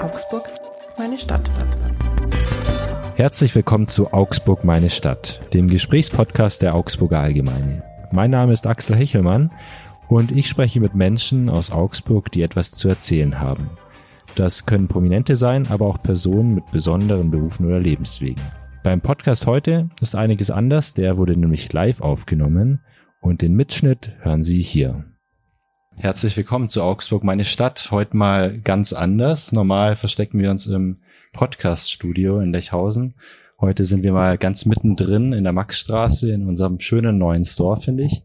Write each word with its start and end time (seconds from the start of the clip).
Augsburg, 0.00 0.48
meine 0.96 1.18
Stadt. 1.18 1.50
Herzlich 3.16 3.54
willkommen 3.56 3.88
zu 3.88 4.12
Augsburg, 4.12 4.62
meine 4.62 4.90
Stadt, 4.90 5.40
dem 5.52 5.66
Gesprächspodcast 5.66 6.62
der 6.62 6.76
Augsburger 6.76 7.18
Allgemeine. 7.18 7.82
Mein 8.12 8.30
Name 8.30 8.52
ist 8.52 8.66
Axel 8.68 8.94
Hechelmann 8.94 9.50
und 10.06 10.30
ich 10.30 10.48
spreche 10.48 10.78
mit 10.78 10.94
Menschen 10.94 11.48
aus 11.48 11.72
Augsburg, 11.72 12.30
die 12.30 12.42
etwas 12.42 12.70
zu 12.70 12.88
erzählen 12.88 13.40
haben. 13.40 13.70
Das 14.36 14.66
können 14.66 14.86
Prominente 14.86 15.34
sein, 15.34 15.66
aber 15.68 15.86
auch 15.86 16.00
Personen 16.00 16.54
mit 16.54 16.70
besonderen 16.70 17.32
Berufen 17.32 17.66
oder 17.66 17.80
Lebenswegen. 17.80 18.42
Beim 18.84 19.00
Podcast 19.00 19.48
heute 19.48 19.88
ist 20.00 20.14
einiges 20.14 20.52
anders, 20.52 20.94
der 20.94 21.18
wurde 21.18 21.36
nämlich 21.36 21.72
live 21.72 22.00
aufgenommen 22.00 22.80
und 23.20 23.42
den 23.42 23.54
Mitschnitt 23.54 24.12
hören 24.20 24.42
Sie 24.42 24.62
hier. 24.62 25.06
Herzlich 26.00 26.36
willkommen 26.36 26.68
zu 26.68 26.84
Augsburg, 26.84 27.24
meine 27.24 27.44
Stadt. 27.44 27.90
Heute 27.90 28.16
mal 28.16 28.60
ganz 28.60 28.92
anders. 28.92 29.50
Normal 29.50 29.96
verstecken 29.96 30.38
wir 30.38 30.48
uns 30.48 30.66
im 30.66 30.98
Podcast-Studio 31.32 32.38
in 32.38 32.52
Lechhausen. 32.52 33.14
Heute 33.60 33.82
sind 33.82 34.04
wir 34.04 34.12
mal 34.12 34.38
ganz 34.38 34.64
mittendrin 34.64 35.32
in 35.32 35.42
der 35.42 35.52
Maxstraße 35.52 36.30
in 36.30 36.46
unserem 36.46 36.78
schönen 36.78 37.18
neuen 37.18 37.42
Store, 37.42 37.80
finde 37.80 38.04
ich. 38.04 38.22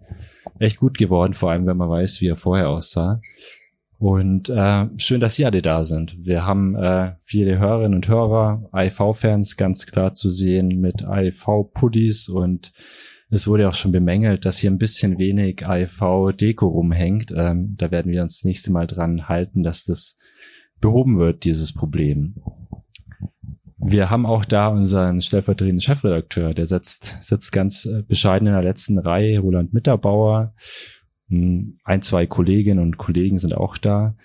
Echt 0.60 0.78
gut 0.78 1.00
geworden, 1.00 1.34
vor 1.34 1.50
allem 1.50 1.66
wenn 1.66 1.76
man 1.76 1.90
weiß, 1.90 2.22
wie 2.22 2.28
er 2.28 2.36
vorher 2.36 2.70
aussah. 2.70 3.22
Und 3.98 4.50
äh, 4.50 4.86
schön, 4.98 5.20
dass 5.20 5.34
Sie 5.34 5.46
alle 5.46 5.64
da 5.64 5.84
sind. 5.84 6.16
Wir 6.24 6.46
haben 6.46 6.76
äh, 6.76 7.14
viele 7.24 7.58
Hörerinnen 7.58 7.96
und 7.96 8.08
Hörer, 8.08 8.70
AIV-Fans 8.72 9.58
ganz 9.58 9.88
klar 9.88 10.14
zu 10.14 10.30
sehen 10.30 10.80
mit 10.80 11.04
AIV-Pullis 11.04 12.30
und 12.30 12.72
es 13.34 13.48
wurde 13.48 13.68
auch 13.68 13.74
schon 13.74 13.92
bemängelt, 13.92 14.46
dass 14.46 14.60
hier 14.60 14.70
ein 14.70 14.78
bisschen 14.78 15.18
wenig 15.18 15.66
AIV-Deko 15.66 16.68
rumhängt. 16.68 17.34
Ähm, 17.36 17.74
da 17.78 17.90
werden 17.90 18.12
wir 18.12 18.22
uns 18.22 18.38
das 18.38 18.46
nächste 18.46 18.72
Mal 18.72 18.86
dran 18.86 19.28
halten, 19.28 19.64
dass 19.64 19.86
das 19.86 20.18
behoben 20.80 21.18
wird, 21.18 21.44
dieses 21.44 21.74
Problem. 21.74 22.36
Wir 23.80 24.12
haben 24.12 24.28
auch 24.28 24.46
da 24.46 24.68
unseren 24.68 25.20
stellvertretenden 25.20 25.82
Chefredakteur, 25.82 26.54
der 26.54 26.68
sitzt, 26.68 27.24
sitzt 27.24 27.52
ganz 27.52 27.86
äh, 27.86 28.04
bescheiden 28.04 28.48
in 28.48 28.54
der 28.54 28.62
letzten 28.62 29.00
Reihe, 29.00 29.40
Roland 29.40 29.74
Mitterbauer. 29.74 30.54
Hm, 31.30 31.80
ein, 31.84 32.04
zwei 32.04 32.28
Kolleginnen 32.28 32.80
und 32.80 32.98
Kollegen 32.98 33.40
sind 33.40 33.56
auch 33.56 33.80
da. 33.80 34.16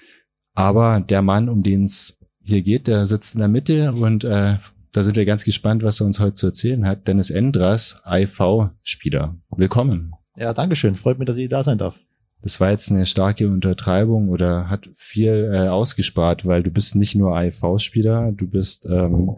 Aber 0.53 1.01
der 1.01 1.23
Mann, 1.23 1.49
um 1.49 1.63
den 1.63 1.85
es 1.85 2.19
hier 2.43 2.61
geht, 2.61 2.87
der 2.87 3.07
sitzt 3.07 3.35
in 3.35 3.41
der 3.41 3.49
Mitte 3.49 3.93
und 3.93 4.25
äh, 4.25 4.59
da 4.93 5.05
sind 5.05 5.17
wir 5.17 5.25
ganz 5.25 5.45
gespannt, 5.45 5.83
was 5.83 6.01
er 6.01 6.07
uns 6.07 6.21
heute 6.21 6.35
zu 6.35 6.47
erzählen 6.47 6.87
hat. 6.87 7.07
Dennis 7.07 7.31
Endras, 7.31 8.01
IV-Spieler. 8.07 9.37
Willkommen. 9.51 10.13
Ja, 10.37 10.55
Dankeschön. 10.55 10.95
Freut 10.95 11.19
mich, 11.19 11.27
dass 11.27 11.37
ich 11.37 11.49
da 11.49 11.63
sein 11.63 11.79
darf. 11.79 12.01
Das 12.43 12.61
war 12.61 12.71
jetzt 12.71 12.91
eine 12.91 13.05
starke 13.05 13.49
Untertreibung 13.49 14.29
oder 14.29 14.71
hat 14.71 14.89
viel 14.97 15.51
äh, 15.53 15.69
ausgespart, 15.69 16.47
weil 16.47 16.63
du 16.63 16.71
bist 16.71 16.95
nicht 16.95 17.17
nur 17.17 17.37
IV-Spieler, 17.37 18.33
du 18.33 18.49
bist 18.49 18.87
ähm, 18.87 19.37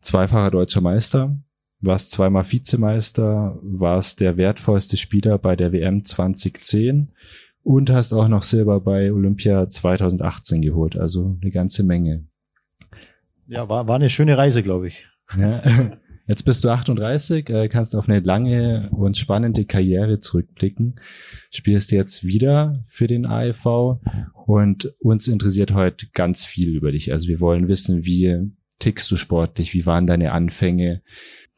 zweifacher 0.00 0.50
deutscher 0.50 0.80
Meister, 0.80 1.38
warst 1.80 2.10
zweimal 2.10 2.50
Vizemeister, 2.50 3.58
warst 3.62 4.20
der 4.20 4.36
wertvollste 4.36 4.96
Spieler 4.96 5.38
bei 5.38 5.54
der 5.54 5.72
WM 5.72 6.04
2010 6.04 7.12
und 7.62 7.90
hast 7.90 8.12
auch 8.12 8.28
noch 8.28 8.42
Silber 8.42 8.80
bei 8.80 9.12
Olympia 9.12 9.68
2018 9.68 10.62
geholt. 10.62 10.96
Also 10.96 11.36
eine 11.40 11.50
ganze 11.52 11.84
Menge. 11.84 12.24
Ja, 13.48 13.68
war, 13.68 13.86
war 13.86 13.96
eine 13.96 14.10
schöne 14.10 14.36
Reise, 14.36 14.62
glaube 14.62 14.88
ich. 14.88 15.06
Ja. 15.38 15.62
Jetzt 16.28 16.42
bist 16.42 16.64
du 16.64 16.70
38, 16.70 17.48
äh, 17.50 17.68
kannst 17.68 17.94
auf 17.94 18.08
eine 18.08 18.18
lange 18.18 18.90
und 18.90 19.16
spannende 19.16 19.64
Karriere 19.64 20.18
zurückblicken, 20.18 20.98
spielst 21.52 21.92
jetzt 21.92 22.24
wieder 22.24 22.82
für 22.84 23.06
den 23.06 23.26
AEV 23.26 24.00
und 24.44 24.92
uns 24.98 25.28
interessiert 25.28 25.72
heute 25.72 26.08
ganz 26.12 26.44
viel 26.44 26.74
über 26.74 26.90
dich. 26.90 27.12
Also 27.12 27.28
wir 27.28 27.38
wollen 27.38 27.68
wissen, 27.68 28.04
wie 28.04 28.50
tickst 28.80 29.08
du 29.12 29.16
sportlich, 29.16 29.72
wie 29.72 29.86
waren 29.86 30.08
deine 30.08 30.32
Anfänge? 30.32 31.02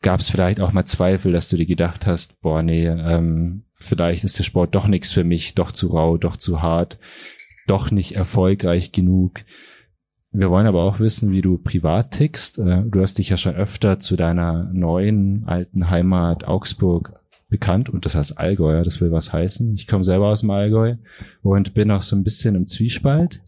Gab 0.02 0.20
es 0.20 0.28
vielleicht 0.28 0.60
auch 0.60 0.72
mal 0.74 0.84
Zweifel, 0.84 1.32
dass 1.32 1.48
du 1.48 1.56
dir 1.56 1.66
gedacht 1.66 2.06
hast, 2.06 2.38
boah, 2.42 2.62
nee, 2.62 2.86
ähm, 2.86 3.64
vielleicht 3.80 4.22
ist 4.22 4.38
der 4.38 4.44
Sport 4.44 4.74
doch 4.74 4.86
nichts 4.86 5.10
für 5.12 5.24
mich, 5.24 5.54
doch 5.54 5.72
zu 5.72 5.88
rau, 5.88 6.18
doch 6.18 6.36
zu 6.36 6.60
hart, 6.60 6.98
doch 7.66 7.90
nicht 7.90 8.16
erfolgreich 8.16 8.92
genug. 8.92 9.40
Wir 10.30 10.50
wollen 10.50 10.66
aber 10.66 10.82
auch 10.82 11.00
wissen, 11.00 11.32
wie 11.32 11.40
du 11.40 11.58
privat 11.58 12.12
tickst. 12.12 12.58
Äh, 12.58 12.82
du 12.84 13.00
hast 13.00 13.18
dich 13.18 13.30
ja 13.30 13.36
schon 13.36 13.54
öfter 13.54 13.98
zu 13.98 14.16
deiner 14.16 14.70
neuen 14.72 15.44
alten 15.46 15.88
Heimat 15.88 16.44
Augsburg 16.46 17.18
bekannt 17.48 17.88
und 17.88 18.04
das 18.04 18.14
heißt 18.14 18.38
Allgäu, 18.38 18.84
das 18.84 19.00
will 19.00 19.10
was 19.10 19.32
heißen. 19.32 19.74
Ich 19.74 19.86
komme 19.86 20.04
selber 20.04 20.28
aus 20.28 20.42
dem 20.42 20.50
Allgäu 20.50 20.96
und 21.42 21.72
bin 21.74 21.90
auch 21.90 22.02
so 22.02 22.14
ein 22.14 22.24
bisschen 22.24 22.54
im 22.54 22.66
Zwiespalt. 22.66 23.40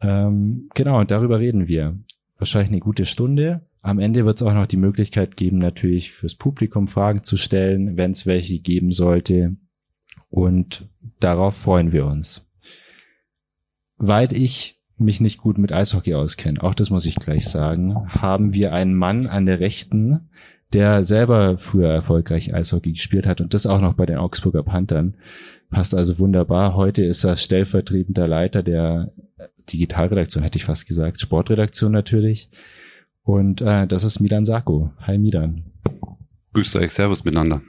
Ähm, 0.00 0.68
genau, 0.74 0.98
und 0.98 1.10
darüber 1.10 1.38
reden 1.38 1.68
wir. 1.68 1.98
Wahrscheinlich 2.38 2.70
eine 2.70 2.80
gute 2.80 3.06
Stunde. 3.06 3.62
Am 3.80 4.00
Ende 4.00 4.24
wird 4.24 4.36
es 4.36 4.42
auch 4.42 4.54
noch 4.54 4.66
die 4.66 4.76
Möglichkeit 4.76 5.36
geben, 5.36 5.58
natürlich 5.58 6.12
fürs 6.12 6.34
Publikum 6.34 6.88
Fragen 6.88 7.22
zu 7.22 7.36
stellen, 7.36 7.96
wenn 7.96 8.10
es 8.10 8.26
welche 8.26 8.58
geben 8.58 8.90
sollte. 8.90 9.56
Und 10.28 10.88
darauf 11.20 11.56
freuen 11.56 11.92
wir 11.92 12.06
uns. 12.06 12.44
Weil 13.96 14.32
ich 14.32 14.82
mich 14.98 15.20
nicht 15.20 15.38
gut 15.38 15.58
mit 15.58 15.72
Eishockey 15.72 16.14
auskenne, 16.14 16.62
auch 16.62 16.74
das 16.74 16.90
muss 16.90 17.06
ich 17.06 17.16
gleich 17.16 17.48
sagen, 17.48 17.94
haben 18.08 18.54
wir 18.54 18.72
einen 18.72 18.94
Mann 18.94 19.26
an 19.26 19.46
der 19.46 19.60
Rechten, 19.60 20.28
der 20.72 21.04
selber 21.04 21.58
früher 21.58 21.90
erfolgreich 21.90 22.54
Eishockey 22.54 22.92
gespielt 22.92 23.26
hat 23.26 23.40
und 23.40 23.54
das 23.54 23.66
auch 23.66 23.80
noch 23.80 23.94
bei 23.94 24.06
den 24.06 24.16
Augsburger 24.16 24.62
Panthern. 24.62 25.16
Passt 25.70 25.94
also 25.94 26.18
wunderbar. 26.18 26.74
Heute 26.74 27.04
ist 27.04 27.24
er 27.24 27.36
stellvertretender 27.36 28.28
Leiter 28.28 28.62
der 28.62 29.12
Digitalredaktion, 29.72 30.42
hätte 30.44 30.58
ich 30.58 30.64
fast 30.64 30.86
gesagt, 30.86 31.20
Sportredaktion 31.20 31.92
natürlich. 31.92 32.50
Und 33.22 33.62
äh, 33.62 33.86
das 33.86 34.04
ist 34.04 34.20
Milan 34.20 34.44
Sako. 34.44 34.90
Hi 35.00 35.18
Milan. 35.18 35.64
Grüßt 36.52 36.76
euch, 36.76 36.92
Servus 36.92 37.24
miteinander. 37.24 37.62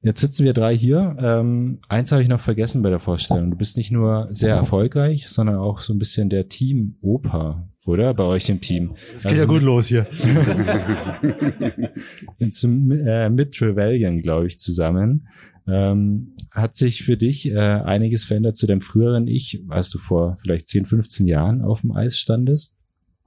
Jetzt 0.00 0.20
sitzen 0.20 0.44
wir 0.44 0.52
drei 0.52 0.76
hier. 0.76 1.16
Ähm, 1.18 1.80
eins 1.88 2.12
habe 2.12 2.22
ich 2.22 2.28
noch 2.28 2.40
vergessen 2.40 2.82
bei 2.82 2.90
der 2.90 3.00
Vorstellung. 3.00 3.50
Du 3.50 3.56
bist 3.56 3.76
nicht 3.76 3.90
nur 3.90 4.28
sehr 4.30 4.54
erfolgreich, 4.54 5.28
sondern 5.28 5.56
auch 5.56 5.80
so 5.80 5.92
ein 5.92 5.98
bisschen 5.98 6.28
der 6.28 6.48
Team-Opa, 6.48 7.68
oder? 7.84 8.14
Bei 8.14 8.22
euch 8.22 8.48
im 8.48 8.60
Team. 8.60 8.94
Das 9.12 9.24
geht 9.24 9.32
also, 9.32 9.42
ja 9.42 9.48
gut 9.48 9.62
los 9.62 9.88
hier. 9.88 10.06
zum, 12.52 12.92
äh, 12.92 13.28
mit 13.28 13.56
Trevelyan, 13.56 14.22
glaube 14.22 14.46
ich, 14.46 14.60
zusammen. 14.60 15.26
Ähm, 15.66 16.36
hat 16.52 16.76
sich 16.76 17.02
für 17.02 17.16
dich 17.16 17.50
äh, 17.50 17.58
einiges 17.58 18.24
verändert 18.24 18.56
zu 18.56 18.68
deinem 18.68 18.80
früheren 18.80 19.26
Ich, 19.26 19.64
als 19.68 19.90
du 19.90 19.98
vor 19.98 20.38
vielleicht 20.40 20.68
10, 20.68 20.84
15 20.84 21.26
Jahren 21.26 21.60
auf 21.60 21.80
dem 21.80 21.90
Eis 21.90 22.18
standest? 22.18 22.78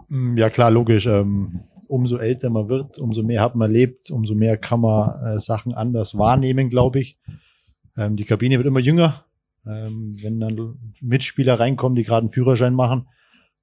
Mm, 0.07 0.37
ja 0.37 0.49
klar, 0.49 0.71
logisch. 0.71 1.05
Ähm, 1.05 1.59
umso 1.91 2.17
älter 2.17 2.49
man 2.49 2.69
wird, 2.69 2.99
umso 2.99 3.21
mehr 3.21 3.41
hat 3.41 3.55
man 3.55 3.69
erlebt, 3.69 4.11
umso 4.11 4.33
mehr 4.33 4.57
kann 4.57 4.79
man 4.79 5.23
äh, 5.25 5.39
Sachen 5.39 5.73
anders 5.73 6.17
wahrnehmen, 6.17 6.69
glaube 6.69 7.01
ich. 7.01 7.19
Ähm, 7.97 8.15
die 8.15 8.23
Kabine 8.23 8.57
wird 8.57 8.67
immer 8.67 8.79
jünger. 8.79 9.25
Ähm, 9.67 10.13
wenn 10.21 10.39
dann 10.39 10.79
Mitspieler 11.01 11.59
reinkommen, 11.59 11.95
die 11.95 12.03
gerade 12.03 12.21
einen 12.21 12.31
Führerschein 12.31 12.73
machen 12.73 13.07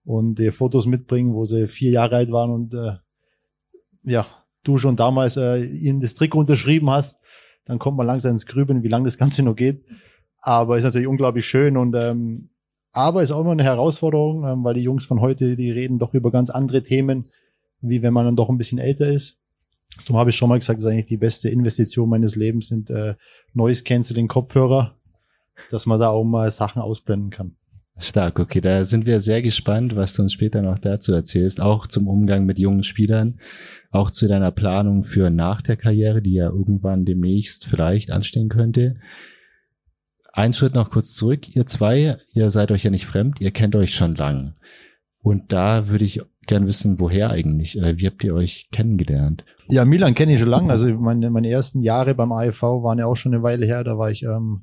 und 0.05 0.39
dir 0.39 0.53
Fotos 0.53 0.87
mitbringen, 0.87 1.33
wo 1.33 1.47
sie 1.47 1.67
vier 1.67 1.91
Jahre 1.91 2.17
alt 2.17 2.31
waren 2.31 2.51
und 2.51 2.75
äh, 2.75 2.97
ja, 4.05 4.27
du 4.63 4.77
schon 4.77 4.97
damals 4.97 5.37
äh, 5.37 5.65
ihnen 5.65 6.01
das 6.01 6.15
Trick 6.15 6.35
unterschrieben 6.35 6.91
hast, 6.91 7.23
dann 7.65 7.79
kommt 7.79 7.97
man 7.97 8.07
langsam 8.07 8.33
ins 8.33 8.47
Grübeln, 8.47 8.83
wie 8.83 8.89
lange 8.89 9.07
das 9.07 9.19
Ganze 9.19 9.43
noch 9.43 9.57
geht. 9.57 9.85
Aber 10.41 10.77
ist 10.77 10.85
natürlich 10.85 11.09
unglaublich 11.09 11.47
schön 11.47 11.77
und 11.77 11.95
ähm, 11.97 12.51
aber 12.93 13.23
ist 13.23 13.33
auch 13.33 13.41
immer 13.41 13.53
eine 13.53 13.65
Herausforderung, 13.65 14.45
ähm, 14.47 14.65
weil 14.65 14.75
die 14.75 14.83
Jungs 14.83 15.07
von 15.07 15.21
heute, 15.21 15.57
die 15.57 15.71
reden 15.71 15.99
doch 15.99 16.15
über 16.15 16.31
ganz 16.31 16.51
andere 16.51 16.83
Themen, 16.83 17.27
wie 17.81 18.03
wenn 18.03 18.13
man 18.13 18.25
dann 18.25 18.37
doch 18.37 18.49
ein 18.49 18.59
bisschen 18.59 18.79
älter 18.79 19.09
ist. 19.09 19.39
Darum 20.05 20.19
habe 20.19 20.31
ich 20.31 20.37
schon 20.37 20.49
mal 20.49 20.59
gesagt, 20.59 20.79
das 20.79 20.85
ist 20.85 20.91
eigentlich 20.91 21.07
die 21.07 21.17
beste 21.17 21.49
Investition 21.49 22.09
meines 22.09 22.37
Lebens 22.37 22.69
sind 22.69 22.91
äh, 22.91 23.15
Noise 23.55 23.85
Canceling 23.85 24.29
Kopfhörer, 24.29 24.97
dass 25.71 25.87
man 25.87 25.99
da 25.99 26.09
auch 26.09 26.25
mal 26.25 26.51
Sachen 26.51 26.83
ausblenden 26.83 27.31
kann. 27.31 27.57
Stark, 28.01 28.39
okay, 28.39 28.61
da 28.61 28.85
sind 28.85 29.07
wir 29.07 29.21
sehr 29.21 29.43
gespannt, 29.43 29.97
was 29.97 30.15
du 30.15 30.23
uns 30.23 30.33
später 30.33 30.63
noch 30.63 30.79
dazu 30.79 31.13
erzählst, 31.13 31.61
auch 31.61 31.89
zum 31.89 32.07
Umgang 32.07 32.45
mit 32.45 32.61
jungen 32.61 32.85
Spielern, 32.85 33.41
auch 33.91 34.13
zu 34.13 34.29
deiner 34.29 34.53
Planung 34.53 35.03
für 35.03 35.31
nach 35.31 35.63
der 35.63 35.77
Karriere, 35.77 36.23
die 36.23 36.35
ja 36.35 36.47
irgendwann 36.47 37.05
demnächst 37.05 37.67
vielleicht 37.67 38.13
anstehen 38.13 38.49
könnte. 38.49 39.01
Ein 40.33 40.53
Schritt 40.53 40.75
noch 40.75 40.91
kurz 40.91 41.15
zurück, 41.15 41.57
ihr 41.57 41.67
zwei, 41.67 42.19
ihr 42.33 42.51
seid 42.51 42.71
euch 42.71 42.85
ja 42.85 42.91
nicht 42.91 43.07
fremd, 43.07 43.41
ihr 43.41 43.51
kennt 43.51 43.75
euch 43.75 43.93
schon 43.93 44.15
lang. 44.15 44.55
Und 45.21 45.53
da 45.53 45.89
würde 45.89 46.05
ich 46.05 46.21
gern 46.49 46.67
wissen, 46.67 46.99
woher 46.99 47.31
eigentlich? 47.31 47.79
Äh, 47.79 47.99
wie 47.99 48.07
habt 48.07 48.25
ihr 48.25 48.35
euch 48.35 48.69
kennengelernt? 48.73 49.45
Ja, 49.69 49.85
Milan 49.85 50.15
kenne 50.15 50.33
ich 50.33 50.41
schon 50.41 50.49
lange. 50.49 50.71
Also 50.71 50.89
meine, 50.89 51.31
meine 51.31 51.49
ersten 51.49 51.83
Jahre 51.83 52.15
beim 52.15 52.33
AEV 52.33 52.63
waren 52.63 52.99
ja 52.99 53.07
auch 53.07 53.15
schon 53.15 53.33
eine 53.33 53.43
Weile 53.43 53.67
her. 53.67 53.85
Da 53.85 53.97
war 53.99 54.11
ich, 54.11 54.23
ähm, 54.25 54.63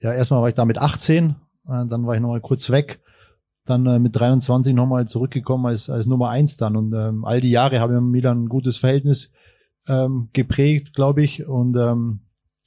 ja, 0.00 0.12
erstmal 0.12 0.40
war 0.40 0.48
ich 0.48 0.54
da 0.54 0.64
mit 0.64 0.78
18, 0.78 1.30
äh, 1.30 1.34
dann 1.66 2.06
war 2.06 2.14
ich 2.14 2.20
nochmal 2.20 2.40
kurz 2.40 2.70
weg. 2.70 3.00
Dann 3.66 3.84
äh, 3.86 3.98
mit 3.98 4.18
23 4.18 4.74
nochmal 4.74 5.06
zurückgekommen 5.06 5.66
als, 5.66 5.90
als 5.90 6.06
Nummer 6.06 6.30
eins 6.30 6.56
dann. 6.56 6.76
Und 6.76 6.94
ähm, 6.94 7.24
all 7.24 7.40
die 7.40 7.50
Jahre 7.50 7.80
habe 7.80 7.94
ich 7.94 8.00
mit 8.00 8.10
Milan 8.10 8.44
ein 8.44 8.48
gutes 8.48 8.76
Verhältnis 8.76 9.30
ähm, 9.88 10.28
geprägt, 10.32 10.94
glaube 10.94 11.22
ich. 11.22 11.46
Und 11.46 11.76
ähm, 11.76 12.20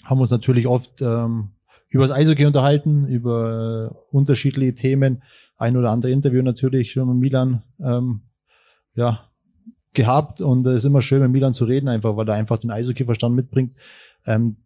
haben 0.04 0.20
uns 0.20 0.32
natürlich 0.32 0.68
oft 0.68 1.02
ähm, 1.02 1.52
über 1.88 2.04
das 2.04 2.16
Eishockey 2.16 2.46
unterhalten, 2.46 3.08
über 3.08 3.92
äh, 3.92 4.16
unterschiedliche 4.16 4.76
Themen. 4.76 5.24
Ein 5.58 5.76
oder 5.76 5.92
andere 5.92 6.12
Interview 6.12 6.42
natürlich 6.42 6.92
schon 6.92 7.10
mit 7.10 7.18
Milan 7.18 7.64
ähm, 7.82 8.22
ja, 9.00 9.30
gehabt 9.94 10.42
und 10.42 10.68
es 10.68 10.76
ist 10.76 10.86
immer 10.86 11.02
schön, 11.02 11.22
mit 11.22 11.32
Milan 11.32 11.54
zu 11.54 11.66
reden, 11.66 11.88
einfach 11.88 12.16
weil 12.16 12.28
er 12.28 12.36
einfach 12.36 12.60
den 12.60 12.70
Eishockey-Verstand 12.70 13.36
mitbringt. 13.36 13.76
Ähm, 14.26 14.58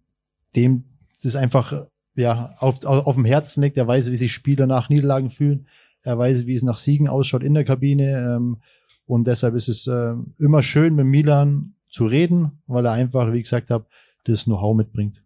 dem 0.56 0.84
ist 1.22 1.36
einfach 1.36 1.86
ja 2.16 2.56
auf, 2.58 2.84
auf, 2.84 3.08
auf 3.08 3.16
dem 3.16 3.26
Herzen 3.26 3.64
liegt. 3.64 3.78
Er 3.78 3.88
weiß, 3.88 4.12
wie 4.12 4.16
sich 4.16 4.34
Spieler 4.34 4.68
nach 4.68 4.90
Niederlagen 4.90 5.30
fühlen. 5.30 5.68
Er 6.02 6.18
weiß, 6.18 6.46
wie 6.46 6.56
es 6.56 6.64
nach 6.64 6.76
Siegen 6.76 7.08
ausschaut 7.08 7.44
in 7.44 7.54
der 7.54 7.64
Kabine. 7.64 8.36
Ähm, 8.36 8.58
und 9.06 9.28
deshalb 9.28 9.56
ist 9.56 9.70
es 9.70 9.88
äh, 9.88 10.14
immer 10.40 10.64
schön, 10.64 10.96
mit 10.96 11.06
Milan 11.06 11.76
zu 11.90 12.06
reden, 12.06 12.64
weil 12.68 12.86
er 12.86 12.92
einfach, 12.92 13.32
wie 13.32 13.42
gesagt 13.42 13.70
habe, 13.70 13.86
das 14.26 14.46
Know-how 14.46 14.76
mitbringt. 14.76 15.23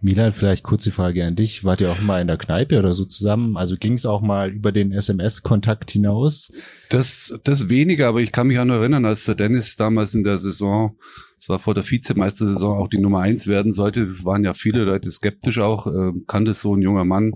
Milan, 0.00 0.32
vielleicht 0.32 0.62
kurze 0.62 0.90
Frage 0.90 1.24
an 1.24 1.36
dich. 1.36 1.64
Wart 1.64 1.80
ihr 1.80 1.90
auch 1.90 2.00
mal 2.00 2.20
in 2.20 2.26
der 2.26 2.36
Kneipe 2.36 2.78
oder 2.78 2.94
so 2.94 3.04
zusammen? 3.04 3.56
Also 3.56 3.76
ging 3.76 3.94
es 3.94 4.06
auch 4.06 4.20
mal 4.20 4.50
über 4.50 4.72
den 4.72 4.92
SMS-Kontakt 4.92 5.90
hinaus? 5.90 6.50
Das, 6.88 7.34
das 7.44 7.68
weniger, 7.68 8.08
aber 8.08 8.20
ich 8.20 8.32
kann 8.32 8.48
mich 8.48 8.58
auch 8.58 8.64
noch 8.64 8.76
erinnern, 8.76 9.04
als 9.04 9.24
der 9.24 9.34
Dennis 9.34 9.76
damals 9.76 10.14
in 10.14 10.24
der 10.24 10.38
Saison, 10.38 10.96
es 11.38 11.48
war 11.48 11.58
vor 11.58 11.74
der 11.74 11.88
Vizemeistersaison, 11.88 12.76
auch 12.76 12.88
die 12.88 12.98
Nummer 12.98 13.20
eins 13.20 13.46
werden 13.46 13.72
sollte, 13.72 14.24
waren 14.24 14.44
ja 14.44 14.54
viele 14.54 14.84
Leute 14.84 15.10
skeptisch 15.10 15.58
auch. 15.58 15.86
Äh, 15.86 16.12
kann 16.26 16.44
das 16.44 16.60
so 16.60 16.74
ein 16.74 16.82
junger 16.82 17.04
Mann 17.04 17.34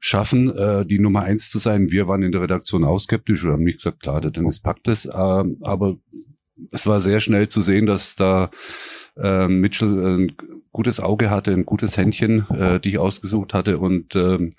schaffen, 0.00 0.50
äh, 0.50 0.84
die 0.84 0.98
Nummer 0.98 1.22
eins 1.22 1.50
zu 1.50 1.58
sein? 1.58 1.90
Wir 1.90 2.08
waren 2.08 2.22
in 2.22 2.32
der 2.32 2.42
Redaktion 2.42 2.84
auch 2.84 2.98
skeptisch 2.98 3.44
und 3.44 3.52
haben 3.52 3.64
nicht 3.64 3.78
gesagt, 3.78 4.00
klar, 4.00 4.20
der 4.20 4.30
Dennis 4.30 4.60
packt 4.60 4.86
das. 4.86 5.06
Äh, 5.06 5.10
aber 5.10 5.96
es 6.70 6.86
war 6.86 7.00
sehr 7.00 7.20
schnell 7.20 7.48
zu 7.48 7.62
sehen, 7.62 7.86
dass 7.86 8.16
da 8.16 8.50
äh, 9.16 9.48
Mitchell 9.48 10.16
ein 10.16 10.32
gutes 10.72 11.00
Auge 11.00 11.30
hatte, 11.30 11.52
ein 11.52 11.66
gutes 11.66 11.96
Händchen, 11.98 12.48
äh, 12.50 12.80
die 12.80 12.90
ich 12.90 12.98
ausgesucht 12.98 13.52
hatte. 13.52 13.78
Und 13.78 14.16
ähm, 14.16 14.54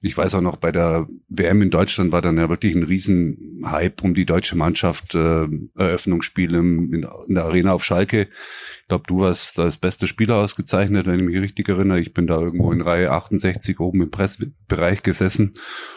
ich 0.00 0.16
weiß 0.16 0.36
auch 0.36 0.40
noch, 0.40 0.56
bei 0.56 0.70
der 0.70 1.08
WM 1.28 1.60
in 1.60 1.70
Deutschland 1.70 2.12
war 2.12 2.22
dann 2.22 2.38
ja 2.38 2.48
wirklich 2.48 2.76
ein 2.76 2.84
Riesenhype 2.84 4.02
um 4.02 4.14
die 4.14 4.24
deutsche 4.24 4.56
Mannschaft, 4.56 5.16
äh, 5.16 5.48
Eröffnungsspiel 5.76 6.54
im, 6.54 6.94
in, 6.94 7.06
in 7.26 7.34
der 7.34 7.44
Arena 7.44 7.72
auf 7.72 7.84
Schalke. 7.84 8.28
Ich 8.82 8.88
glaube, 8.88 9.04
du 9.08 9.20
warst 9.20 9.58
da 9.58 9.64
als 9.64 9.76
bester 9.76 10.06
Spieler 10.06 10.36
ausgezeichnet, 10.36 11.06
wenn 11.06 11.18
ich 11.18 11.26
mich 11.26 11.40
richtig 11.40 11.68
erinnere. 11.68 11.98
Ich 11.98 12.14
bin 12.14 12.28
da 12.28 12.40
irgendwo 12.40 12.70
in 12.70 12.80
Reihe 12.80 13.10
68 13.10 13.80
oben 13.80 14.02
im 14.02 14.10
Pressbereich 14.10 15.02
gesessen 15.02 15.54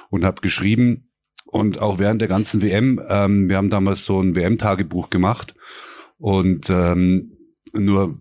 und 0.09 0.25
habe 0.25 0.41
geschrieben. 0.41 1.05
Und 1.45 1.79
auch 1.79 1.99
während 1.99 2.21
der 2.21 2.27
ganzen 2.27 2.61
WM, 2.61 3.01
ähm, 3.07 3.49
wir 3.49 3.57
haben 3.57 3.69
damals 3.69 4.05
so 4.05 4.21
ein 4.21 4.35
WM-Tagebuch 4.35 5.09
gemacht. 5.09 5.55
Und 6.17 6.69
ähm, 6.69 7.38
nur, 7.73 8.19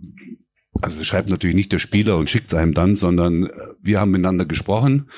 also 0.80 1.02
schreibt 1.04 1.30
natürlich 1.30 1.56
nicht 1.56 1.72
der 1.72 1.78
Spieler 1.78 2.16
und 2.16 2.30
schickt 2.30 2.48
es 2.48 2.54
einem 2.54 2.74
dann, 2.74 2.96
sondern 2.96 3.46
äh, 3.46 3.50
wir 3.80 4.00
haben 4.00 4.10
miteinander 4.10 4.46
gesprochen. 4.46 5.08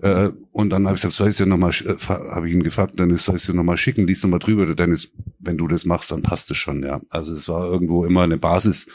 Äh, 0.00 0.30
und 0.52 0.70
dann 0.70 0.86
habe 0.86 0.96
ich 0.96 1.02
gesagt, 1.02 1.14
soll 1.14 1.28
ich 1.28 1.38
ja 1.38 1.46
nochmal, 1.46 1.72
äh, 1.84 1.96
habe 2.08 2.48
ich 2.48 2.54
ihn 2.54 2.62
gefragt, 2.62 2.98
dann 2.98 3.14
soll 3.16 3.36
ich 3.36 3.46
ja 3.46 3.54
nochmal 3.54 3.76
schicken, 3.76 4.06
lies 4.06 4.22
nochmal 4.22 4.38
drüber, 4.38 4.74
dann 4.74 4.92
ist, 4.92 5.12
wenn 5.38 5.58
du 5.58 5.66
das 5.68 5.84
machst, 5.84 6.10
dann 6.10 6.22
passt 6.22 6.50
es 6.50 6.56
schon, 6.56 6.82
ja. 6.82 7.00
Also 7.10 7.32
es 7.32 7.48
war 7.48 7.66
irgendwo 7.66 8.04
immer 8.04 8.22
eine 8.22 8.38
Basis, 8.38 8.86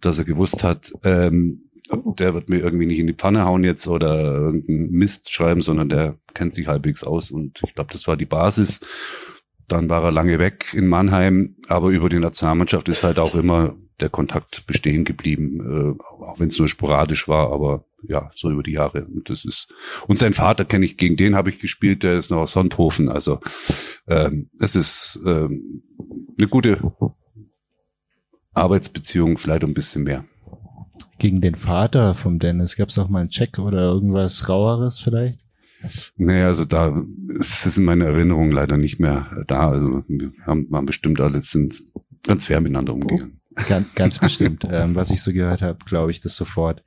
dass 0.00 0.18
er 0.18 0.24
gewusst 0.24 0.64
hat, 0.64 0.92
ähm, 1.04 1.70
der 2.18 2.34
wird 2.34 2.48
mir 2.48 2.58
irgendwie 2.58 2.86
nicht 2.86 2.98
in 2.98 3.06
die 3.06 3.14
Pfanne 3.14 3.44
hauen 3.44 3.64
jetzt 3.64 3.86
oder 3.86 4.34
irgendeinen 4.34 4.90
Mist 4.90 5.32
schreiben, 5.32 5.60
sondern 5.60 5.88
der 5.88 6.18
kennt 6.34 6.54
sich 6.54 6.68
halbwegs 6.68 7.02
aus 7.02 7.30
und 7.30 7.60
ich 7.66 7.74
glaube, 7.74 7.92
das 7.92 8.06
war 8.06 8.16
die 8.16 8.26
Basis. 8.26 8.80
Dann 9.70 9.88
war 9.88 10.02
er 10.02 10.10
lange 10.10 10.40
weg 10.40 10.74
in 10.74 10.88
Mannheim, 10.88 11.54
aber 11.68 11.90
über 11.90 12.08
die 12.08 12.18
Nationalmannschaft 12.18 12.88
ist 12.88 13.04
halt 13.04 13.20
auch 13.20 13.36
immer 13.36 13.76
der 14.00 14.08
Kontakt 14.08 14.66
bestehen 14.66 15.04
geblieben, 15.04 15.96
äh, 15.96 16.02
auch 16.24 16.40
wenn 16.40 16.48
es 16.48 16.58
nur 16.58 16.68
sporadisch 16.68 17.28
war, 17.28 17.52
aber 17.52 17.84
ja, 18.02 18.30
so 18.34 18.50
über 18.50 18.64
die 18.64 18.72
Jahre. 18.72 19.04
Und 19.04 19.30
das 19.30 19.44
ist 19.44 19.68
und 20.08 20.18
sein 20.18 20.32
Vater 20.32 20.64
kenne 20.64 20.84
ich, 20.84 20.96
gegen 20.96 21.16
den 21.16 21.36
habe 21.36 21.50
ich 21.50 21.60
gespielt, 21.60 22.02
der 22.02 22.18
ist 22.18 22.30
noch 22.30 22.38
aus 22.38 22.52
Sonthofen. 22.52 23.08
Also 23.08 23.38
ähm, 24.08 24.50
es 24.58 24.74
ist 24.74 25.20
ähm, 25.24 25.84
eine 26.36 26.48
gute 26.48 26.80
Arbeitsbeziehung, 28.52 29.38
vielleicht 29.38 29.62
ein 29.62 29.74
bisschen 29.74 30.02
mehr. 30.02 30.24
Gegen 31.18 31.40
den 31.40 31.54
Vater 31.54 32.16
vom 32.16 32.40
Dennis 32.40 32.76
gab 32.76 32.88
es 32.88 32.98
auch 32.98 33.08
mal 33.08 33.20
einen 33.20 33.30
Check 33.30 33.58
oder 33.60 33.82
irgendwas 33.82 34.48
raueres 34.48 34.98
vielleicht? 34.98 35.38
Nee, 36.16 36.42
also 36.42 36.64
da 36.64 37.02
ist 37.28 37.66
es 37.66 37.78
in 37.78 37.84
meiner 37.84 38.06
Erinnerung 38.06 38.50
leider 38.50 38.76
nicht 38.76 39.00
mehr 39.00 39.44
da. 39.46 39.70
Also 39.70 40.04
wir 40.08 40.32
haben, 40.44 40.70
waren 40.70 40.86
bestimmt 40.86 41.20
alles 41.20 41.50
sind 41.50 41.82
ganz 42.26 42.46
fair 42.46 42.60
miteinander 42.60 42.94
umgegangen. 42.94 43.40
Ganz, 43.68 43.94
ganz 43.94 44.18
bestimmt. 44.18 44.66
ähm, 44.70 44.94
was 44.94 45.10
ich 45.10 45.22
so 45.22 45.32
gehört 45.32 45.62
habe, 45.62 45.78
glaube 45.84 46.10
ich 46.10 46.20
das 46.20 46.36
sofort. 46.36 46.84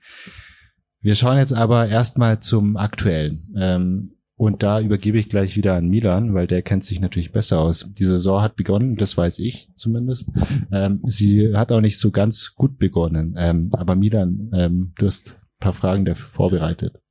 Wir 1.02 1.16
schauen 1.16 1.38
jetzt 1.38 1.54
aber 1.54 1.88
erstmal 1.88 2.40
zum 2.40 2.78
Aktuellen. 2.78 3.54
Ähm, 3.58 4.12
und 4.36 4.64
da 4.64 4.80
übergebe 4.80 5.20
ich 5.20 5.30
gleich 5.30 5.56
wieder 5.56 5.76
an 5.76 5.90
Milan, 5.90 6.34
weil 6.34 6.48
der 6.48 6.64
kennt 6.64 6.84
sich 6.84 7.00
natürlich 7.00 7.32
besser 7.32 7.60
aus. 7.60 7.88
Die 7.92 8.06
Saison 8.06 8.42
hat 8.42 8.56
begonnen, 8.56 8.96
das 8.96 9.16
weiß 9.16 9.40
ich 9.40 9.70
zumindest. 9.76 10.30
Ähm, 10.72 11.02
sie 11.06 11.56
hat 11.56 11.72
auch 11.72 11.82
nicht 11.82 12.00
so 12.00 12.10
ganz 12.10 12.56
gut 12.56 12.78
begonnen. 12.78 13.36
Ähm, 13.38 13.70
aber 13.74 13.96
Milan, 13.96 14.50
ähm, 14.54 14.94
du 14.98 15.06
hast 15.06 15.34
ein 15.34 15.60
paar 15.60 15.74
Fragen 15.74 16.06
dafür 16.06 16.28
vorbereitet. 16.28 17.03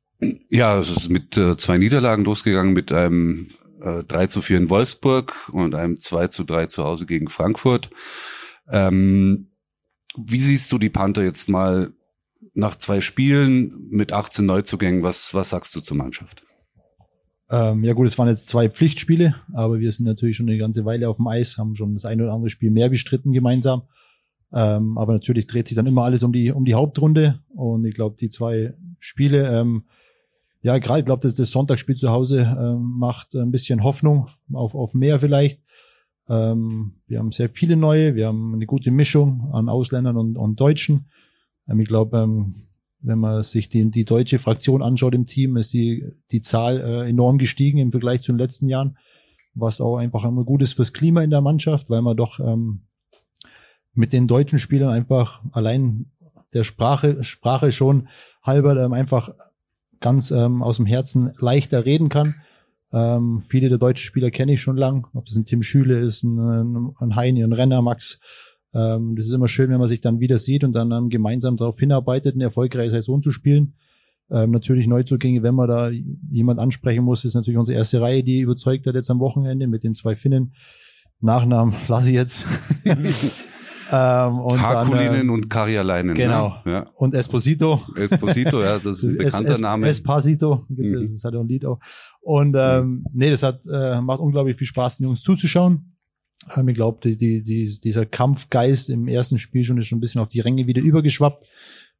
Ja, 0.50 0.78
es 0.78 0.90
ist 0.90 1.08
mit 1.10 1.36
äh, 1.36 1.56
zwei 1.56 1.78
Niederlagen 1.78 2.24
losgegangen, 2.24 2.72
mit 2.72 2.92
einem 2.92 3.48
äh, 3.80 4.04
3 4.04 4.26
zu 4.28 4.40
4 4.40 4.58
in 4.58 4.70
Wolfsburg 4.70 5.48
und 5.52 5.74
einem 5.74 5.98
2 5.98 6.28
zu 6.28 6.44
3 6.44 6.66
zu 6.66 6.84
Hause 6.84 7.06
gegen 7.06 7.28
Frankfurt. 7.28 7.90
Ähm, 8.70 9.48
wie 10.16 10.38
siehst 10.38 10.70
du 10.72 10.78
die 10.78 10.90
Panther 10.90 11.24
jetzt 11.24 11.48
mal 11.48 11.92
nach 12.54 12.76
zwei 12.76 13.00
Spielen 13.00 13.88
mit 13.90 14.12
18 14.12 14.44
Neuzugängen? 14.44 15.02
Was, 15.02 15.34
was 15.34 15.50
sagst 15.50 15.74
du 15.74 15.80
zur 15.80 15.96
Mannschaft? 15.96 16.44
Ähm, 17.50 17.84
ja 17.84 17.92
gut, 17.92 18.06
es 18.06 18.18
waren 18.18 18.28
jetzt 18.28 18.48
zwei 18.48 18.68
Pflichtspiele, 18.68 19.34
aber 19.52 19.78
wir 19.78 19.90
sind 19.90 20.06
natürlich 20.06 20.36
schon 20.36 20.48
eine 20.48 20.58
ganze 20.58 20.84
Weile 20.84 21.08
auf 21.08 21.16
dem 21.16 21.26
Eis, 21.26 21.58
haben 21.58 21.74
schon 21.74 21.94
das 21.94 22.04
eine 22.04 22.22
oder 22.24 22.32
andere 22.32 22.50
Spiel 22.50 22.70
mehr 22.70 22.88
bestritten 22.88 23.32
gemeinsam. 23.32 23.82
Ähm, 24.52 24.98
aber 24.98 25.12
natürlich 25.14 25.46
dreht 25.46 25.66
sich 25.66 25.76
dann 25.76 25.86
immer 25.86 26.04
alles 26.04 26.22
um 26.22 26.32
die 26.32 26.52
um 26.52 26.64
die 26.64 26.74
Hauptrunde 26.74 27.40
und 27.48 27.86
ich 27.86 27.94
glaube 27.94 28.16
die 28.18 28.28
zwei 28.28 28.74
Spiele, 29.00 29.48
ähm, 29.48 29.84
ja 30.62 30.78
gerade 30.78 31.00
ich 31.00 31.06
glaube 31.06 31.22
das, 31.22 31.34
das 31.34 31.50
Sonntagsspiel 31.50 31.96
zu 31.96 32.10
Hause 32.10 32.56
ähm, 32.58 32.94
macht 32.98 33.34
ein 33.34 33.50
bisschen 33.50 33.82
Hoffnung 33.82 34.28
auf 34.52 34.74
auf 34.74 34.94
mehr 34.94 35.20
vielleicht. 35.20 35.60
Ähm, 36.28 36.94
wir 37.06 37.18
haben 37.18 37.32
sehr 37.32 37.50
viele 37.50 37.76
neue, 37.76 38.14
wir 38.14 38.28
haben 38.28 38.54
eine 38.54 38.66
gute 38.66 38.90
Mischung 38.90 39.50
an 39.52 39.68
Ausländern 39.68 40.16
und, 40.16 40.36
und 40.36 40.58
Deutschen. 40.60 41.06
Ähm, 41.68 41.80
ich 41.80 41.88
glaube, 41.88 42.18
ähm, 42.18 42.54
wenn 43.00 43.18
man 43.18 43.42
sich 43.42 43.68
die, 43.68 43.90
die 43.90 44.04
deutsche 44.04 44.38
Fraktion 44.38 44.82
anschaut 44.82 45.14
im 45.14 45.26
Team, 45.26 45.56
ist 45.56 45.72
die, 45.72 46.04
die 46.30 46.40
Zahl 46.40 46.80
äh, 46.80 47.08
enorm 47.08 47.38
gestiegen 47.38 47.78
im 47.78 47.90
Vergleich 47.90 48.22
zu 48.22 48.32
den 48.32 48.38
letzten 48.38 48.68
Jahren, 48.68 48.96
was 49.54 49.80
auch 49.80 49.96
einfach 49.96 50.24
immer 50.24 50.44
gut 50.44 50.62
ist 50.62 50.74
fürs 50.74 50.92
Klima 50.92 51.22
in 51.22 51.30
der 51.30 51.40
Mannschaft, 51.40 51.90
weil 51.90 52.02
man 52.02 52.16
doch 52.16 52.38
ähm, 52.38 52.82
mit 53.92 54.12
den 54.12 54.28
deutschen 54.28 54.58
Spielern 54.58 54.90
einfach 54.90 55.42
allein 55.50 56.12
der 56.54 56.64
Sprache, 56.64 57.24
Sprache 57.24 57.72
schon 57.72 58.08
halber 58.42 58.80
ähm, 58.82 58.92
einfach 58.92 59.30
ganz 60.02 60.30
ähm, 60.30 60.62
aus 60.62 60.76
dem 60.76 60.86
Herzen 60.86 61.32
leichter 61.38 61.84
reden 61.86 62.08
kann. 62.08 62.34
Ähm, 62.92 63.42
viele 63.42 63.70
der 63.70 63.78
deutschen 63.78 64.04
Spieler 64.04 64.30
kenne 64.30 64.52
ich 64.52 64.60
schon 64.60 64.76
lang, 64.76 65.06
ob 65.14 65.24
das 65.24 65.36
ein 65.36 65.46
Tim 65.46 65.62
Schüle 65.62 65.98
ist, 65.98 66.22
ein, 66.22 66.92
ein 66.98 67.16
Heini, 67.16 67.42
ein 67.42 67.54
Renner, 67.54 67.80
Max. 67.80 68.20
Ähm, 68.74 69.16
das 69.16 69.26
ist 69.26 69.32
immer 69.32 69.48
schön, 69.48 69.70
wenn 69.70 69.78
man 69.78 69.88
sich 69.88 70.00
dann 70.00 70.20
wieder 70.20 70.38
sieht 70.38 70.64
und 70.64 70.72
dann 70.72 70.92
ähm, 70.92 71.08
gemeinsam 71.08 71.56
darauf 71.56 71.78
hinarbeitet, 71.78 72.34
eine 72.34 72.44
erfolgreiche 72.44 72.90
Saison 72.90 73.22
zu 73.22 73.30
spielen. 73.30 73.74
Ähm, 74.30 74.50
natürlich 74.50 74.86
Neuzugänge, 74.86 75.42
wenn 75.42 75.54
man 75.54 75.68
da 75.68 75.90
jemand 76.30 76.58
ansprechen 76.58 77.04
muss, 77.04 77.24
ist 77.24 77.34
natürlich 77.34 77.58
unsere 77.58 77.78
erste 77.78 78.00
Reihe, 78.00 78.22
die 78.22 78.40
überzeugt 78.40 78.86
hat 78.86 78.94
jetzt 78.94 79.10
am 79.10 79.20
Wochenende 79.20 79.66
mit 79.66 79.84
den 79.84 79.94
zwei 79.94 80.16
Finnen. 80.16 80.54
Nachnamen 81.20 81.74
lasse 81.88 82.08
ich 82.08 82.14
jetzt. 82.14 82.46
Ähm, 83.94 84.38
und 84.38 84.62
Harkulinen 84.62 85.28
äh, 85.28 85.32
und 85.32 85.50
Karjalainen. 85.50 86.14
Ne? 86.14 86.14
Genau. 86.14 86.56
Ne? 86.64 86.72
Ja. 86.72 86.86
Und 86.94 87.12
Esposito. 87.12 87.78
Esposito, 87.94 88.62
ja, 88.62 88.78
das 88.78 89.04
ist 89.04 89.04
ein 89.04 89.18
bekannter 89.24 89.52
es, 89.52 89.60
Name. 89.60 89.86
Esposito, 89.86 90.64
mhm. 90.68 91.12
das 91.12 91.24
hat 91.24 91.34
auch 91.34 91.40
ein 91.40 91.48
Lied 91.48 91.66
auch. 91.66 91.78
Und 92.22 92.56
ähm, 92.58 93.04
nee, 93.12 93.30
das 93.30 93.42
hat 93.42 93.60
äh, 93.70 94.00
macht 94.00 94.20
unglaublich 94.20 94.56
viel 94.56 94.66
Spaß, 94.66 94.96
den 94.96 95.04
Jungs 95.04 95.22
zuzuschauen. 95.22 95.94
Ähm, 96.56 96.68
ich 96.68 96.74
glaube, 96.74 97.00
die, 97.04 97.18
die, 97.18 97.42
die, 97.42 97.78
dieser 97.80 98.06
Kampfgeist 98.06 98.88
im 98.88 99.08
ersten 99.08 99.36
Spiel 99.36 99.62
schon 99.62 99.76
ist 99.76 99.88
schon 99.88 99.98
ein 99.98 100.00
bisschen 100.00 100.22
auf 100.22 100.28
die 100.28 100.40
Ränge 100.40 100.66
wieder 100.66 100.80
übergeschwappt. 100.80 101.46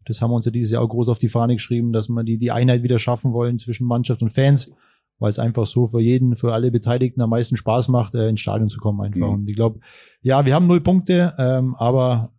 Das 0.07 0.23
haben 0.23 0.31
wir 0.31 0.37
uns 0.37 0.47
ja 0.47 0.51
dieses 0.51 0.73
Jahr 0.73 0.83
auch 0.83 0.89
groß 0.89 1.11
auf 1.11 1.19
die 1.19 1.29
Fahne 1.29 1.55
geschrieben, 1.55 1.93
dass 1.93 2.09
wir 2.09 2.25
die, 2.25 2.39
die 2.39 2.51
Einheit 2.51 2.83
wieder 2.83 2.99
schaffen 2.99 3.35
wollen 3.35 3.59
zwischen 3.59 3.87
Mannschaft 3.87 4.23
und 4.23 4.31
Fans 4.31 4.71
weil 5.19 5.31
es 5.31 5.39
einfach 5.39 5.67
so 5.67 5.87
für 5.87 6.01
jeden, 6.01 6.37
für 6.37 6.53
alle 6.53 6.71
Beteiligten 6.71 7.21
am 7.21 7.31
meisten 7.31 7.57
Spaß 7.57 7.89
macht, 7.89 8.15
äh, 8.15 8.29
ins 8.29 8.41
Stadion 8.41 8.69
zu 8.69 8.81
kommen 8.81 9.01
einfach. 9.01 9.29
Mhm. 9.29 9.35
Und 9.35 9.49
ich 9.49 9.57
glaube, 9.57 9.81
ja, 10.21 10.45
wir 10.45 10.55
haben 10.55 10.67
null 10.67 10.81
Punkte, 10.81 11.35
ähm, 11.39 11.75
aber 11.77 12.33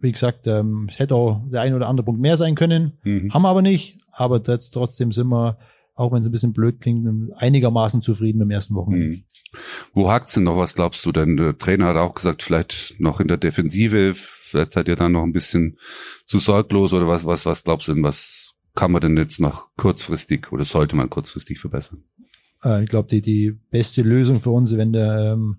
wie 0.00 0.12
gesagt, 0.12 0.46
ähm, 0.46 0.86
es 0.88 0.98
hätte 0.98 1.14
auch 1.14 1.42
der 1.50 1.62
ein 1.62 1.74
oder 1.74 1.88
andere 1.88 2.04
Punkt 2.04 2.20
mehr 2.20 2.36
sein 2.36 2.54
können, 2.54 2.98
mhm. 3.04 3.32
haben 3.32 3.42
wir 3.42 3.48
aber 3.48 3.62
nicht. 3.62 3.98
Aber 4.12 4.40
das, 4.40 4.70
trotzdem 4.70 5.12
sind 5.12 5.28
wir, 5.28 5.58
auch 5.94 6.12
wenn 6.12 6.20
es 6.20 6.26
ein 6.26 6.32
bisschen 6.32 6.52
blöd 6.52 6.80
klingt, 6.80 7.06
einigermaßen 7.36 8.02
zufrieden 8.02 8.40
im 8.40 8.50
ersten 8.50 8.74
Wochenende. 8.74 9.18
Mhm. 9.18 9.24
Wo 9.92 10.10
hakt's 10.10 10.34
denn 10.34 10.44
noch? 10.44 10.56
Was 10.56 10.74
glaubst 10.74 11.04
du 11.04 11.12
denn? 11.12 11.36
Der 11.36 11.56
Trainer 11.56 11.86
hat 11.86 11.96
auch 11.96 12.14
gesagt, 12.14 12.42
vielleicht 12.42 12.96
noch 12.98 13.20
in 13.20 13.28
der 13.28 13.36
Defensive, 13.36 14.14
vielleicht 14.14 14.72
seid 14.72 14.88
ihr 14.88 14.96
da 14.96 15.08
noch 15.08 15.22
ein 15.22 15.32
bisschen 15.32 15.78
zu 16.24 16.38
sorglos 16.38 16.92
oder 16.92 17.06
was, 17.06 17.26
was, 17.26 17.46
was 17.46 17.64
glaubst 17.64 17.88
du 17.88 17.94
denn, 17.94 18.02
was 18.02 18.47
kann 18.78 18.92
man 18.92 19.00
denn 19.00 19.16
jetzt 19.16 19.40
noch 19.40 19.66
kurzfristig 19.76 20.52
oder 20.52 20.64
sollte 20.64 20.94
man 20.94 21.10
kurzfristig 21.10 21.58
verbessern? 21.58 22.04
Äh, 22.62 22.84
ich 22.84 22.88
glaube, 22.88 23.08
die, 23.08 23.20
die 23.20 23.50
beste 23.50 24.02
Lösung 24.02 24.38
für 24.38 24.50
uns, 24.50 24.76
wenn 24.76 24.92
der 24.92 25.32
ähm, 25.32 25.56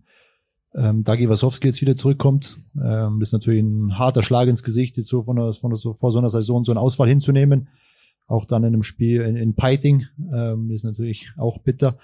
ähm, 0.73 1.03
Dagi 1.03 1.27
Wasowski 1.27 1.67
jetzt 1.67 1.81
wieder 1.81 1.97
zurückkommt, 1.97 2.55
ähm, 2.81 3.19
das 3.19 3.29
ist 3.29 3.33
natürlich 3.33 3.61
ein 3.61 3.99
harter 3.99 4.23
Schlag 4.23 4.47
ins 4.47 4.63
Gesicht, 4.63 4.95
jetzt 4.95 5.09
so 5.09 5.23
von 5.23 5.35
der, 5.35 5.51
von 5.51 5.69
der, 5.69 5.75
so 5.75 5.91
vor 5.91 6.13
so 6.13 6.19
einer 6.19 6.29
Saison 6.29 6.63
so 6.63 6.71
einen 6.71 6.77
Ausfall 6.77 7.09
hinzunehmen. 7.09 7.67
Auch 8.25 8.45
dann 8.45 8.63
in 8.63 8.73
einem 8.73 8.83
Spiel 8.83 9.23
in, 9.23 9.35
in 9.35 9.53
Piting, 9.53 10.05
ähm, 10.33 10.69
das 10.69 10.77
ist 10.77 10.83
natürlich 10.85 11.29
auch 11.35 11.57
bitter. 11.57 11.97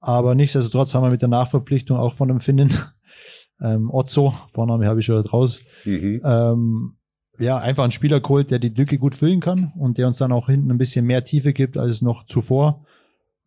Aber 0.00 0.34
nichtsdestotrotz 0.34 0.94
haben 0.94 1.02
wir 1.02 1.10
mit 1.10 1.20
der 1.20 1.28
Nachverpflichtung 1.28 1.98
auch 1.98 2.14
von 2.14 2.28
dem 2.28 2.40
Finnen, 2.40 2.72
ähm, 3.60 3.90
Otzo, 3.90 4.32
Vorname 4.52 4.86
habe 4.86 5.00
ich 5.00 5.06
schon 5.06 5.20
raus, 5.20 5.60
mhm. 5.84 6.22
ähm, 6.24 6.96
ja, 7.38 7.58
einfach 7.58 7.82
einen 7.82 7.92
Spieler 7.92 8.20
geholt, 8.20 8.50
der 8.50 8.58
die 8.58 8.68
Lücke 8.68 8.98
gut 8.98 9.14
füllen 9.14 9.40
kann 9.40 9.72
und 9.76 9.98
der 9.98 10.06
uns 10.06 10.18
dann 10.18 10.32
auch 10.32 10.46
hinten 10.46 10.70
ein 10.70 10.78
bisschen 10.78 11.06
mehr 11.06 11.24
Tiefe 11.24 11.52
gibt 11.52 11.76
als 11.76 12.02
noch 12.02 12.26
zuvor. 12.26 12.84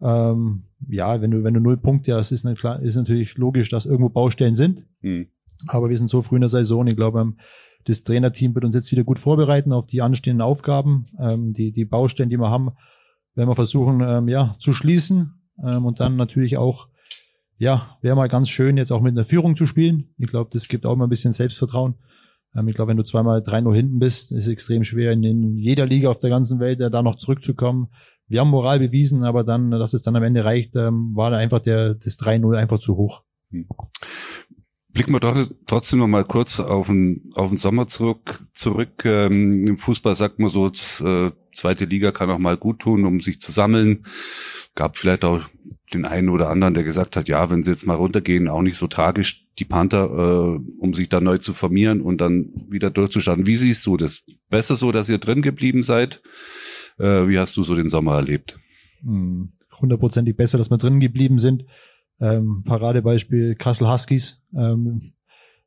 Ähm, 0.02 0.64
ja, 0.88 1.22
wenn 1.22 1.32
du, 1.32 1.44
wenn 1.44 1.54
du 1.54 1.60
null 1.60 1.78
Punkte 1.78 2.16
hast, 2.16 2.32
ist, 2.32 2.46
klar, 2.58 2.82
ist 2.82 2.96
natürlich 2.96 3.38
logisch, 3.38 3.70
dass 3.70 3.86
irgendwo 3.86 4.10
Baustellen 4.10 4.56
sind. 4.56 4.86
Mhm. 5.02 5.28
Aber 5.68 5.90
wir 5.90 5.98
sind 5.98 6.10
so 6.10 6.22
früh 6.22 6.36
in 6.36 6.42
der 6.42 6.50
Saison. 6.50 6.88
Ich 6.88 6.96
glaube, 6.96 7.20
ähm, 7.20 7.38
das 7.86 8.04
Trainerteam 8.04 8.56
wird 8.56 8.66
uns 8.66 8.76
jetzt 8.76 8.92
wieder 8.92 9.04
gut 9.04 9.20
vorbereiten 9.20 9.74
auf 9.74 9.86
die 9.86 10.02
anstehenden 10.02 10.42
Aufgaben. 10.42 11.08
Ähm, 11.20 11.54
die, 11.54 11.72
die 11.72 11.86
Baustellen, 11.86 12.30
die 12.30 12.38
wir 12.38 12.50
haben, 12.50 12.72
werden 13.36 13.50
wir 13.50 13.56
versuchen, 13.56 14.02
ähm, 14.02 14.28
ja, 14.28 14.56
zu 14.60 14.74
schließen. 14.74 15.34
Ähm, 15.64 15.86
und 15.86 16.00
dann 16.00 16.16
natürlich 16.16 16.58
auch, 16.58 16.88
ja, 17.58 17.98
wäre 18.02 18.16
mal 18.16 18.30
ganz 18.30 18.50
schön, 18.50 18.78
jetzt 18.78 18.92
auch 18.92 19.02
mit 19.02 19.14
einer 19.14 19.26
Führung 19.26 19.58
zu 19.58 19.66
spielen. 19.66 20.14
Ich 20.18 20.28
glaube, 20.28 20.50
das 20.54 20.68
gibt 20.68 20.86
auch 20.86 20.96
mal 20.96 21.08
ein 21.08 21.10
bisschen 21.10 21.34
Selbstvertrauen. 21.34 21.96
Ähm, 22.56 22.68
ich 22.68 22.76
glaube, 22.76 22.90
wenn 22.90 22.98
du 22.98 23.04
zweimal 23.04 23.42
drei 23.42 23.62
nur 23.62 23.76
hinten 23.76 24.00
bist, 24.00 24.32
ist 24.32 24.46
es 24.46 24.52
extrem 24.52 24.84
schwer, 24.84 25.12
in, 25.12 25.24
in 25.24 25.58
jeder 25.58 25.86
Liga 25.86 26.10
auf 26.10 26.20
der 26.20 26.30
ganzen 26.30 26.60
Welt 26.60 26.80
da 26.80 27.02
noch 27.02 27.16
zurückzukommen. 27.16 27.88
Wir 28.28 28.42
haben 28.42 28.50
Moral 28.50 28.80
bewiesen, 28.80 29.24
aber 29.24 29.44
dann, 29.44 29.72
dass 29.72 29.94
es 29.94 30.04
dann 30.04 30.16
am 30.16 30.24
Ende 30.24 30.46
reicht, 30.46 30.76
ähm, 30.76 31.16
war 31.16 31.32
da 31.32 31.38
einfach 31.38 31.60
der, 31.60 31.96
das 31.96 32.18
3-0 32.20 32.56
einfach 32.56 32.80
zu 32.80 32.96
hoch. 32.96 33.24
Hm. 33.52 33.68
Blicken 34.92 35.14
wir 35.14 35.20
doch 35.20 35.48
trotzdem 35.68 36.00
noch 36.00 36.08
mal 36.08 36.26
kurz 36.26 36.60
auf 36.60 36.88
den, 36.88 37.30
auf 37.36 37.50
den 37.50 37.58
Sommer 37.58 37.88
zurück. 37.88 38.44
zurück. 38.54 39.06
Ähm, 39.06 39.68
Im 39.68 39.78
Fußball 39.78 40.16
sagt 40.16 40.40
man 40.40 40.50
so, 40.50 40.68
äh, 40.68 41.32
zweite 41.54 41.86
Liga 41.86 42.12
kann 42.12 42.32
auch 42.32 42.40
mal 42.40 42.58
gut 42.58 42.80
tun, 42.80 43.06
um 43.06 43.20
sich 43.20 43.40
zu 43.40 43.52
sammeln. 43.52 44.06
Gab 44.74 44.98
vielleicht 44.98 45.26
auch 45.26 45.42
den 45.94 46.06
einen 46.06 46.30
oder 46.30 46.50
anderen, 46.50 46.74
der 46.74 46.84
gesagt 46.84 47.16
hat, 47.16 47.28
ja, 47.28 47.50
wenn 47.50 47.64
sie 47.64 47.72
jetzt 47.72 47.86
mal 47.86 47.96
runtergehen, 47.96 48.48
auch 48.48 48.62
nicht 48.62 48.78
so 48.78 48.88
tragisch, 48.88 49.48
die 49.58 49.66
Panther, 49.66 50.06
äh, 50.06 50.60
um 50.80 50.94
sich 50.94 51.10
dann 51.10 51.24
neu 51.24 51.38
zu 51.38 51.54
formieren 51.54 52.02
und 52.02 52.20
dann 52.20 52.52
wieder 52.70 52.90
durchzustarten. 52.90 53.48
Wie 53.48 53.56
siehst 53.56 53.86
du 53.86 53.98
das? 53.98 54.24
Besser 54.50 54.76
so, 54.76 54.92
dass 54.92 55.10
ihr 55.10 55.18
drin 55.18 55.42
geblieben 55.42 55.84
seid? 55.84 56.22
Äh, 56.98 57.28
wie 57.28 57.40
hast 57.40 57.58
du 57.58 57.64
so 57.64 57.76
den 57.76 57.90
Sommer 57.90 58.16
erlebt? 58.16 58.60
Hm, 59.02 59.54
hundertprozentig 59.80 60.36
besser, 60.36 60.58
dass 60.58 60.70
wir 60.70 60.78
drin 60.78 61.00
geblieben 61.00 61.40
sind. 61.40 61.66
Ähm, 62.20 62.64
Paradebeispiel 62.66 63.56
Kassel 63.56 63.92
Huskies. 63.92 64.42
Ähm, 64.56 65.02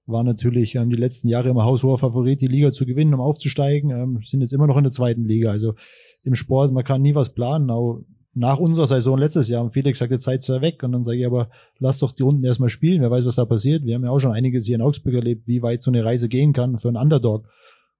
war 0.07 0.25
natürlich 0.25 0.75
ähm, 0.75 0.91
die 0.91 0.97
letzten 0.97 1.29
Jahre 1.29 1.49
immer 1.49 1.64
haushoher 1.64 1.99
Favorit, 1.99 2.41
die 2.41 2.49
Liga 2.49 2.73
zu 2.73 2.87
gewinnen, 2.87 3.14
um 3.14 3.21
aufzusteigen. 3.21 3.91
Ähm, 3.91 4.21
sind 4.25 4.41
jetzt 4.41 4.52
immer 4.52 4.67
noch 4.67 4.76
in 4.76 4.85
der 4.85 4.93
zweiten 4.93 5.25
Liga. 5.25 5.50
Also 5.50 5.75
im 6.23 6.35
Sport, 6.35 6.73
man 6.73 6.85
kann 6.85 7.02
nie 7.02 7.14
was 7.14 7.35
planen. 7.35 7.71
Auch 7.71 8.02
nach 8.35 8.59
unserer 8.59 8.87
Saison 8.87 9.19
letztes 9.19 9.49
Jahr 9.49 9.61
haben 9.61 9.71
viele 9.71 9.93
gesagt, 9.93 10.11
jetzt 10.11 10.25
seid 10.25 10.49
ihr 10.49 10.62
weg. 10.62 10.83
Und 10.83 10.93
dann 10.93 11.03
sage 11.03 11.19
ich 11.19 11.27
aber, 11.27 11.51
lass 11.79 11.99
doch 11.99 12.12
die 12.12 12.23
Runden 12.23 12.45
erstmal 12.45 12.71
spielen. 12.71 13.03
Wer 13.03 13.11
weiß, 13.11 13.27
was 13.27 13.35
da 13.35 13.45
passiert. 13.45 13.85
Wir 13.85 13.95
haben 13.95 14.05
ja 14.05 14.11
auch 14.11 14.19
schon 14.19 14.33
einiges 14.33 14.65
hier 14.65 14.77
in 14.77 14.83
Augsburg 14.83 15.15
erlebt, 15.15 15.49
wie 15.49 15.62
weit 15.62 15.83
so 15.83 15.91
eine 15.91 16.05
Reise 16.05 16.29
gehen 16.29 16.53
kann 16.53 16.79
für 16.79 16.89
einen 16.89 16.97
Underdog. 16.97 17.47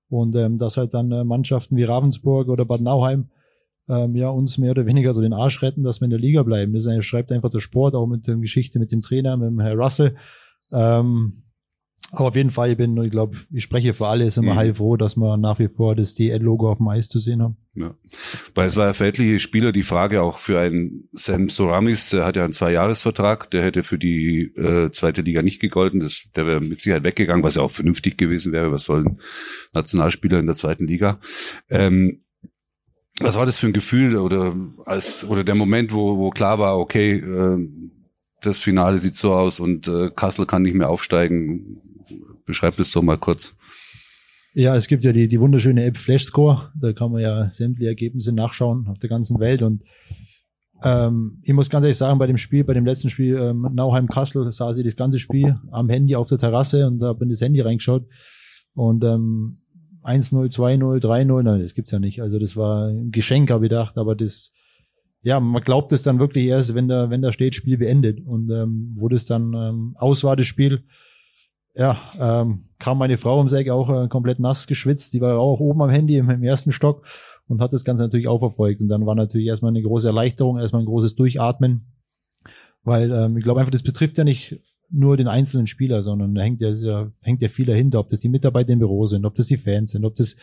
Und 0.09 0.35
ähm, 0.37 0.59
dass 0.59 0.77
halt 0.77 0.95
dann 0.95 1.13
äh, 1.13 1.25
Mannschaften 1.25 1.77
wie 1.77 1.85
Ravensburg 1.85 2.49
oder 2.49 2.65
Bad 2.65 2.81
Nauheim 2.81 3.29
ähm, 3.89 4.17
ja 4.17 4.29
uns 4.29 4.59
mehr 4.59 4.71
oder 4.71 4.87
weniger 4.87 5.13
so 5.13 5.21
den 5.21 5.33
Arsch 5.33 5.63
retten, 5.63 5.83
dass 5.83 6.01
wir 6.01 6.05
in 6.07 6.11
der 6.11 6.19
Liga 6.19 6.43
bleiben. 6.43 6.73
Das 6.73 7.05
schreibt 7.05 7.33
einfach 7.33 7.51
der 7.51 7.61
Sport, 7.61 7.95
auch 7.95 8.07
mit 8.07 8.27
der 8.27 8.37
Geschichte 8.37 8.79
mit 8.79 8.93
dem 8.93 9.03
Trainer, 9.03 9.37
mit 9.37 9.49
dem 9.49 9.61
Herr 9.61 9.75
Russell. 9.75 10.17
Ähm, 10.73 11.42
aber 12.15 12.29
auf 12.29 12.37
jeden 12.37 12.51
Fall, 12.51 12.73
ich 12.73 12.77
bin, 12.77 12.95
ich 12.99 13.11
glaube, 13.11 13.39
ich 13.51 13.65
spreche 13.65 13.95
für 13.95 14.07
alle, 14.07 14.27
ist 14.27 14.37
immer 14.37 14.53
mhm. 14.53 14.59
heilfroh, 14.59 14.99
dass 14.99 15.17
wir 15.17 15.39
nach 15.39 15.59
wie 15.59 15.69
vor 15.69 15.97
das 15.97 16.15
DL-Logo 16.15 16.71
auf 16.71 16.77
dem 16.77 16.89
Eis 16.89 17.09
zu 17.09 17.19
sehen 17.19 17.41
haben. 17.41 17.57
Ja. 17.75 17.95
Weil 18.55 18.69
es 18.69 18.77
war 18.77 18.89
ja 18.89 18.93
für 18.93 19.07
etliche 19.07 19.41
Spieler 19.41 19.73
die 19.73 19.83
Frage 19.83 20.21
auch 20.21 20.39
für 20.39 20.61
einen 20.61 21.09
Sam 21.15 21.49
Soramis, 21.49 22.11
der 22.11 22.27
hat 22.27 22.37
ja 22.37 22.45
einen 22.45 22.53
Zweijahresvertrag, 22.53 23.51
der 23.51 23.65
hätte 23.65 23.83
für 23.83 23.99
die 23.99 24.43
äh, 24.57 24.91
zweite 24.93 25.23
Liga 25.23 25.41
nicht 25.41 25.59
gegolten, 25.59 26.01
das, 26.01 26.25
der 26.37 26.47
wäre 26.47 26.61
mit 26.61 26.83
Sicherheit 26.83 27.05
weggegangen, 27.05 27.43
was 27.43 27.55
ja 27.55 27.63
auch 27.63 27.71
vernünftig 27.71 28.19
gewesen 28.19 28.53
wäre, 28.53 28.71
was 28.71 28.85
sollen 28.85 29.19
Nationalspieler 29.73 30.39
in 30.39 30.47
der 30.47 30.57
zweiten 30.57 30.87
Liga. 30.87 31.19
Ähm, 31.71 32.25
was 33.21 33.37
war 33.37 33.47
das 33.47 33.59
für 33.59 33.69
ein 33.69 33.73
Gefühl 33.73 34.17
oder 34.17 34.55
als 34.85 35.25
oder 35.25 35.45
der 35.45 35.55
Moment, 35.55 35.95
wo, 35.95 36.19
wo 36.19 36.29
klar 36.29 36.59
war, 36.59 36.79
okay, 36.79 37.15
äh, 37.15 37.69
das 38.43 38.61
Finale 38.61 38.99
sieht 38.99 39.17
so 39.17 39.33
aus 39.33 39.61
und 39.61 39.89
äh, 39.89 40.11
Kassel 40.15 40.45
kann 40.45 40.63
nicht 40.63 40.75
mehr 40.75 40.91
aufsteigen. 40.91 41.81
Beschreib 42.53 42.77
das 42.77 42.93
doch 42.93 43.01
mal 43.01 43.17
kurz. 43.17 43.55
Ja, 44.53 44.77
es 44.77 44.87
gibt 44.87 45.05
ja 45.05 45.13
die, 45.15 45.27
die 45.27 45.41
wunderschöne 45.41 45.85
App 45.85 45.97
Flashscore. 45.97 46.71
Da 46.79 46.93
kann 46.93 47.11
man 47.11 47.23
ja 47.23 47.51
sämtliche 47.51 47.89
Ergebnisse 47.89 48.31
nachschauen 48.31 48.87
auf 48.89 48.99
der 48.99 49.09
ganzen 49.09 49.41
Welt. 49.41 49.63
Und 49.63 49.83
ähm, 50.85 51.39
ich 51.43 51.55
muss 51.55 51.71
ganz 51.71 51.85
ehrlich 51.85 51.97
sagen, 51.97 52.19
bei 52.19 52.27
dem 52.27 52.37
Spiel, 52.37 52.63
bei 52.63 52.75
dem 52.75 52.85
letzten 52.85 53.09
Spiel 53.09 53.39
ähm, 53.39 53.67
Nauheim-Kassel, 53.73 54.53
sah 54.53 54.75
sie 54.75 54.83
das 54.83 54.97
ganze 54.97 55.19
Spiel 55.19 55.59
am 55.71 55.89
Handy 55.89 56.15
auf 56.15 56.29
der 56.29 56.37
Terrasse 56.37 56.87
und 56.87 56.99
da 56.99 57.07
habe 57.07 57.25
in 57.25 57.31
das 57.31 57.41
Handy 57.41 57.63
reingeschaut. 57.63 58.07
Und 58.75 59.03
ähm, 59.03 59.63
1-0, 60.05 60.55
2-0, 60.55 61.03
3-0, 61.03 61.43
nein, 61.43 61.63
das 61.63 61.73
gibt's 61.75 61.93
ja 61.93 61.99
nicht. 61.99 62.21
Also 62.21 62.39
das 62.39 62.55
war 62.55 62.89
ein 62.89 63.13
Geschenk, 63.13 63.51
habe 63.51 63.65
ich 63.65 63.71
gedacht, 63.71 63.97
aber 63.97 64.15
das, 64.15 64.53
ja, 65.23 65.41
man 65.41 65.63
glaubt 65.63 65.93
es 65.93 66.03
dann 66.03 66.19
wirklich 66.19 66.45
erst, 66.45 66.75
wenn 66.75 66.89
da, 66.89 67.09
wenn 67.09 67.23
da 67.23 67.33
steht, 67.33 67.55
Spiel 67.55 67.79
beendet. 67.79 68.21
Und 68.21 68.51
ähm, 68.51 68.95
wo 68.99 69.09
das 69.09 69.25
dann 69.25 69.55
ähm, 69.55 69.97
aus 69.97 70.25
war, 70.25 70.37
das 70.37 70.47
Spiel, 70.47 70.83
ja, 71.75 71.99
ähm, 72.19 72.65
kam 72.79 72.99
meine 72.99 73.17
Frau 73.17 73.39
ums 73.39 73.53
Eck 73.53 73.71
auch 73.71 74.05
äh, 74.05 74.09
komplett 74.09 74.39
nass 74.39 74.67
geschwitzt. 74.67 75.13
Die 75.15 75.21
war 75.21 75.39
auch 75.39 75.61
oben 75.61 75.83
am 75.83 75.91
Handy 75.91 76.17
im, 76.17 76.29
im 76.29 76.43
ersten 76.43 76.73
Stock 76.73 77.07
und 77.49 77.61
hat 77.61 77.73
das 77.73 77.85
Ganze 77.85 78.03
natürlich 78.03 78.29
auch 78.29 78.41
verfolgt. 78.41 78.81
Und 78.81 78.89
dann 78.89 79.07
war 79.07 79.15
natürlich 79.15 79.47
erstmal 79.47 79.71
eine 79.71 79.83
große 79.83 80.07
Erleichterung, 80.07 80.59
erstmal 80.59 80.83
ein 80.83 80.87
großes 80.87 81.15
Durchatmen. 81.15 81.87
Weil 82.83 83.13
ähm, 83.13 83.37
ich 83.37 83.45
glaube 83.45 83.61
einfach, 83.61 83.71
das 83.71 83.83
betrifft 83.83 84.19
ja 84.19 84.25
nicht 84.25 84.61
nur 84.91 85.17
den 85.17 85.29
einzelnen 85.29 85.67
Spieler, 85.67 86.03
sondern 86.03 86.35
da 86.35 86.43
hängt 86.43 86.61
ja, 86.61 87.11
hängt 87.21 87.41
ja 87.41 87.49
viel 87.49 87.67
dahinter, 87.67 88.01
ob 88.01 88.11
das 88.11 88.21
die 88.21 88.29
Mitarbeiter 88.29 88.73
im 88.73 88.81
Büro 88.81 89.07
sind, 89.07 89.25
ob 89.25 89.35
das 89.37 89.47
die 89.47 89.57
Fans 89.57 89.93
sind, 89.93 90.05
ob 90.05 90.17
das 90.17 90.37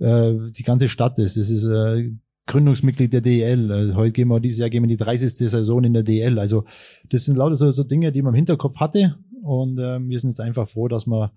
äh, 0.00 0.34
die 0.50 0.64
ganze 0.64 0.88
Stadt 0.88 1.18
ist. 1.18 1.38
Das 1.38 1.48
ist 1.48 1.64
äh, 1.64 2.12
Gründungsmitglied 2.46 3.12
der 3.12 3.20
DL. 3.20 3.72
Also 3.72 3.94
heute 3.94 4.12
gehen 4.12 4.28
wir 4.28 4.40
dieses 4.40 4.58
Jahr 4.58 4.68
gehen 4.68 4.82
wir 4.82 4.90
in 4.90 4.96
die 4.96 5.02
30. 5.02 5.32
Saison 5.32 5.84
in 5.84 5.94
der 5.94 6.02
DL. 6.02 6.38
Also 6.38 6.64
das 7.08 7.24
sind 7.24 7.36
lauter 7.36 7.56
so, 7.56 7.70
so 7.72 7.84
Dinge, 7.84 8.12
die 8.12 8.20
man 8.20 8.34
im 8.34 8.36
Hinterkopf 8.36 8.76
hatte 8.76 9.16
und 9.42 9.78
ähm, 9.78 10.08
wir 10.08 10.18
sind 10.18 10.30
jetzt 10.30 10.40
einfach 10.40 10.68
froh, 10.68 10.88
dass 10.88 11.06
wir, 11.06 11.32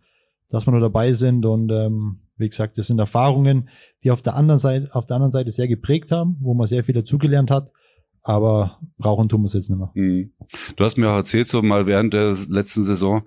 dass 0.50 0.66
wir 0.68 0.72
nur 0.72 0.82
dabei 0.82 1.14
sind 1.14 1.46
und 1.46 1.72
ähm, 1.72 2.20
wie 2.38 2.50
gesagt, 2.50 2.78
das 2.78 2.88
sind 2.88 3.00
Erfahrungen, 3.00 3.70
die 4.04 4.12
auf 4.12 4.22
der 4.22 4.36
anderen 4.36 4.60
Seite, 4.60 4.94
auf 4.94 5.06
der 5.06 5.16
anderen 5.16 5.32
Seite 5.32 5.52
sehr 5.52 5.68
geprägt 5.68 6.12
haben, 6.12 6.38
wo 6.40 6.54
man 6.54 6.68
sehr 6.68 6.84
viel 6.84 6.96
dazugelernt 6.96 7.52
hat 7.52 7.72
aber 8.24 8.80
brauchen 8.98 9.30
tun 9.30 9.42
wir 9.42 9.48
es 9.48 9.54
jetzt 9.54 9.70
nicht 9.70 9.80
mehr. 9.80 9.92
Mhm. 9.94 10.32
Du 10.76 10.84
hast 10.84 10.98
mir 10.98 11.10
auch 11.10 11.16
erzählt, 11.16 11.48
so 11.50 11.62
mal 11.62 11.88
während 11.88 12.14
der 12.14 12.38
letzten 12.50 12.84
Saison, 12.84 13.24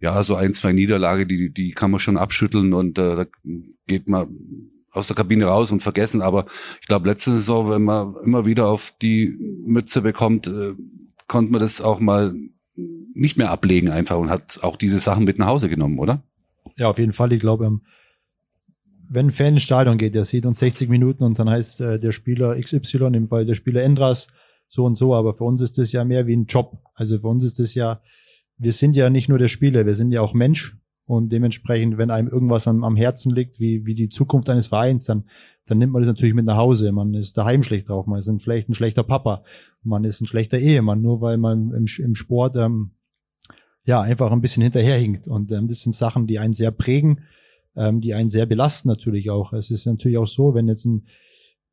ja, 0.00 0.22
so 0.22 0.36
ein, 0.36 0.54
zwei 0.54 0.72
Niederlage, 0.72 1.26
die, 1.26 1.52
die 1.52 1.72
kann 1.72 1.90
man 1.90 2.00
schon 2.00 2.16
abschütteln 2.16 2.72
und 2.72 2.98
äh, 2.98 3.16
da 3.16 3.26
geht 3.86 4.08
man 4.08 4.28
aus 4.90 5.08
der 5.08 5.16
Kabine 5.16 5.46
raus 5.46 5.72
und 5.72 5.82
vergessen. 5.82 6.22
Aber 6.22 6.46
ich 6.80 6.86
glaube, 6.86 7.08
letzte 7.08 7.32
Saison, 7.32 7.70
wenn 7.70 7.82
man 7.82 8.14
immer 8.24 8.46
wieder 8.46 8.68
auf 8.68 8.94
die 9.02 9.36
Mütze 9.64 10.00
bekommt, 10.00 10.46
äh, 10.46 10.74
konnte 11.26 11.52
man 11.52 11.60
das 11.60 11.80
auch 11.80 11.98
mal 11.98 12.34
nicht 13.16 13.36
mehr 13.36 13.50
ablegen 13.50 13.90
einfach 13.90 14.18
und 14.18 14.30
hat 14.30 14.60
auch 14.62 14.76
diese 14.76 14.98
Sachen 14.98 15.24
mit 15.24 15.38
nach 15.38 15.46
Hause 15.46 15.68
genommen, 15.68 15.98
oder? 15.98 16.22
Ja, 16.76 16.88
auf 16.88 16.98
jeden 16.98 17.12
Fall. 17.12 17.32
Ich 17.32 17.40
glaube, 17.40 17.66
ähm, 17.66 17.82
wenn 19.08 19.26
ein 19.26 19.32
Fan 19.32 19.54
ins 19.54 19.62
Stadion 19.62 19.98
geht, 19.98 20.14
der 20.14 20.24
sieht 20.24 20.46
uns 20.46 20.58
60 20.58 20.88
Minuten 20.88 21.24
und 21.24 21.38
dann 21.38 21.48
heißt 21.48 21.80
äh, 21.80 21.98
der 21.98 22.12
Spieler 22.12 22.60
XY, 22.60 23.06
im 23.14 23.28
Fall 23.28 23.46
der 23.46 23.54
Spieler 23.54 23.82
Endras, 23.82 24.28
so 24.68 24.84
und 24.84 24.96
so, 24.96 25.14
aber 25.14 25.34
für 25.34 25.44
uns 25.44 25.60
ist 25.60 25.78
das 25.78 25.92
ja 25.92 26.04
mehr 26.04 26.26
wie 26.26 26.36
ein 26.36 26.46
Job. 26.46 26.78
Also 26.94 27.18
für 27.18 27.28
uns 27.28 27.44
ist 27.44 27.58
das 27.58 27.74
ja, 27.74 28.00
wir 28.58 28.72
sind 28.72 28.96
ja 28.96 29.10
nicht 29.10 29.28
nur 29.28 29.38
der 29.38 29.48
Spieler, 29.48 29.86
wir 29.86 29.94
sind 29.94 30.10
ja 30.10 30.20
auch 30.20 30.34
Mensch 30.34 30.76
und 31.04 31.32
dementsprechend, 31.32 31.98
wenn 31.98 32.10
einem 32.10 32.28
irgendwas 32.28 32.66
am, 32.66 32.82
am 32.82 32.96
Herzen 32.96 33.32
liegt, 33.32 33.60
wie, 33.60 33.86
wie 33.86 33.94
die 33.94 34.08
Zukunft 34.08 34.50
eines 34.50 34.66
Vereins, 34.66 35.04
dann, 35.04 35.24
dann 35.66 35.78
nimmt 35.78 35.92
man 35.92 36.02
das 36.02 36.08
natürlich 36.08 36.34
mit 36.34 36.46
nach 36.46 36.56
Hause. 36.56 36.90
Man 36.90 37.14
ist 37.14 37.38
daheim 37.38 37.62
schlecht 37.62 37.88
drauf, 37.88 38.06
man 38.06 38.18
ist 38.18 38.30
vielleicht 38.42 38.68
ein 38.68 38.74
schlechter 38.74 39.04
Papa, 39.04 39.44
man 39.84 40.02
ist 40.02 40.20
ein 40.20 40.26
schlechter 40.26 40.58
Ehemann, 40.58 41.00
nur 41.00 41.20
weil 41.20 41.38
man 41.38 41.70
im, 41.72 41.86
im 41.98 42.14
Sport 42.16 42.56
ähm, 42.56 42.90
ja 43.86 44.02
einfach 44.02 44.30
ein 44.30 44.42
bisschen 44.42 44.62
hinterherhinkt. 44.62 45.26
Und 45.26 45.50
ähm, 45.52 45.68
das 45.68 45.80
sind 45.80 45.92
Sachen, 45.92 46.26
die 46.26 46.38
einen 46.38 46.52
sehr 46.52 46.70
prägen 46.70 47.22
ähm, 47.76 48.00
die 48.00 48.14
einen 48.14 48.28
sehr 48.28 48.46
belasten 48.46 48.88
natürlich 48.88 49.30
auch. 49.30 49.52
Es 49.52 49.70
ist 49.70 49.86
natürlich 49.86 50.18
auch 50.18 50.26
so, 50.26 50.54
wenn 50.54 50.68
jetzt 50.68 50.86
ein, 50.86 51.06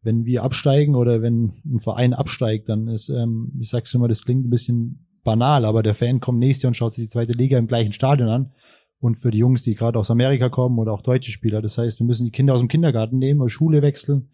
wenn 0.02 0.26
wir 0.26 0.44
absteigen 0.44 0.96
oder 0.96 1.22
wenn 1.22 1.54
ein 1.66 1.80
Verein 1.80 2.14
absteigt, 2.14 2.70
dann 2.70 2.88
ist, 2.88 3.10
ähm, 3.10 3.54
ich 3.60 3.70
sag's 3.70 3.94
immer, 3.94 4.08
das 4.08 4.24
klingt 4.24 4.46
ein 4.46 4.50
bisschen 4.50 5.08
banal, 5.24 5.64
aber 5.64 5.82
der 5.82 5.96
Fan 5.96 6.20
kommt 6.20 6.40
nächstes 6.40 6.64
Jahr 6.64 6.70
und 6.70 6.76
schaut 6.76 6.94
sich 6.94 7.06
die 7.06 7.10
zweite 7.10 7.34
Liga 7.34 7.58
im 7.58 7.68
gleichen 7.68 7.94
Stadion 7.94 8.30
an. 8.30 8.52
Und 9.00 9.16
für 9.16 9.32
die 9.32 9.38
Jungs, 9.38 9.64
die 9.64 9.76
gerade 9.76 10.00
aus 10.00 10.12
Amerika 10.12 10.50
kommen 10.50 10.80
oder 10.80 10.94
auch 10.94 11.02
deutsche 11.02 11.32
Spieler, 11.32 11.62
das 11.62 11.78
heißt, 11.78 12.00
wir 12.00 12.06
müssen 12.06 12.26
die 12.26 12.32
Kinder 12.32 12.54
aus 12.54 12.60
dem 12.60 12.70
Kindergarten 12.70 13.18
nehmen 13.18 13.42
oder 13.42 13.50
Schule 13.50 13.82
wechseln. 13.82 14.30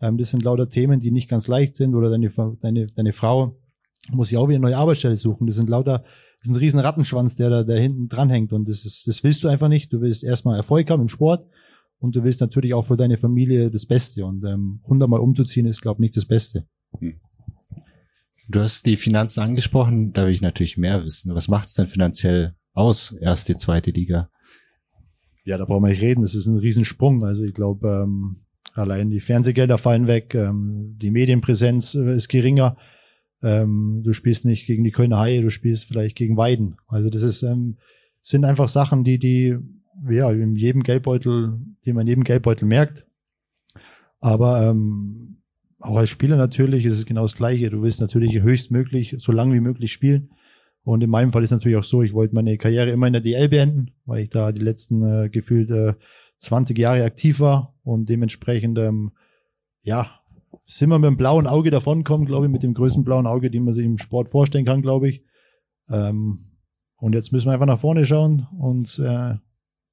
Ähm, 0.00 0.18
das 0.18 0.30
sind 0.30 0.42
lauter 0.42 0.68
Themen, 0.68 1.00
die 1.00 1.10
nicht 1.10 1.28
ganz 1.28 1.48
leicht 1.48 1.76
sind 1.76 1.94
oder 1.94 2.10
deine, 2.10 2.30
deine, 2.60 2.86
deine 2.88 3.12
Frau 3.12 3.56
muss 4.12 4.28
sich 4.28 4.38
auch 4.38 4.48
wieder 4.48 4.56
eine 4.56 4.66
neue 4.66 4.76
Arbeitsstelle 4.76 5.16
suchen. 5.16 5.46
Das 5.46 5.56
sind 5.56 5.68
lauter, 5.68 6.04
ist 6.46 6.54
ein 6.54 6.58
riesen 6.58 6.80
Rattenschwanz, 6.80 7.34
der 7.34 7.50
da, 7.50 7.62
da 7.64 7.74
hinten 7.74 8.08
dranhängt 8.08 8.52
und 8.52 8.68
das 8.68 8.84
ist, 8.84 9.06
das 9.06 9.22
willst 9.24 9.42
du 9.44 9.48
einfach 9.48 9.68
nicht. 9.68 9.92
Du 9.92 10.00
willst 10.00 10.24
erstmal 10.24 10.56
Erfolg 10.56 10.90
haben 10.90 11.02
im 11.02 11.08
Sport 11.08 11.46
und 11.98 12.14
du 12.14 12.24
willst 12.24 12.40
natürlich 12.40 12.74
auch 12.74 12.82
für 12.82 12.96
deine 12.96 13.16
Familie 13.16 13.70
das 13.70 13.86
Beste 13.86 14.24
und 14.24 14.44
ähm, 14.44 14.80
hundertmal 14.84 15.20
umzuziehen 15.20 15.66
ist, 15.66 15.82
glaube 15.82 15.98
ich, 15.98 16.00
nicht 16.02 16.16
das 16.16 16.24
Beste. 16.24 16.66
Hm. 16.98 17.14
Du 18.48 18.60
hast 18.60 18.86
die 18.86 18.96
Finanzen 18.96 19.40
angesprochen, 19.40 20.12
da 20.12 20.24
will 20.24 20.32
ich 20.32 20.40
natürlich 20.40 20.78
mehr 20.78 21.04
wissen. 21.04 21.34
Was 21.34 21.48
macht 21.48 21.68
es 21.68 21.74
denn 21.74 21.88
finanziell 21.88 22.54
aus, 22.74 23.10
erste, 23.10 23.56
zweite 23.56 23.90
Liga? 23.90 24.30
Ja, 25.44 25.58
da 25.58 25.64
brauchen 25.64 25.82
wir 25.82 25.90
nicht 25.90 26.02
reden. 26.02 26.22
Das 26.22 26.34
ist 26.34 26.46
ein 26.46 26.58
Riesensprung. 26.58 27.24
Also 27.24 27.42
ich 27.42 27.54
glaube, 27.54 28.04
ähm, 28.04 28.44
allein 28.74 29.10
die 29.10 29.20
Fernsehgelder 29.20 29.78
fallen 29.78 30.06
weg, 30.06 30.34
ähm, 30.34 30.96
die 31.00 31.10
Medienpräsenz 31.10 31.94
äh, 31.94 32.14
ist 32.14 32.28
geringer. 32.28 32.76
Ähm, 33.42 34.02
du 34.04 34.12
spielst 34.12 34.44
nicht 34.44 34.66
gegen 34.66 34.84
die 34.84 34.92
Kölner 34.92 35.18
Haie, 35.18 35.42
du 35.42 35.50
spielst 35.50 35.86
vielleicht 35.86 36.16
gegen 36.16 36.36
Weiden. 36.36 36.76
Also 36.88 37.10
das 37.10 37.22
ist, 37.22 37.42
ähm, 37.42 37.76
sind 38.22 38.44
einfach 38.44 38.68
Sachen, 38.68 39.04
die, 39.04 39.18
die, 39.18 39.56
ja, 40.10 40.30
in 40.30 40.56
jedem 40.56 40.82
Geldbeutel, 40.82 41.58
die 41.84 41.92
man 41.92 42.02
in 42.02 42.08
jedem 42.08 42.24
Geldbeutel 42.24 42.66
merkt. 42.66 43.06
Aber 44.20 44.62
ähm, 44.62 45.38
auch 45.78 45.96
als 45.96 46.08
Spieler 46.08 46.36
natürlich 46.36 46.84
ist 46.84 46.94
es 46.94 47.06
genau 47.06 47.22
das 47.22 47.36
Gleiche. 47.36 47.70
Du 47.70 47.82
willst 47.82 48.00
natürlich 48.00 48.40
höchstmöglich, 48.42 49.16
so 49.18 49.32
lange 49.32 49.54
wie 49.54 49.60
möglich 49.60 49.92
spielen. 49.92 50.30
Und 50.82 51.02
in 51.02 51.10
meinem 51.10 51.32
Fall 51.32 51.42
ist 51.42 51.50
natürlich 51.50 51.76
auch 51.76 51.84
so, 51.84 52.02
ich 52.02 52.12
wollte 52.12 52.34
meine 52.34 52.56
Karriere 52.58 52.90
immer 52.90 53.08
in 53.08 53.12
der 53.12 53.22
DL 53.22 53.48
beenden, 53.48 53.90
weil 54.04 54.22
ich 54.22 54.30
da 54.30 54.52
die 54.52 54.60
letzten 54.60 55.02
äh, 55.02 55.28
gefühlt 55.28 55.70
äh, 55.70 55.94
20 56.38 56.78
Jahre 56.78 57.02
aktiv 57.02 57.40
war 57.40 57.74
und 57.82 58.08
dementsprechend, 58.08 58.78
ähm, 58.78 59.12
ja, 59.82 60.20
sind 60.66 60.90
wir 60.90 60.98
mit 60.98 61.08
dem 61.08 61.16
blauen 61.16 61.46
Auge 61.46 61.70
davonkommen, 61.70 62.26
glaube 62.26 62.46
ich, 62.46 62.52
mit 62.52 62.62
dem 62.62 62.74
größten 62.74 63.04
blauen 63.04 63.26
Auge, 63.26 63.50
den 63.50 63.64
man 63.64 63.74
sich 63.74 63.84
im 63.84 63.98
Sport 63.98 64.28
vorstellen 64.28 64.64
kann, 64.64 64.82
glaube 64.82 65.08
ich. 65.08 65.22
Ähm, 65.88 66.52
und 66.96 67.14
jetzt 67.14 67.32
müssen 67.32 67.46
wir 67.46 67.52
einfach 67.52 67.66
nach 67.66 67.78
vorne 67.78 68.04
schauen 68.04 68.46
und 68.58 68.98
äh, 68.98 69.34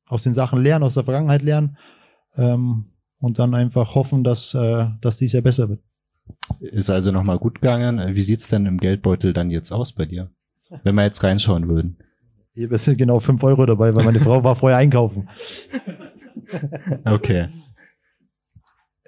aus 0.06 0.24
den 0.24 0.34
Sachen 0.34 0.62
lernen, 0.62 0.84
aus 0.84 0.96
der 0.96 1.04
Vergangenheit 1.04 1.42
lernen. 1.42 1.78
Ähm, 2.36 2.86
und 3.20 3.40
dann 3.40 3.56
einfach 3.56 3.96
hoffen, 3.96 4.24
dass, 4.24 4.54
äh, 4.54 4.88
dass 5.02 5.18
dies 5.18 5.34
ja 5.34 5.42
besser 5.42 5.70
wird. 5.70 5.82
Ist 6.60 6.90
also 6.90 7.12
nochmal 7.12 7.38
gut 7.38 7.62
gegangen. 7.62 8.16
Wie 8.16 8.22
sieht's 8.22 8.48
denn 8.48 8.66
im 8.66 8.78
Geldbeutel 8.78 9.34
dann 9.34 9.50
jetzt 9.50 9.72
aus 9.72 9.94
bei 9.94 10.06
dir? 10.06 10.32
Wenn 10.84 10.96
wir 10.96 11.04
jetzt 11.04 11.24
reinschauen 11.24 11.68
würden. 11.68 11.98
Hier 12.54 12.76
sind 12.78 12.98
genau 12.98 13.20
fünf 13.20 13.44
Euro 13.44 13.66
dabei, 13.66 13.96
weil 13.96 14.06
meine 14.06 14.20
Frau 14.20 14.44
war 14.44 14.56
vorher 14.56 14.78
einkaufen. 14.78 15.30
Okay. 17.06 17.50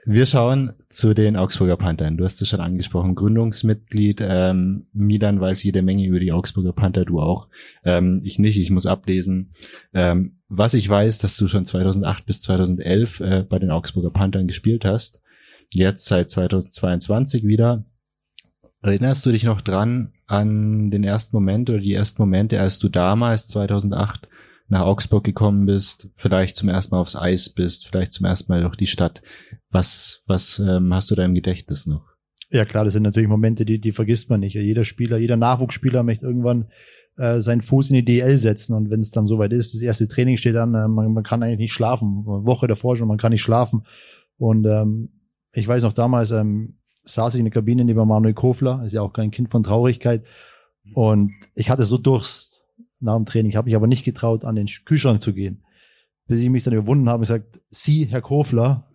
Wir 0.08 0.28
schauen 0.28 0.74
zu 0.88 1.16
den 1.16 1.36
Augsburger 1.36 1.78
Panthern. 1.78 2.16
Du 2.16 2.26
hast 2.26 2.40
es 2.40 2.48
schon 2.48 2.60
angesprochen, 2.60 3.16
Gründungsmitglied. 3.16 4.22
Ähm, 4.22 4.86
Milan 4.94 5.42
weiß 5.42 5.64
jede 5.64 5.82
Menge 5.82 6.06
über 6.06 6.20
die 6.20 6.32
Augsburger 6.32 6.74
Panther, 6.74 7.06
du 7.06 7.20
auch. 7.20 7.48
Ähm, 7.84 8.22
ich 8.24 8.38
nicht, 8.38 8.60
ich 8.60 8.70
muss 8.70 8.86
ablesen. 8.86 9.52
Ähm, 9.96 10.38
was 10.48 10.76
ich 10.76 10.88
weiß, 10.88 11.18
dass 11.18 11.38
du 11.38 11.48
schon 11.48 11.66
2008 11.66 12.24
bis 12.28 12.40
2011 12.42 13.20
äh, 13.20 13.46
bei 13.50 13.58
den 13.58 13.72
Augsburger 13.72 14.12
Panthern 14.12 14.46
gespielt 14.46 14.86
hast. 14.86 15.22
Jetzt 15.74 16.06
seit 16.06 16.30
2022 16.30 17.44
wieder. 17.44 17.84
Erinnerst 18.84 19.26
du 19.26 19.32
dich 19.32 19.44
noch 19.44 19.62
dran 19.62 20.14
an 20.28 20.92
den 20.92 21.04
ersten 21.04 21.36
Moment 21.36 21.72
oder 21.72 21.80
die 21.80 21.94
ersten 21.94 22.22
Momente, 22.22 22.60
als 22.60 22.78
du 22.78 22.90
damals 22.90 23.48
2008 23.48 24.30
nach 24.67 24.81
Augsburg 24.81 25.24
gekommen 25.24 25.65
bist, 25.65 26.10
vielleicht 26.15 26.55
zum 26.55 26.69
ersten 26.69 26.95
Mal 26.95 27.01
aufs 27.01 27.15
Eis 27.15 27.50
bist, 27.50 27.88
vielleicht 27.88 28.13
zum 28.13 28.25
ersten 28.25 28.51
Mal 28.51 28.62
durch 28.62 28.75
die 28.75 28.88
Stadt. 28.88 29.22
Was, 29.69 30.24
was 30.25 30.60
ähm, 30.60 30.93
hast 30.93 31.12
du 31.12 31.15
da 31.15 31.24
im 31.24 31.36
Gedächtnis 31.36 31.86
noch? 31.86 32.03
Ja 32.50 32.65
klar, 32.65 32.84
das 32.84 32.93
sind 32.93 33.03
natürlich 33.03 33.29
Momente, 33.29 33.65
die, 33.65 33.79
die 33.79 33.91
vergisst 33.91 34.29
man 34.29 34.39
nicht. 34.39 34.55
Jeder 34.55 34.84
Spieler, 34.84 35.17
jeder 35.17 35.38
Nachwuchsspieler 35.38 36.04
möchte 36.04 36.25
irgendwann 36.25 36.65
äh, 37.17 37.41
seinen 37.41 37.62
Fuß 37.62 37.89
in 37.91 37.97
die 37.97 38.06
DL 38.06 38.38
setzen 38.38 38.73
und 38.75 38.89
wenn 38.89 38.99
es 38.99 39.12
dann 39.12 39.28
soweit 39.28 39.54
ist, 39.54 39.73
das 39.73 39.82
erste 39.82 40.08
Training 40.08 40.38
steht 40.38 40.56
an, 40.56 40.73
äh, 40.73 40.88
man, 40.88 41.13
man 41.13 41.23
kann 41.23 41.43
eigentlich 41.43 41.60
nicht 41.60 41.73
schlafen. 41.73 42.25
Eine 42.28 42.45
Woche 42.45 42.67
davor 42.67 42.95
schon, 42.95 43.08
man 43.08 43.17
kann 43.17 43.32
nicht 43.32 43.41
schlafen. 43.41 43.86
Und 44.38 44.65
ähm, 44.65 45.10
ich 45.54 45.67
weiß 45.67 45.84
noch 45.84 45.93
damals, 45.93 46.32
ähm, 46.32 46.78
saß 47.04 47.36
ich 47.36 47.39
in 47.39 47.45
der 47.45 47.54
Kabine 47.54 47.86
neben 47.86 48.08
Manuel 48.08 48.34
Kofler, 48.34 48.84
ist 48.84 48.93
ja 48.93 49.01
auch 49.01 49.13
kein 49.13 49.32
Kind 49.32 49.49
von 49.49 49.63
Traurigkeit. 49.63 50.23
Und 50.93 51.34
ich 51.56 51.69
hatte 51.69 51.86
so 51.86 51.97
Durst 51.97 52.55
nach 53.06 53.15
dem 53.15 53.26
Training. 53.26 53.50
Ich 53.50 53.56
habe 53.56 53.65
mich 53.65 53.76
aber 53.76 53.88
nicht 53.88 54.04
getraut, 54.04 54.44
an 54.44 54.56
den 54.56 54.68
Kühlschrank 54.68 55.24
zu 55.24 55.34
gehen. 55.34 55.63
Bis 56.28 56.41
ich 56.41 56.50
mich 56.50 56.63
dann 56.63 56.74
überwunden 56.74 57.08
habe, 57.08 57.22
gesagt, 57.22 57.62
Sie, 57.70 58.06
Herr 58.06 58.22
Kofler, 58.22 58.88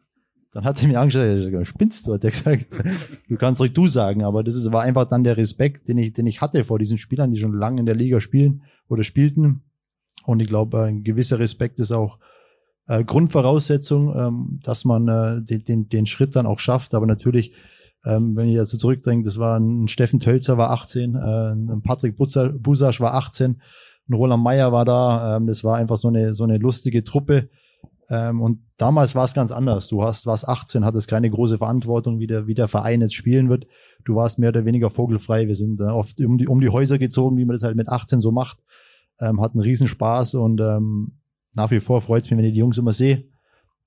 dann 0.53 0.65
hat 0.65 0.83
er 0.83 0.89
mir 0.89 1.01
angeschaut, 1.01 1.67
spinnst 1.67 2.07
du, 2.07 2.15
hat 2.15 2.25
er 2.25 2.31
gesagt. 2.31 2.67
Du 3.29 3.37
kannst 3.37 3.61
ruhig 3.61 3.73
du 3.73 3.87
sagen, 3.87 4.25
aber 4.25 4.43
das 4.43 4.57
ist, 4.57 4.73
war 4.73 4.83
einfach 4.83 5.05
dann 5.05 5.23
der 5.23 5.37
Respekt, 5.37 5.89
den 5.89 5.99
ich, 5.99 6.13
den 6.13 6.27
ich 6.27 6.41
hatte 6.41 6.65
vor 6.65 6.81
diesen 6.81 6.99
Spielern, 6.99 7.31
die 7.31 7.39
schon 7.39 7.53
lange 7.53 7.81
in 7.81 7.87
der 7.87 7.95
Liga 7.95 8.21
spielen 8.21 8.63
oder 8.89 9.05
spielten. 9.05 9.63
Und 10.27 10.41
ich 10.41 10.49
glaube, 10.49 10.83
ein 10.83 11.05
gewisser 11.05 11.39
Respekt 11.39 11.79
ist 11.79 11.93
auch 11.93 12.19
äh, 12.89 13.05
Grundvoraussetzung, 13.05 14.15
ähm, 14.17 14.61
dass 14.65 14.85
man 14.85 15.07
äh, 15.07 15.43
den, 15.43 15.65
den, 15.65 15.89
den 15.89 16.07
Schritt 16.07 16.35
dann 16.35 16.47
auch 16.47 16.59
schafft. 16.59 16.95
Aber 16.95 17.07
natürlich, 17.07 17.53
ähm, 18.05 18.35
wenn 18.35 18.49
ich 18.49 18.61
so 18.63 18.77
zurückdenke, 18.77 19.25
das 19.25 19.39
war 19.39 19.59
ein 19.59 19.87
Steffen 19.87 20.19
Tölzer 20.19 20.59
war 20.59 20.71
18, 20.71 21.15
äh, 21.15 21.19
ein 21.19 21.83
Patrick 21.83 22.17
Busasch 22.17 23.01
war 23.01 23.15
18, 23.15 23.61
ein 24.11 24.15
Roland 24.15 24.43
Meyer 24.43 24.73
war 24.73 24.85
da. 24.85 25.37
Ähm, 25.37 25.47
das 25.47 25.65
war 25.65 25.77
einfach 25.77 25.97
so 25.97 26.09
eine, 26.09 26.35
so 26.35 26.45
eine 26.45 26.59
lustige 26.59 27.05
Truppe. 27.05 27.49
Ähm, 28.11 28.43
und 28.43 28.59
damals 28.77 29.15
war 29.15 29.25
es 29.25 29.35
ganz 29.35 29.53
anders. 29.53 29.89
Du 29.89 30.03
hast, 30.03 30.27
warst 30.27 30.49
18, 30.49 30.85
hattest 30.85 31.09
keine 31.09 31.31
große 31.31 31.59
Verantwortung, 31.59 32.19
wie 32.19 32.27
der, 32.27 32.47
wie 32.47 32.55
der 32.55 32.69
Verein 32.69 33.01
jetzt 33.01 33.15
spielen 33.15 33.49
wird. 33.49 33.67
Du 34.05 34.17
warst 34.17 34.39
mehr 34.39 34.49
oder 34.51 34.65
weniger 34.65 34.91
vogelfrei. 34.91 35.47
Wir 35.47 35.55
sind 35.55 35.81
äh, 35.81 35.85
oft 35.85 36.21
um 36.21 36.37
die, 36.37 36.49
um 36.49 36.61
die 36.61 36.71
Häuser 36.71 36.99
gezogen, 36.99 37.37
wie 37.37 37.45
man 37.45 37.55
das 37.55 37.63
halt 37.63 37.77
mit 37.77 37.89
18 37.89 38.21
so 38.21 38.33
macht. 38.33 38.59
Ähm, 39.21 39.41
hatten 39.41 39.61
Riesenspaß 39.61 40.35
und 40.35 40.61
ähm, 40.61 41.13
nach 41.55 41.71
wie 41.71 41.81
vor 41.81 42.01
freut 42.01 42.25
es 42.25 42.31
mich, 42.31 42.39
wenn 42.39 42.45
ich 42.45 42.55
die 42.55 42.59
Jungs 42.59 42.79
immer 42.79 42.93
sehe. 42.93 43.25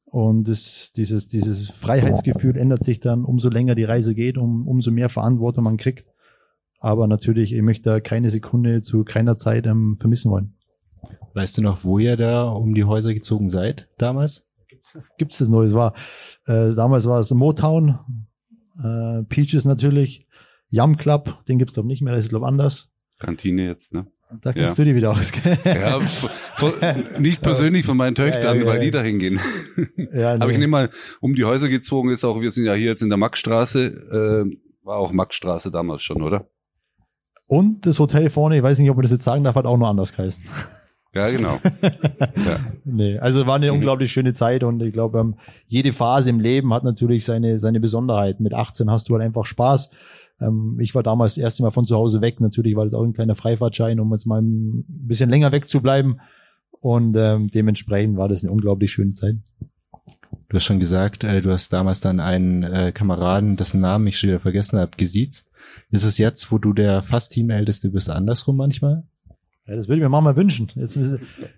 Und 0.06 0.48
das, 0.48 0.92
dieses, 0.96 1.28
dieses 1.28 1.72
Freiheitsgefühl 1.72 2.56
ändert 2.56 2.84
sich 2.84 3.00
dann, 3.00 3.26
umso 3.26 3.50
länger 3.50 3.74
die 3.74 3.84
Reise 3.84 4.14
geht, 4.14 4.38
um, 4.38 4.68
umso 4.68 4.92
mehr 4.92 5.10
Verantwortung 5.10 5.64
man 5.64 5.78
kriegt. 5.78 6.13
Aber 6.84 7.08
natürlich, 7.08 7.54
ich 7.54 7.62
möchte 7.62 7.90
da 7.90 8.00
keine 8.02 8.30
Sekunde 8.30 8.82
zu 8.82 9.06
keiner 9.06 9.38
Zeit 9.38 9.66
ähm, 9.68 9.96
vermissen 9.96 10.30
wollen. 10.30 10.58
Weißt 11.34 11.58
du 11.58 11.62
noch, 11.62 11.86
wo 11.86 11.98
ihr 11.98 12.18
da 12.18 12.44
um 12.44 12.74
die 12.74 12.84
Häuser 12.84 13.14
gezogen 13.14 13.50
seid 13.50 13.88
damals? 13.98 14.46
Gibt 15.18 15.32
es 15.32 15.40
das 15.40 15.48
Neues? 15.48 15.74
War, 15.74 15.94
äh, 16.46 16.76
damals 16.76 17.06
war 17.06 17.22
es 17.22 17.32
Motown, 17.32 18.00
äh, 18.84 19.24
Peaches 19.30 19.64
natürlich, 19.64 20.28
Yum 20.68 20.98
Club, 20.98 21.46
den 21.48 21.58
gibt's 21.58 21.74
glaube 21.74 21.88
nicht 21.88 22.02
mehr, 22.02 22.14
das 22.14 22.26
ist 22.26 22.30
glaube 22.30 22.48
anders. 22.48 22.90
Kantine 23.18 23.66
jetzt, 23.66 23.94
ne? 23.94 24.08
Da 24.42 24.52
kennst 24.52 24.78
ja. 24.78 24.84
du 24.84 24.90
die 24.90 24.96
wieder 24.98 25.12
aus. 25.12 25.32
ja, 25.64 26.02
von, 26.02 26.74
nicht 27.20 27.42
persönlich 27.42 27.86
von 27.86 27.96
meinen 27.96 28.16
Töchtern, 28.16 28.58
ja, 28.58 28.64
ja, 28.64 28.68
weil 28.68 28.80
die 28.80 28.92
da 28.92 29.02
hingehen. 29.02 29.40
Ja, 29.96 29.96
nee. 30.36 30.44
Aber 30.44 30.52
ich 30.52 30.58
nehme 30.58 30.68
mal, 30.68 30.90
um 31.22 31.34
die 31.34 31.46
Häuser 31.46 31.70
gezogen 31.70 32.10
ist 32.10 32.26
auch, 32.26 32.42
wir 32.42 32.52
sind 32.52 32.66
ja 32.66 32.74
hier 32.74 32.88
jetzt 32.88 33.02
in 33.02 33.10
der 33.10 33.18
Maxstraße, 33.18 33.86
äh, 34.52 34.86
war 34.86 34.98
auch 34.98 35.14
Maxstraße 35.14 35.72
damals 35.72 36.04
schon, 36.04 36.22
oder? 36.22 36.50
Und 37.54 37.86
das 37.86 38.00
Hotel 38.00 38.32
vorne, 38.32 38.58
ich 38.58 38.64
weiß 38.64 38.80
nicht, 38.80 38.90
ob 38.90 38.98
man 38.98 39.04
das 39.04 39.12
jetzt 39.12 39.26
sagen 39.26 39.44
darf, 39.44 39.54
hat 39.54 39.68
auch 39.68 39.78
nur 39.78 39.88
anders 39.88 40.16
geheißen. 40.16 40.44
Ja, 41.14 41.30
genau. 41.30 41.60
ja. 41.84 42.60
Nee, 42.84 43.20
also 43.20 43.46
war 43.46 43.58
eine 43.58 43.68
mhm. 43.68 43.76
unglaublich 43.76 44.12
schöne 44.12 44.34
Zeit 44.34 44.64
und 44.64 44.82
ich 44.82 44.92
glaube, 44.92 45.20
ähm, 45.20 45.36
jede 45.68 45.94
Phase 45.94 46.32
im 46.32 46.40
Leben 46.40 46.74
hat 46.74 46.84
natürlich 46.84 47.26
seine, 47.26 47.60
seine 47.60 47.80
Besonderheit. 47.80 48.40
Mit 48.40 48.56
18 48.56 48.90
hast 48.90 49.08
du 49.08 49.14
halt 49.14 49.24
einfach 49.24 49.46
Spaß. 49.46 49.92
Ähm, 50.42 50.80
ich 50.82 50.96
war 50.96 51.04
damals 51.04 51.36
das 51.36 51.44
erste 51.44 51.62
Mal 51.62 51.70
von 51.70 51.86
zu 51.86 51.96
Hause 51.96 52.22
weg. 52.22 52.42
Natürlich 52.42 52.76
war 52.76 52.86
das 52.86 52.96
auch 52.96 53.04
ein 53.04 53.14
kleiner 53.14 53.36
Freifahrtschein, 53.36 54.00
um 54.00 54.12
jetzt 54.12 54.26
mal 54.26 54.42
ein 54.42 54.84
bisschen 54.88 55.30
länger 55.30 55.52
wegzubleiben. 55.52 56.22
Und 56.72 57.16
ähm, 57.16 57.52
dementsprechend 57.52 58.18
war 58.18 58.30
das 58.30 58.42
eine 58.42 58.52
unglaublich 58.52 58.92
schöne 58.92 59.14
Zeit. 59.14 59.36
Du 60.50 60.56
hast 60.56 60.64
schon 60.64 60.80
gesagt, 60.80 61.24
äh, 61.24 61.40
du 61.42 61.52
hast 61.52 61.72
damals 61.72 62.02
dann 62.02 62.20
einen 62.20 62.64
äh, 62.64 62.92
Kameraden, 62.92 63.58
dessen 63.58 63.80
Namen 63.80 64.08
ich 64.08 64.18
schon 64.18 64.30
wieder 64.30 64.40
vergessen 64.40 64.80
habe, 64.80 64.98
gesiezt. 64.98 65.52
Ist 65.90 66.04
es 66.04 66.18
jetzt, 66.18 66.52
wo 66.52 66.58
du 66.58 66.74
der 66.74 67.04
fast 67.04 67.34
Teamälteste 67.34 67.90
bist, 67.90 68.10
andersrum 68.10 68.58
manchmal? 68.58 69.04
Ja, 69.66 69.76
das 69.76 69.88
würde 69.88 70.02
ich 70.02 70.04
mir 70.04 70.10
mal 70.10 70.36
wünschen. 70.36 70.70
Jetzt, 70.76 71.00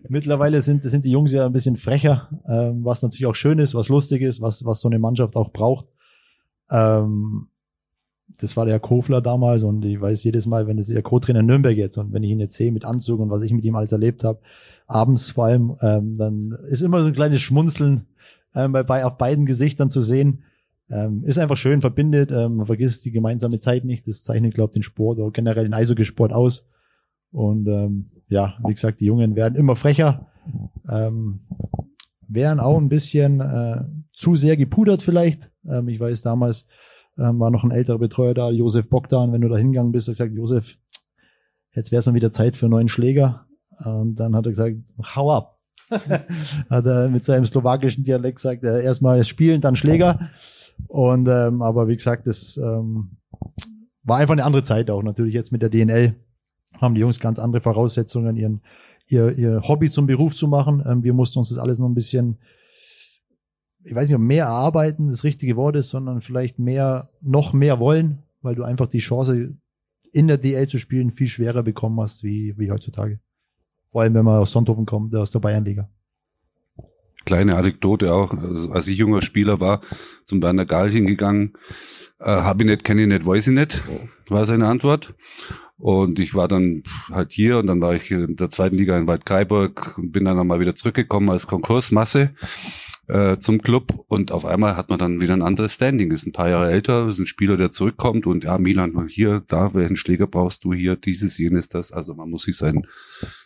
mittlerweile 0.08 0.62
sind, 0.62 0.84
sind 0.84 1.06
die 1.06 1.12
Jungs 1.12 1.32
ja 1.32 1.46
ein 1.46 1.54
bisschen 1.54 1.76
frecher, 1.76 2.30
ähm, 2.48 2.86
was 2.86 3.02
natürlich 3.02 3.26
auch 3.26 3.36
schön 3.36 3.58
ist, 3.58 3.74
was 3.74 3.90
lustig 3.90 4.22
ist, 4.22 4.42
was, 4.42 4.64
was 4.64 4.80
so 4.80 4.90
eine 4.90 5.00
Mannschaft 5.00 5.36
auch 5.36 5.52
braucht. 5.52 5.88
Ähm, 6.70 7.48
das 8.40 8.58
war 8.58 8.66
der 8.66 8.80
Kofler 8.80 9.22
damals 9.22 9.64
und 9.64 9.86
ich 9.86 10.00
weiß 10.00 10.24
jedes 10.24 10.46
Mal, 10.46 10.68
wenn 10.68 10.78
es 10.78 10.88
der 10.88 11.02
Co-Trainer 11.02 11.42
Nürnberg 11.42 11.78
jetzt 11.78 11.98
und 11.98 12.12
wenn 12.14 12.24
ich 12.24 12.32
ihn 12.32 12.40
jetzt 12.40 12.56
sehe 12.56 12.72
mit 12.72 12.86
Anzug 12.86 13.20
und 13.20 13.30
was 13.30 13.44
ich 13.44 13.54
mit 13.54 13.64
ihm 13.64 13.76
alles 13.76 13.92
erlebt 13.92 14.24
habe, 14.24 14.40
abends 14.88 15.32
vor 15.32 15.46
allem, 15.46 15.76
ähm, 15.82 16.16
dann 16.18 16.52
ist 16.70 16.82
immer 16.82 17.02
so 17.02 17.08
ein 17.08 17.14
kleines 17.14 17.42
Schmunzeln 17.42 18.06
ähm, 18.54 18.72
bei, 18.72 18.84
bei 18.84 19.06
auf 19.06 19.18
beiden 19.18 19.46
Gesichtern 19.46 19.90
zu 19.90 20.02
sehen. 20.02 20.44
Ähm, 20.90 21.24
ist 21.24 21.40
einfach 21.40 21.58
schön, 21.58 21.82
verbindet, 21.82 22.32
ähm, 22.32 22.58
man 22.58 22.66
vergisst 22.68 23.04
die 23.06 23.12
gemeinsame 23.12 23.60
Zeit 23.60 23.86
nicht. 23.86 24.08
Das 24.08 24.24
zeichnet, 24.24 24.54
glaube 24.54 24.72
ich, 24.72 24.74
den 24.76 24.84
Sport 24.84 25.20
oder 25.20 25.32
generell 25.32 25.64
den 25.64 25.74
Eishockeysport 25.74 26.32
aus. 26.32 26.68
Und 27.32 27.68
ähm, 27.68 28.12
ja, 28.30 28.58
wie 28.66 28.74
gesagt, 28.74 29.02
die 29.02 29.06
Jungen 29.06 29.36
werden 29.36 29.56
immer 29.56 29.76
frecher. 29.76 30.28
Ähm, 30.90 31.42
wären 32.28 32.60
auch 32.60 32.78
ein 32.78 32.90
bisschen 32.90 33.42
äh, 33.42 33.84
zu 34.14 34.36
sehr 34.36 34.58
gepudert 34.58 35.02
vielleicht. 35.02 35.52
Ähm, 35.68 35.88
ich 35.88 36.00
weiß, 36.00 36.22
damals 36.22 36.66
ähm, 37.18 37.40
war 37.40 37.52
noch 37.52 37.64
ein 37.64 37.72
älterer 37.72 38.00
Betreuer 38.00 38.34
da, 38.34 38.52
Josef 38.52 38.88
Bogdan. 38.88 39.34
Wenn 39.34 39.42
du 39.42 39.50
da 39.50 39.58
hingegangen 39.58 39.92
bist, 39.92 40.08
hat 40.08 40.14
gesagt, 40.14 40.34
Josef, 40.34 40.78
jetzt 41.74 41.92
wäre 41.92 42.00
es 42.00 42.06
mal 42.06 42.14
wieder 42.14 42.32
Zeit 42.32 42.56
für 42.56 42.66
einen 42.66 42.72
neuen 42.72 42.90
Schläger. 42.90 43.48
Und 43.84 44.16
dann 44.16 44.36
hat 44.36 44.46
er 44.46 44.52
gesagt, 44.52 44.78
hau 45.16 45.32
ab. 45.32 45.60
hat 45.90 46.86
er 46.86 47.10
mit 47.10 47.24
seinem 47.24 47.46
slowakischen 47.46 48.04
Dialekt 48.04 48.38
gesagt, 48.38 48.64
äh, 48.64 48.84
erstmal 48.84 49.24
spielen, 49.24 49.62
dann 49.62 49.76
Schläger. 49.76 50.32
Und 50.88 51.28
ähm, 51.28 51.62
aber 51.62 51.88
wie 51.88 51.96
gesagt, 51.96 52.28
das 52.28 52.58
ähm, 52.58 53.18
war 54.04 54.18
einfach 54.18 54.34
eine 54.34 54.46
andere 54.46 54.64
Zeit 54.64 54.90
auch. 54.90 55.04
Natürlich 55.04 55.34
jetzt 55.34 55.52
mit 55.52 55.62
der 55.62 55.70
DNL 55.70 56.16
haben 56.80 56.96
die 56.96 57.02
Jungs 57.02 57.20
ganz 57.20 57.40
andere 57.40 57.62
Voraussetzungen, 57.62 58.36
ihren 58.36 58.62
ihr, 59.08 59.38
ihr 59.38 59.62
Hobby 59.68 59.90
zum 59.90 60.08
Beruf 60.08 60.36
zu 60.36 60.48
machen. 60.48 60.84
Ähm, 60.86 61.04
wir 61.04 61.14
mussten 61.14 61.40
uns 61.40 61.50
das 61.50 61.58
alles 61.58 61.80
noch 61.80 61.88
ein 61.88 61.96
bisschen, 61.96 62.38
ich 63.84 63.94
weiß 63.94 64.08
nicht, 64.08 64.16
ob 64.16 64.22
mehr 64.22 64.46
erarbeiten 64.46 65.10
das 65.10 65.24
richtige 65.24 65.56
Wort 65.56 65.76
ist, 65.76 65.90
sondern 65.90 66.22
vielleicht 66.22 66.60
mehr, 66.60 67.10
noch 67.22 67.54
mehr 67.54 67.80
wollen, 67.80 68.24
weil 68.42 68.56
du 68.56 68.64
einfach 68.64 68.88
die 68.88 69.00
Chance 69.00 69.56
in 70.12 70.28
der 70.28 70.38
DL 70.38 70.68
zu 70.68 70.78
spielen 70.78 71.12
viel 71.12 71.28
schwerer 71.28 71.64
bekommen 71.64 72.00
hast 72.00 72.24
wie, 72.24 72.58
wie 72.58 72.72
heutzutage. 72.72 73.20
Vor 73.92 74.02
allem, 74.02 74.14
wenn 74.14 74.26
man 74.26 74.40
aus 74.40 74.52
Sonthofen 74.52 74.86
kommt, 74.86 75.16
aus 75.16 75.32
der 75.32 75.40
Bayernliga. 75.40 75.90
Kleine 77.26 77.56
Anekdote 77.56 78.14
auch, 78.14 78.34
also 78.34 78.72
als 78.72 78.88
ich 78.88 78.98
junger 78.98 79.22
Spieler 79.22 79.60
war, 79.60 79.82
zum 80.24 80.42
Werner 80.42 80.66
Gahl 80.66 80.90
hingegangen, 80.90 81.54
äh, 82.20 82.26
hab 82.26 82.60
ich 82.62 82.68
nicht, 82.68 82.84
kenne 82.84 83.02
ich 83.02 83.08
nicht, 83.08 83.26
weiß 83.26 83.48
ich 83.48 83.54
nicht, 83.54 83.82
war 84.30 84.46
seine 84.46 84.68
Antwort. 84.68 85.16
Und 85.78 86.20
ich 86.20 86.34
war 86.34 86.48
dann 86.48 86.84
halt 87.12 87.34
hier 87.34 87.58
und 87.58 87.68
dann 87.68 87.82
war 87.82 87.94
ich 87.96 88.10
in 88.10 88.38
der 88.38 88.50
zweiten 88.50 88.78
Liga 88.78 88.98
in 88.98 89.08
Waldkraiburg 89.08 89.98
und 89.98 90.14
bin 90.14 90.24
dann 90.24 90.38
nochmal 90.38 90.62
wieder 90.62 90.76
zurückgekommen 90.76 91.30
als 91.30 91.48
Konkursmasse 91.48 92.34
äh, 93.08 93.38
zum 93.38 93.62
Club 93.62 94.04
und 94.08 94.32
auf 94.32 94.46
einmal 94.46 94.76
hat 94.76 94.90
man 94.90 95.00
dann 95.00 95.22
wieder 95.22 95.34
ein 95.34 95.42
anderes 95.42 95.74
Standing. 95.74 96.12
Ist 96.12 96.26
ein 96.26 96.32
paar 96.32 96.50
Jahre 96.50 96.72
älter, 96.72 97.08
ist 97.08 97.20
ein 97.20 97.28
Spieler, 97.28 97.58
der 97.58 97.72
zurückkommt 97.72 98.26
und 98.26 98.44
ja, 98.44 98.58
Milan, 98.58 99.08
hier, 99.08 99.44
da, 99.48 99.74
welchen 99.74 99.98
Schläger 99.98 100.28
brauchst 100.28 100.64
du 100.64 100.74
hier, 100.74 100.96
dieses, 100.96 101.38
jenes, 101.38 101.70
das. 101.70 101.92
Also 101.92 102.16
man 102.16 102.30
muss 102.30 102.44
sich 102.44 102.58
sein 102.58 102.88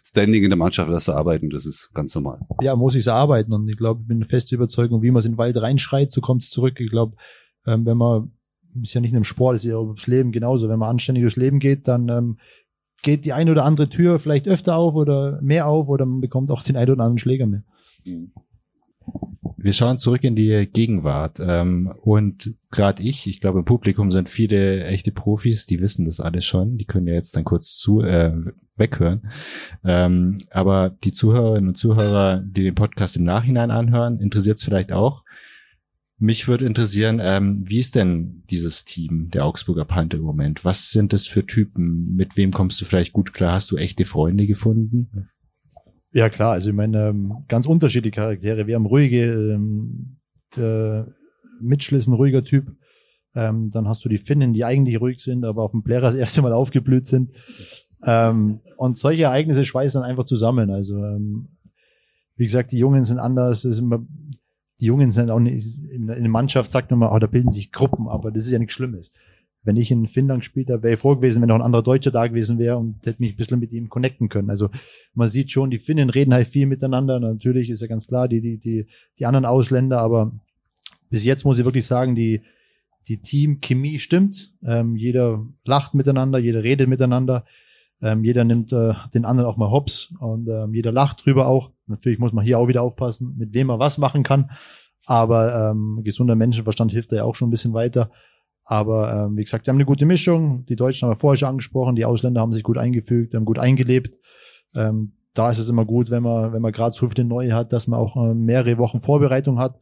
Standing 0.03 0.43
in 0.43 0.49
der 0.49 0.57
Mannschaft 0.57 0.89
erst 0.89 1.09
erarbeiten, 1.09 1.49
das 1.49 1.65
ist 1.65 1.91
ganz 1.93 2.15
normal. 2.15 2.39
Ja, 2.61 2.75
muss 2.75 2.95
ich 2.95 3.05
erarbeiten 3.05 3.53
und 3.53 3.67
ich 3.67 3.77
glaube, 3.77 4.01
ich 4.01 4.07
bin 4.07 4.23
feste 4.23 4.55
Überzeugung, 4.55 5.01
wie 5.01 5.11
man 5.11 5.19
es 5.19 5.25
in 5.25 5.33
den 5.33 5.37
Wald 5.37 5.61
reinschreit, 5.61 6.11
so 6.11 6.21
kommt 6.21 6.43
es 6.43 6.49
zurück. 6.49 6.79
Ich 6.79 6.89
glaube, 6.89 7.15
ähm, 7.65 7.85
wenn 7.85 7.97
man 7.97 8.31
ist 8.81 8.93
ja 8.93 9.01
nicht 9.01 9.11
nur 9.11 9.19
im 9.19 9.25
Sport, 9.25 9.55
ist 9.55 9.63
ja 9.65 9.77
auch 9.77 9.87
ums 9.87 10.07
Leben 10.07 10.31
genauso. 10.31 10.69
Wenn 10.69 10.79
man 10.79 10.89
anständig 10.89 11.23
durchs 11.23 11.37
Leben 11.37 11.59
geht, 11.59 11.87
dann 11.87 12.07
ähm, 12.09 12.37
geht 13.01 13.25
die 13.25 13.33
eine 13.33 13.51
oder 13.51 13.65
andere 13.65 13.89
Tür 13.89 14.19
vielleicht 14.19 14.47
öfter 14.47 14.75
auf 14.75 14.93
oder 14.93 15.39
mehr 15.41 15.67
auf 15.67 15.87
oder 15.87 16.05
man 16.05 16.21
bekommt 16.21 16.51
auch 16.51 16.63
den 16.63 16.75
einen 16.75 16.91
oder 16.91 17.03
anderen 17.03 17.19
Schläger 17.19 17.45
mehr. 17.45 17.63
Wir 19.61 19.73
schauen 19.73 19.97
zurück 19.97 20.23
in 20.23 20.35
die 20.35 20.69
Gegenwart 20.71 21.39
ähm, 21.41 21.93
und 22.01 22.55
gerade 22.71 23.03
ich, 23.03 23.27
ich 23.27 23.41
glaube 23.41 23.59
im 23.59 23.65
Publikum 23.65 24.09
sind 24.09 24.29
viele 24.29 24.85
echte 24.85 25.11
Profis, 25.11 25.65
die 25.65 25.81
wissen 25.81 26.05
das 26.05 26.21
alles 26.21 26.45
schon, 26.45 26.77
die 26.77 26.85
können 26.85 27.07
ja 27.07 27.13
jetzt 27.13 27.35
dann 27.35 27.43
kurz 27.43 27.75
zu 27.75 28.01
äh, 28.01 28.33
weghören. 28.77 29.29
Ähm, 29.83 30.39
aber 30.49 30.91
die 31.03 31.11
Zuhörerinnen 31.11 31.69
und 31.69 31.75
Zuhörer, 31.75 32.41
die 32.41 32.63
den 32.63 32.75
Podcast 32.75 33.17
im 33.17 33.25
Nachhinein 33.25 33.69
anhören, 33.69 34.19
interessiert 34.19 34.57
es 34.57 34.63
vielleicht 34.63 34.93
auch. 34.93 35.25
Mich 36.17 36.47
würde 36.47 36.65
interessieren, 36.65 37.19
ähm, 37.21 37.61
wie 37.65 37.79
ist 37.79 37.95
denn 37.95 38.43
dieses 38.49 38.83
Team 38.83 39.29
der 39.29 39.45
Augsburger 39.45 39.85
Panther 39.85 40.17
im 40.17 40.23
Moment? 40.23 40.65
Was 40.65 40.91
sind 40.91 41.13
das 41.13 41.25
für 41.25 41.45
Typen? 41.45 42.15
Mit 42.15 42.35
wem 42.35 42.51
kommst 42.51 42.79
du 42.81 42.85
vielleicht 42.85 43.13
gut 43.13 43.33
klar? 43.33 43.53
Hast 43.53 43.71
du 43.71 43.77
echte 43.77 44.05
Freunde 44.05 44.47
gefunden? 44.47 45.29
Ja 46.11 46.29
klar, 46.29 46.53
also 46.53 46.69
ich 46.69 46.75
meine, 46.75 47.09
ähm, 47.09 47.45
ganz 47.47 47.65
unterschiedliche 47.65 48.15
Charaktere. 48.15 48.67
Wir 48.67 48.75
haben 48.75 48.85
ruhige, 48.85 49.25
ähm, 49.25 50.17
äh, 50.57 51.03
Mitchell 51.61 51.97
ist 51.97 52.07
ein 52.07 52.13
ruhiger 52.13 52.43
Typ. 52.43 52.75
Ähm, 53.35 53.69
dann 53.69 53.87
hast 53.87 54.03
du 54.03 54.09
die 54.09 54.17
Finnen, 54.17 54.53
die 54.53 54.65
eigentlich 54.65 54.99
ruhig 54.99 55.19
sind, 55.19 55.45
aber 55.45 55.63
auf 55.63 55.71
dem 55.71 55.83
Blair 55.83 56.01
das 56.01 56.15
erste 56.15 56.41
Mal 56.41 56.53
aufgeblüht 56.53 57.05
sind. 57.05 57.31
Ähm, 58.05 58.61
und 58.77 58.97
solche 58.97 59.23
Ereignisse 59.23 59.65
schweißen 59.65 60.01
dann 60.01 60.09
einfach 60.09 60.25
zusammen. 60.25 60.71
Also 60.71 60.95
wie 62.35 62.45
gesagt, 62.45 62.71
die 62.71 62.77
Jungen 62.77 63.03
sind 63.03 63.19
anders. 63.19 63.65
Immer 63.65 64.05
die 64.79 64.85
Jungen 64.85 65.11
sind 65.11 65.29
auch 65.29 65.39
nicht, 65.39 65.77
in, 65.89 66.07
in 66.09 66.23
der 66.23 66.29
Mannschaft 66.29 66.71
sagt 66.71 66.91
man 66.91 66.99
mal, 66.99 67.11
oh, 67.13 67.19
da 67.19 67.27
bilden 67.27 67.51
sich 67.51 67.71
Gruppen, 67.71 68.07
aber 68.07 68.31
das 68.31 68.45
ist 68.45 68.51
ja 68.51 68.59
nichts 68.59 68.73
Schlimmes. 68.73 69.11
Wenn 69.69 69.77
ich 69.77 69.91
in 69.91 70.07
Finnland 70.07 70.41
gespielt 70.41 70.71
habe, 70.71 70.81
wäre 70.81 70.95
ich 70.95 70.99
froh 70.99 71.15
gewesen, 71.15 71.43
wenn 71.43 71.49
noch 71.49 71.57
ein 71.57 71.61
anderer 71.61 71.83
Deutscher 71.83 72.09
da 72.09 72.25
gewesen 72.25 72.57
wäre 72.57 72.77
und 72.77 73.05
hätte 73.05 73.21
mich 73.21 73.33
ein 73.33 73.35
bisschen 73.35 73.59
mit 73.59 73.71
ihm 73.71 73.87
connecten 73.87 74.27
können. 74.27 74.49
Also 74.49 74.71
man 75.13 75.29
sieht 75.29 75.51
schon, 75.51 75.69
die 75.69 75.77
Finnen 75.77 76.09
reden 76.09 76.33
halt 76.33 76.47
viel 76.47 76.65
miteinander. 76.65 77.19
Natürlich 77.19 77.69
ist 77.69 77.83
ja 77.83 77.87
ganz 77.87 78.07
klar, 78.07 78.27
die, 78.27 78.41
die, 78.41 78.57
die, 78.57 78.87
die 79.19 79.25
anderen 79.27 79.45
Ausländer, 79.45 79.99
aber 79.99 80.31
bis 81.11 81.23
jetzt 81.23 81.45
muss 81.45 81.59
ich 81.59 81.65
wirklich 81.65 81.85
sagen, 81.85 82.15
die, 82.15 82.41
die 83.07 83.21
Teamchemie 83.21 83.99
stimmt. 83.99 84.55
Ähm, 84.65 84.95
jeder 84.95 85.45
lacht 85.65 85.93
miteinander, 85.93 86.39
jeder 86.39 86.63
redet 86.63 86.89
miteinander. 86.89 87.45
Ähm, 88.01 88.23
jeder 88.23 88.45
nimmt 88.45 88.73
äh, 88.73 88.95
den 89.13 89.23
anderen 89.23 89.47
auch 89.47 89.57
mal 89.57 89.69
hops 89.69 90.15
und 90.19 90.47
ähm, 90.47 90.73
jeder 90.73 90.91
lacht 90.91 91.23
drüber 91.23 91.45
auch. 91.45 91.69
Natürlich 91.85 92.17
muss 92.17 92.33
man 92.33 92.43
hier 92.43 92.57
auch 92.57 92.67
wieder 92.67 92.81
aufpassen, 92.81 93.35
mit 93.37 93.53
wem 93.53 93.67
man 93.67 93.77
was 93.77 93.99
machen 93.99 94.23
kann. 94.23 94.49
Aber 95.05 95.69
ähm, 95.69 96.01
gesunder 96.03 96.35
Menschenverstand 96.35 96.91
hilft 96.91 97.11
da 97.11 97.17
ja 97.17 97.23
auch 97.23 97.35
schon 97.35 97.49
ein 97.49 97.51
bisschen 97.51 97.73
weiter. 97.73 98.09
Aber 98.71 99.25
ähm, 99.25 99.35
wie 99.35 99.43
gesagt, 99.43 99.65
wir 99.65 99.71
haben 99.71 99.77
eine 99.77 99.85
gute 99.85 100.05
Mischung. 100.05 100.63
Die 100.67 100.75
Deutschen 100.75 101.07
haben 101.07 101.15
wir 101.15 101.19
vorher 101.19 101.37
schon 101.37 101.49
angesprochen, 101.49 101.95
die 101.95 102.05
Ausländer 102.05 102.41
haben 102.41 102.53
sich 102.53 102.61
gut 102.61 102.77
eingefügt, 102.77 103.33
haben 103.33 103.43
gut 103.43 103.57
eingelebt. 103.57 104.15
Ähm, 104.75 105.13
da 105.33 105.49
ist 105.49 105.57
es 105.57 105.69
immer 105.69 105.85
gut, 105.85 106.11
wenn 106.11 106.21
man, 106.21 106.53
wenn 106.53 106.61
man 106.61 106.71
gerade 106.71 106.93
so 106.95 107.09
viele 107.09 107.27
neue 107.27 107.55
hat, 107.55 107.73
dass 107.73 107.87
man 107.87 107.99
auch 107.99 108.15
äh, 108.15 108.35
mehrere 108.35 108.77
Wochen 108.77 109.01
Vorbereitung 109.01 109.57
hat. 109.57 109.79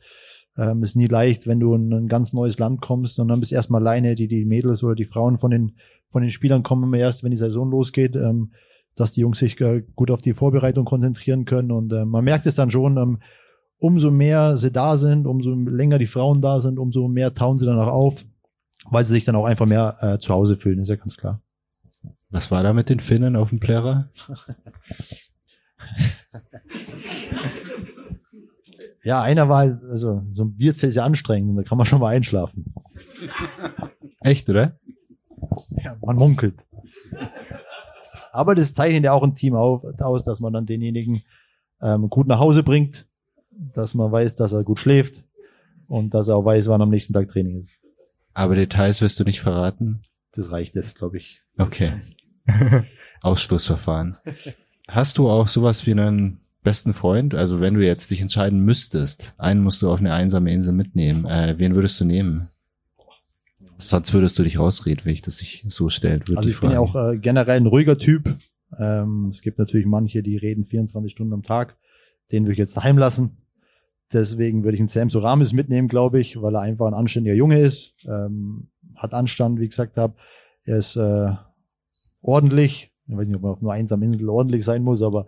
Ähm, 0.57 0.83
ist 0.83 0.95
nie 0.95 1.07
leicht, 1.07 1.47
wenn 1.47 1.59
du 1.59 1.73
in 1.73 1.91
ein 1.91 2.07
ganz 2.07 2.31
neues 2.31 2.59
Land 2.59 2.79
kommst 2.79 3.19
und 3.19 3.27
dann 3.27 3.41
bist 3.41 3.51
erstmal 3.51 3.81
alleine, 3.81 4.15
die, 4.15 4.29
die 4.29 4.45
Mädels 4.45 4.81
oder 4.85 4.95
die 4.95 5.03
Frauen 5.03 5.37
von 5.37 5.51
den, 5.51 5.73
von 6.07 6.21
den 6.21 6.31
Spielern 6.31 6.63
kommen 6.63 6.83
immer 6.83 6.97
erst, 6.97 7.25
wenn 7.25 7.31
die 7.31 7.37
Saison 7.37 7.69
losgeht, 7.69 8.15
ähm, 8.15 8.53
dass 8.95 9.11
die 9.11 9.19
Jungs 9.19 9.39
sich 9.39 9.59
äh, 9.59 9.83
gut 9.97 10.11
auf 10.11 10.21
die 10.21 10.33
Vorbereitung 10.33 10.85
konzentrieren 10.85 11.43
können 11.43 11.71
und 11.71 11.91
äh, 11.91 12.05
man 12.05 12.23
merkt 12.23 12.45
es 12.45 12.55
dann 12.55 12.71
schon, 12.71 12.95
ähm, 12.95 13.19
umso 13.79 14.11
mehr 14.11 14.55
sie 14.55 14.71
da 14.71 14.95
sind, 14.95 15.27
umso 15.27 15.53
länger 15.53 15.97
die 15.99 16.07
Frauen 16.07 16.41
da 16.41 16.61
sind, 16.61 16.79
umso 16.79 17.09
mehr 17.09 17.33
tauen 17.33 17.57
sie 17.57 17.65
dann 17.65 17.77
auch 17.77 17.91
auf, 17.91 18.25
weil 18.89 19.03
sie 19.03 19.13
sich 19.13 19.25
dann 19.25 19.35
auch 19.35 19.45
einfach 19.45 19.65
mehr 19.65 19.97
äh, 19.99 20.17
zu 20.19 20.33
Hause 20.33 20.57
fühlen, 20.57 20.79
ist 20.79 20.89
ja 20.89 20.95
ganz 20.95 21.17
klar. 21.17 21.41
Was 22.29 22.51
war 22.51 22.63
da 22.63 22.73
mit 22.73 22.89
den 22.89 22.99
Finnen 22.99 23.35
auf 23.35 23.49
dem 23.49 23.59
Plärrer? 23.59 24.09
Ja, 29.07 29.21
einer 29.21 29.47
war 29.47 29.79
also 29.89 30.21
so 30.33 30.43
ein 30.43 30.57
Bierzelt 30.57 30.89
ist 30.89 30.95
ja 30.95 31.05
anstrengend, 31.05 31.57
da 31.57 31.63
kann 31.63 31.77
man 31.77 31.87
schon 31.87 32.01
mal 32.01 32.13
einschlafen. 32.13 32.73
Echt, 34.19 34.49
oder? 34.49 34.77
Ja, 35.81 35.95
man 36.05 36.17
munkelt. 36.17 36.55
Aber 38.33 38.53
das 38.53 38.73
zeichnet 38.73 39.05
ja 39.05 39.13
auch 39.13 39.23
ein 39.23 39.33
Team 39.33 39.55
auf, 39.55 39.85
aus, 39.99 40.25
dass 40.25 40.41
man 40.41 40.51
dann 40.51 40.65
denjenigen 40.65 41.23
ähm, 41.81 42.09
gut 42.09 42.27
nach 42.27 42.39
Hause 42.39 42.63
bringt, 42.63 43.07
dass 43.49 43.93
man 43.93 44.11
weiß, 44.11 44.35
dass 44.35 44.51
er 44.51 44.65
gut 44.65 44.79
schläft 44.79 45.23
und 45.87 46.13
dass 46.13 46.27
er 46.27 46.35
auch 46.35 46.43
weiß, 46.43 46.67
wann 46.67 46.81
am 46.81 46.89
nächsten 46.89 47.13
Tag 47.13 47.29
Training 47.29 47.61
ist. 47.61 47.71
Aber 48.37 48.53
Details 48.53 49.01
wirst 49.01 49.19
du 49.19 49.23
nicht 49.23 49.41
verraten? 49.41 50.01
Das 50.33 50.51
reicht 50.51 50.75
jetzt, 50.75 50.95
glaube 50.95 51.17
ich. 51.17 51.41
Okay. 51.57 51.93
Ausschlussverfahren. 53.21 54.17
Hast 54.87 55.17
du 55.17 55.27
auch 55.27 55.47
sowas 55.47 55.87
wie 55.87 55.93
einen 55.93 56.39
besten 56.61 56.93
Freund? 56.93 57.33
Also 57.33 57.61
wenn 57.61 57.73
du 57.73 57.83
jetzt 57.83 58.11
dich 58.11 58.21
entscheiden 58.21 58.59
müsstest, 58.59 59.33
einen 59.39 59.63
musst 59.63 59.81
du 59.81 59.91
auf 59.91 59.99
eine 59.99 60.13
einsame 60.13 60.53
Insel 60.53 60.73
mitnehmen. 60.73 61.25
Äh, 61.25 61.55
wen 61.57 61.73
würdest 61.73 61.99
du 61.99 62.05
nehmen? 62.05 62.49
Sonst 63.79 64.13
würdest 64.13 64.37
du 64.37 64.43
dich 64.43 64.59
rausreden, 64.59 65.05
wenn 65.05 65.13
ich 65.13 65.23
das 65.23 65.39
sich 65.39 65.65
so 65.67 65.89
würde. 66.29 66.37
Also 66.37 66.49
ich 66.51 66.59
bin 66.59 66.69
ja 66.69 66.79
auch 66.79 66.95
äh, 66.95 67.17
generell 67.17 67.57
ein 67.57 67.65
ruhiger 67.65 67.97
Typ. 67.97 68.35
Ähm, 68.77 69.29
es 69.31 69.41
gibt 69.41 69.57
natürlich 69.57 69.87
manche, 69.87 70.21
die 70.21 70.37
reden 70.37 70.63
24 70.63 71.11
Stunden 71.11 71.33
am 71.33 71.41
Tag. 71.41 71.75
Den 72.31 72.43
würde 72.43 72.53
ich 72.53 72.59
jetzt 72.59 72.77
daheim 72.77 72.99
lassen. 72.99 73.37
Deswegen 74.13 74.63
würde 74.63 74.75
ich 74.75 74.81
einen 74.81 74.87
Sam 74.87 75.09
Soramis 75.09 75.51
mitnehmen, 75.53 75.87
glaube 75.87 76.19
ich, 76.19 76.41
weil 76.41 76.55
er 76.55 76.61
einfach 76.61 76.87
ein 76.87 76.93
anständiger 76.93 77.35
Junge 77.35 77.59
ist. 77.59 77.93
Ähm, 78.05 78.67
hat 78.95 79.13
Anstand, 79.13 79.59
wie 79.59 79.65
ich 79.65 79.71
gesagt 79.71 79.97
habe. 79.97 80.15
Er 80.63 80.77
ist 80.77 80.95
äh, 80.95 81.31
ordentlich. 82.21 82.91
Ich 83.07 83.17
weiß 83.17 83.27
nicht, 83.27 83.35
ob 83.35 83.41
man 83.43 83.51
auf 83.51 83.61
nur 83.61 83.73
einsamen 83.73 84.13
Insel 84.13 84.29
ordentlich 84.29 84.63
sein 84.63 84.83
muss, 84.83 85.01
aber 85.01 85.27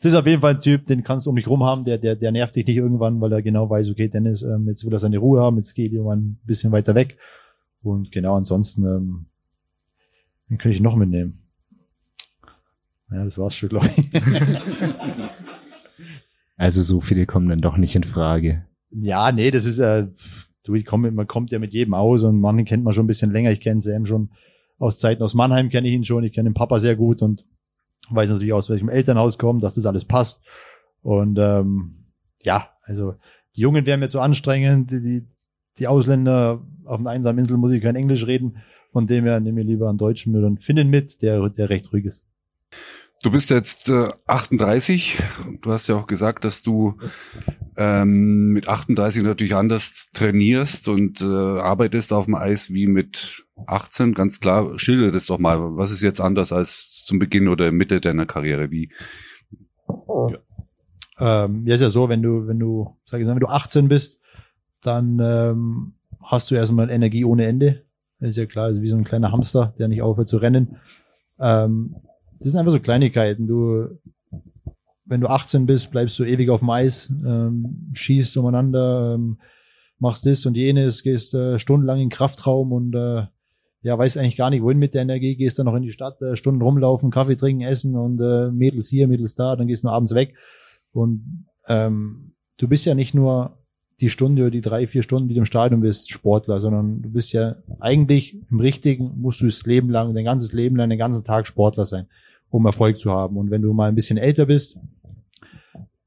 das 0.00 0.12
ist 0.12 0.18
auf 0.18 0.26
jeden 0.26 0.40
Fall 0.40 0.54
ein 0.54 0.60
Typ, 0.62 0.86
den 0.86 1.04
kannst 1.04 1.26
du 1.26 1.30
um 1.30 1.36
dich 1.36 1.46
rum 1.46 1.62
haben, 1.62 1.84
der, 1.84 1.98
der, 1.98 2.16
der 2.16 2.32
nervt 2.32 2.56
dich 2.56 2.66
nicht 2.66 2.78
irgendwann, 2.78 3.20
weil 3.20 3.32
er 3.32 3.42
genau 3.42 3.68
weiß, 3.68 3.90
okay, 3.90 4.08
Dennis, 4.08 4.40
ähm, 4.40 4.66
jetzt 4.66 4.84
will 4.84 4.92
er 4.94 4.98
seine 4.98 5.18
Ruhe 5.18 5.42
haben, 5.42 5.56
jetzt 5.56 5.74
geht 5.74 5.92
jemand 5.92 6.22
ein 6.22 6.40
bisschen 6.44 6.72
weiter 6.72 6.94
weg. 6.94 7.18
Und 7.82 8.10
genau 8.10 8.34
ansonsten, 8.34 8.86
ähm, 8.86 9.26
den 10.48 10.56
könnte 10.56 10.74
ich 10.74 10.80
noch 10.80 10.96
mitnehmen. 10.96 11.42
Ja, 13.10 13.24
das 13.24 13.36
war's 13.36 13.54
schon, 13.54 13.68
glaube 13.68 13.90
ich. 13.94 14.10
also 16.60 16.82
so 16.82 17.00
viele 17.00 17.24
kommen 17.24 17.48
dann 17.48 17.62
doch 17.62 17.78
nicht 17.78 17.96
in 17.96 18.04
Frage. 18.04 18.66
Ja, 18.90 19.32
nee, 19.32 19.50
das 19.50 19.64
ist 19.64 19.78
äh, 19.78 20.08
du, 20.62 20.74
ich 20.74 20.84
komme, 20.84 21.10
man 21.10 21.26
kommt 21.26 21.52
ja 21.52 21.58
mit 21.58 21.72
jedem 21.72 21.94
aus 21.94 22.22
und 22.22 22.38
manchen 22.38 22.66
kennt 22.66 22.84
man 22.84 22.92
schon 22.92 23.04
ein 23.04 23.08
bisschen 23.08 23.32
länger. 23.32 23.50
Ich 23.50 23.62
kenne 23.62 23.80
Sam 23.80 24.04
schon 24.04 24.28
aus 24.78 24.98
Zeiten 24.98 25.22
aus 25.22 25.32
Mannheim 25.32 25.70
kenne 25.70 25.88
ich 25.88 25.94
ihn 25.94 26.04
schon, 26.04 26.22
ich 26.22 26.34
kenne 26.34 26.50
den 26.50 26.54
Papa 26.54 26.78
sehr 26.78 26.96
gut 26.96 27.22
und 27.22 27.46
weiß 28.10 28.28
natürlich 28.28 28.52
aus 28.52 28.68
welchem 28.68 28.90
Elternhaus 28.90 29.38
kommt, 29.38 29.62
dass 29.62 29.72
das 29.72 29.86
alles 29.86 30.04
passt. 30.04 30.42
Und 31.00 31.38
ähm, 31.38 32.04
ja, 32.42 32.68
also 32.82 33.14
die 33.56 33.62
Jungen 33.62 33.86
wären 33.86 34.00
mir 34.00 34.10
zu 34.10 34.20
anstrengend, 34.20 34.90
die, 34.90 35.00
die, 35.02 35.26
die 35.78 35.86
Ausländer 35.86 36.62
auf 36.84 37.00
einer 37.00 37.10
einsamen 37.10 37.38
Insel 37.38 37.56
muss 37.56 37.72
ich 37.72 37.82
kein 37.82 37.96
Englisch 37.96 38.26
reden. 38.26 38.58
Von 38.92 39.06
dem 39.06 39.24
her 39.24 39.40
nehme 39.40 39.62
ich 39.62 39.66
lieber 39.66 39.88
einen 39.88 39.96
Deutschen 39.96 40.36
oder 40.36 40.46
einen 40.46 40.58
Finnen 40.58 40.90
mit, 40.90 41.22
der, 41.22 41.48
der 41.48 41.70
recht 41.70 41.90
ruhig 41.90 42.04
ist. 42.04 42.22
Du 43.22 43.30
bist 43.30 43.50
jetzt 43.50 43.90
äh, 43.90 44.08
38. 44.28 45.22
Du 45.60 45.72
hast 45.72 45.88
ja 45.88 45.96
auch 45.96 46.06
gesagt, 46.06 46.44
dass 46.44 46.62
du 46.62 46.94
ähm, 47.76 48.52
mit 48.52 48.66
38 48.66 49.22
natürlich 49.22 49.54
anders 49.54 50.08
trainierst 50.14 50.88
und 50.88 51.20
äh, 51.20 51.24
arbeitest 51.24 52.14
auf 52.14 52.24
dem 52.24 52.34
Eis 52.34 52.72
wie 52.72 52.86
mit 52.86 53.44
18. 53.66 54.14
Ganz 54.14 54.40
klar, 54.40 54.78
schilder 54.78 55.10
das 55.10 55.26
doch 55.26 55.38
mal. 55.38 55.76
Was 55.76 55.90
ist 55.90 56.00
jetzt 56.00 56.20
anders 56.20 56.50
als 56.50 57.04
zum 57.04 57.18
Beginn 57.18 57.48
oder 57.48 57.72
Mitte 57.72 58.00
deiner 58.00 58.24
Karriere? 58.24 58.70
Wie? 58.70 58.90
Ja. 59.88 61.44
Ähm, 61.44 61.66
ja, 61.66 61.74
ist 61.74 61.82
ja 61.82 61.90
so, 61.90 62.08
wenn 62.08 62.22
du, 62.22 62.46
wenn 62.46 62.58
du, 62.58 62.96
sag 63.04 63.20
ich 63.20 63.26
mal, 63.26 63.34
wenn 63.34 63.40
du 63.40 63.48
18 63.48 63.88
bist, 63.88 64.18
dann 64.80 65.20
ähm, 65.22 65.92
hast 66.22 66.50
du 66.50 66.54
erstmal 66.54 66.88
Energie 66.88 67.26
ohne 67.26 67.44
Ende. 67.44 67.84
Ist 68.18 68.38
ja 68.38 68.46
klar, 68.46 68.66
also 68.66 68.80
wie 68.80 68.88
so 68.88 68.96
ein 68.96 69.04
kleiner 69.04 69.30
Hamster, 69.30 69.74
der 69.78 69.88
nicht 69.88 70.00
aufhört 70.00 70.28
zu 70.28 70.38
rennen. 70.38 70.76
Ähm, 71.38 71.96
das 72.40 72.52
sind 72.52 72.58
einfach 72.58 72.72
so 72.72 72.80
Kleinigkeiten. 72.80 73.46
Du, 73.46 73.98
wenn 75.04 75.20
du 75.20 75.28
18 75.28 75.66
bist, 75.66 75.90
bleibst 75.90 76.18
du 76.18 76.24
ewig 76.24 76.48
auf 76.48 76.60
dem 76.60 76.70
Eis, 76.70 77.08
ähm, 77.10 77.90
schießt 77.92 78.36
umeinander, 78.38 79.14
ähm, 79.14 79.38
machst 79.98 80.24
das 80.24 80.46
und 80.46 80.56
jenes, 80.56 81.02
gehst 81.02 81.34
äh, 81.34 81.58
stundenlang 81.58 81.98
in 81.98 82.04
den 82.04 82.10
Kraftraum 82.10 82.72
und 82.72 82.94
äh, 82.94 83.26
ja, 83.82 83.98
weißt 83.98 84.16
eigentlich 84.16 84.36
gar 84.36 84.50
nicht, 84.50 84.62
wohin 84.62 84.78
mit 84.78 84.94
der 84.94 85.02
Energie, 85.02 85.36
gehst 85.36 85.58
dann 85.58 85.66
noch 85.66 85.74
in 85.74 85.82
die 85.82 85.92
Stadt, 85.92 86.20
äh, 86.22 86.34
Stunden 86.34 86.62
rumlaufen, 86.62 87.10
Kaffee 87.10 87.36
trinken, 87.36 87.62
essen 87.62 87.94
und 87.94 88.20
äh, 88.20 88.50
Mädels 88.50 88.88
hier, 88.88 89.06
Mädels 89.06 89.34
da, 89.34 89.54
dann 89.56 89.66
gehst 89.66 89.84
du 89.84 89.88
abends 89.88 90.14
weg. 90.14 90.34
Und 90.92 91.46
ähm, 91.68 92.32
du 92.56 92.68
bist 92.68 92.86
ja 92.86 92.94
nicht 92.94 93.14
nur 93.14 93.58
die 94.00 94.08
Stunde 94.08 94.42
oder 94.42 94.50
die 94.50 94.62
drei, 94.62 94.86
vier 94.86 95.02
Stunden, 95.02 95.28
die 95.28 95.34
du 95.34 95.40
im 95.40 95.46
Stadion 95.46 95.80
bist, 95.80 96.10
Sportler, 96.10 96.60
sondern 96.60 97.02
du 97.02 97.10
bist 97.10 97.34
ja 97.34 97.56
eigentlich 97.80 98.38
im 98.50 98.60
Richtigen, 98.60 99.20
musst 99.20 99.42
du 99.42 99.46
das 99.46 99.66
Leben 99.66 99.90
lang, 99.90 100.14
dein 100.14 100.24
ganzes 100.24 100.52
Leben 100.52 100.76
lang, 100.76 100.88
den 100.88 100.98
ganzen 100.98 101.24
Tag 101.24 101.46
Sportler 101.46 101.84
sein 101.84 102.06
um 102.50 102.66
Erfolg 102.66 103.00
zu 103.00 103.10
haben. 103.10 103.36
Und 103.36 103.50
wenn 103.50 103.62
du 103.62 103.72
mal 103.72 103.88
ein 103.88 103.94
bisschen 103.94 104.18
älter 104.18 104.46
bist, 104.46 104.76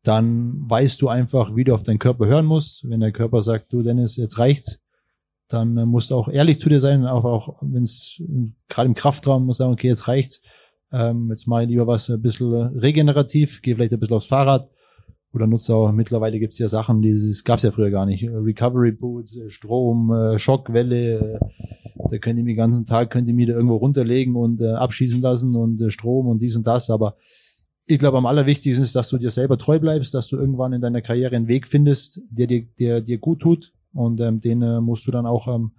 dann 0.03 0.69
weißt 0.69 1.01
du 1.01 1.08
einfach, 1.08 1.56
wie 1.56 1.63
du 1.63 1.73
auf 1.73 1.84
deinen 1.84 1.99
Körper 1.99 2.27
hören 2.27 2.45
musst. 2.45 2.88
Wenn 2.88 2.99
der 2.99 3.12
Körper 3.12 3.41
sagt, 3.41 3.71
du 3.71 3.82
Dennis, 3.82 4.17
jetzt 4.17 4.38
reicht's, 4.38 4.79
dann 5.47 5.77
äh, 5.77 5.86
musst 5.86 6.12
du 6.12 6.15
auch 6.15 6.27
ehrlich 6.27 6.60
zu 6.60 6.69
dir 6.69 6.79
sein, 6.79 7.06
auch, 7.06 7.23
auch 7.25 7.58
wenn 7.62 7.84
es 7.84 8.21
gerade 8.67 8.88
im 8.88 8.95
Kraftraum 8.95 9.45
muss 9.45 9.58
sagen, 9.58 9.71
okay, 9.71 9.88
jetzt 9.88 10.08
reicht's. 10.08 10.41
Ähm, 10.91 11.29
jetzt 11.29 11.47
ich 11.47 11.67
lieber 11.67 11.88
was 11.88 12.10
ein 12.10 12.21
bisschen 12.21 12.53
regenerativ, 12.77 13.62
gehe 13.62 13.75
vielleicht 13.75 13.93
ein 13.93 13.99
bisschen 13.99 14.17
aufs 14.17 14.27
Fahrrad 14.27 14.69
oder 15.34 15.48
nutze 15.48 15.74
auch, 15.76 15.91
mittlerweile 15.91 16.39
gibt's 16.39 16.60
ja 16.60 16.67
Sachen, 16.67 17.02
die 17.02 17.10
es 17.10 17.43
gab's 17.43 17.63
ja 17.63 17.72
früher 17.72 17.89
gar 17.89 18.06
nicht. 18.06 18.24
Recovery 18.24 18.91
Boots, 18.91 19.38
Strom, 19.48 20.13
äh, 20.13 20.38
Schockwelle, 20.38 21.39
da 22.10 22.17
könnt 22.19 22.38
ihr 22.38 22.43
mir 22.43 22.52
den 22.52 22.58
ganzen 22.58 22.86
Tag, 22.86 23.10
könnt 23.10 23.28
ihr 23.28 23.34
mir 23.34 23.48
da 23.48 23.54
irgendwo 23.54 23.78
runterlegen 23.78 24.36
und 24.36 24.62
äh, 24.62 24.74
abschießen 24.74 25.22
lassen 25.22 25.56
und 25.56 25.82
äh, 25.82 25.89
Strom 25.89 26.28
und 26.28 26.41
dies 26.41 26.56
und 26.56 26.67
das. 26.67 26.89
Aber 26.89 27.17
ich 27.86 28.00
glaube, 28.00 28.17
am 28.17 28.26
allerwichtigsten 28.26 28.84
ist, 28.84 28.96
dass 28.96 29.10
du 29.10 29.17
dir 29.17 29.30
selber 29.30 29.58
treu 29.58 29.80
bleibst, 29.80 30.13
dass 30.13 30.28
du 30.28 30.38
irgendwann 30.38 30.74
in 30.74 30.82
deiner 30.82 31.02
Karriere 31.02 31.36
einen 31.36 31.48
Weg 31.48 31.67
findest, 31.67 32.22
der 32.30 32.48
dir, 32.48 32.65
der 32.80 33.02
dir 33.02 33.17
gut 33.17 33.39
tut. 33.41 33.74
Und 33.93 34.22
ähm, 34.22 34.39
den 34.41 34.62
äh, 34.62 34.82
musst 34.82 35.06
du 35.08 35.12
dann 35.12 35.26
auch 35.26 35.48
ähm, 35.48 35.72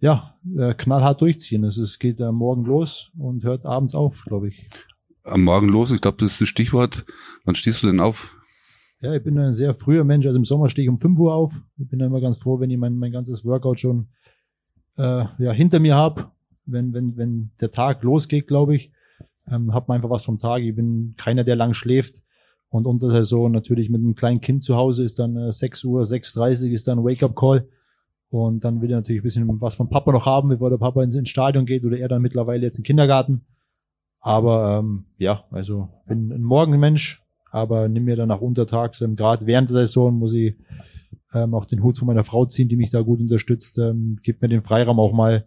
ja, 0.00 0.36
äh, 0.56 0.74
knallhart 0.74 1.20
durchziehen. 1.20 1.64
Also 1.64 1.82
es 1.82 1.98
geht 1.98 2.20
äh, 2.20 2.32
morgen 2.32 2.64
los 2.64 3.10
und 3.18 3.44
hört 3.44 3.66
abends 3.66 3.94
auf, 3.94 4.24
glaube 4.26 4.48
ich. 4.48 4.68
Am 5.24 5.42
Morgen 5.42 5.68
los, 5.68 5.90
ich 5.90 6.00
glaube, 6.00 6.18
das 6.20 6.32
ist 6.32 6.40
das 6.40 6.48
Stichwort. 6.48 7.04
Wann 7.44 7.56
stehst 7.56 7.82
du 7.82 7.88
denn 7.88 8.00
auf? 8.00 8.36
Ja, 9.00 9.14
ich 9.14 9.22
bin 9.22 9.38
ein 9.38 9.52
sehr 9.52 9.74
früher 9.74 10.04
Mensch. 10.04 10.26
Also 10.26 10.38
im 10.38 10.44
Sommer 10.44 10.68
stehe 10.68 10.84
ich 10.84 10.90
um 10.90 10.98
5 10.98 11.18
Uhr 11.18 11.34
auf. 11.34 11.62
Ich 11.78 11.88
bin 11.88 12.00
immer 12.00 12.20
ganz 12.20 12.38
froh, 12.38 12.60
wenn 12.60 12.70
ich 12.70 12.78
mein, 12.78 12.96
mein 12.96 13.12
ganzes 13.12 13.44
Workout 13.44 13.80
schon 13.80 14.08
äh, 14.96 15.24
ja, 15.38 15.52
hinter 15.52 15.80
mir 15.80 15.94
habe, 15.94 16.30
wenn, 16.64 16.92
wenn, 16.94 17.16
wenn 17.16 17.50
der 17.60 17.70
Tag 17.70 18.02
losgeht, 18.02 18.46
glaube 18.46 18.74
ich, 18.74 18.92
ähm, 19.50 19.74
hat 19.74 19.88
man 19.88 19.96
einfach 19.96 20.10
was 20.10 20.24
vom 20.24 20.38
Tag. 20.38 20.62
Ich 20.62 20.74
bin 20.74 21.14
keiner, 21.16 21.44
der 21.44 21.56
lang 21.56 21.74
schläft. 21.74 22.22
Und 22.68 22.86
unter 22.86 23.08
der 23.08 23.18
Saison 23.18 23.52
natürlich 23.52 23.90
mit 23.90 24.00
einem 24.00 24.14
kleinen 24.14 24.40
Kind 24.40 24.62
zu 24.62 24.76
Hause 24.76 25.04
ist 25.04 25.18
dann 25.18 25.36
äh, 25.36 25.52
6 25.52 25.84
Uhr, 25.84 26.02
6.30 26.02 26.70
ist 26.70 26.88
dann 26.88 27.04
Wake-up-Call. 27.04 27.68
Und 28.28 28.64
dann 28.64 28.80
will 28.80 28.90
er 28.90 28.96
natürlich 28.96 29.20
ein 29.20 29.24
bisschen 29.24 29.60
was 29.60 29.76
vom 29.76 29.88
Papa 29.88 30.10
noch 30.10 30.26
haben, 30.26 30.48
bevor 30.48 30.70
der 30.70 30.78
Papa 30.78 31.02
ins, 31.02 31.14
ins 31.14 31.28
Stadion 31.28 31.64
geht 31.64 31.84
oder 31.84 31.96
er 31.96 32.08
dann 32.08 32.22
mittlerweile 32.22 32.62
jetzt 32.62 32.78
im 32.78 32.84
Kindergarten. 32.84 33.44
Aber 34.20 34.78
ähm, 34.78 35.04
ja, 35.18 35.44
also 35.50 35.88
bin 36.06 36.32
ein 36.32 36.42
Morgenmensch, 36.42 37.22
aber 37.50 37.88
nimm 37.88 38.04
mir 38.04 38.16
dann 38.16 38.28
nach 38.28 38.40
untertags, 38.40 39.00
ähm, 39.00 39.16
gerade 39.16 39.46
während 39.46 39.70
der 39.70 39.78
Saison 39.78 40.14
muss 40.18 40.34
ich 40.34 40.56
ähm, 41.34 41.54
auch 41.54 41.64
den 41.64 41.82
Hut 41.82 41.98
von 41.98 42.06
meiner 42.06 42.24
Frau 42.24 42.46
ziehen, 42.46 42.68
die 42.68 42.76
mich 42.76 42.90
da 42.90 43.00
gut 43.00 43.20
unterstützt, 43.20 43.78
ähm, 43.78 44.18
gibt 44.22 44.42
mir 44.42 44.48
den 44.48 44.62
Freiraum 44.62 45.00
auch 45.00 45.12
mal, 45.12 45.46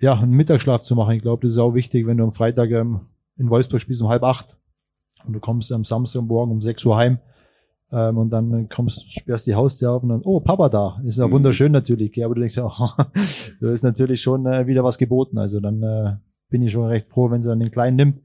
ja, 0.00 0.14
einen 0.14 0.32
Mittagsschlaf 0.32 0.82
zu 0.82 0.96
machen. 0.96 1.14
Ich 1.14 1.22
glaube, 1.22 1.46
das 1.46 1.52
ist 1.52 1.58
auch 1.58 1.74
wichtig, 1.74 2.06
wenn 2.06 2.16
du 2.16 2.24
am 2.24 2.32
Freitag 2.32 2.70
ähm, 2.70 3.02
in 3.36 3.50
Wolfsburg 3.50 3.80
spielst 3.80 4.02
um 4.02 4.08
halb 4.08 4.24
acht 4.24 4.56
und 5.24 5.32
du 5.32 5.40
kommst 5.40 5.70
am 5.72 5.84
Samstagmorgen 5.84 6.52
um 6.52 6.60
sechs 6.60 6.84
Uhr 6.84 6.96
heim 6.96 7.18
ähm, 7.92 8.18
und 8.18 8.30
dann 8.30 8.68
kommst, 8.68 9.12
sperrst 9.12 9.46
die 9.46 9.54
Haustür 9.54 9.92
auf 9.92 10.02
und 10.02 10.08
dann, 10.08 10.22
oh, 10.22 10.40
Papa 10.40 10.68
da. 10.68 11.00
Ist 11.04 11.18
ja 11.18 11.28
mhm. 11.28 11.32
wunderschön 11.32 11.72
natürlich, 11.72 12.12
gell? 12.12 12.24
aber 12.24 12.34
du 12.34 12.40
denkst 12.40 12.56
ja, 12.56 12.66
oh, 12.78 12.90
da 13.60 13.72
ist 13.72 13.84
natürlich 13.84 14.20
schon 14.20 14.46
äh, 14.46 14.66
wieder 14.66 14.82
was 14.82 14.98
geboten. 14.98 15.38
Also 15.38 15.60
dann 15.60 15.82
äh, 15.82 16.16
bin 16.48 16.62
ich 16.62 16.72
schon 16.72 16.86
recht 16.86 17.08
froh, 17.08 17.30
wenn 17.30 17.42
sie 17.42 17.48
dann 17.48 17.60
den 17.60 17.70
Kleinen 17.70 17.96
nimmt, 17.96 18.22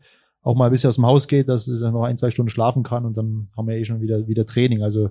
auch 0.47 0.55
mal 0.55 0.67
ein 0.67 0.71
bisschen 0.71 0.87
aus 0.87 0.95
dem 0.95 1.05
Haus 1.05 1.27
geht, 1.27 1.49
dass 1.49 1.67
er 1.67 1.91
noch 1.91 2.03
ein, 2.03 2.17
zwei 2.17 2.29
Stunden 2.29 2.49
schlafen 2.49 2.83
kann 2.83 3.05
und 3.05 3.17
dann 3.17 3.49
haben 3.57 3.67
wir 3.67 3.75
eh 3.75 3.83
schon 3.83 3.99
wieder, 3.99 4.27
wieder 4.29 4.45
Training. 4.45 4.81
Also 4.81 5.09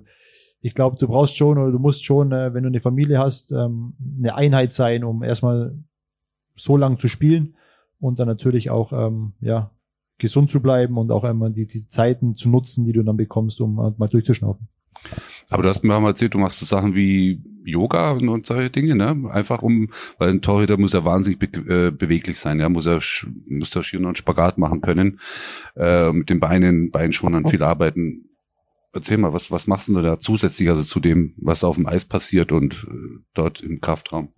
ich 0.61 0.73
glaube, 0.73 0.97
du 0.97 1.07
brauchst 1.07 1.37
schon 1.37 1.59
oder 1.59 1.71
du 1.71 1.77
musst 1.77 2.03
schon, 2.05 2.31
äh, 2.31 2.55
wenn 2.55 2.63
du 2.63 2.69
eine 2.69 2.79
Familie 2.79 3.19
hast, 3.19 3.51
ähm, 3.51 3.93
eine 4.17 4.33
Einheit 4.33 4.73
sein, 4.73 5.03
um 5.03 5.21
erstmal 5.21 5.77
so 6.55 6.75
lang 6.75 6.97
zu 6.97 7.07
spielen 7.07 7.55
und 7.99 8.19
dann 8.19 8.27
natürlich 8.27 8.71
auch 8.71 8.91
ähm, 8.91 9.33
ja 9.39 9.69
gesund 10.17 10.49
zu 10.49 10.59
bleiben 10.59 10.97
und 10.97 11.11
auch 11.11 11.23
einmal 11.23 11.51
die, 11.51 11.67
die 11.67 11.87
Zeiten 11.87 12.33
zu 12.33 12.49
nutzen, 12.49 12.85
die 12.85 12.93
du 12.93 13.03
dann 13.03 13.17
bekommst, 13.17 13.61
um 13.61 13.77
äh, 13.77 13.91
mal 13.95 14.07
durchzuschnaufen. 14.07 14.67
Aber 15.51 15.61
du 15.61 15.69
hast 15.69 15.83
mir 15.83 15.99
mal 15.99 16.09
erzählt, 16.09 16.33
du 16.33 16.39
machst 16.39 16.59
so 16.59 16.65
Sachen 16.65 16.95
wie 16.95 17.43
Yoga 17.67 18.11
und 18.11 18.45
solche 18.45 18.69
Dinge, 18.69 18.95
ne? 18.95 19.29
Einfach 19.29 19.61
um, 19.61 19.91
weil 20.17 20.29
ein 20.29 20.41
Torhüter 20.41 20.77
muss 20.77 20.93
ja 20.93 21.03
wahnsinnig 21.03 21.39
be 21.39 21.47
äh, 21.47 21.91
beweglich 21.91 22.39
sein, 22.39 22.59
ja, 22.59 22.69
muss 22.69 22.85
er 22.85 23.01
muss 23.47 23.75
er 23.75 23.83
schieren 23.83 24.05
und 24.05 24.17
Spagat 24.17 24.57
machen 24.57 24.81
können, 24.81 25.19
äh, 25.75 26.11
mit 26.11 26.29
den 26.29 26.39
Beinen, 26.39 26.91
Beinen 26.91 27.13
schon 27.13 27.35
an 27.35 27.45
viel 27.45 27.63
arbeiten. 27.63 28.29
Erzähl 28.93 29.17
mal, 29.17 29.33
was, 29.33 29.51
was 29.51 29.67
machst 29.67 29.89
du 29.89 30.01
da 30.01 30.19
zusätzlich, 30.19 30.69
also 30.69 30.81
zu 30.81 30.99
dem, 30.99 31.35
was 31.37 31.63
auf 31.63 31.75
dem 31.75 31.85
Eis 31.85 32.05
passiert 32.05 32.51
und 32.51 32.87
äh, 32.89 33.19
dort 33.33 33.61
im 33.61 33.81
Kraftraum? 33.81 34.33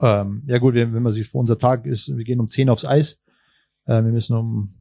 Ähm, 0.00 0.42
ja 0.46 0.58
gut, 0.58 0.74
wenn, 0.74 0.94
wenn 0.94 1.02
man 1.02 1.12
sich 1.12 1.28
vor 1.28 1.40
unser 1.40 1.58
Tag 1.58 1.86
ist, 1.86 2.14
wir 2.14 2.24
gehen 2.24 2.40
um 2.40 2.48
zehn 2.48 2.68
aufs 2.68 2.84
Eis. 2.84 3.18
Äh, 3.86 4.02
wir 4.02 4.12
müssen 4.12 4.36
um, 4.36 4.74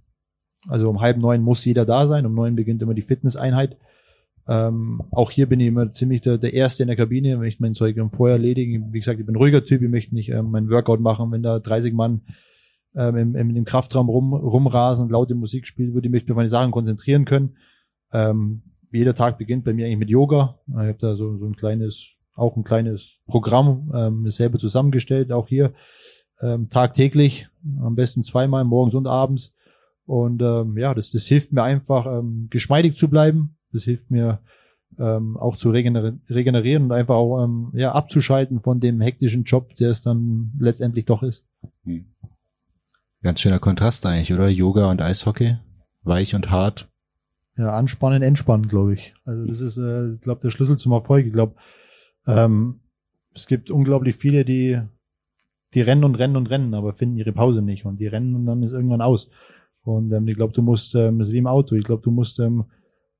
also 0.67 0.89
um 0.89 1.01
halb 1.01 1.17
neun 1.17 1.41
muss 1.41 1.65
jeder 1.65 1.85
da 1.85 2.07
sein. 2.07 2.25
Um 2.25 2.33
neun 2.33 2.55
beginnt 2.55 2.81
immer 2.81 2.93
die 2.93 3.01
Fitnesseinheit. 3.01 3.77
Ähm, 4.47 5.01
auch 5.11 5.31
hier 5.31 5.47
bin 5.47 5.59
ich 5.59 5.67
immer 5.67 5.91
ziemlich 5.91 6.21
der, 6.21 6.37
der 6.37 6.53
Erste 6.53 6.83
in 6.83 6.87
der 6.87 6.95
Kabine. 6.95 7.33
Ich 7.33 7.37
möchte 7.37 7.63
mein 7.63 7.73
Zeug 7.73 7.97
vorher 8.11 8.37
erledigen. 8.37 8.93
Wie 8.93 8.99
gesagt, 8.99 9.19
ich 9.19 9.25
bin 9.25 9.35
ein 9.35 9.39
ruhiger 9.39 9.65
Typ. 9.65 9.81
Ich 9.81 9.89
möchte 9.89 10.13
nicht 10.13 10.29
ähm, 10.29 10.51
mein 10.51 10.69
Workout 10.69 10.99
machen, 10.99 11.31
wenn 11.31 11.41
da 11.41 11.59
30 11.59 11.93
Mann 11.93 12.21
ähm, 12.95 13.15
im, 13.15 13.35
im, 13.35 13.55
im 13.55 13.65
Kraftraum 13.65 14.09
rum, 14.09 14.33
rumrasen 14.33 15.05
und 15.05 15.11
laute 15.11 15.35
Musik 15.35 15.67
spielen 15.67 15.93
würde. 15.93 16.07
Ich 16.07 16.11
möchte 16.11 16.27
mich 16.27 16.31
auf 16.31 16.37
meine 16.37 16.49
Sachen 16.49 16.71
konzentrieren 16.71 17.25
können. 17.25 17.57
Ähm, 18.13 18.61
jeder 18.91 19.15
Tag 19.15 19.37
beginnt 19.37 19.65
bei 19.65 19.73
mir 19.73 19.85
eigentlich 19.85 19.99
mit 19.99 20.09
Yoga. 20.09 20.59
Ich 20.67 20.75
habe 20.75 20.97
da 20.99 21.15
so, 21.15 21.37
so 21.37 21.45
ein 21.45 21.55
kleines, 21.55 22.11
auch 22.33 22.55
ein 22.55 22.63
kleines 22.63 23.17
Programm 23.27 23.91
ähm, 23.93 24.29
selber 24.29 24.59
zusammengestellt, 24.59 25.31
auch 25.31 25.47
hier 25.47 25.73
ähm, 26.41 26.69
tagtäglich, 26.69 27.47
am 27.81 27.95
besten 27.95 28.23
zweimal, 28.23 28.63
morgens 28.63 28.95
und 28.95 29.07
abends. 29.07 29.53
Und 30.05 30.41
ähm, 30.41 30.77
ja, 30.77 30.93
das, 30.93 31.11
das 31.11 31.25
hilft 31.25 31.51
mir 31.51 31.63
einfach, 31.63 32.05
ähm, 32.05 32.47
geschmeidig 32.49 32.95
zu 32.95 33.09
bleiben. 33.09 33.57
Das 33.75 33.83
hilft 33.83 34.09
mir 34.09 34.39
ähm, 34.97 35.37
auch 35.37 35.57
zu 35.57 35.69
regenerieren 35.69 36.83
und 36.83 36.91
einfach 36.91 37.15
auch 37.15 37.43
ähm, 37.43 37.71
ja, 37.73 37.91
abzuschalten 37.91 38.61
von 38.61 38.79
dem 38.79 39.01
hektischen 39.01 39.43
Job, 39.43 39.75
der 39.75 39.91
es 39.91 40.01
dann 40.01 40.51
letztendlich 40.59 41.05
doch 41.05 41.21
ist. 41.21 41.45
Hm. 41.83 42.05
Ganz 43.21 43.41
schöner 43.41 43.59
Kontrast 43.59 44.05
eigentlich, 44.05 44.33
oder? 44.33 44.47
Yoga 44.49 44.89
und 44.89 45.01
Eishockey, 45.01 45.57
weich 46.03 46.35
und 46.35 46.51
hart 46.51 46.87
ja, 47.57 47.69
anspannen, 47.69 48.21
entspannen, 48.21 48.67
glaube 48.67 48.93
ich. 48.93 49.13
Also 49.23 49.45
das 49.45 49.61
ist, 49.61 49.77
äh, 49.77 50.13
ich 50.13 50.21
glaube, 50.21 50.41
der 50.41 50.51
Schlüssel 50.51 50.77
zum 50.77 50.91
Erfolg. 50.91 51.25
Ich 51.25 51.33
glaube, 51.33 51.55
ähm, 52.27 52.81
es 53.33 53.47
gibt 53.47 53.69
unglaublich 53.69 54.15
viele, 54.17 54.43
die, 54.43 54.81
die 55.73 55.81
rennen 55.81 56.03
und 56.03 56.19
rennen 56.19 56.35
und 56.35 56.49
rennen, 56.49 56.73
aber 56.73 56.93
finden 56.93 57.17
ihre 57.17 57.31
Pause 57.31 57.61
nicht. 57.61 57.85
Und 57.85 57.97
die 57.97 58.07
rennen 58.07 58.35
und 58.35 58.45
dann 58.45 58.63
ist 58.63 58.73
irgendwann 58.73 59.01
aus. 59.01 59.29
Und 59.83 60.11
ähm, 60.11 60.27
ich 60.27 60.35
glaube, 60.35 60.53
du 60.53 60.61
musst, 60.61 60.95
ähm, 60.95 61.19
das 61.19 61.29
ist 61.29 61.33
wie 61.33 61.39
im 61.39 61.47
Auto, 61.47 61.75
ich 61.75 61.85
glaube, 61.85 62.01
du 62.01 62.11
musst 62.11 62.39
ähm, 62.39 62.65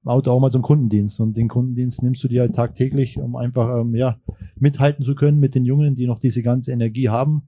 Auto 0.08 0.32
auch 0.32 0.40
mal 0.40 0.52
zum 0.52 0.62
Kundendienst. 0.62 1.20
Und 1.20 1.38
den 1.38 1.48
Kundendienst 1.48 2.04
nimmst 2.04 2.24
du 2.24 2.28
dir 2.28 2.42
halt 2.42 2.56
tagtäglich, 2.56 3.18
um 3.18 3.36
einfach 3.36 3.82
ähm, 3.82 3.96
ja, 3.96 4.20
mithalten 4.58 5.06
zu 5.06 5.16
können 5.16 5.40
mit 5.40 5.56
den 5.56 5.66
Jungen, 5.66 5.96
die 5.96 6.08
noch 6.08 6.20
diese 6.20 6.44
ganze 6.44 6.72
Energie 6.72 7.10
haben. 7.10 7.48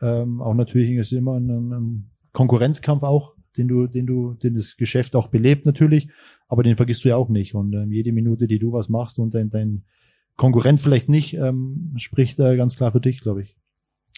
Ähm, 0.00 0.40
auch 0.40 0.54
natürlich 0.54 0.90
ist 0.92 1.12
immer 1.12 1.38
ein, 1.38 1.48
ein 1.48 2.10
Konkurrenzkampf 2.32 3.02
auch 3.02 3.34
den 3.56 3.68
du, 3.68 3.86
den 3.86 4.06
du, 4.06 4.34
den 4.34 4.54
das 4.54 4.76
Geschäft 4.76 5.14
auch 5.16 5.28
belebt 5.28 5.66
natürlich, 5.66 6.08
aber 6.48 6.62
den 6.62 6.76
vergisst 6.76 7.04
du 7.04 7.08
ja 7.08 7.16
auch 7.16 7.28
nicht. 7.28 7.54
Und 7.54 7.72
ähm, 7.74 7.92
jede 7.92 8.12
Minute, 8.12 8.46
die 8.46 8.58
du 8.58 8.72
was 8.72 8.88
machst 8.88 9.18
und 9.18 9.34
dein, 9.34 9.50
dein 9.50 9.84
Konkurrent 10.36 10.80
vielleicht 10.80 11.08
nicht, 11.08 11.34
ähm, 11.34 11.92
spricht 11.96 12.38
da 12.38 12.54
ganz 12.56 12.76
klar 12.76 12.92
für 12.92 13.00
dich, 13.00 13.20
glaube 13.20 13.42
ich. 13.42 13.56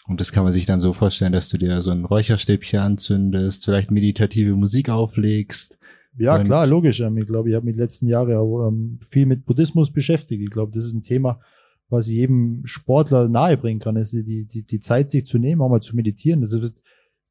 Und 0.06 0.20
das 0.20 0.32
kann 0.32 0.44
man 0.44 0.52
sich 0.52 0.66
dann 0.66 0.80
so 0.80 0.92
vorstellen, 0.92 1.32
dass 1.32 1.48
du 1.48 1.58
dir 1.58 1.80
so 1.80 1.90
ein 1.90 2.04
Räucherstäbchen 2.04 2.78
anzündest, 2.78 3.64
vielleicht 3.64 3.90
meditative 3.90 4.54
Musik 4.54 4.88
auflegst. 4.88 5.78
Ja, 6.18 6.42
klar, 6.42 6.66
logisch. 6.66 7.00
Ähm, 7.00 7.18
ich 7.18 7.26
glaube, 7.26 7.50
ich 7.50 7.54
habe 7.54 7.66
mich 7.66 7.74
die 7.74 7.80
letzten 7.80 8.06
Jahre 8.08 8.38
auch 8.38 8.68
ähm, 8.68 8.98
viel 9.02 9.26
mit 9.26 9.44
Buddhismus 9.44 9.90
beschäftigt. 9.90 10.42
Ich 10.42 10.50
glaube, 10.50 10.72
das 10.72 10.84
ist 10.84 10.94
ein 10.94 11.02
Thema, 11.02 11.40
was 11.88 12.08
ich 12.08 12.14
jedem 12.14 12.62
Sportler 12.64 13.28
nahebringen 13.28 13.80
kann, 13.80 13.96
ist 13.96 14.12
die, 14.12 14.44
die, 14.44 14.62
die 14.62 14.80
Zeit, 14.80 15.10
sich 15.10 15.26
zu 15.26 15.38
nehmen, 15.38 15.60
auch 15.60 15.68
mal 15.68 15.80
zu 15.80 15.94
meditieren. 15.94 16.40
Das 16.40 16.52
ist 16.52 16.74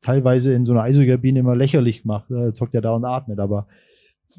teilweise 0.01 0.53
in 0.53 0.65
so 0.65 0.73
einer 0.73 0.83
Eisokabine 0.83 1.39
immer 1.39 1.55
lächerlich 1.55 2.03
gemacht. 2.03 2.25
Da 2.29 2.53
zockt 2.53 2.73
ja 2.73 2.81
da 2.81 2.95
und 2.95 3.05
atmet. 3.05 3.39
Aber 3.39 3.67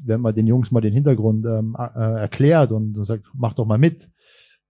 wenn 0.03 0.21
man 0.21 0.33
den 0.33 0.47
Jungs 0.47 0.71
mal 0.71 0.81
den 0.81 0.93
Hintergrund 0.93 1.45
ähm, 1.45 1.75
äh, 1.77 1.99
erklärt 1.99 2.71
und 2.71 2.95
sagt, 3.05 3.25
mach 3.33 3.53
doch 3.53 3.65
mal 3.65 3.77
mit, 3.77 4.09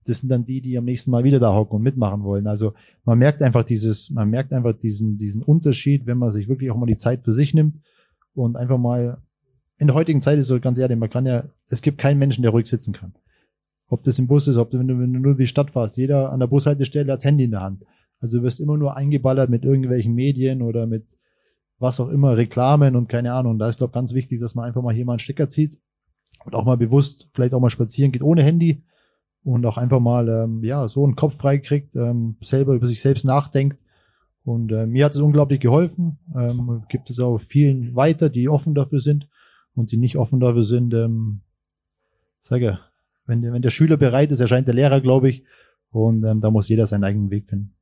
das 0.05 0.19
sind 0.19 0.29
dann 0.29 0.45
die, 0.45 0.61
die 0.61 0.77
am 0.77 0.85
nächsten 0.85 1.11
Mal 1.11 1.23
wieder 1.23 1.39
da 1.39 1.53
hocken 1.53 1.77
und 1.77 1.83
mitmachen 1.83 2.23
wollen. 2.23 2.47
Also 2.47 2.73
man 3.03 3.19
merkt 3.19 3.41
einfach 3.41 3.63
dieses, 3.63 4.09
man 4.09 4.29
merkt 4.29 4.53
einfach 4.53 4.73
diesen, 4.73 5.17
diesen 5.17 5.43
Unterschied, 5.43 6.05
wenn 6.05 6.17
man 6.17 6.31
sich 6.31 6.47
wirklich 6.47 6.71
auch 6.71 6.77
mal 6.77 6.85
die 6.85 6.95
Zeit 6.95 7.23
für 7.23 7.33
sich 7.33 7.53
nimmt 7.53 7.75
und 8.33 8.55
einfach 8.55 8.77
mal 8.77 9.21
in 9.77 9.87
der 9.87 9.95
heutigen 9.95 10.21
Zeit 10.21 10.39
ist 10.39 10.47
so 10.47 10.59
ganz 10.59 10.77
ehrlich, 10.77 10.97
man 10.97 11.09
kann 11.09 11.25
ja, 11.25 11.43
es 11.69 11.81
gibt 11.81 11.97
keinen 11.97 12.17
Menschen, 12.17 12.41
der 12.41 12.51
ruhig 12.51 12.67
sitzen 12.67 12.93
kann. 12.93 13.13
Ob 13.87 14.03
das 14.03 14.19
im 14.19 14.27
Bus 14.27 14.47
ist, 14.47 14.57
ob 14.57 14.71
du, 14.71 14.79
wenn 14.79 14.87
du, 14.87 14.99
wenn 14.99 15.13
du 15.13 15.19
nur 15.19 15.35
die 15.35 15.47
Stadt 15.47 15.71
fährst, 15.71 15.97
jeder 15.97 16.31
an 16.31 16.39
der 16.39 16.47
Bushaltestelle 16.47 17.11
hat 17.11 17.19
das 17.19 17.25
Handy 17.25 17.45
in 17.45 17.51
der 17.51 17.61
Hand. 17.61 17.85
Also 18.19 18.37
du 18.37 18.43
wirst 18.43 18.59
immer 18.59 18.77
nur 18.77 18.97
eingeballert 18.97 19.49
mit 19.49 19.63
irgendwelchen 19.63 20.13
Medien 20.13 20.61
oder 20.61 20.87
mit 20.87 21.05
was 21.79 21.99
auch 21.99 22.09
immer, 22.09 22.35
Reklamen 22.35 22.95
und 22.95 23.07
keine 23.07 23.33
Ahnung. 23.33 23.59
Da 23.59 23.69
ist, 23.69 23.77
glaube 23.77 23.91
ich, 23.91 23.93
ganz 23.93 24.13
wichtig, 24.13 24.41
dass 24.41 24.55
man 24.55 24.65
einfach 24.65 24.81
mal 24.81 24.93
hier 24.93 25.05
mal 25.05 25.13
einen 25.13 25.19
Stecker 25.19 25.47
zieht 25.47 25.77
und 26.45 26.55
auch 26.55 26.65
mal 26.65 26.77
bewusst 26.77 27.29
vielleicht 27.33 27.53
auch 27.53 27.59
mal 27.59 27.69
spazieren 27.69 28.11
geht 28.11 28.23
ohne 28.23 28.41
Handy 28.41 28.83
und 29.43 29.63
auch 29.65 29.77
einfach 29.77 29.99
mal 29.99 30.27
ähm, 30.27 30.63
ja 30.63 30.89
so 30.89 31.03
einen 31.03 31.15
Kopf 31.15 31.37
frei 31.37 31.59
kriegt, 31.59 31.95
ähm, 31.95 32.35
selber 32.41 32.73
über 32.73 32.87
sich 32.87 32.99
selbst 32.99 33.25
nachdenkt. 33.25 33.77
Und 34.43 34.71
äh, 34.71 34.87
mir 34.87 35.05
hat 35.05 35.11
es 35.13 35.19
unglaublich 35.19 35.59
geholfen. 35.59 36.17
Ähm, 36.35 36.83
gibt 36.89 37.11
es 37.11 37.19
auch 37.19 37.37
vielen 37.37 37.95
weiter, 37.95 38.29
die 38.29 38.49
offen 38.49 38.73
dafür 38.73 38.99
sind 38.99 39.27
und 39.77 39.91
die 39.91 39.97
nicht 39.97 40.17
offen 40.17 40.39
dafür 40.39 40.63
sind. 40.63 40.93
Ähm, 40.93 41.41
sage, 42.41 42.79
wenn, 43.25 43.41
wenn 43.41 43.61
der 43.61 43.69
Schüler 43.69 43.97
bereit 43.97 44.31
ist, 44.31 44.39
erscheint 44.39 44.67
der 44.67 44.75
Lehrer, 44.75 45.01
glaube 45.01 45.29
ich. 45.29 45.43
Und 45.91 46.23
ähm, 46.25 46.41
da 46.41 46.51
muss 46.51 46.69
jeder 46.69 46.87
seinen 46.87 47.03
eigenen 47.03 47.29
Weg 47.29 47.47
finden. 47.47 47.73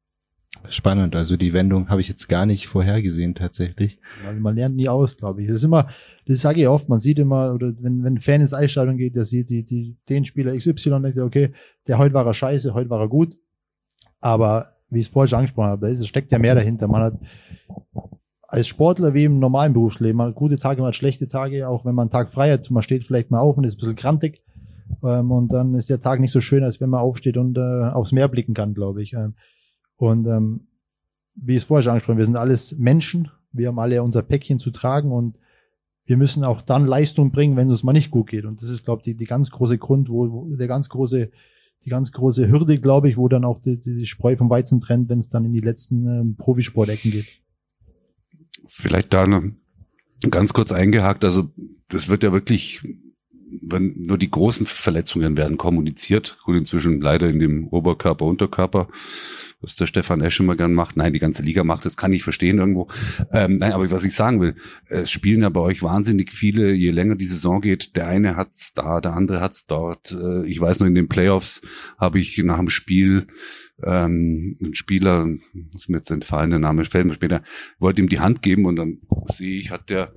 Spannend, 0.69 1.15
also 1.15 1.35
die 1.35 1.53
Wendung 1.53 1.89
habe 1.89 2.01
ich 2.01 2.07
jetzt 2.07 2.27
gar 2.27 2.45
nicht 2.45 2.67
vorhergesehen 2.67 3.35
tatsächlich. 3.35 3.99
Man 4.39 4.55
lernt 4.55 4.75
nie 4.75 4.87
aus, 4.87 5.17
glaube 5.17 5.41
ich. 5.41 5.47
Das 5.47 5.57
ist 5.57 5.63
immer, 5.63 5.87
das 6.27 6.41
sage 6.41 6.61
ich 6.61 6.67
oft, 6.67 6.87
man 6.87 6.99
sieht 6.99 7.19
immer, 7.19 7.53
oder 7.53 7.73
wenn, 7.81 8.03
wenn 8.03 8.15
ein 8.15 8.19
Fan 8.19 8.41
ins 8.41 8.53
Eisstadion 8.53 8.97
geht, 8.97 9.15
der 9.15 9.25
sieht 9.25 9.49
die, 9.49 9.63
die, 9.63 9.97
den 10.09 10.25
Spieler 10.25 10.55
XY 10.55 10.93
und 10.93 11.03
denkt, 11.03 11.17
okay, 11.17 11.51
der 11.87 11.97
heute 11.97 12.13
war 12.13 12.25
er 12.25 12.33
scheiße, 12.33 12.73
heute 12.73 12.89
war 12.89 13.01
er 13.01 13.09
gut. 13.09 13.37
Aber 14.21 14.73
wie 14.89 14.99
ich 14.99 15.07
es 15.07 15.11
vorher 15.11 15.27
schon 15.27 15.39
angesprochen 15.39 15.69
habe, 15.69 15.81
da 15.81 15.87
ist, 15.91 16.07
steckt 16.07 16.31
ja 16.31 16.39
mehr 16.39 16.55
dahinter. 16.55 16.87
Man 16.87 17.01
hat 17.01 17.19
als 18.47 18.67
Sportler 18.67 19.13
wie 19.13 19.25
im 19.25 19.39
normalen 19.39 19.73
Berufsleben, 19.73 20.17
man 20.17 20.27
hat 20.29 20.35
gute 20.35 20.57
Tage, 20.57 20.81
man 20.81 20.89
hat 20.89 20.95
schlechte 20.95 21.27
Tage, 21.27 21.67
auch 21.67 21.85
wenn 21.85 21.95
man 21.95 22.03
einen 22.03 22.11
Tag 22.11 22.29
frei 22.29 22.51
hat, 22.51 22.69
man 22.69 22.83
steht 22.83 23.03
vielleicht 23.03 23.31
mal 23.31 23.39
auf 23.39 23.57
und 23.57 23.63
ist 23.63 23.75
ein 23.75 23.79
bisschen 23.79 23.95
krantig. 23.95 24.41
Ähm, 25.03 25.31
und 25.31 25.51
dann 25.51 25.73
ist 25.75 25.89
der 25.89 25.99
Tag 25.99 26.19
nicht 26.19 26.31
so 26.31 26.41
schön, 26.41 26.63
als 26.63 26.79
wenn 26.79 26.89
man 26.89 27.01
aufsteht 27.01 27.37
und 27.37 27.57
äh, 27.57 27.61
aufs 27.61 28.11
Meer 28.11 28.27
blicken 28.27 28.53
kann, 28.53 28.73
glaube 28.73 29.01
ich. 29.01 29.13
Ähm, 29.13 29.33
und 29.97 30.27
ähm, 30.27 30.67
wie 31.35 31.55
es 31.55 31.63
vorher 31.63 31.83
schon 31.83 31.91
angesprochen, 31.91 32.17
wir 32.17 32.25
sind 32.25 32.37
alles 32.37 32.77
Menschen, 32.77 33.29
wir 33.51 33.67
haben 33.67 33.79
alle 33.79 34.03
unser 34.03 34.21
Päckchen 34.21 34.59
zu 34.59 34.71
tragen 34.71 35.11
und 35.11 35.37
wir 36.05 36.17
müssen 36.17 36.43
auch 36.43 36.61
dann 36.61 36.85
Leistung 36.85 37.31
bringen, 37.31 37.57
wenn 37.57 37.69
es 37.69 37.83
mal 37.83 37.93
nicht 37.93 38.11
gut 38.11 38.29
geht. 38.29 38.45
Und 38.45 38.61
das 38.61 38.69
ist, 38.69 38.85
glaube 38.85 38.99
ich, 38.99 39.05
die, 39.05 39.17
die 39.17 39.25
ganz 39.25 39.49
große 39.49 39.77
Grund, 39.77 40.09
wo, 40.09 40.31
wo 40.31 40.55
der 40.55 40.67
ganz 40.67 40.87
große, 40.89 41.31
die 41.83 41.89
ganz 41.89 42.11
große 42.11 42.47
Hürde, 42.47 42.79
glaube 42.79 43.09
ich, 43.09 43.17
wo 43.17 43.27
dann 43.27 43.43
auch 43.43 43.59
die, 43.59 43.79
die 43.79 44.05
Spreu 44.05 44.35
vom 44.35 44.49
Weizen 44.49 44.81
trennt, 44.81 45.09
wenn 45.09 45.19
es 45.19 45.29
dann 45.29 45.45
in 45.45 45.53
die 45.53 45.61
letzten 45.61 46.05
ähm, 46.07 46.35
Profisportecken 46.37 47.11
geht. 47.11 47.25
Vielleicht 48.67 49.13
da 49.13 49.27
noch 49.27 49.43
ganz 50.29 50.53
kurz 50.53 50.71
eingehakt. 50.71 51.23
Also 51.23 51.51
das 51.89 52.09
wird 52.09 52.23
ja 52.23 52.33
wirklich 52.33 52.81
wenn 53.61 53.95
nur 53.97 54.17
die 54.17 54.31
großen 54.31 54.65
Verletzungen 54.65 55.37
werden 55.37 55.57
kommuniziert. 55.57 56.37
Gut, 56.43 56.55
inzwischen 56.55 57.01
leider 57.01 57.29
in 57.29 57.39
dem 57.39 57.67
Oberkörper, 57.67 58.25
Unterkörper, 58.25 58.87
was 59.61 59.75
der 59.75 59.87
Stefan 59.87 60.21
Esch 60.21 60.39
immer 60.39 60.55
gern 60.55 60.73
macht. 60.73 60.97
Nein, 60.97 61.13
die 61.13 61.19
ganze 61.19 61.41
Liga 61.41 61.63
macht 61.63 61.85
das, 61.85 61.97
kann 61.97 62.13
ich 62.13 62.23
verstehen 62.23 62.59
irgendwo. 62.59 62.87
Ähm, 63.31 63.57
nein, 63.57 63.73
aber 63.73 63.89
was 63.91 64.03
ich 64.03 64.13
sagen 64.13 64.41
will, 64.41 64.55
es 64.87 65.11
spielen 65.11 65.41
ja 65.41 65.49
bei 65.49 65.61
euch 65.61 65.83
wahnsinnig 65.83 66.31
viele, 66.31 66.73
je 66.73 66.91
länger 66.91 67.15
die 67.15 67.25
Saison 67.25 67.61
geht, 67.61 67.95
der 67.95 68.07
eine 68.07 68.35
hat's 68.35 68.73
da, 68.73 69.01
der 69.01 69.13
andere 69.13 69.41
hat's 69.41 69.65
dort. 69.65 70.11
Äh, 70.11 70.45
ich 70.47 70.59
weiß 70.59 70.79
noch, 70.79 70.87
in 70.87 70.95
den 70.95 71.07
Playoffs 71.07 71.61
habe 71.97 72.19
ich 72.19 72.37
nach 72.39 72.59
dem 72.59 72.69
Spiel 72.69 73.27
ähm, 73.83 74.55
ein 74.61 74.75
Spieler, 74.75 75.27
ist 75.73 75.89
mir 75.89 75.97
jetzt 75.97 76.11
entfallen, 76.11 76.51
der 76.51 76.59
Name 76.59 76.85
fällt 76.85 77.05
mir 77.05 77.13
später, 77.13 77.43
wollte 77.79 78.01
ihm 78.01 78.09
die 78.09 78.19
Hand 78.19 78.41
geben 78.41 78.65
und 78.65 78.75
dann 78.75 78.99
sehe 79.33 79.57
ich, 79.57 79.71
hat 79.71 79.89
der 79.89 80.13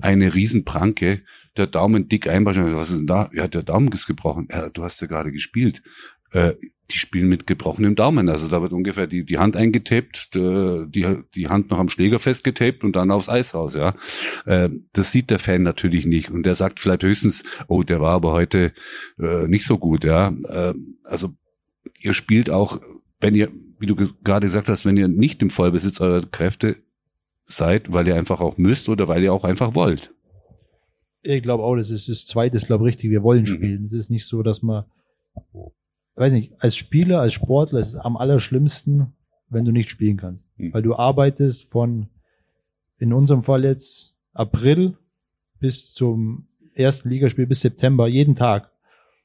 eine 0.00 0.34
Riesenpranke, 0.34 1.22
der 1.56 1.66
Daumen 1.66 2.08
dick 2.08 2.28
einwaschen. 2.28 2.74
Was 2.74 2.90
ist 2.90 3.00
denn 3.00 3.06
da? 3.06 3.30
Ja, 3.34 3.48
der 3.48 3.62
Daumen 3.62 3.92
ist 3.92 4.06
gebrochen. 4.06 4.48
Ja, 4.50 4.70
du 4.70 4.82
hast 4.82 5.00
ja 5.00 5.06
gerade 5.06 5.32
gespielt. 5.32 5.82
Äh, 6.30 6.54
die 6.90 6.98
spielen 6.98 7.28
mit 7.28 7.46
gebrochenem 7.46 7.94
Daumen. 7.94 8.28
Also 8.28 8.48
da 8.48 8.60
wird 8.60 8.72
ungefähr 8.72 9.06
die, 9.06 9.24
die 9.24 9.38
Hand 9.38 9.56
eingetaped, 9.56 10.30
die, 10.34 11.16
die 11.34 11.48
Hand 11.48 11.70
noch 11.70 11.78
am 11.78 11.88
Schläger 11.88 12.18
festgetaped 12.18 12.84
und 12.84 12.94
dann 12.96 13.10
aufs 13.10 13.28
Eis 13.28 13.54
raus, 13.54 13.74
ja. 13.74 13.94
Äh, 14.44 14.68
das 14.92 15.12
sieht 15.12 15.30
der 15.30 15.38
Fan 15.38 15.62
natürlich 15.62 16.06
nicht. 16.06 16.30
Und 16.30 16.44
der 16.44 16.54
sagt 16.54 16.80
vielleicht 16.80 17.02
höchstens, 17.02 17.44
oh, 17.66 17.82
der 17.82 18.00
war 18.00 18.12
aber 18.12 18.32
heute 18.32 18.72
äh, 19.18 19.46
nicht 19.48 19.64
so 19.64 19.78
gut, 19.78 20.04
ja. 20.04 20.34
Äh, 20.44 20.74
also 21.04 21.34
ihr 21.98 22.14
spielt 22.14 22.50
auch 22.50 22.80
wenn 23.22 23.34
ihr, 23.34 23.50
wie 23.78 23.86
du 23.86 23.96
gerade 23.96 24.46
gesagt 24.46 24.68
hast, 24.68 24.84
wenn 24.84 24.96
ihr 24.96 25.08
nicht 25.08 25.42
im 25.42 25.50
Vollbesitz 25.50 26.00
eurer 26.00 26.26
Kräfte 26.26 26.76
seid, 27.46 27.92
weil 27.92 28.06
ihr 28.08 28.16
einfach 28.16 28.40
auch 28.40 28.58
müsst 28.58 28.88
oder 28.88 29.08
weil 29.08 29.22
ihr 29.22 29.32
auch 29.32 29.44
einfach 29.44 29.74
wollt. 29.74 30.14
Ich 31.22 31.42
glaube 31.42 31.62
auch, 31.62 31.76
das 31.76 31.90
ist 31.90 32.08
das 32.08 32.26
zweite, 32.26 32.56
ist 32.56 32.66
glaube 32.66 32.84
richtig, 32.84 33.10
wir 33.10 33.22
wollen 33.22 33.42
mhm. 33.42 33.46
spielen. 33.46 33.84
Es 33.84 33.92
ist 33.92 34.10
nicht 34.10 34.26
so, 34.26 34.42
dass 34.42 34.62
man, 34.62 34.84
weiß 36.16 36.32
nicht, 36.32 36.52
als 36.58 36.76
Spieler, 36.76 37.20
als 37.20 37.32
Sportler 37.32 37.80
ist 37.80 37.88
es 37.88 37.96
am 37.96 38.16
allerschlimmsten, 38.16 39.12
wenn 39.48 39.64
du 39.64 39.70
nicht 39.70 39.90
spielen 39.90 40.16
kannst. 40.16 40.50
Mhm. 40.58 40.74
Weil 40.74 40.82
du 40.82 40.94
arbeitest 40.94 41.70
von, 41.70 42.08
in 42.98 43.12
unserem 43.12 43.42
Fall 43.42 43.64
jetzt 43.64 44.16
April 44.32 44.96
bis 45.60 45.92
zum 45.92 46.48
ersten 46.74 47.08
Ligaspiel 47.08 47.46
bis 47.46 47.60
September, 47.60 48.08
jeden 48.08 48.34
Tag. 48.34 48.71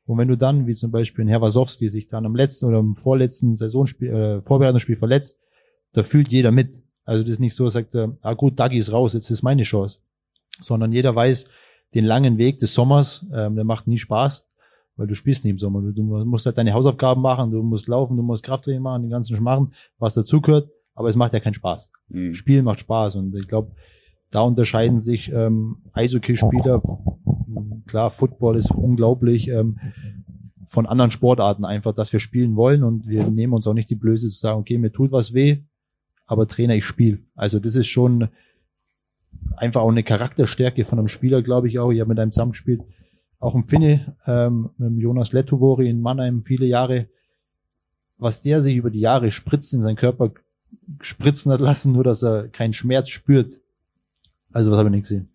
Und 0.07 0.17
wenn 0.17 0.29
du 0.29 0.37
dann, 0.37 0.67
wie 0.67 0.73
zum 0.73 0.89
Beispiel 0.89 1.23
in 1.23 1.27
Herr 1.27 1.41
Wasowski, 1.41 1.89
sich 1.89 2.07
dann 2.07 2.25
am 2.25 2.35
letzten 2.35 2.65
oder 2.65 2.79
im 2.79 2.95
vorletzten 2.95 3.53
Saisonspiel, 3.53 4.09
äh, 4.09 4.41
Vorbereitungsspiel 4.41 4.95
verletzt, 4.95 5.37
da 5.91 6.01
fühlt 6.01 6.31
jeder 6.31 6.51
mit. 6.51 6.81
Also 7.03 7.23
das 7.23 7.33
ist 7.33 7.39
nicht 7.39 7.53
so, 7.53 7.67
sagt 7.67 7.93
er, 7.93 8.15
ah 8.21 8.33
gut, 8.33 8.57
Dagi 8.57 8.77
ist 8.77 8.91
raus, 8.91 9.13
jetzt 9.13 9.29
ist 9.29 9.43
meine 9.43 9.63
Chance. 9.63 9.99
Sondern 10.61 10.93
jeder 10.93 11.13
weiß, 11.13 11.45
den 11.93 12.05
langen 12.05 12.37
Weg 12.37 12.59
des 12.59 12.73
Sommers, 12.73 13.25
ähm, 13.33 13.55
der 13.55 13.65
macht 13.65 13.87
nie 13.87 13.97
Spaß, 13.97 14.45
weil 14.95 15.07
du 15.07 15.15
spielst 15.15 15.43
nie 15.43 15.51
im 15.51 15.57
Sommer. 15.57 15.81
Du, 15.81 15.91
du 15.91 16.03
musst 16.03 16.45
halt 16.45 16.57
deine 16.57 16.73
Hausaufgaben 16.73 17.21
machen, 17.21 17.51
du 17.51 17.61
musst 17.61 17.87
laufen, 17.87 18.15
du 18.15 18.23
musst 18.23 18.43
Krafttraining 18.43 18.81
machen, 18.81 19.03
den 19.03 19.11
ganzen 19.11 19.35
Schmarren, 19.35 19.73
was 19.99 20.13
dazugehört, 20.13 20.69
aber 20.95 21.09
es 21.09 21.17
macht 21.17 21.33
ja 21.33 21.41
keinen 21.41 21.53
Spaß. 21.53 21.91
Mhm. 22.07 22.33
Spielen 22.33 22.63
macht 22.63 22.79
Spaß 22.79 23.17
und 23.17 23.35
ich 23.35 23.47
glaube, 23.47 23.73
da 24.31 24.41
unterscheiden 24.41 24.99
sich 24.99 25.31
ähm, 25.31 25.77
Eishockey-Spieler 25.93 26.81
klar, 27.85 28.11
Football 28.11 28.55
ist 28.55 28.71
unglaublich 28.71 29.47
ähm, 29.47 29.79
von 30.67 30.85
anderen 30.85 31.11
Sportarten 31.11 31.65
einfach, 31.65 31.93
dass 31.93 32.11
wir 32.11 32.19
spielen 32.19 32.55
wollen 32.55 32.83
und 32.83 33.07
wir 33.07 33.27
nehmen 33.29 33.53
uns 33.53 33.67
auch 33.67 33.73
nicht 33.73 33.89
die 33.89 33.95
Blöße 33.95 34.29
zu 34.29 34.37
sagen, 34.37 34.59
okay, 34.59 34.77
mir 34.77 34.91
tut 34.91 35.11
was 35.11 35.33
weh, 35.33 35.59
aber 36.25 36.47
Trainer, 36.47 36.75
ich 36.75 36.85
spiele. 36.85 37.19
Also 37.35 37.59
das 37.59 37.75
ist 37.75 37.87
schon 37.87 38.29
einfach 39.55 39.81
auch 39.81 39.89
eine 39.89 40.03
Charakterstärke 40.03 40.85
von 40.85 40.99
einem 40.99 41.07
Spieler, 41.07 41.41
glaube 41.41 41.67
ich 41.67 41.79
auch. 41.79 41.91
Ich 41.91 41.99
habe 41.99 42.09
mit 42.09 42.19
einem 42.19 42.31
zusammengespielt, 42.31 42.81
auch 43.39 43.55
im 43.55 43.63
Finne, 43.63 44.15
ähm, 44.25 44.69
mit 44.77 44.99
Jonas 44.99 45.31
Lettovori 45.31 45.89
in 45.89 46.01
Mannheim 46.01 46.41
viele 46.41 46.65
Jahre, 46.65 47.07
was 48.17 48.41
der 48.41 48.61
sich 48.61 48.75
über 48.75 48.89
die 48.89 48.99
Jahre 48.99 49.31
spritzt 49.31 49.73
in 49.73 49.81
seinen 49.81 49.95
Körper 49.95 50.31
spritzen 51.01 51.51
hat 51.51 51.59
lassen, 51.59 51.91
nur 51.93 52.03
dass 52.03 52.23
er 52.23 52.47
keinen 52.47 52.73
Schmerz 52.73 53.09
spürt. 53.09 53.59
Also 54.51 54.71
was 54.71 54.79
habe 54.79 54.89
ich 54.89 54.95
nicht 54.95 55.03
gesehen. 55.03 55.29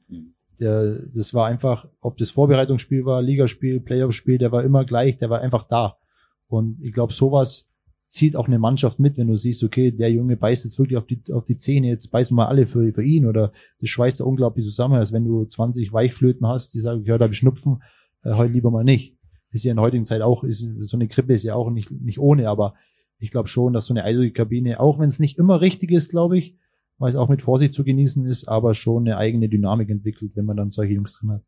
Der, 0.62 1.00
das 1.12 1.34
war 1.34 1.46
einfach, 1.46 1.86
ob 2.00 2.16
das 2.16 2.30
Vorbereitungsspiel 2.30 3.04
war, 3.04 3.20
Ligaspiel, 3.20 3.80
Playoff-Spiel, 3.80 4.38
der 4.38 4.52
war 4.52 4.62
immer 4.62 4.84
gleich, 4.84 5.18
der 5.18 5.28
war 5.28 5.40
einfach 5.40 5.64
da. 5.64 5.98
Und 6.46 6.78
ich 6.80 6.92
glaube, 6.92 7.12
sowas 7.12 7.68
zieht 8.12 8.36
auch 8.36 8.46
eine 8.46 8.58
Mannschaft 8.58 8.98
mit, 8.98 9.16
wenn 9.16 9.26
du 9.26 9.36
siehst, 9.36 9.64
okay, 9.64 9.90
der 9.90 10.12
Junge 10.12 10.36
beißt 10.36 10.64
jetzt 10.64 10.78
wirklich 10.78 10.98
auf 10.98 11.06
die, 11.06 11.22
auf 11.32 11.44
die 11.46 11.56
Zähne, 11.56 11.88
jetzt 11.88 12.08
beißen 12.08 12.36
wir 12.36 12.48
alle 12.48 12.66
für, 12.66 12.92
für 12.92 13.02
ihn 13.02 13.26
oder 13.26 13.52
das 13.80 13.88
schweißt 13.88 14.20
da 14.20 14.24
unglaublich 14.24 14.66
zusammen, 14.66 14.94
als 14.94 15.12
wenn 15.12 15.24
du 15.24 15.44
20 15.46 15.92
Weichflöten 15.92 16.46
hast, 16.46 16.74
die 16.74 16.80
sagen, 16.80 17.04
ja, 17.04 17.16
da 17.16 17.24
habe 17.24 17.32
ich 17.32 17.38
Schnupfen, 17.38 17.82
äh, 18.22 18.34
heute 18.34 18.52
lieber 18.52 18.70
mal 18.70 18.84
nicht. 18.84 19.16
Ist 19.50 19.64
ja 19.64 19.70
in 19.72 19.76
der 19.76 19.84
heutigen 19.84 20.04
Zeit 20.04 20.22
auch, 20.22 20.44
ist, 20.44 20.66
so 20.80 20.96
eine 20.96 21.08
Krippe 21.08 21.32
ist 21.32 21.42
ja 21.42 21.54
auch 21.54 21.70
nicht, 21.70 21.90
nicht 21.90 22.18
ohne, 22.18 22.48
aber 22.48 22.74
ich 23.18 23.30
glaube 23.30 23.48
schon, 23.48 23.72
dass 23.72 23.86
so 23.86 23.94
eine 23.94 24.04
Eishockey-Kabine, 24.04 24.78
auch 24.78 24.98
wenn 24.98 25.08
es 25.08 25.18
nicht 25.18 25.38
immer 25.38 25.60
richtig 25.60 25.90
ist, 25.90 26.10
glaube 26.10 26.36
ich, 26.36 26.56
weil 27.02 27.10
es 27.10 27.16
auch 27.16 27.28
mit 27.28 27.42
Vorsicht 27.42 27.74
zu 27.74 27.82
genießen 27.82 28.24
ist, 28.26 28.46
aber 28.46 28.74
schon 28.74 29.02
eine 29.02 29.16
eigene 29.16 29.48
Dynamik 29.48 29.90
entwickelt, 29.90 30.36
wenn 30.36 30.44
man 30.44 30.56
dann 30.56 30.70
solche 30.70 30.92
Jungs 30.92 31.18
drin 31.18 31.32
hat. 31.32 31.42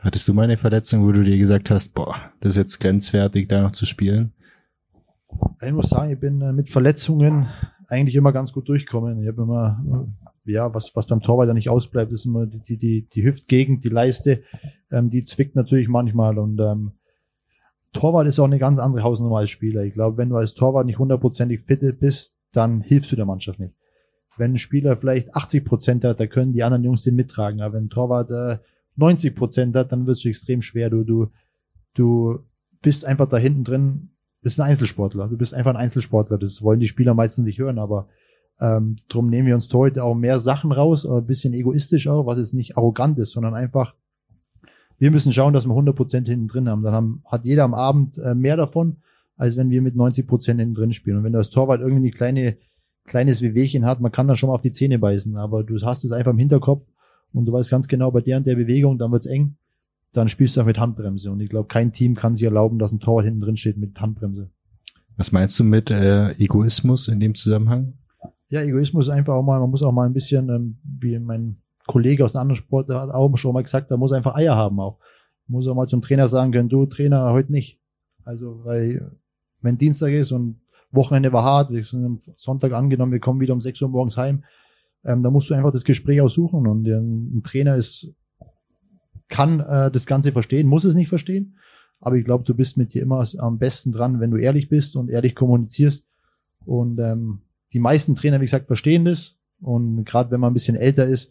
Hattest 0.00 0.28
du 0.28 0.34
mal 0.34 0.42
eine 0.42 0.58
Verletzung, 0.58 1.06
wo 1.06 1.12
du 1.12 1.24
dir 1.24 1.38
gesagt 1.38 1.70
hast, 1.70 1.94
boah, 1.94 2.14
das 2.40 2.52
ist 2.52 2.56
jetzt 2.58 2.78
grenzwertig, 2.78 3.48
da 3.48 3.62
noch 3.62 3.72
zu 3.72 3.86
spielen? 3.86 4.34
Ich 5.64 5.72
muss 5.72 5.88
sagen, 5.88 6.12
ich 6.12 6.20
bin 6.20 6.42
äh, 6.42 6.52
mit 6.52 6.68
Verletzungen 6.68 7.46
eigentlich 7.88 8.16
immer 8.16 8.32
ganz 8.32 8.52
gut 8.52 8.68
durchgekommen. 8.68 9.22
Ich 9.22 9.28
habe 9.28 9.40
immer, 9.40 9.82
äh, 10.46 10.52
ja, 10.52 10.74
was, 10.74 10.94
was 10.94 11.06
beim 11.06 11.22
Torwart 11.22 11.48
ja 11.48 11.54
nicht 11.54 11.70
ausbleibt, 11.70 12.12
ist 12.12 12.26
immer 12.26 12.44
die, 12.44 12.76
die, 12.76 13.08
die 13.08 13.24
Hüftgegend, 13.24 13.82
die 13.82 13.88
Leiste, 13.88 14.42
ähm, 14.90 15.08
die 15.08 15.24
zwickt 15.24 15.56
natürlich 15.56 15.88
manchmal 15.88 16.38
und 16.38 16.60
ähm, 16.60 16.92
Torwart 17.94 18.26
ist 18.26 18.38
auch 18.38 18.44
eine 18.44 18.58
ganz 18.58 18.78
andere 18.78 19.04
Hausnummer 19.04 19.38
als 19.38 19.48
Spieler. 19.48 19.84
Ich 19.84 19.94
glaube, 19.94 20.18
wenn 20.18 20.28
du 20.28 20.36
als 20.36 20.52
Torwart 20.52 20.84
nicht 20.84 20.98
hundertprozentig 20.98 21.62
fit 21.62 21.98
bist, 21.98 22.36
dann 22.52 22.82
hilfst 22.82 23.10
du 23.10 23.16
der 23.16 23.24
Mannschaft 23.24 23.58
nicht. 23.58 23.74
Wenn 24.40 24.54
ein 24.54 24.58
Spieler 24.58 24.96
vielleicht 24.96 25.34
80 25.34 25.64
Prozent 25.64 26.04
hat, 26.04 26.18
da 26.18 26.26
können 26.26 26.52
die 26.52 26.64
anderen 26.64 26.82
Jungs 26.82 27.04
den 27.04 27.14
mittragen. 27.14 27.60
Aber 27.60 27.74
wenn 27.74 27.84
ein 27.84 27.90
Torwart 27.90 28.30
äh, 28.30 28.58
90 28.96 29.36
Prozent 29.36 29.76
hat, 29.76 29.92
dann 29.92 30.06
wird 30.06 30.16
es 30.16 30.24
extrem 30.24 30.62
schwer. 30.62 30.90
Du, 30.90 31.04
du, 31.04 31.28
du 31.94 32.40
bist 32.82 33.04
einfach 33.04 33.28
da 33.28 33.36
hinten 33.36 33.64
drin, 33.64 34.10
bist 34.42 34.60
ein 34.60 34.68
Einzelsportler. 34.68 35.28
Du 35.28 35.36
bist 35.36 35.54
einfach 35.54 35.70
ein 35.70 35.76
Einzelsportler. 35.76 36.38
Das 36.38 36.62
wollen 36.62 36.80
die 36.80 36.88
Spieler 36.88 37.14
meistens 37.14 37.44
nicht 37.44 37.58
hören, 37.58 37.78
aber 37.78 38.08
ähm, 38.60 38.96
drum 39.08 39.28
nehmen 39.28 39.46
wir 39.46 39.54
uns 39.54 39.72
heute 39.72 40.04
auch 40.04 40.14
mehr 40.14 40.38
Sachen 40.38 40.72
raus, 40.72 41.06
ein 41.06 41.26
bisschen 41.26 41.54
egoistisch 41.54 42.08
auch, 42.08 42.26
was 42.26 42.38
jetzt 42.38 42.52
nicht 42.52 42.76
arrogant 42.76 43.18
ist, 43.18 43.32
sondern 43.32 43.54
einfach, 43.54 43.94
wir 44.98 45.10
müssen 45.10 45.32
schauen, 45.32 45.54
dass 45.54 45.66
wir 45.66 45.70
100 45.70 45.96
Prozent 45.96 46.28
hinten 46.28 46.48
drin 46.48 46.68
haben. 46.68 46.82
Dann 46.82 46.92
haben, 46.92 47.22
hat 47.24 47.46
jeder 47.46 47.64
am 47.64 47.74
Abend 47.74 48.18
äh, 48.18 48.34
mehr 48.34 48.56
davon, 48.56 48.98
als 49.36 49.56
wenn 49.56 49.70
wir 49.70 49.80
mit 49.80 49.96
90 49.96 50.26
Prozent 50.26 50.60
hinten 50.60 50.74
drin 50.74 50.92
spielen. 50.92 51.18
Und 51.18 51.24
wenn 51.24 51.32
du 51.32 51.38
als 51.38 51.48
Torwart 51.48 51.80
irgendwie 51.80 52.02
eine 52.02 52.10
kleine, 52.10 52.56
kleines 53.10 53.42
Wehwehchen 53.42 53.84
hat, 53.84 54.00
man 54.00 54.12
kann 54.12 54.28
dann 54.28 54.36
schon 54.36 54.48
mal 54.48 54.54
auf 54.54 54.60
die 54.60 54.70
Zähne 54.70 54.98
beißen, 54.98 55.36
aber 55.36 55.64
du 55.64 55.76
hast 55.82 56.04
es 56.04 56.12
einfach 56.12 56.30
im 56.30 56.38
Hinterkopf 56.38 56.88
und 57.32 57.44
du 57.44 57.52
weißt 57.52 57.68
ganz 57.68 57.88
genau, 57.88 58.10
bei 58.12 58.20
der 58.20 58.36
und 58.36 58.46
der 58.46 58.54
Bewegung, 58.54 58.98
dann 58.98 59.10
wird's 59.10 59.26
eng, 59.26 59.56
dann 60.12 60.28
spielst 60.28 60.56
du 60.56 60.60
auch 60.60 60.66
mit 60.66 60.78
Handbremse. 60.78 61.30
Und 61.30 61.40
ich 61.40 61.50
glaube, 61.50 61.66
kein 61.66 61.92
Team 61.92 62.14
kann 62.14 62.36
sich 62.36 62.44
erlauben, 62.44 62.78
dass 62.78 62.92
ein 62.92 63.00
Torwart 63.00 63.24
hinten 63.24 63.40
drin 63.40 63.56
steht 63.56 63.76
mit 63.76 64.00
Handbremse. 64.00 64.48
Was 65.16 65.32
meinst 65.32 65.58
du 65.58 65.64
mit 65.64 65.90
äh, 65.90 66.30
Egoismus 66.32 67.08
in 67.08 67.18
dem 67.18 67.34
Zusammenhang? 67.34 67.94
Ja, 68.48 68.62
Egoismus 68.62 69.08
ist 69.08 69.12
einfach 69.12 69.34
auch 69.34 69.42
mal, 69.42 69.58
man 69.58 69.70
muss 69.70 69.82
auch 69.82 69.92
mal 69.92 70.06
ein 70.06 70.12
bisschen, 70.12 70.48
ähm, 70.48 70.78
wie 70.84 71.18
mein 71.18 71.56
Kollege 71.88 72.24
aus 72.24 72.36
einem 72.36 72.42
anderen 72.42 72.62
Sport 72.62 72.88
der 72.88 73.00
hat 73.00 73.10
auch 73.10 73.36
schon 73.36 73.52
mal 73.52 73.62
gesagt, 73.62 73.90
da 73.90 73.96
muss 73.96 74.12
einfach 74.12 74.36
Eier 74.36 74.54
haben 74.54 74.78
auch. 74.78 74.98
Muss 75.48 75.66
auch 75.66 75.74
mal 75.74 75.88
zum 75.88 76.00
Trainer 76.00 76.28
sagen 76.28 76.52
können, 76.52 76.68
du 76.68 76.86
Trainer, 76.86 77.32
heute 77.32 77.50
nicht. 77.50 77.80
Also, 78.24 78.60
weil 78.64 79.10
wenn 79.62 79.78
Dienstag 79.78 80.12
ist 80.12 80.30
und 80.30 80.59
Wochenende 80.92 81.32
war 81.32 81.44
hart, 81.44 81.70
wir 81.70 81.84
sind 81.84 82.04
am 82.04 82.20
Sonntag 82.34 82.72
angenommen, 82.72 83.12
wir 83.12 83.20
kommen 83.20 83.40
wieder 83.40 83.54
um 83.54 83.60
6 83.60 83.80
Uhr 83.82 83.88
morgens 83.88 84.16
heim, 84.16 84.44
ähm, 85.04 85.22
da 85.22 85.30
musst 85.30 85.50
du 85.50 85.54
einfach 85.54 85.72
das 85.72 85.84
Gespräch 85.84 86.20
aussuchen 86.20 86.66
und 86.66 86.86
ein, 86.86 87.38
ein 87.38 87.42
Trainer 87.42 87.76
ist, 87.76 88.12
kann 89.28 89.60
äh, 89.60 89.90
das 89.90 90.06
Ganze 90.06 90.32
verstehen, 90.32 90.66
muss 90.66 90.84
es 90.84 90.94
nicht 90.94 91.08
verstehen, 91.08 91.56
aber 92.00 92.16
ich 92.16 92.24
glaube, 92.24 92.44
du 92.44 92.54
bist 92.54 92.76
mit 92.76 92.94
dir 92.94 93.02
immer 93.02 93.24
am 93.38 93.58
besten 93.58 93.92
dran, 93.92 94.20
wenn 94.20 94.30
du 94.30 94.38
ehrlich 94.38 94.68
bist 94.68 94.96
und 94.96 95.10
ehrlich 95.10 95.34
kommunizierst. 95.34 96.08
Und 96.64 96.98
ähm, 96.98 97.42
die 97.72 97.78
meisten 97.78 98.14
Trainer, 98.14 98.40
wie 98.40 98.46
gesagt, 98.46 98.66
verstehen 98.66 99.04
das. 99.04 99.36
Und 99.60 100.04
gerade 100.04 100.30
wenn 100.30 100.40
man 100.40 100.50
ein 100.50 100.54
bisschen 100.54 100.76
älter 100.76 101.06
ist, 101.06 101.30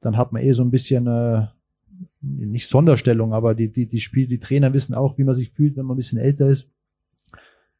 dann 0.00 0.16
hat 0.16 0.32
man 0.32 0.42
eh 0.42 0.52
so 0.52 0.62
ein 0.62 0.70
bisschen 0.70 1.06
äh, 1.06 1.46
nicht 2.20 2.68
Sonderstellung, 2.68 3.32
aber 3.32 3.54
die 3.54 3.70
die 3.70 3.88
die 3.88 4.00
Spiel, 4.00 4.26
die 4.26 4.38
Trainer 4.38 4.72
wissen 4.72 4.94
auch, 4.94 5.18
wie 5.18 5.24
man 5.24 5.34
sich 5.34 5.52
fühlt, 5.52 5.76
wenn 5.76 5.86
man 5.86 5.94
ein 5.94 5.98
bisschen 5.98 6.18
älter 6.18 6.48
ist. 6.48 6.68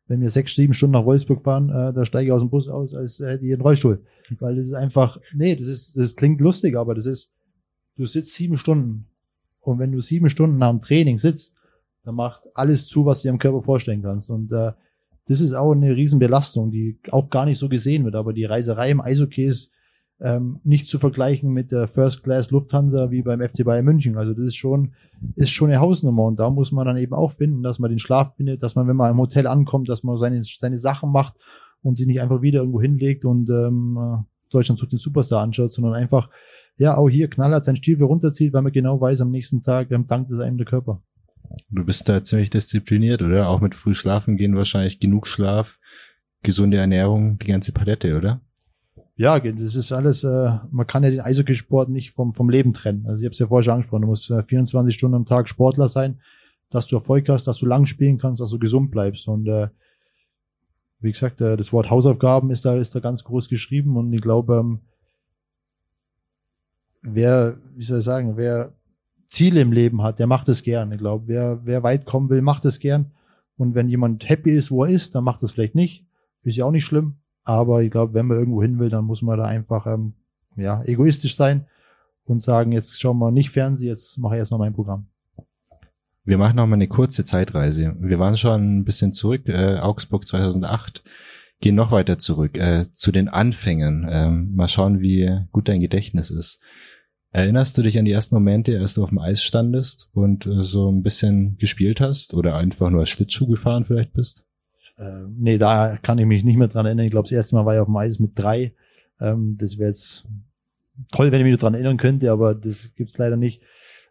Wenn 0.09 0.21
wir 0.21 0.31
sechs, 0.31 0.55
sieben 0.55 0.73
Stunden 0.73 0.95
nach 0.95 1.05
Wolfsburg 1.05 1.43
fahren, 1.43 1.69
äh, 1.69 1.93
da 1.93 2.05
steige 2.05 2.27
ich 2.27 2.33
aus 2.33 2.43
dem 2.43 2.51
Bus 2.51 2.69
aus, 2.69 2.95
als 2.95 3.19
hätte 3.21 3.47
ich 3.47 3.53
einen 3.53 3.63
Rollstuhl, 3.63 4.03
weil 4.41 4.57
das 4.57 4.67
ist 4.67 4.73
einfach, 4.73 5.21
nee, 5.35 5.55
das 5.55 5.69
ist, 5.69 5.97
das 5.97 6.17
klingt 6.17 6.41
lustig, 6.41 6.77
aber 6.77 6.95
das 6.95 7.07
ist, 7.07 7.33
du 7.97 8.07
sitzt 8.07 8.35
sieben 8.35 8.57
Stunden. 8.57 9.07
Und 9.61 9.79
wenn 9.79 9.93
du 9.93 10.01
sieben 10.01 10.31
Stunden 10.31 10.57
nach 10.57 10.71
dem 10.71 10.81
Training 10.81 11.19
sitzt, 11.19 11.55
dann 12.05 12.15
macht 12.15 12.43
alles 12.55 12.87
zu, 12.87 13.05
was 13.05 13.21
du 13.21 13.29
dir 13.29 13.33
im 13.33 13.39
Körper 13.39 13.63
vorstellen 13.63 14.03
kannst. 14.03 14.31
Und 14.31 14.51
äh, 14.51 14.73
das 15.27 15.43
ist 15.43 15.53
auch 15.53 15.73
eine 15.73 15.95
Riesenbelastung, 15.95 16.71
die 16.71 16.99
auch 17.11 17.29
gar 17.29 17.45
nicht 17.45 17.59
so 17.59 17.69
gesehen 17.69 18.05
wird, 18.05 18.15
aber 18.15 18.33
die 18.33 18.47
Reiserei 18.47 18.91
im 18.91 19.03
Eishockey 19.03 19.45
ist 19.45 19.71
ähm, 20.21 20.61
nicht 20.65 20.89
zu 20.89 20.99
vergleichen 20.99 21.53
mit 21.53 21.71
der 21.71 21.87
First 21.87 22.25
Class 22.25 22.51
Lufthansa 22.51 23.11
wie 23.11 23.23
beim 23.23 23.41
FC 23.41 23.65
Bayern 23.65 23.85
München. 23.85 24.17
Also 24.17 24.33
das 24.35 24.47
ist 24.47 24.57
schon, 24.57 24.93
ist 25.37 25.51
schon 25.51 25.71
eine 25.71 25.81
Hausnummer 25.81 26.25
und 26.25 26.41
da 26.41 26.51
muss 26.51 26.73
man 26.73 26.87
dann 26.87 26.97
eben 26.97 27.15
auch 27.15 27.33
finden, 27.33 27.63
dass 27.63 27.79
man 27.79 27.91
den 27.91 27.99
Schlaf 27.99 28.35
findet, 28.37 28.63
dass 28.63 28.75
man, 28.75 28.89
wenn 28.89 28.97
man 28.97 29.13
im 29.13 29.19
Hotel 29.19 29.47
ankommt, 29.47 29.89
dass 29.89 30.03
man 30.03 30.19
seine, 30.19 30.43
seine 30.43 30.79
Sachen 30.79 31.13
macht 31.13 31.35
und 31.83 31.97
sich 31.97 32.07
nicht 32.07 32.21
einfach 32.21 32.43
wieder 32.43 32.61
irgendwo 32.61 32.81
hinlegt 32.81 33.25
und 33.25 33.49
ähm, 33.51 33.97
äh, 33.97 34.25
Deutschland 34.51 34.79
sucht 34.79 34.93
den 34.93 34.99
Superstar 34.99 35.43
anschaut, 35.43 35.73
sondern 35.73 35.95
einfach, 35.95 36.31
ja, 36.77 36.97
auch 36.97 37.09
hier 37.09 37.29
knallhart 37.29 37.65
sein 37.65 37.77
Stiefel 37.77 38.05
runterzieht, 38.05 38.53
weil 38.53 38.63
man 38.63 38.73
genau 38.73 39.01
weiß, 39.01 39.21
am 39.21 39.31
nächsten 39.31 39.63
Tag 39.63 39.91
ähm, 39.91 40.07
dankt 40.07 40.31
es 40.31 40.39
einem 40.39 40.57
der 40.57 40.67
Körper. 40.67 41.03
Du 41.71 41.85
bist 41.85 42.09
da 42.09 42.23
ziemlich 42.23 42.51
diszipliniert, 42.51 43.23
oder? 43.23 43.49
Auch 43.49 43.61
mit 43.61 43.75
früh 43.75 43.95
schlafen 43.95 44.37
gehen 44.37 44.57
wahrscheinlich 44.57 45.01
genug 45.01 45.27
Schlaf, 45.27 45.79
gesunde 46.43 46.77
Ernährung, 46.77 47.39
die 47.39 47.47
ganze 47.47 47.73
Palette, 47.73 48.17
oder? 48.17 48.41
Ja, 49.19 49.41
das 49.41 49.75
ist 49.75 49.91
alles, 49.91 50.23
äh, 50.23 50.59
man 50.71 50.87
kann 50.87 51.03
ja 51.03 51.11
den 51.11 51.21
Eishockeysport 51.21 51.89
nicht 51.89 52.13
vom, 52.13 52.35
vom 52.35 52.49
Leben 52.49 52.73
trennen. 52.73 53.05
Also 53.09 53.21
ich 53.21 53.25
habe 53.27 53.33
es 53.33 53.39
ja 53.41 53.49
vorher 53.49 53.65
schon 53.65 53.75
angesprochen, 53.75 54.03
du 54.03 54.09
musst 54.09 54.31
äh, 54.31 54.45
24 54.45 54.95
Stunden 54.95 55.17
am 55.17 55.27
Tag 55.27 55.49
Sportler 55.49 55.89
sein, 55.89 56.21
dass 56.71 56.87
du 56.87 56.97
Erfolg 56.97 57.29
hast, 57.29 57.49
dass 57.49 57.59
du 57.59 57.67
lang 57.67 57.85
spielen 57.85 58.19
kannst, 58.19 58.41
dass 58.41 58.51
du 58.51 58.61
gesund 58.61 58.93
bleibst. 58.93 59.27
Und 59.27 59.49
äh, 59.49 59.71
wie 61.01 61.11
gesagt, 61.11 61.41
äh, 61.41 61.57
das 61.57 61.73
Wort 61.73 61.91
Hausaufgaben 61.91 62.53
ist 62.53 62.65
da, 62.65 62.77
ist 62.77 62.95
da 62.95 63.01
ganz 63.01 63.25
groß 63.25 63.49
geschrieben 63.49 63.97
und 63.97 64.13
ich 64.13 64.21
glaube, 64.21 64.57
ähm, 64.57 64.81
wer, 67.03 67.59
wie 67.75 67.83
soll 67.83 67.99
ich 67.99 68.05
sagen, 68.05 68.37
wer 68.37 68.73
Ziele 69.29 69.61
im 69.61 69.73
Leben 69.73 70.01
hat, 70.01 70.21
der 70.21 70.29
macht 70.29 70.49
es 70.49 70.63
gern. 70.63 70.93
Ich 70.93 70.99
glaube, 70.99 71.25
wer, 71.27 71.61
wer 71.65 71.83
weit 71.83 72.07
kommen 72.07 72.31
will, 72.31 72.41
macht 72.41 72.65
es 72.67 72.79
gern. 72.79 73.11
Und 73.57 73.75
wenn 73.75 73.89
jemand 73.89 74.29
happy 74.29 74.53
ist, 74.53 74.71
wo 74.71 74.85
er 74.85 74.91
ist, 74.91 75.17
dann 75.17 75.25
macht 75.25 75.43
es 75.43 75.51
vielleicht 75.51 75.75
nicht. 75.75 76.07
Ist 76.45 76.57
ja 76.57 76.65
auch 76.65 76.71
nicht 76.71 76.85
schlimm. 76.85 77.17
Aber 77.45 77.83
ich 77.83 77.91
glaube, 77.91 78.15
wenn 78.15 78.27
man 78.27 78.39
irgendwo 78.39 78.63
hin 78.63 78.79
will, 78.79 78.91
dann 78.91 79.05
muss 79.05 79.23
man 79.23 79.39
da 79.39 79.45
einfach 79.45 79.87
ähm, 79.87 80.15
ja, 80.57 80.83
egoistisch 80.85 81.37
sein 81.37 81.67
und 82.25 82.43
sagen, 82.43 82.73
jetzt 82.73 83.01
schauen 83.01 83.19
wir 83.19 83.31
nicht 83.31 83.51
Fernsehen, 83.51 83.89
jetzt 83.89 84.19
mache 84.19 84.35
ich 84.35 84.41
erstmal 84.41 84.61
mein 84.61 84.75
Programm. 84.75 85.07
Wir 86.25 86.37
machen 86.37 86.57
noch 86.57 86.67
mal 86.67 86.75
eine 86.75 86.89
kurze 86.89 87.25
Zeitreise. 87.25 87.97
Wir 88.01 88.19
waren 88.19 88.37
schon 88.37 88.81
ein 88.81 88.85
bisschen 88.85 89.15
zurück, 89.15 89.49
äh, 89.49 89.79
Augsburg 89.79 90.27
2008, 90.27 91.03
gehen 91.61 91.75
noch 91.75 91.91
weiter 91.91 92.19
zurück, 92.19 92.59
äh, 92.59 92.93
zu 92.93 93.13
den 93.13 93.29
Anfängen. 93.29 94.07
Ähm, 94.11 94.55
mal 94.55 94.69
schauen, 94.69 95.01
wie 95.01 95.47
gut 95.53 95.69
dein 95.69 95.81
Gedächtnis 95.81 96.31
ist. 96.31 96.61
Erinnerst 97.31 97.77
du 97.77 97.83
dich 97.83 97.99
an 97.99 98.05
die 98.05 98.13
ersten 98.13 98.35
Momente, 98.35 98.79
als 98.79 98.95
du 98.95 99.03
auf 99.03 99.11
dem 99.11 99.19
Eis 99.19 99.43
standest 99.43 100.09
und 100.13 100.47
äh, 100.47 100.63
so 100.63 100.91
ein 100.91 101.03
bisschen 101.03 101.57
gespielt 101.57 102.01
hast 102.01 102.35
oder 102.35 102.57
einfach 102.57 102.91
nur 102.91 103.01
als 103.01 103.11
Schlittschuh 103.11 103.47
gefahren 103.47 103.85
vielleicht 103.85 104.13
bist? 104.13 104.45
Äh, 104.99 105.27
nee, 105.37 105.59
da 105.59 105.99
kann 106.03 106.19
ich 106.19 106.27
mich 106.27 106.45
nicht 106.45 106.57
mehr 106.57 106.69
dran 106.69 106.87
erinnern. 106.87 107.07
Ich 107.07 107.11
glaube, 107.11 107.29
das 107.29 107.33
erste 107.33 107.55
Mal 107.57 107.65
war 107.65 107.75
ich 107.75 107.81
auf 107.81 107.87
dem 107.87 107.97
Eis 107.97 108.19
mit 108.19 108.33
drei. 108.35 108.73
Ähm, 109.21 109.57
das 109.59 109.79
wäre 109.79 109.91
jetzt 109.91 110.27
toll, 111.13 111.31
wenn 111.33 111.41
ich 111.41 111.51
mich 111.51 111.59
dran 111.59 111.75
erinnern 111.75 111.97
könnte, 111.97 112.31
aber 112.31 112.55
das 112.55 112.95
gibt's 112.95 113.19
leider 113.19 113.37
nicht. 113.37 113.63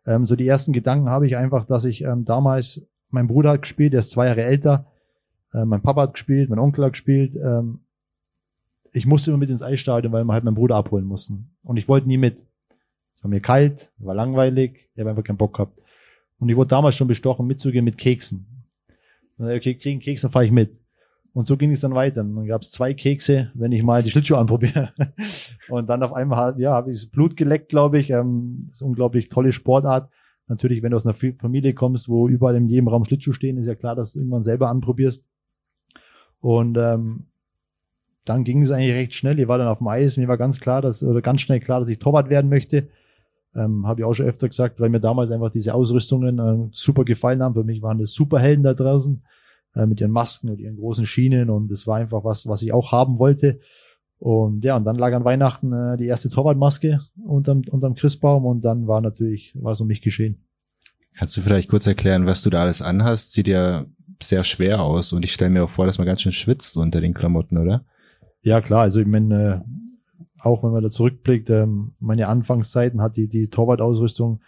Ähm, 0.06 0.26
so 0.26 0.36
die 0.36 0.48
ersten 0.48 0.74
Gedanken 0.74 1.10
habe 1.10 1.28
ich 1.28 1.36
einfach, 1.36 1.66
dass 1.66 1.86
ich 1.86 2.04
ähm, 2.04 2.26
damals, 2.26 2.82
mein 3.10 3.28
Bruder 3.28 3.52
hat 3.52 3.64
gespielt, 3.64 3.94
der 3.94 4.00
ist 4.00 4.12
zwei 4.12 4.28
Jahre 4.28 4.44
älter, 4.44 4.88
äh, 5.54 5.66
mein 5.66 5.82
Papa 5.82 6.04
hat 6.04 6.14
gespielt, 6.14 6.50
mein 6.50 6.60
Onkel 6.60 6.86
hat 6.86 6.94
gespielt. 6.94 7.36
Ähm, 7.36 7.82
ich 8.94 9.06
musste 9.06 9.30
immer 9.30 9.38
mit 9.38 9.50
ins 9.50 9.62
Eisstadion, 9.62 10.14
weil 10.14 10.24
wir 10.24 10.34
halt 10.34 10.44
meinen 10.44 10.56
Bruder 10.56 10.76
abholen 10.76 11.06
mussten. 11.06 11.52
Und 11.64 11.78
ich 11.78 11.88
wollte 11.88 12.08
nie 12.08 12.18
mit. 12.18 12.38
Es 13.16 13.24
war 13.24 13.30
mir 13.30 13.42
kalt, 13.42 13.92
war 13.98 14.16
langweilig, 14.16 14.90
ich 14.94 15.00
habe 15.00 15.10
einfach 15.10 15.24
keinen 15.24 15.38
Bock 15.38 15.56
gehabt. 15.56 15.80
Und 16.40 16.50
ich 16.50 16.56
wurde 16.56 16.70
damals 16.70 16.96
schon 16.96 17.08
bestochen, 17.08 17.48
mitzugehen 17.48 17.84
mit 17.84 17.98
Keksen. 17.98 18.46
Okay, 19.40 19.76
kriegen 19.76 20.00
Keks, 20.00 20.22
dann 20.22 20.32
fahre 20.32 20.46
ich 20.46 20.52
mit. 20.52 20.77
Und 21.38 21.46
so 21.46 21.56
ging 21.56 21.72
es 21.72 21.82
dann 21.82 21.94
weiter. 21.94 22.24
Dann 22.24 22.48
gab 22.48 22.64
es 22.64 22.72
zwei 22.72 22.96
Kekse, 22.96 23.52
wenn 23.54 23.72
ich 23.72 23.84
mal 23.84 24.02
die 24.02 24.10
Schlittschuhe 24.10 24.40
anprobiere. 24.40 24.92
Und 25.70 25.88
dann 25.88 26.02
auf 26.02 26.12
einmal, 26.12 26.60
ja, 26.60 26.72
habe 26.72 26.92
ich 26.92 27.12
Blut 27.12 27.38
geleckt, 27.38 27.70
glaube 27.70 28.00
ich. 28.00 28.10
Ähm, 28.10 28.64
das 28.66 28.78
ist 28.78 28.82
unglaublich 28.82 29.30
tolle 29.30 29.52
Sportart. 29.52 30.10
Natürlich, 30.48 30.82
wenn 30.82 30.90
du 30.90 30.98
aus 30.98 31.06
einer 31.06 31.14
Familie 31.14 31.76
kommst, 31.76 32.10
wo 32.10 32.28
überall 32.28 32.56
in 32.56 32.66
jedem 32.66 32.88
Raum 32.88 33.06
Schlittschuhe 33.06 33.36
stehen, 33.36 33.60
ist 33.60 33.68
ja 33.68 33.76
klar, 33.76 33.94
dass 33.94 34.14
du 34.14 34.20
irgendwann 34.20 34.42
selber 34.42 34.68
anprobierst. 34.70 35.28
Und 36.40 36.76
ähm, 36.76 37.28
dann 38.26 38.44
ging 38.44 38.64
es 38.64 38.72
eigentlich 38.72 38.96
recht 38.96 39.14
schnell. 39.14 39.40
Ich 39.40 39.48
war 39.48 39.60
dann 39.60 39.68
auf 39.68 39.78
dem 39.78 39.90
Eis. 39.90 40.18
Mir 40.18 40.28
war 40.28 40.40
ganz 40.40 40.60
klar, 40.60 40.82
dass 40.82 41.04
oder 41.04 41.22
ganz 41.22 41.42
schnell 41.42 41.60
klar, 41.60 41.82
dass 41.82 41.90
ich 41.90 42.00
Torwart 42.00 42.32
werden 42.32 42.50
möchte. 42.50 42.88
Ähm, 43.54 43.86
Habe 43.86 44.02
ich 44.02 44.06
auch 44.06 44.14
schon 44.16 44.26
öfter 44.26 44.48
gesagt, 44.48 44.80
weil 44.80 44.90
mir 44.90 45.02
damals 45.02 45.30
einfach 45.30 45.52
diese 45.52 45.76
Ausrüstungen 45.76 46.40
äh, 46.40 46.70
super 46.72 47.06
gefallen 47.06 47.44
haben. 47.44 47.54
Für 47.54 47.64
mich 47.64 47.84
waren 47.84 48.00
das 48.00 48.14
Superhelden 48.14 48.64
da 48.64 48.74
draußen 48.74 49.22
äh, 49.76 49.86
mit 49.86 50.02
ihren 50.02 50.12
Masken 50.12 50.50
und 50.50 50.60
ihren 50.60 50.78
großen 50.78 51.06
Schienen 51.06 51.50
und 51.50 51.70
das 51.70 51.88
war 51.88 51.98
einfach 51.98 52.24
was, 52.24 52.48
was 52.48 52.62
ich 52.62 52.74
auch 52.74 52.92
haben 52.92 53.20
wollte. 53.20 53.60
Und 54.20 54.64
ja, 54.64 54.76
und 54.76 54.84
dann 54.86 54.96
lag 54.96 55.14
an 55.14 55.26
Weihnachten 55.26 55.72
äh, 55.74 55.98
die 55.98 56.08
erste 56.08 56.30
Torwartmaske 56.30 57.00
unterm, 57.24 57.62
unterm 57.70 57.94
Christbaum 57.96 58.46
und 58.46 58.66
dann 58.66 58.88
war 58.88 59.02
natürlich, 59.02 59.54
war 59.56 59.74
es 59.74 59.82
um 59.82 59.88
mich 59.88 60.02
geschehen. 60.02 60.44
Kannst 61.18 61.38
du 61.38 61.42
vielleicht 61.42 61.70
kurz 61.70 61.88
erklären, 61.88 62.26
was 62.26 62.42
du 62.42 62.50
da 62.50 62.62
alles 62.62 62.82
anhast? 62.82 63.34
Sieht 63.34 63.48
ja 63.48 63.86
sehr 64.22 64.44
schwer 64.44 64.82
aus 64.82 65.14
und 65.14 65.24
ich 65.24 65.34
stelle 65.34 65.52
mir 65.52 65.64
auch 65.64 65.70
vor, 65.70 65.86
dass 65.86 65.98
man 65.98 66.08
ganz 66.08 66.22
schön 66.22 66.32
schwitzt 66.32 66.78
unter 66.78 67.02
den 67.02 67.14
Klamotten, 67.14 67.58
oder? 67.58 67.86
Ja, 68.42 68.62
klar. 68.62 68.82
Also 68.82 69.00
ich 69.00 69.08
meine, 69.08 69.64
äh, 69.66 69.88
auch 70.40 70.64
wenn 70.64 70.72
man 70.72 70.84
da 70.84 70.90
zurückblickt, 70.90 71.50
ähm, 71.50 71.94
meine 72.00 72.28
Anfangszeiten 72.28 73.02
hat 73.02 73.18
die, 73.18 73.28
die 73.28 73.50
Torwartausrüstung 73.50 74.42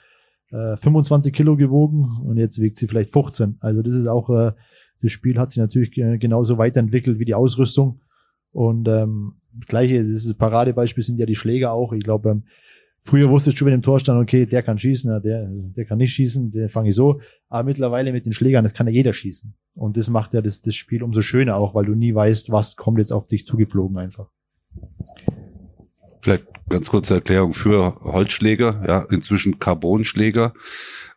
äh, 0.51 0.77
25 0.77 1.33
Kilo 1.33 1.57
gewogen 1.57 2.19
und 2.23 2.37
jetzt 2.37 2.59
wiegt 2.59 2.77
sie 2.77 2.87
vielleicht 2.87 3.11
15. 3.11 3.57
Also 3.59 3.81
das 3.81 3.95
ist 3.95 4.07
auch, 4.07 4.29
äh, 4.29 4.51
das 5.01 5.11
Spiel 5.11 5.37
hat 5.37 5.49
sich 5.49 5.57
natürlich 5.57 5.91
genauso 5.91 6.57
weiterentwickelt 6.57 7.19
wie 7.19 7.25
die 7.25 7.35
Ausrüstung. 7.35 8.01
Und 8.51 8.87
ähm, 8.87 9.35
gleiche, 9.67 10.01
das 10.01 10.09
ist 10.09 10.37
Paradebeispiel 10.37 11.03
sind 11.03 11.19
ja 11.19 11.25
die 11.25 11.35
Schläger 11.35 11.71
auch. 11.71 11.93
Ich 11.93 12.03
glaube, 12.03 12.29
ähm, 12.29 12.43
früher 13.01 13.29
wusstest 13.29 13.59
du, 13.59 13.65
wenn 13.65 13.73
im 13.73 13.81
Tor 13.81 13.99
stand, 13.99 14.21
okay, 14.21 14.45
der 14.45 14.63
kann 14.63 14.79
schießen, 14.79 15.21
der, 15.21 15.47
der 15.49 15.85
kann 15.85 15.97
nicht 15.97 16.13
schießen, 16.13 16.51
der 16.51 16.69
fange 16.69 16.89
ich 16.89 16.95
so. 16.95 17.21
Aber 17.47 17.63
mittlerweile 17.63 18.11
mit 18.11 18.25
den 18.25 18.33
Schlägern, 18.33 18.63
das 18.63 18.73
kann 18.73 18.87
ja 18.87 18.93
jeder 18.93 19.13
schießen. 19.13 19.53
Und 19.75 19.97
das 19.97 20.09
macht 20.09 20.33
ja 20.33 20.41
das, 20.41 20.61
das 20.61 20.75
Spiel 20.75 21.03
umso 21.03 21.21
schöner 21.21 21.55
auch, 21.55 21.75
weil 21.75 21.85
du 21.85 21.95
nie 21.95 22.13
weißt, 22.13 22.51
was 22.51 22.75
kommt 22.75 22.97
jetzt 22.97 23.11
auf 23.11 23.27
dich 23.27 23.45
zugeflogen 23.45 23.97
einfach. 23.97 24.29
Vielleicht 26.21 26.45
ganz 26.67 26.89
kurze 26.89 27.15
Erklärung 27.15 27.53
für 27.53 27.95
Holzschläger, 28.01 28.83
ja, 28.85 29.05
inzwischen 29.09 29.59
Carbonschläger. 29.59 30.53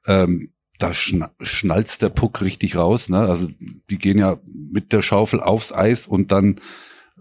Ähm, 0.07 0.53
da 0.83 0.95
schna 0.95 1.31
schnalzt 1.41 2.03
der 2.03 2.09
Puck 2.09 2.43
richtig 2.43 2.77
raus. 2.77 3.09
Ne? 3.09 3.19
Also 3.19 3.49
die 3.91 3.99
gehen 3.99 4.19
ja 4.19 4.39
mit 4.47 4.93
der 4.93 5.03
Schaufel 5.03 5.41
aufs 5.41 5.73
Eis 5.73 6.07
und 6.07 6.33
dann 6.33 6.61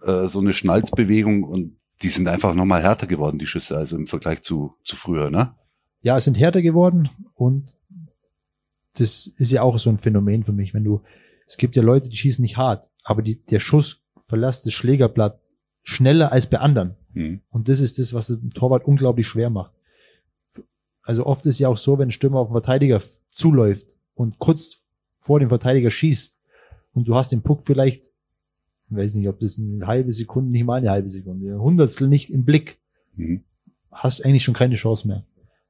äh, 0.01 0.27
so 0.27 0.39
eine 0.39 0.53
Schnalzbewegung 0.53 1.43
und 1.43 1.77
die 2.01 2.09
sind 2.09 2.27
einfach 2.27 2.55
nochmal 2.55 2.81
härter 2.81 3.07
geworden, 3.07 3.37
die 3.37 3.45
Schüsse, 3.45 3.77
also 3.77 3.95
im 3.95 4.07
Vergleich 4.07 4.41
zu, 4.41 4.73
zu 4.83 4.95
früher, 4.95 5.29
ne? 5.29 5.53
Ja, 6.01 6.17
es 6.17 6.23
sind 6.23 6.39
härter 6.39 6.63
geworden 6.63 7.09
und 7.35 7.73
das 8.95 9.27
ist 9.37 9.51
ja 9.51 9.61
auch 9.61 9.77
so 9.77 9.89
ein 9.91 9.99
Phänomen 9.99 10.43
für 10.43 10.51
mich, 10.51 10.73
wenn 10.73 10.83
du, 10.83 11.01
es 11.47 11.57
gibt 11.57 11.75
ja 11.75 11.83
Leute, 11.83 12.09
die 12.09 12.17
schießen 12.17 12.41
nicht 12.41 12.57
hart, 12.57 12.89
aber 13.03 13.21
die, 13.21 13.43
der 13.45 13.59
Schuss 13.59 14.01
verlässt 14.27 14.65
das 14.65 14.73
Schlägerblatt 14.73 15.39
schneller 15.83 16.31
als 16.31 16.47
bei 16.47 16.59
anderen. 16.59 16.95
Mhm. 17.13 17.41
Und 17.49 17.67
das 17.67 17.79
ist 17.79 17.99
das, 17.99 18.13
was 18.13 18.27
dem 18.27 18.53
Torwart 18.53 18.85
unglaublich 18.85 19.27
schwer 19.27 19.49
macht. 19.49 19.73
Also 21.03 21.25
oft 21.25 21.45
ist 21.45 21.59
ja 21.59 21.67
auch 21.67 21.77
so, 21.77 21.99
wenn 21.99 22.09
ein 22.09 22.11
Stürmer 22.11 22.39
auf 22.39 22.47
den 22.47 22.53
Verteidiger 22.53 23.01
zuläuft 23.31 23.87
und 24.15 24.39
kurz 24.39 24.85
vor 25.17 25.39
dem 25.39 25.49
Verteidiger 25.49 25.91
schießt 25.91 26.37
und 26.93 27.07
du 27.07 27.15
hast 27.15 27.31
den 27.31 27.41
Puck 27.41 27.63
vielleicht, 27.63 28.09
weiß 28.89 29.15
nicht, 29.15 29.29
ob 29.29 29.39
das 29.39 29.57
eine 29.57 29.85
halbe 29.87 30.11
Sekunde, 30.11 30.51
nicht 30.51 30.65
mal 30.65 30.75
eine 30.75 30.89
halbe 30.89 31.09
Sekunde, 31.09 31.53
ein 31.53 31.61
Hundertstel 31.61 32.07
nicht 32.07 32.29
im 32.29 32.43
Blick, 32.43 32.79
mhm. 33.15 33.43
hast 33.91 34.25
eigentlich 34.25 34.43
schon 34.43 34.53
keine 34.53 34.75
Chance 34.75 35.07
mehr. 35.07 35.25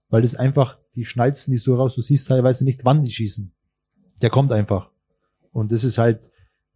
Weil 0.10 0.24
das 0.24 0.36
einfach, 0.36 0.78
die 0.96 1.06
schnalzen 1.06 1.52
die 1.52 1.58
so 1.58 1.76
raus, 1.76 1.96
du 1.96 2.02
siehst 2.02 2.28
teilweise 2.28 2.66
nicht, 2.66 2.84
wann 2.84 3.02
die 3.02 3.12
schießen. 3.12 3.52
Der 4.22 4.30
kommt 4.30 4.52
einfach. 4.52 4.90
Und 5.52 5.72
das 5.72 5.84
ist 5.84 5.98
halt, 5.98 6.30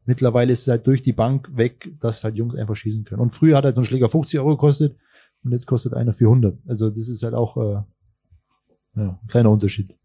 mittlerweile 0.05 0.53
ist 0.53 0.61
es 0.61 0.67
halt 0.67 0.87
durch 0.87 1.01
die 1.01 1.13
Bank 1.13 1.49
weg, 1.55 1.91
dass 1.99 2.23
halt 2.23 2.35
Jungs 2.35 2.55
einfach 2.55 2.75
schießen 2.75 3.03
können. 3.03 3.21
Und 3.21 3.31
früher 3.31 3.57
hat 3.57 3.65
halt 3.65 3.75
so 3.75 3.81
ein 3.81 3.85
Schläger 3.85 4.09
50 4.09 4.39
Euro 4.39 4.51
gekostet 4.51 4.97
und 5.43 5.51
jetzt 5.51 5.65
kostet 5.65 5.93
einer 5.93 6.13
400. 6.13 6.57
Also 6.67 6.89
das 6.89 7.09
ist 7.09 7.23
halt 7.23 7.33
auch 7.33 7.57
äh, 7.57 7.83
ja, 8.95 9.19
ein 9.21 9.27
kleiner 9.27 9.51
Unterschied. 9.51 9.95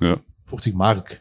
Ja. 0.00 0.20
50 0.50 0.74
Mark. 0.74 1.20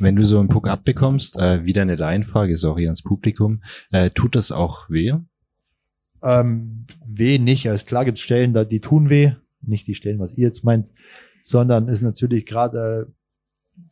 Wenn 0.00 0.16
du 0.16 0.26
so 0.26 0.40
einen 0.40 0.48
Puck 0.48 0.68
abbekommst, 0.68 1.38
äh, 1.38 1.64
wieder 1.64 1.82
eine 1.82 1.94
Laienfrage, 1.94 2.56
sorry 2.56 2.86
ans 2.86 3.02
Publikum, 3.02 3.62
äh, 3.92 4.10
tut 4.10 4.34
das 4.34 4.50
auch 4.50 4.90
weh? 4.90 5.14
Ähm, 6.22 6.86
weh 7.06 7.38
nicht. 7.38 7.68
Also 7.68 7.86
klar 7.86 8.04
gibt's 8.04 8.20
Stellen, 8.20 8.52
da 8.52 8.64
die 8.64 8.80
tun 8.80 9.10
weh. 9.10 9.32
Nicht 9.60 9.86
die 9.86 9.94
Stellen, 9.94 10.18
was 10.18 10.36
ihr 10.36 10.46
jetzt 10.46 10.64
meint, 10.64 10.88
sondern 11.44 11.86
ist 11.86 12.02
natürlich 12.02 12.46
gerade 12.46 13.12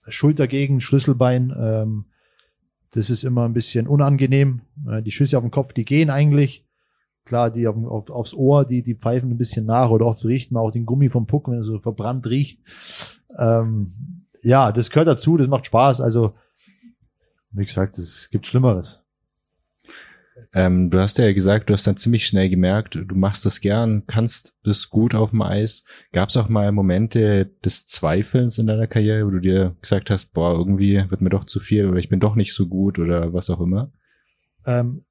äh, 0.05 0.11
Schultergegend, 0.11 0.83
Schlüsselbein. 0.83 1.55
Ähm, 1.57 2.07
das 2.91 3.09
ist 3.09 3.23
immer 3.23 3.45
ein 3.45 3.53
bisschen 3.53 3.87
unangenehm. 3.87 4.63
Äh, 4.89 5.03
die 5.03 5.13
Schüsse 5.13 5.39
auf 5.39 5.45
den 5.45 5.53
Kopf, 5.53 5.73
die 5.73 5.85
gehen 5.85 6.11
eigentlich. 6.11 6.67
Klar, 7.25 7.51
die 7.51 7.67
auf, 7.67 7.77
auf, 7.77 8.11
aufs 8.11 8.35
Ohr, 8.35 8.65
die, 8.65 8.83
die 8.83 8.95
pfeifen 8.95 9.31
ein 9.31 9.39
bisschen 9.39 9.67
nach 9.67 9.91
oder 9.91 10.07
oft 10.07 10.25
riecht 10.25 10.53
man 10.53 10.63
auch 10.63 10.71
den 10.71 10.87
Gummi 10.87 11.11
vom 11.11 11.27
Puck, 11.27 11.49
wenn 11.49 11.59
er 11.59 11.65
so 11.65 11.79
verbrannt 11.79 12.27
riecht. 12.27 12.61
Ähm, 13.39 14.27
ja, 14.43 14.73
das 14.73 14.91
gehört 14.91 15.09
dazu, 15.09 15.37
das 15.37 15.49
macht 15.49 15.67
Spaß. 15.67 16.01
Also, 16.01 16.35
wie 17.53 17.65
gesagt, 17.65 17.99
es 17.99 18.31
gibt 18.31 18.47
Schlimmeres. 18.47 19.01
Ähm, 20.53 20.91
du 20.91 20.99
hast 20.99 21.19
ja 21.19 21.33
gesagt, 21.33 21.71
du 21.71 21.75
hast 21.75 21.87
dann 21.87 21.97
ziemlich 21.97 22.27
schnell 22.27 22.49
gemerkt, 22.49 22.97
du 22.97 23.15
machst 23.15 23.45
das 23.47 23.61
gern, 23.61 24.05
kannst 24.07 24.57
das 24.65 24.91
gut 24.91 25.15
auf 25.15 25.31
dem 25.31 25.43
Eis. 25.43 25.85
Gab 26.13 26.31
es 26.31 26.37
auch 26.37 26.49
mal 26.49 26.73
Momente 26.73 27.47
des 27.65 27.87
Zweifelns 27.87 28.59
in 28.59 28.67
deiner 28.67 28.87
Karriere, 28.87 29.27
wo 29.27 29.31
du 29.31 29.41
dir 29.41 29.77
gesagt 29.81 30.11
hast, 30.11 30.33
boah, 30.33 30.55
irgendwie 30.55 31.05
wird 31.09 31.21
mir 31.21 31.31
doch 31.31 31.45
zu 31.45 31.61
viel 31.61 31.87
oder 31.87 31.99
ich 31.99 32.09
bin 32.09 32.21
doch 32.21 32.35
nicht 32.35 32.55
so 32.55 32.67
gut 32.67 32.99
oder 32.99 33.33
was 33.33 33.51
auch 33.51 33.61
immer? 33.61 33.93
Ähm, 34.67 35.05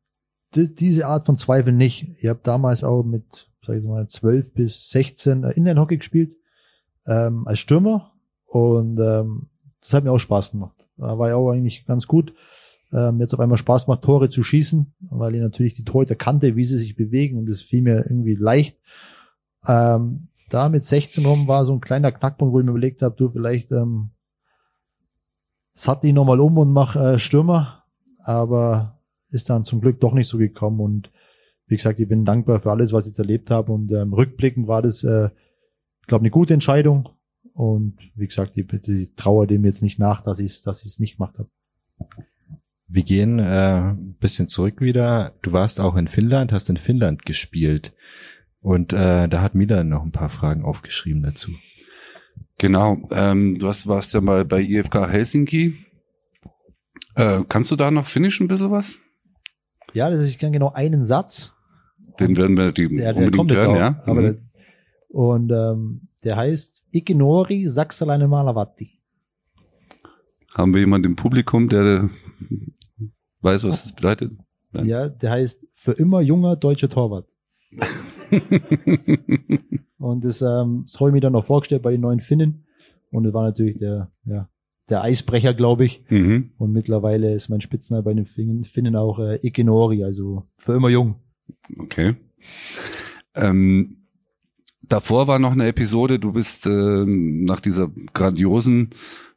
diese 0.55 1.07
Art 1.07 1.25
von 1.25 1.37
Zweifel 1.37 1.73
nicht. 1.73 2.09
Ich 2.17 2.27
habe 2.27 2.39
damals 2.43 2.83
auch 2.83 3.03
mit, 3.03 3.49
sag 3.65 3.77
ich 3.77 3.85
mal, 3.85 4.07
12 4.07 4.53
bis 4.53 4.89
16 4.89 5.43
äh, 5.43 5.51
Inline-Hockey 5.51 5.97
gespielt 5.97 6.35
ähm, 7.05 7.47
als 7.47 7.59
Stürmer 7.59 8.13
und 8.45 8.99
ähm, 8.99 9.49
das 9.79 9.93
hat 9.93 10.03
mir 10.03 10.11
auch 10.11 10.19
Spaß 10.19 10.51
gemacht. 10.51 10.75
Da 10.97 11.17
war 11.17 11.29
ich 11.29 11.33
auch 11.33 11.51
eigentlich 11.51 11.85
ganz 11.85 12.07
gut. 12.07 12.33
Ähm, 12.91 13.19
jetzt 13.19 13.33
auf 13.33 13.39
einmal 13.39 13.57
Spaß 13.57 13.87
macht, 13.87 14.01
Tore 14.01 14.29
zu 14.29 14.41
schießen, 14.41 14.93
weil 15.11 15.35
ich 15.35 15.41
natürlich 15.41 15.75
die 15.75 15.85
Torhüter 15.85 16.15
kannte, 16.15 16.55
wie 16.55 16.65
sie 16.65 16.77
sich 16.77 16.95
bewegen 16.95 17.37
und 17.37 17.47
das 17.47 17.61
fiel 17.61 17.83
mir 17.83 18.05
irgendwie 18.05 18.35
leicht. 18.35 18.77
Ähm, 19.67 20.29
da 20.49 20.69
mit 20.69 20.83
16 20.83 21.25
rum 21.25 21.47
war 21.47 21.65
so 21.65 21.73
ein 21.73 21.81
kleiner 21.81 22.11
Knackpunkt, 22.11 22.53
wo 22.53 22.59
ich 22.59 22.65
mir 22.65 22.71
überlegt 22.71 23.03
habe, 23.03 23.15
du 23.15 23.29
vielleicht 23.29 23.71
ähm, 23.71 24.09
satt 25.73 26.03
die 26.03 26.11
nochmal 26.11 26.39
um 26.39 26.57
und 26.57 26.73
mach 26.73 26.95
äh, 26.95 27.19
Stürmer, 27.19 27.83
aber 28.23 28.98
ist 29.31 29.49
dann 29.49 29.65
zum 29.65 29.81
Glück 29.81 29.99
doch 29.99 30.13
nicht 30.13 30.27
so 30.27 30.37
gekommen. 30.37 30.79
Und 30.79 31.11
wie 31.67 31.75
gesagt, 31.75 31.99
ich 31.99 32.07
bin 32.07 32.25
dankbar 32.25 32.59
für 32.59 32.71
alles, 32.71 32.93
was 32.93 33.05
ich 33.05 33.11
jetzt 33.11 33.19
erlebt 33.19 33.51
habe. 33.51 33.71
Und 33.71 33.91
ähm, 33.91 34.13
rückblickend 34.13 34.67
war 34.67 34.81
das, 34.81 35.03
äh, 35.03 35.29
ich 36.01 36.07
glaube, 36.07 36.23
eine 36.23 36.31
gute 36.31 36.53
Entscheidung. 36.53 37.09
Und 37.53 37.97
wie 38.15 38.27
gesagt, 38.27 38.55
die, 38.55 38.65
die 38.65 39.13
trauer 39.15 39.47
dem 39.47 39.65
jetzt 39.65 39.83
nicht 39.83 39.99
nach, 39.99 40.21
dass 40.21 40.39
ich 40.39 40.51
es 40.51 40.63
dass 40.63 40.85
ich's 40.85 40.99
nicht 40.99 41.17
gemacht 41.17 41.37
habe. 41.37 41.49
Wir 42.87 43.03
gehen 43.03 43.37
äh, 43.37 43.91
ein 43.91 44.15
bisschen 44.19 44.47
zurück 44.47 44.81
wieder. 44.81 45.35
Du 45.41 45.51
warst 45.51 45.79
auch 45.79 45.95
in 45.95 46.07
Finnland, 46.07 46.51
hast 46.51 46.69
in 46.69 46.77
Finnland 46.77 47.25
gespielt. 47.25 47.93
Und 48.61 48.93
äh, 48.93 49.27
da 49.27 49.41
hat 49.41 49.55
Milan 49.55 49.89
noch 49.89 50.03
ein 50.03 50.11
paar 50.11 50.29
Fragen 50.29 50.63
aufgeschrieben 50.63 51.21
dazu. 51.21 51.51
Genau, 52.57 53.07
ähm, 53.11 53.57
du 53.57 53.67
hast, 53.67 53.87
warst 53.87 54.13
ja 54.13 54.21
mal 54.21 54.43
bei 54.43 54.61
IFK 54.61 55.07
Helsinki. 55.07 55.85
Äh, 57.15 57.43
kannst 57.47 57.71
du 57.71 57.75
da 57.75 57.89
noch 57.89 58.07
Finnisch 58.07 58.39
ein 58.39 58.47
bisschen 58.47 58.71
was? 58.71 58.99
Ja, 59.93 60.09
das 60.09 60.21
ist, 60.21 60.39
genau 60.39 60.71
einen 60.71 61.03
Satz. 61.03 61.53
Den 62.19 62.35
werden 62.37 62.57
wir 62.57 62.71
die 62.71 62.89
der, 62.89 63.13
der 63.13 63.23
unbedingt 63.23 63.51
hören, 63.51 63.75
ja. 63.75 64.01
Aber 64.05 64.21
mhm. 64.21 64.23
der, 64.23 64.35
und 65.09 65.51
ähm, 65.51 66.09
der 66.23 66.35
heißt 66.35 66.85
Ignori 66.91 67.67
Saksalainen 67.67 68.29
Malavatti. 68.29 68.99
Haben 70.53 70.73
wir 70.73 70.81
jemanden 70.81 71.11
im 71.11 71.15
Publikum, 71.15 71.69
der 71.69 72.09
weiß, 73.41 73.63
was 73.63 73.83
das 73.83 73.93
bedeutet? 73.93 74.33
Nein. 74.71 74.85
Ja, 74.85 75.09
der 75.09 75.31
heißt 75.31 75.65
für 75.73 75.93
immer 75.93 76.21
junger 76.21 76.55
deutscher 76.55 76.89
Torwart. 76.89 77.27
und 79.97 80.23
das, 80.23 80.41
ähm, 80.41 80.83
das 80.85 80.99
habe 80.99 81.09
ich 81.09 81.13
mir 81.13 81.21
dann 81.21 81.33
noch 81.33 81.45
vorgestellt 81.45 81.81
bei 81.81 81.91
den 81.91 82.01
neuen 82.01 82.19
Finnen. 82.19 82.65
Und 83.11 83.23
das 83.23 83.33
war 83.33 83.43
natürlich 83.43 83.79
der, 83.79 84.11
ja, 84.25 84.49
der 84.89 85.03
Eisbrecher, 85.03 85.53
glaube 85.53 85.85
ich. 85.85 86.03
Mhm. 86.09 86.51
Und 86.57 86.71
mittlerweile 86.71 87.33
ist 87.33 87.49
mein 87.49 87.61
Spitzname 87.61 88.03
bei 88.03 88.13
den 88.13 88.25
Finnen 88.25 88.95
auch 88.95 89.19
äh, 89.19 89.39
Ikenori, 89.45 90.03
also 90.03 90.43
für 90.57 90.73
immer 90.75 90.89
jung. 90.89 91.15
Okay. 91.77 92.15
Ähm, 93.35 93.97
davor 94.81 95.27
war 95.27 95.39
noch 95.39 95.51
eine 95.51 95.67
Episode, 95.67 96.19
du 96.19 96.33
bist 96.33 96.65
äh, 96.65 97.05
nach 97.05 97.59
dieser 97.59 97.91
grandiosen 98.13 98.89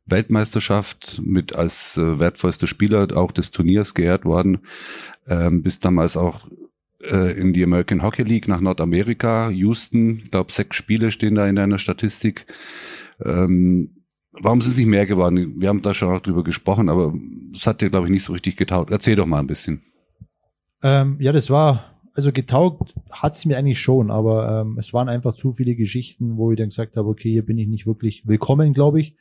Weltmeisterschaft 0.06 1.20
mit 1.24 1.54
als 1.54 1.96
äh, 1.96 2.18
wertvollster 2.18 2.66
Spieler 2.66 3.08
auch 3.16 3.32
des 3.32 3.50
Turniers 3.50 3.94
geehrt 3.94 4.24
worden, 4.24 4.60
ähm, 5.28 5.62
bist 5.62 5.84
damals 5.84 6.16
auch 6.16 6.48
äh, 7.02 7.38
in 7.38 7.52
die 7.52 7.62
American 7.62 8.02
Hockey 8.02 8.22
League 8.22 8.48
nach 8.48 8.60
Nordamerika, 8.60 9.50
Houston, 9.50 10.20
ich 10.24 10.30
glaube 10.30 10.52
sechs 10.52 10.76
Spiele 10.76 11.12
stehen 11.12 11.34
da 11.34 11.46
in 11.46 11.56
deiner 11.56 11.78
Statistik. 11.78 12.46
Ähm, 13.24 14.01
warum 14.32 14.60
sind 14.60 14.72
es 14.72 14.78
nicht 14.78 14.86
mehr 14.86 15.06
geworden? 15.06 15.60
Wir 15.60 15.68
haben 15.68 15.82
da 15.82 15.94
schon 15.94 16.14
auch 16.14 16.20
drüber 16.20 16.44
gesprochen, 16.44 16.88
aber 16.88 17.14
es 17.52 17.66
hat 17.66 17.80
dir, 17.80 17.90
glaube 17.90 18.06
ich, 18.06 18.12
nicht 18.12 18.24
so 18.24 18.32
richtig 18.32 18.56
getaugt. 18.56 18.90
Erzähl 18.90 19.16
doch 19.16 19.26
mal 19.26 19.38
ein 19.38 19.46
bisschen. 19.46 19.82
Ähm, 20.82 21.16
ja, 21.20 21.32
das 21.32 21.50
war, 21.50 21.84
also 22.14 22.32
getaugt 22.32 22.94
hat 23.10 23.34
es 23.34 23.44
mir 23.44 23.56
eigentlich 23.56 23.80
schon, 23.80 24.10
aber 24.10 24.62
ähm, 24.62 24.78
es 24.78 24.92
waren 24.92 25.08
einfach 25.08 25.34
zu 25.34 25.52
viele 25.52 25.74
Geschichten, 25.74 26.36
wo 26.36 26.50
ich 26.50 26.58
dann 26.58 26.70
gesagt 26.70 26.96
habe, 26.96 27.08
okay, 27.08 27.30
hier 27.30 27.44
bin 27.44 27.58
ich 27.58 27.68
nicht 27.68 27.86
wirklich 27.86 28.26
willkommen, 28.26 28.72
glaube 28.72 29.00
ich. 29.00 29.16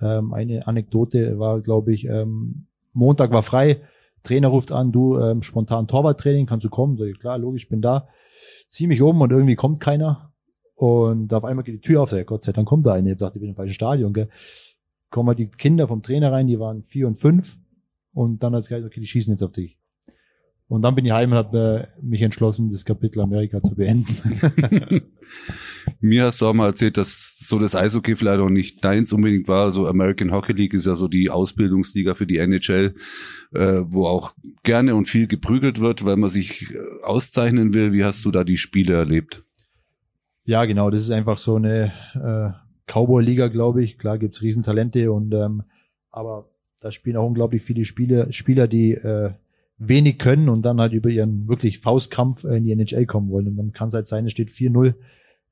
Ähm, 0.00 0.32
eine 0.32 0.66
Anekdote 0.66 1.38
war, 1.38 1.60
glaube 1.60 1.92
ich, 1.92 2.06
ähm, 2.06 2.66
Montag 2.92 3.30
war 3.30 3.42
frei, 3.42 3.80
Trainer 4.22 4.48
ruft 4.48 4.72
an, 4.72 4.92
du 4.92 5.18
ähm, 5.18 5.42
spontan 5.42 5.88
Torwarttraining, 5.88 6.46
kannst 6.46 6.64
du 6.64 6.70
kommen? 6.70 6.98
Ich, 7.04 7.18
klar, 7.18 7.38
logisch, 7.38 7.68
bin 7.68 7.80
da. 7.80 8.08
Zieh 8.68 8.86
mich 8.86 9.02
um 9.02 9.20
und 9.20 9.32
irgendwie 9.32 9.56
kommt 9.56 9.80
keiner. 9.80 10.29
Und 10.80 11.34
auf 11.34 11.44
einmal 11.44 11.62
geht 11.62 11.74
die 11.74 11.86
Tür 11.86 12.00
auf, 12.00 12.12
ja, 12.12 12.22
Gott 12.22 12.42
sei 12.42 12.52
Dank 12.52 12.66
kommt 12.66 12.86
da 12.86 12.94
eine. 12.94 13.12
Ich 13.12 13.18
dachte, 13.18 13.36
ich 13.36 13.40
bin 13.42 13.50
im 13.50 13.54
falschen 13.54 13.74
Stadion, 13.74 14.14
gell. 14.14 14.30
Kommen 15.10 15.28
halt 15.28 15.38
die 15.38 15.50
Kinder 15.50 15.86
vom 15.86 16.02
Trainer 16.02 16.32
rein, 16.32 16.46
die 16.46 16.58
waren 16.58 16.84
vier 16.84 17.06
und 17.06 17.16
fünf. 17.16 17.58
Und 18.14 18.42
dann 18.42 18.54
als 18.54 18.68
gesagt, 18.68 18.86
okay, 18.86 18.98
die 18.98 19.06
schießen 19.06 19.30
jetzt 19.30 19.42
auf 19.42 19.52
dich. 19.52 19.78
Und 20.68 20.80
dann 20.80 20.94
bin 20.94 21.04
ich 21.04 21.12
heim 21.12 21.32
und 21.32 21.36
habe 21.36 21.86
äh, 21.98 22.02
mich 22.02 22.22
entschlossen, 22.22 22.70
das 22.70 22.86
Kapitel 22.86 23.20
Amerika 23.20 23.62
zu 23.62 23.74
beenden. 23.74 24.16
Mir 26.00 26.24
hast 26.24 26.40
du 26.40 26.46
auch 26.46 26.54
mal 26.54 26.68
erzählt, 26.68 26.96
dass 26.96 27.36
so 27.40 27.58
das 27.58 27.74
Eishockey 27.74 28.16
vielleicht 28.16 28.40
auch 28.40 28.48
nicht 28.48 28.82
deins 28.82 29.12
unbedingt 29.12 29.48
war. 29.48 29.72
So 29.72 29.86
American 29.86 30.32
Hockey 30.32 30.54
League 30.54 30.72
ist 30.72 30.86
ja 30.86 30.96
so 30.96 31.08
die 31.08 31.28
Ausbildungsliga 31.28 32.14
für 32.14 32.26
die 32.26 32.38
NHL, 32.38 32.94
äh, 33.52 33.82
wo 33.84 34.06
auch 34.06 34.32
gerne 34.62 34.94
und 34.94 35.08
viel 35.08 35.26
geprügelt 35.26 35.78
wird, 35.78 36.06
weil 36.06 36.16
man 36.16 36.30
sich 36.30 36.70
äh, 36.70 36.78
auszeichnen 37.02 37.74
will. 37.74 37.92
Wie 37.92 38.04
hast 38.04 38.24
du 38.24 38.30
da 38.30 38.44
die 38.44 38.56
Spiele 38.56 38.94
erlebt? 38.94 39.44
Ja, 40.50 40.64
genau. 40.64 40.90
Das 40.90 41.02
ist 41.02 41.12
einfach 41.12 41.38
so 41.38 41.54
eine 41.54 41.92
äh, 42.12 42.50
Cowboy-Liga, 42.92 43.46
glaube 43.46 43.84
ich. 43.84 43.98
Klar 43.98 44.18
gibt's 44.18 44.42
Riesentalente 44.42 45.12
und 45.12 45.32
ähm, 45.32 45.62
aber 46.10 46.50
da 46.80 46.90
spielen 46.90 47.16
auch 47.18 47.26
unglaublich 47.28 47.62
viele 47.62 47.84
Spieler, 47.84 48.32
Spieler, 48.32 48.66
die 48.66 48.94
äh, 48.94 49.30
wenig 49.78 50.18
können 50.18 50.48
und 50.48 50.62
dann 50.62 50.80
halt 50.80 50.92
über 50.92 51.08
ihren 51.08 51.46
wirklich 51.46 51.78
Faustkampf 51.78 52.42
in 52.42 52.64
die 52.64 52.72
NHL 52.72 53.06
kommen 53.06 53.30
wollen. 53.30 53.46
Und 53.46 53.58
dann 53.58 53.70
kann 53.70 53.90
es 53.90 53.94
halt 53.94 54.08
sein, 54.08 54.26
es 54.26 54.32
steht 54.32 54.48
4-0 54.48 54.94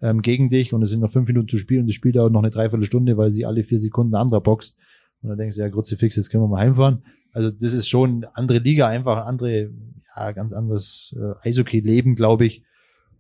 ähm, 0.03 0.21
gegen 0.21 0.51
dich 0.51 0.73
und 0.73 0.83
es 0.83 0.91
sind 0.91 0.99
noch 0.99 1.13
fünf 1.13 1.29
Minuten 1.29 1.47
zu 1.47 1.59
spielen 1.59 1.83
und 1.83 1.87
das 1.87 1.95
Spiel 1.95 2.11
dauert 2.11 2.33
noch 2.33 2.43
eine 2.43 2.51
Dreiviertelstunde, 2.51 3.17
weil 3.17 3.31
sie 3.31 3.47
alle 3.47 3.63
vier 3.63 3.79
Sekunden 3.79 4.17
ein 4.17 4.23
anderer 4.23 4.41
boxt. 4.41 4.77
Und 5.23 5.29
dann 5.29 5.39
denkst 5.39 5.55
du, 5.55 5.63
ja, 5.63 5.71
Kruzifix, 5.71 6.17
jetzt 6.17 6.29
können 6.29 6.43
wir 6.43 6.49
mal 6.49 6.63
heimfahren. 6.63 7.05
Also 7.31 7.53
das 7.53 7.73
ist 7.73 7.89
schon 7.89 8.25
eine 8.25 8.37
andere 8.37 8.59
Liga, 8.59 8.89
einfach 8.89 9.19
ein 9.19 9.29
andere, 9.29 9.71
ja, 10.17 10.33
ganz 10.33 10.53
anderes 10.53 11.15
äh, 11.17 11.49
Eishockey-Leben, 11.49 12.17
glaube 12.17 12.47
ich. 12.47 12.65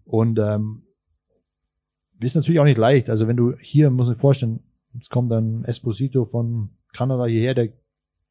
Und 0.04 0.40
ähm, 0.40 0.82
ist 2.26 2.34
natürlich 2.34 2.60
auch 2.60 2.64
nicht 2.64 2.78
leicht. 2.78 3.10
Also 3.10 3.28
wenn 3.28 3.36
du 3.36 3.56
hier, 3.56 3.90
muss 3.90 4.08
ich 4.08 4.18
vorstellen, 4.18 4.60
es 5.00 5.08
kommt 5.08 5.30
dann 5.30 5.64
Esposito 5.64 6.24
von 6.24 6.70
Kanada 6.92 7.26
hierher, 7.26 7.54
der 7.54 7.68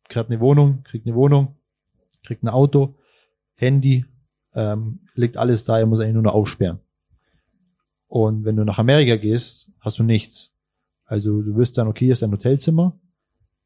kriegt 0.09 0.29
eine 0.29 0.39
Wohnung, 0.39 0.83
kriegt 0.83 1.05
eine 1.05 1.15
Wohnung, 1.15 1.55
kriegt 2.23 2.43
ein 2.43 2.49
Auto, 2.49 2.95
Handy, 3.55 4.05
ähm, 4.53 4.99
liegt 5.15 5.38
alles 5.38 5.63
da, 5.65 5.79
er 5.79 5.85
muss 5.85 5.99
eigentlich 5.99 6.13
nur 6.13 6.23
noch 6.23 6.33
aufsperren. 6.33 6.79
Und 8.07 8.45
wenn 8.45 8.55
du 8.55 8.63
nach 8.63 8.79
Amerika 8.79 9.15
gehst, 9.15 9.71
hast 9.79 9.99
du 9.99 10.03
nichts. 10.03 10.51
Also 11.05 11.41
du 11.41 11.55
wirst 11.55 11.77
dann, 11.77 11.88
okay, 11.88 12.05
hier 12.05 12.13
ist 12.13 12.23
ein 12.23 12.31
Hotelzimmer, 12.31 12.99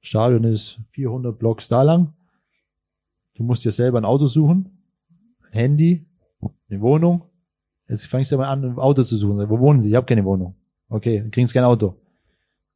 Stadion 0.02 0.44
ist 0.44 0.80
400 0.92 1.38
Blocks 1.38 1.68
da 1.68 1.84
lang, 1.84 2.14
du 3.36 3.44
musst 3.44 3.66
dir 3.66 3.72
selber 3.72 4.00
ein 4.00 4.06
Auto 4.06 4.28
suchen, 4.28 4.84
ein 5.46 5.54
Handy, 5.54 6.06
eine 6.70 6.82
Wohnung. 6.82 7.31
Jetzt 7.92 8.08
fängst 8.08 8.32
du 8.32 8.38
mal 8.38 8.48
an, 8.48 8.64
ein 8.64 8.78
Auto 8.78 9.04
zu 9.04 9.18
suchen. 9.18 9.50
Wo 9.50 9.60
wohnen 9.60 9.82
Sie? 9.82 9.90
Ich 9.90 9.96
habe 9.96 10.06
keine 10.06 10.24
Wohnung. 10.24 10.56
Okay, 10.90 11.20
dann 11.20 11.30
kriegst 11.30 11.52
du 11.52 11.54
kein 11.56 11.66
Auto. 11.66 11.98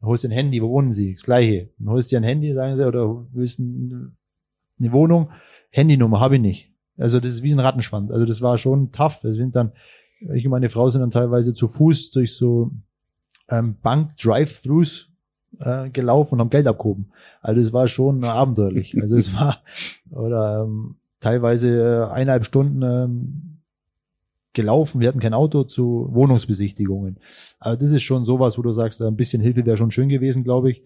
Dann 0.02 0.10
holst 0.10 0.26
du 0.26 0.28
ein 0.28 0.32
Handy, 0.32 0.62
wo 0.62 0.70
wohnen 0.70 0.92
Sie? 0.92 1.14
Das 1.14 1.24
gleiche. 1.24 1.70
Dann 1.80 1.90
holst 1.90 2.12
du 2.12 2.16
dir 2.16 2.20
ein 2.20 2.26
Handy, 2.26 2.54
sagen 2.54 2.76
sie, 2.76 2.86
oder 2.86 3.26
willst 3.32 3.60
eine 3.60 4.12
Wohnung, 4.92 5.30
Handynummer 5.70 6.20
habe 6.20 6.36
ich 6.36 6.42
nicht. 6.42 6.72
Also 6.98 7.20
das 7.20 7.32
ist 7.32 7.44
wie 7.44 7.54
ein 7.54 7.60
Rattenschwanz. 7.60 8.12
Also 8.12 8.26
das 8.26 8.42
war 8.42 8.58
schon 8.58 8.92
tough. 8.92 9.24
Wir 9.24 9.34
sind 9.34 9.56
dann 9.56 9.72
ich 10.34 10.46
und 10.46 10.52
meine 10.52 10.70
Frau 10.70 10.90
sind 10.90 11.02
dann 11.02 11.12
teilweise 11.12 11.54
zu 11.54 11.68
Fuß 11.68 12.12
durch 12.12 12.36
so 12.36 12.72
ähm, 13.50 13.78
Bank-Drive-Thrus 13.82 15.10
äh, 15.60 15.90
gelaufen 15.90 16.36
und 16.36 16.40
haben 16.42 16.50
Geld 16.50 16.68
abgehoben. 16.68 17.12
Also 17.42 17.62
es 17.62 17.72
war 17.72 17.88
schon 17.88 18.24
abenteuerlich. 18.24 18.96
Also 19.02 19.18
es 19.18 19.34
war 19.34 19.62
oder 20.12 20.64
ähm, 20.64 20.96
teilweise 21.20 22.10
äh, 22.10 22.14
eineinhalb 22.14 22.46
Stunden 22.46 22.82
ähm, 22.82 23.55
gelaufen. 24.56 25.00
Wir 25.00 25.08
hatten 25.08 25.20
kein 25.20 25.34
Auto 25.34 25.64
zu 25.64 26.10
Wohnungsbesichtigungen. 26.12 27.18
Also 27.60 27.80
das 27.80 27.92
ist 27.92 28.04
schon 28.04 28.26
sowas, 28.26 28.58
wo 28.58 28.64
du 28.64 28.72
sagst, 28.72 29.02
ein 29.02 29.16
bisschen 29.16 29.42
Hilfe 29.42 29.66
wäre 29.66 29.78
schon 29.78 29.92
schön 29.92 30.10
gewesen, 30.10 30.44
glaube 30.44 30.72
ich. 30.72 30.84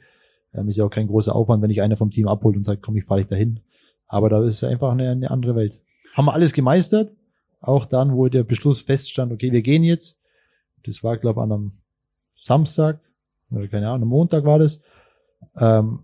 Ähm, 0.54 0.68
ist 0.68 0.78
ja 0.78 0.86
auch 0.86 0.90
kein 0.90 1.08
großer 1.08 1.36
Aufwand, 1.36 1.64
wenn 1.64 1.70
ich 1.70 1.82
einer 1.82 1.96
vom 1.96 2.12
Team 2.12 2.28
abholt 2.28 2.58
und 2.58 2.66
sagt, 2.66 2.82
komm, 2.82 2.98
ich 2.98 3.06
fahre 3.06 3.22
dich 3.22 3.30
dahin. 3.30 3.62
Aber 4.08 4.30
da 4.30 4.44
ist 4.44 4.64
einfach 4.64 4.92
eine, 4.92 5.12
eine 5.12 5.32
andere 5.32 5.56
Welt. 5.56 5.82
Haben 6.14 6.26
wir 6.26 6.34
alles 6.34 6.54
gemeistert, 6.54 7.12
auch 7.62 7.86
dann, 7.86 8.16
wo 8.16 8.28
der 8.28 8.44
Beschluss 8.44 8.82
feststand, 8.82 9.32
okay, 9.32 9.52
wir 9.52 9.62
gehen 9.62 9.84
jetzt. 9.84 10.18
Das 10.86 11.04
war, 11.04 11.18
glaube 11.18 11.40
ich, 11.40 11.44
an 11.44 11.52
einem 11.52 11.72
Samstag 12.42 13.00
oder 13.52 13.68
keine 13.68 13.90
Ahnung, 13.90 14.10
Montag 14.10 14.44
war 14.46 14.60
das. 14.60 14.82
Ähm, 15.58 16.00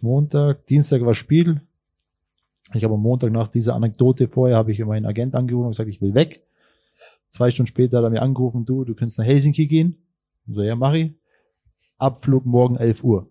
Montag, 0.00 0.66
Dienstag 0.66 1.04
war 1.04 1.14
Spiel. 1.14 1.62
Ich 2.74 2.84
habe 2.84 2.94
am 2.94 3.00
Montag 3.00 3.32
nach 3.32 3.48
dieser 3.48 3.74
Anekdote 3.74 4.28
vorher 4.28 4.56
habe 4.56 4.72
ich 4.72 4.84
meinen 4.84 5.06
Agent 5.06 5.34
angerufen 5.34 5.66
und 5.66 5.72
gesagt, 5.72 5.88
ich 5.88 6.00
will 6.00 6.14
weg. 6.14 6.42
Zwei 7.30 7.50
Stunden 7.50 7.68
später 7.68 7.98
hat 7.98 8.04
er 8.04 8.10
mir 8.10 8.22
angerufen, 8.22 8.64
du, 8.64 8.84
du 8.84 8.94
kannst 8.94 9.18
nach 9.18 9.24
Helsinki 9.24 9.66
gehen. 9.66 9.96
Und 10.46 10.54
so, 10.54 10.62
ja, 10.62 10.76
mach 10.76 10.94
ich. 10.94 11.14
Abflug 11.98 12.46
morgen 12.46 12.76
11 12.76 13.04
Uhr. 13.04 13.30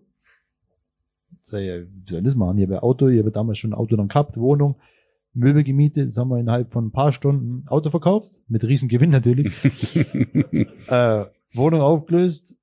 Sag, 1.44 1.62
ja, 1.62 1.80
wie 1.80 2.10
soll 2.10 2.22
das 2.22 2.34
machen? 2.34 2.58
Ich 2.58 2.64
habe 2.64 2.74
ein 2.74 2.82
Auto, 2.82 3.08
ich 3.08 3.18
habe 3.18 3.30
damals 3.30 3.58
schon 3.58 3.72
ein 3.72 3.78
Auto 3.78 3.96
dann 3.96 4.08
gehabt, 4.08 4.36
Wohnung. 4.36 4.76
Möbel 5.34 5.62
gemietet, 5.62 6.08
das 6.08 6.16
haben 6.16 6.30
wir 6.30 6.38
innerhalb 6.38 6.70
von 6.70 6.86
ein 6.86 6.90
paar 6.90 7.12
Stunden 7.12 7.66
Auto 7.68 7.90
verkauft, 7.90 8.30
mit 8.48 8.64
riesen 8.64 8.88
Gewinn 8.88 9.10
natürlich. 9.10 9.52
äh, 10.88 11.24
Wohnung 11.54 11.80
aufgelöst, 11.80 12.56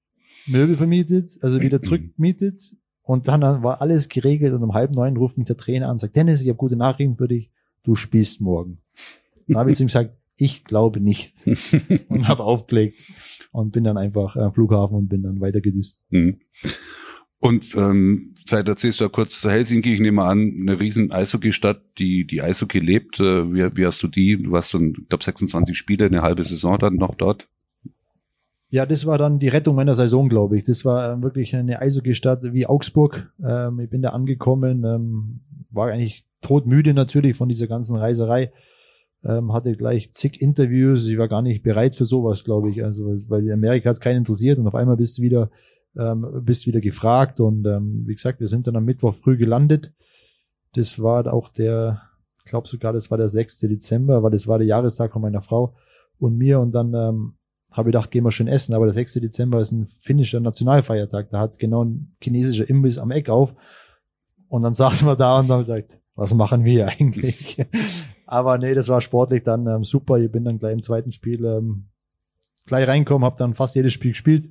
Möbel 0.45 0.75
vermietet, 0.75 1.37
also 1.41 1.61
wieder 1.61 1.81
zurückmietet 1.81 2.75
und 3.05 3.27
dann 3.27 3.41
war 3.63 3.81
alles 3.81 4.09
geregelt 4.09 4.53
und 4.53 4.63
um 4.63 4.73
halb 4.73 4.91
neun 4.91 5.15
ruft 5.15 5.37
mich 5.37 5.45
der 5.45 5.57
Trainer 5.57 5.85
an 5.85 5.93
und 5.93 5.99
sagt, 5.99 6.15
Dennis, 6.15 6.41
ich 6.41 6.47
habe 6.47 6.57
gute 6.57 6.75
Nachrichten 6.75 7.15
für 7.17 7.27
dich, 7.27 7.51
du 7.83 7.93
spielst 7.95 8.41
morgen. 8.41 8.79
Dann 9.47 9.57
habe 9.57 9.69
ich 9.69 9.77
zu 9.77 9.83
ihm 9.83 9.87
gesagt, 9.87 10.17
ich 10.37 10.63
glaube 10.63 10.99
nicht 10.99 11.33
und 12.09 12.27
habe 12.27 12.43
aufgelegt 12.43 12.99
und 13.51 13.71
bin 13.71 13.83
dann 13.83 13.97
einfach 13.97 14.35
am 14.35 14.53
Flughafen 14.53 14.97
und 14.97 15.07
bin 15.07 15.21
dann 15.21 15.39
weiter 15.39 15.61
gedüst. 15.61 16.01
Mhm. 16.09 16.39
Und 17.37 17.75
ähm, 17.75 18.33
vielleicht 18.47 18.67
erzählst 18.67 18.99
du 18.99 19.03
ja 19.03 19.09
kurz 19.09 19.39
zu 19.39 19.51
Helsinki, 19.51 19.93
ich 19.93 19.99
nehme 19.99 20.23
an, 20.23 20.57
eine 20.61 20.79
riesen 20.79 21.11
Eishockey-Stadt, 21.11 21.83
die 21.99 22.25
die 22.25 22.41
Eishockey 22.41 22.79
lebt. 22.79 23.19
Äh, 23.19 23.53
wie, 23.53 23.77
wie 23.77 23.85
hast 23.85 24.01
du 24.01 24.07
die? 24.07 24.41
Du 24.41 24.51
warst 24.51 24.69
so, 24.69 24.79
ich 24.79 25.07
glaube, 25.09 25.23
26 25.23 25.77
Spiele, 25.77 26.05
eine 26.05 26.23
halbe 26.23 26.43
Saison 26.43 26.79
dann 26.79 26.95
noch 26.95 27.13
dort. 27.13 27.47
Ja, 28.75 28.85
das 28.85 29.05
war 29.05 29.17
dann 29.17 29.39
die 29.39 29.47
Rettung 29.47 29.77
meiner 29.77 29.95
Saison, 29.95 30.27
glaube 30.27 30.57
ich. 30.57 30.65
Das 30.65 30.83
war 30.83 31.13
äh, 31.13 31.23
wirklich 31.23 31.55
eine 31.55 31.79
Eishockey-Stadt 31.79 32.43
wie 32.51 32.65
Augsburg. 32.65 33.31
Ähm, 33.41 33.79
ich 33.79 33.89
bin 33.89 34.01
da 34.01 34.09
angekommen, 34.09 34.83
ähm, 34.83 35.39
war 35.71 35.87
eigentlich 35.87 36.25
todmüde 36.41 36.93
natürlich 36.93 37.37
von 37.37 37.47
dieser 37.47 37.67
ganzen 37.67 37.95
Reiserei. 37.95 38.51
Ähm, 39.23 39.53
hatte 39.53 39.77
gleich 39.77 40.11
zig 40.11 40.41
Interviews. 40.41 41.05
Ich 41.05 41.17
war 41.17 41.29
gar 41.29 41.41
nicht 41.41 41.63
bereit 41.63 41.95
für 41.95 42.03
sowas, 42.03 42.43
glaube 42.43 42.69
ich. 42.69 42.83
Also, 42.83 43.17
weil 43.29 43.49
Amerika 43.49 43.87
hat 43.87 43.93
es 43.93 44.01
keinen 44.01 44.17
interessiert 44.17 44.59
und 44.59 44.67
auf 44.67 44.75
einmal 44.75 44.97
bist 44.97 45.19
du 45.19 45.21
wieder 45.21 45.51
ähm, 45.97 46.41
bist 46.43 46.67
wieder 46.67 46.81
gefragt 46.81 47.39
und 47.39 47.65
ähm, 47.65 48.03
wie 48.05 48.15
gesagt, 48.15 48.41
wir 48.41 48.49
sind 48.49 48.67
dann 48.67 48.75
am 48.75 48.83
Mittwoch 48.83 49.13
früh 49.13 49.37
gelandet. 49.37 49.93
Das 50.73 51.01
war 51.01 51.33
auch 51.33 51.47
der, 51.47 52.01
ich 52.39 52.51
glaube 52.51 52.67
sogar, 52.67 52.91
das 52.91 53.09
war 53.09 53.17
der 53.17 53.29
6. 53.29 53.59
Dezember, 53.59 54.21
weil 54.21 54.31
das 54.31 54.49
war 54.49 54.57
der 54.57 54.67
Jahrestag 54.67 55.13
von 55.13 55.21
meiner 55.21 55.41
Frau 55.41 55.75
und 56.19 56.37
mir 56.37 56.59
und 56.59 56.73
dann 56.73 56.93
ähm, 56.93 57.35
habe 57.75 57.87
gedacht, 57.87 58.11
gehen 58.11 58.23
wir 58.23 58.31
schön 58.31 58.47
essen, 58.47 58.73
aber 58.73 58.85
der 58.85 58.93
6. 58.93 59.13
Dezember 59.15 59.59
ist 59.59 59.71
ein 59.71 59.87
finnischer 59.87 60.39
Nationalfeiertag, 60.39 61.29
da 61.29 61.39
hat 61.39 61.59
genau 61.59 61.83
ein 61.83 62.15
chinesischer 62.21 62.69
Imbiss 62.69 62.97
am 62.97 63.11
Eck 63.11 63.29
auf 63.29 63.53
und 64.47 64.61
dann 64.61 64.73
saßen 64.75 65.07
wir 65.07 65.15
da 65.15 65.39
und 65.39 65.49
haben 65.49 65.59
gesagt, 65.59 65.99
was 66.15 66.33
machen 66.33 66.63
wir 66.63 66.87
eigentlich? 66.87 67.57
aber 68.25 68.57
nee, 68.57 68.73
das 68.73 68.87
war 68.87 69.01
sportlich 69.01 69.43
dann 69.43 69.67
ähm, 69.67 69.83
super, 69.83 70.17
ich 70.17 70.31
bin 70.31 70.45
dann 70.45 70.59
gleich 70.59 70.73
im 70.73 70.83
zweiten 70.83 71.11
Spiel 71.11 71.43
ähm, 71.45 71.87
gleich 72.65 72.87
reinkommen, 72.87 73.25
habe 73.25 73.37
dann 73.37 73.53
fast 73.53 73.75
jedes 73.75 73.93
Spiel 73.93 74.11
gespielt 74.11 74.49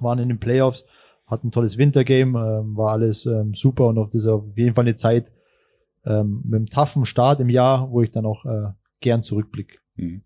waren 0.00 0.18
in 0.18 0.28
den 0.28 0.40
Playoffs, 0.40 0.84
hatten 1.26 1.48
ein 1.48 1.52
tolles 1.52 1.78
Wintergame, 1.78 2.38
ähm, 2.38 2.76
war 2.76 2.92
alles 2.92 3.26
ähm, 3.26 3.54
super 3.54 3.86
und 3.86 3.98
auf 3.98 4.10
dieser 4.10 4.34
auf 4.34 4.56
jeden 4.56 4.74
Fall 4.74 4.84
eine 4.84 4.94
Zeit 4.94 5.30
ähm, 6.04 6.42
mit 6.44 6.56
einem 6.56 6.66
taffen 6.66 7.04
Start 7.04 7.40
im 7.40 7.48
Jahr, 7.48 7.90
wo 7.90 8.02
ich 8.02 8.10
dann 8.10 8.26
auch 8.26 8.44
äh, 8.44 8.72
gern 9.00 9.22
zurückblicke. 9.22 9.78
Mhm. 9.96 10.22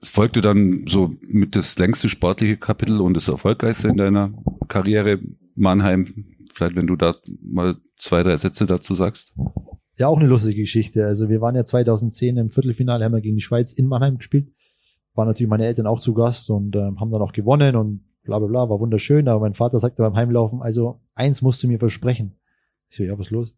Es 0.00 0.10
folgte 0.10 0.40
dann 0.40 0.84
so 0.86 1.14
mit 1.28 1.56
das 1.56 1.78
längste 1.78 2.08
sportliche 2.08 2.56
Kapitel 2.56 3.00
und 3.00 3.14
das 3.14 3.28
erfolgreichste 3.28 3.88
in 3.88 3.96
deiner 3.96 4.32
Karriere 4.68 5.18
Mannheim. 5.54 6.36
Vielleicht, 6.52 6.76
wenn 6.76 6.86
du 6.86 6.96
da 6.96 7.14
mal 7.42 7.76
zwei, 7.98 8.22
drei 8.22 8.36
Sätze 8.36 8.66
dazu 8.66 8.94
sagst. 8.94 9.34
Ja, 9.96 10.06
auch 10.06 10.18
eine 10.18 10.28
lustige 10.28 10.60
Geschichte. 10.60 11.04
Also 11.04 11.28
wir 11.28 11.40
waren 11.40 11.56
ja 11.56 11.64
2010 11.64 12.36
im 12.36 12.50
Viertelfinale, 12.50 13.04
haben 13.04 13.12
wir 13.12 13.20
gegen 13.20 13.36
die 13.36 13.42
Schweiz 13.42 13.72
in 13.72 13.86
Mannheim 13.86 14.18
gespielt. 14.18 14.52
Waren 15.14 15.26
natürlich 15.26 15.50
meine 15.50 15.66
Eltern 15.66 15.88
auch 15.88 15.98
zu 15.98 16.14
Gast 16.14 16.48
und 16.50 16.76
ähm, 16.76 17.00
haben 17.00 17.10
dann 17.10 17.22
auch 17.22 17.32
gewonnen 17.32 17.74
und 17.74 18.04
bla 18.22 18.38
bla 18.38 18.46
bla, 18.46 18.70
war 18.70 18.78
wunderschön, 18.78 19.26
aber 19.26 19.40
mein 19.40 19.54
Vater 19.54 19.80
sagte 19.80 20.02
beim 20.02 20.14
Heimlaufen, 20.14 20.62
also 20.62 21.00
eins 21.14 21.42
musst 21.42 21.62
du 21.62 21.68
mir 21.68 21.78
versprechen. 21.78 22.38
Ich 22.88 22.96
so, 22.96 23.02
ja, 23.02 23.18
was 23.18 23.30
los? 23.30 23.54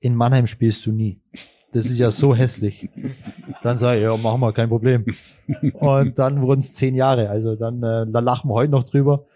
In 0.00 0.16
Mannheim 0.16 0.46
spielst 0.46 0.84
du 0.86 0.92
nie. 0.92 1.22
Das 1.74 1.86
ist 1.86 1.98
ja 1.98 2.10
so 2.12 2.34
hässlich. 2.34 2.88
Dann 3.62 3.76
sage 3.78 3.98
ich, 3.98 4.04
ja, 4.04 4.16
machen 4.16 4.40
wir, 4.40 4.52
kein 4.52 4.68
Problem. 4.68 5.04
Und 5.74 6.18
dann 6.18 6.40
wurden 6.40 6.60
es 6.60 6.72
zehn 6.72 6.94
Jahre. 6.94 7.28
Also 7.28 7.56
dann, 7.56 7.82
äh, 7.82 8.04
lachen 8.04 8.48
wir 8.48 8.54
heute 8.54 8.70
noch 8.70 8.84
drüber. 8.84 9.26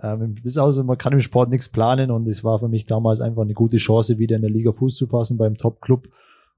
Ähm, 0.00 0.36
das 0.36 0.52
ist 0.52 0.58
also, 0.58 0.82
man 0.84 0.96
kann 0.96 1.12
im 1.12 1.20
Sport 1.20 1.50
nichts 1.50 1.68
planen 1.68 2.10
und 2.10 2.26
es 2.26 2.42
war 2.42 2.58
für 2.58 2.68
mich 2.68 2.86
damals 2.86 3.20
einfach 3.20 3.42
eine 3.42 3.52
gute 3.52 3.76
Chance, 3.76 4.18
wieder 4.18 4.36
in 4.36 4.42
der 4.42 4.50
Liga 4.50 4.72
Fuß 4.72 4.96
zu 4.96 5.06
fassen 5.06 5.36
beim 5.36 5.58
Top-Club 5.58 6.08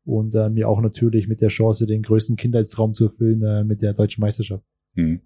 und 0.05 0.37
äh, 0.37 0.49
mir 0.51 0.69
auch 0.69 0.81
natürlich 0.81 1.27
mit 1.27 1.41
der 1.41 1.49
Chance, 1.49 1.87
den 1.87 2.03
größten 2.03 2.37
Kindheitstraum 2.37 2.95
zu 2.95 3.07
erfüllen 3.07 3.43
äh, 3.43 3.65
mit 3.65 3.83
der 3.83 3.93
deutschen 3.93 4.21
Meisterschaft. 4.21 4.63
Hm. 4.95 5.21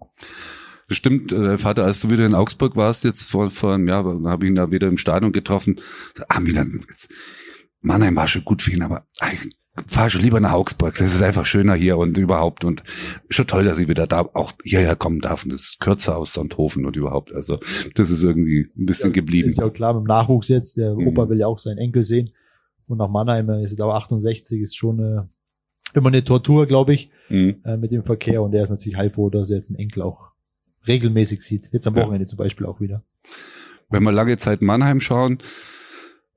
Bestimmt, 0.87 1.31
äh, 1.31 1.59
Vater, 1.59 1.85
als 1.85 2.01
du 2.01 2.09
wieder 2.09 2.25
in 2.25 2.33
Augsburg 2.33 2.75
warst, 2.75 3.03
jetzt 3.03 3.29
vor, 3.29 3.51
vor 3.51 3.75
einem 3.75 3.87
Jahr, 3.87 4.03
habe 4.03 4.45
ich 4.45 4.49
ihn 4.49 4.55
da 4.55 4.71
wieder 4.71 4.87
im 4.87 4.97
Stadion 4.97 5.31
getroffen. 5.31 5.79
Ah, 6.29 6.39
Milan, 6.39 6.83
jetzt, 6.89 7.09
Mannheim 7.81 8.15
war 8.15 8.27
schon 8.27 8.43
gut 8.43 8.63
für 8.63 8.71
ihn, 8.71 8.81
aber 8.81 9.05
fahr 9.87 10.09
schon 10.09 10.21
lieber 10.21 10.39
nach 10.39 10.53
Augsburg. 10.53 10.95
Das 10.97 11.13
ist 11.13 11.21
einfach 11.21 11.45
schöner 11.45 11.75
hier 11.75 11.97
und 11.97 12.17
überhaupt 12.17 12.65
und 12.65 12.83
schon 13.29 13.47
toll, 13.47 13.65
dass 13.65 13.79
ich 13.79 13.87
wieder 13.87 14.07
da 14.07 14.21
auch 14.33 14.53
hierher 14.63 14.95
kommen 14.95 15.21
darf 15.21 15.43
und 15.43 15.51
das 15.51 15.61
ist 15.61 15.79
kürzer 15.79 16.17
aus 16.17 16.33
Sonthofen 16.33 16.85
und 16.85 16.95
überhaupt. 16.95 17.33
Also 17.33 17.59
das 17.95 18.11
ist 18.11 18.23
irgendwie 18.23 18.69
ein 18.77 18.85
bisschen 18.85 19.09
ja, 19.09 19.13
geblieben. 19.13 19.47
Ist 19.47 19.59
ja 19.59 19.65
auch 19.65 19.73
klar 19.73 19.93
mit 19.93 20.03
dem 20.03 20.07
Nachwuchs 20.07 20.47
jetzt. 20.47 20.77
Der 20.77 20.95
mhm. 20.95 21.07
Opa 21.07 21.29
will 21.29 21.39
ja 21.39 21.47
auch 21.47 21.59
seinen 21.59 21.77
Enkel 21.77 22.03
sehen. 22.03 22.29
Und 22.87 22.97
nach 22.97 23.09
Mannheim 23.09 23.49
ist 23.63 23.71
jetzt 23.71 23.81
aber 23.81 23.95
68, 23.95 24.61
ist 24.61 24.75
schon 24.75 24.99
eine, 24.99 25.29
immer 25.93 26.07
eine 26.07 26.23
Tortur, 26.23 26.65
glaube 26.65 26.93
ich, 26.93 27.11
mhm. 27.29 27.61
äh, 27.63 27.77
mit 27.77 27.91
dem 27.91 28.03
Verkehr. 28.03 28.41
Und 28.41 28.51
der 28.51 28.63
ist 28.63 28.71
natürlich 28.71 28.97
heilfroh, 28.97 29.29
dass 29.29 29.49
er 29.49 29.57
jetzt 29.57 29.69
einen 29.69 29.77
Enkel 29.77 30.01
auch 30.01 30.31
regelmäßig 30.87 31.41
sieht. 31.43 31.69
Jetzt 31.71 31.85
am 31.85 31.95
Wochenende 31.95 32.23
ja. 32.23 32.27
zum 32.27 32.37
Beispiel 32.37 32.65
auch 32.65 32.81
wieder. 32.81 33.03
Wenn 33.89 34.03
wir 34.03 34.11
lange 34.11 34.37
Zeit 34.37 34.61
Mannheim 34.61 35.01
schauen, 35.01 35.39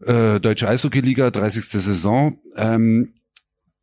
äh, 0.01 0.41
Deutsche 0.41 0.69
Eishockey-Liga, 0.69 1.31
30. 1.31 1.65
Saison, 1.65 2.39
ähm, 2.57 3.15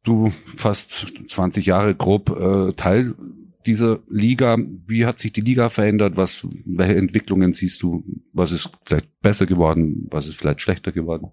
du 0.04 0.32
fast 0.56 1.14
20 1.28 1.66
Jahre 1.66 1.96
grob 1.96 2.30
äh, 2.30 2.74
Teil 2.74 3.16
dieser 3.66 4.00
Liga. 4.10 4.58
Wie 4.88 5.06
hat 5.06 5.20
sich 5.20 5.34
die 5.34 5.42
Liga 5.42 5.70
verändert? 5.70 6.18
Was, 6.18 6.48
welche 6.66 6.96
Entwicklungen 6.96 7.54
siehst 7.54 7.82
du? 7.84 8.04
Was 8.34 8.52
ist 8.52 8.70
vielleicht 8.84 9.20
besser 9.22 9.46
geworden? 9.46 10.08
Was 10.10 10.28
ist 10.28 10.36
vielleicht 10.36 10.62
schlechter 10.62 10.92
geworden? 10.92 11.32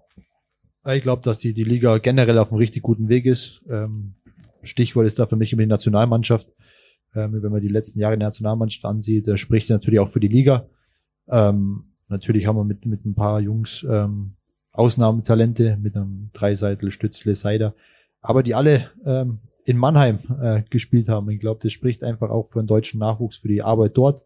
Ich 0.85 1.01
glaube, 1.01 1.21
dass 1.21 1.39
die, 1.39 1.53
die 1.53 1.63
Liga 1.63 1.97
generell 1.97 2.37
auf 2.37 2.49
einem 2.49 2.59
richtig 2.59 2.83
guten 2.83 3.09
Weg 3.09 3.25
ist. 3.25 3.61
Ähm, 3.69 4.15
Stichwort 4.63 5.05
ist 5.05 5.19
da 5.19 5.25
für 5.27 5.35
mich 5.35 5.51
immer 5.51 5.63
die 5.63 5.67
Nationalmannschaft. 5.67 6.47
Ähm, 7.15 7.41
wenn 7.41 7.51
man 7.51 7.61
die 7.61 7.67
letzten 7.67 7.99
Jahre 7.99 8.13
in 8.13 8.19
der 8.19 8.29
Nationalmannschaft 8.29 8.85
ansieht, 8.85 9.27
da 9.27 9.37
spricht 9.37 9.69
natürlich 9.69 9.99
auch 9.99 10.09
für 10.09 10.19
die 10.19 10.27
Liga. 10.27 10.69
Ähm, 11.27 11.93
natürlich 12.07 12.47
haben 12.47 12.57
wir 12.57 12.63
mit, 12.63 12.85
mit 12.85 13.05
ein 13.05 13.15
paar 13.15 13.39
Jungs 13.41 13.85
ähm, 13.89 14.35
Ausnahmetalente, 14.71 15.77
mit 15.81 15.95
einem 15.95 16.29
Dreiseitel, 16.33 16.91
Stützle, 16.91 17.35
Seider, 17.35 17.73
aber 18.21 18.43
die 18.43 18.55
alle 18.55 18.91
ähm, 19.05 19.39
in 19.65 19.77
Mannheim 19.77 20.19
äh, 20.41 20.63
gespielt 20.69 21.09
haben. 21.09 21.29
Ich 21.29 21.39
glaube, 21.39 21.59
das 21.61 21.73
spricht 21.73 22.03
einfach 22.03 22.29
auch 22.29 22.47
für 22.47 22.61
den 22.61 22.67
deutschen 22.67 22.99
Nachwuchs, 22.99 23.37
für 23.37 23.49
die 23.49 23.61
Arbeit 23.61 23.97
dort. 23.97 24.23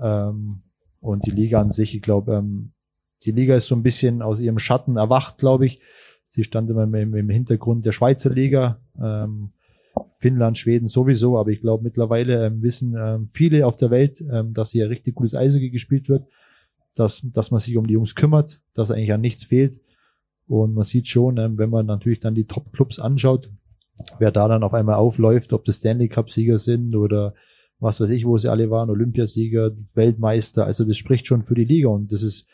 Ähm, 0.00 0.62
und 1.00 1.26
die 1.26 1.30
Liga 1.30 1.60
an 1.60 1.70
sich, 1.70 1.94
ich 1.94 2.02
glaube, 2.02 2.34
ähm, 2.34 2.72
die 3.24 3.32
Liga 3.32 3.56
ist 3.56 3.66
so 3.66 3.74
ein 3.74 3.82
bisschen 3.82 4.22
aus 4.22 4.40
ihrem 4.40 4.58
Schatten 4.58 4.96
erwacht, 4.96 5.38
glaube 5.38 5.66
ich. 5.66 5.80
Sie 6.26 6.44
stand 6.44 6.68
immer 6.70 6.84
im, 6.84 7.14
im 7.14 7.30
Hintergrund 7.30 7.86
der 7.86 7.92
Schweizer 7.92 8.30
Liga, 8.30 8.80
ähm, 9.00 9.52
Finnland, 10.16 10.58
Schweden 10.58 10.86
sowieso, 10.86 11.38
aber 11.38 11.50
ich 11.50 11.60
glaube 11.60 11.82
mittlerweile 11.82 12.46
ähm, 12.46 12.62
wissen 12.62 12.94
ähm, 12.98 13.26
viele 13.26 13.66
auf 13.66 13.76
der 13.76 13.90
Welt, 13.90 14.22
ähm, 14.30 14.52
dass 14.52 14.72
hier 14.72 14.90
richtig 14.90 15.14
gutes 15.14 15.34
Eishockey 15.34 15.70
gespielt 15.70 16.08
wird, 16.08 16.26
dass, 16.94 17.22
dass 17.32 17.50
man 17.50 17.60
sich 17.60 17.76
um 17.76 17.86
die 17.86 17.94
Jungs 17.94 18.14
kümmert, 18.14 18.60
dass 18.74 18.90
eigentlich 18.90 19.12
an 19.12 19.20
nichts 19.20 19.44
fehlt. 19.44 19.80
Und 20.48 20.74
man 20.74 20.84
sieht 20.84 21.08
schon, 21.08 21.36
ähm, 21.36 21.58
wenn 21.58 21.70
man 21.70 21.86
natürlich 21.86 22.20
dann 22.20 22.34
die 22.34 22.46
Top-Clubs 22.46 22.98
anschaut, 22.98 23.50
wer 24.18 24.30
da 24.30 24.48
dann 24.48 24.62
auf 24.62 24.74
einmal 24.74 24.96
aufläuft, 24.96 25.52
ob 25.52 25.64
das 25.64 25.76
Stanley 25.76 26.08
Cup-Sieger 26.08 26.58
sind 26.58 26.96
oder 26.96 27.34
was 27.80 28.00
weiß 28.00 28.10
ich, 28.10 28.24
wo 28.24 28.38
sie 28.38 28.50
alle 28.50 28.70
waren, 28.70 28.90
Olympiasieger, 28.90 29.72
Weltmeister. 29.94 30.64
Also 30.64 30.84
das 30.84 30.96
spricht 30.96 31.26
schon 31.26 31.44
für 31.44 31.54
die 31.54 31.64
Liga 31.64 31.88
und 31.88 32.12
das 32.12 32.22
ist 32.22 32.46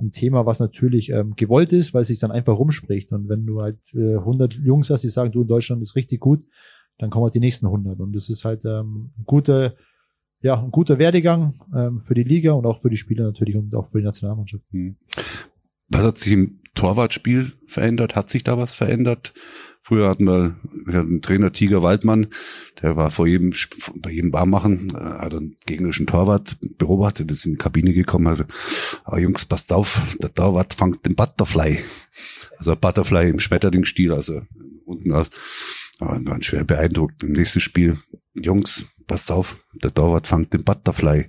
ein 0.00 0.10
Thema, 0.10 0.46
was 0.46 0.58
natürlich 0.58 1.10
ähm, 1.10 1.34
gewollt 1.36 1.72
ist, 1.72 1.94
weil 1.94 2.02
es 2.02 2.08
sich 2.08 2.18
dann 2.18 2.32
einfach 2.32 2.58
rumspricht. 2.58 3.12
Und 3.12 3.28
wenn 3.28 3.46
du 3.46 3.60
halt 3.60 3.78
äh, 3.94 4.16
100 4.16 4.54
Jungs 4.54 4.90
hast, 4.90 5.02
die 5.02 5.08
sagen, 5.08 5.30
du 5.30 5.42
in 5.42 5.48
Deutschland 5.48 5.82
ist 5.82 5.94
richtig 5.94 6.20
gut, 6.20 6.44
dann 6.98 7.10
kommen 7.10 7.24
halt 7.24 7.34
die 7.34 7.40
nächsten 7.40 7.66
100. 7.66 8.00
Und 8.00 8.14
das 8.14 8.28
ist 8.28 8.44
halt 8.44 8.64
ähm, 8.64 9.12
ein 9.18 9.24
guter, 9.24 9.74
ja, 10.40 10.60
ein 10.60 10.70
guter 10.70 10.98
Werdegang 10.98 11.54
ähm, 11.74 12.00
für 12.00 12.14
die 12.14 12.24
Liga 12.24 12.52
und 12.52 12.66
auch 12.66 12.78
für 12.78 12.90
die 12.90 12.96
Spieler 12.96 13.24
natürlich 13.24 13.56
und 13.56 13.74
auch 13.74 13.86
für 13.86 13.98
die 13.98 14.04
Nationalmannschaft. 14.04 14.64
Hm. 14.72 14.96
Was 15.88 16.02
hat 16.02 16.18
sich 16.18 16.32
im 16.32 16.61
Torwartspiel 16.74 17.52
verändert? 17.66 18.16
Hat 18.16 18.30
sich 18.30 18.44
da 18.44 18.58
was 18.58 18.74
verändert? 18.74 19.34
Früher 19.84 20.08
hatten 20.08 20.26
wir, 20.26 20.56
wir 20.86 21.00
einen 21.00 21.22
Trainer 21.22 21.52
Tiger 21.52 21.82
Waldmann, 21.82 22.28
der 22.80 22.96
war 22.96 23.10
vor 23.10 23.26
jedem, 23.26 23.52
bei 23.96 24.10
jedem 24.10 24.32
Warmmachen, 24.32 24.90
äh, 24.90 24.94
hat 24.94 25.34
einen 25.34 25.56
gegnerischen 25.66 26.06
Torwart 26.06 26.56
beobachtet, 26.78 27.32
ist 27.32 27.46
in 27.46 27.54
die 27.54 27.58
Kabine 27.58 27.92
gekommen, 27.92 28.28
also, 28.28 28.44
ah, 29.04 29.18
Jungs, 29.18 29.44
passt 29.44 29.72
auf, 29.72 30.00
der 30.22 30.32
Torwart 30.32 30.72
fängt 30.74 31.04
den 31.04 31.16
Butterfly. 31.16 31.80
Also 32.58 32.76
Butterfly 32.76 33.28
im 33.28 33.40
Schmetterlingstil, 33.40 34.12
also 34.12 34.42
unten 34.84 35.10
aus. 35.10 35.30
Aber 35.98 36.20
ganz 36.20 36.44
schwer 36.44 36.62
beeindruckt. 36.62 37.22
Im 37.24 37.32
nächsten 37.32 37.58
Spiel, 37.58 37.98
Jungs, 38.34 38.86
passt 39.06 39.30
auf, 39.30 39.62
der 39.74 39.92
Torwart 39.92 40.26
fängt 40.26 40.52
den 40.52 40.64
Butterfly. 40.64 41.26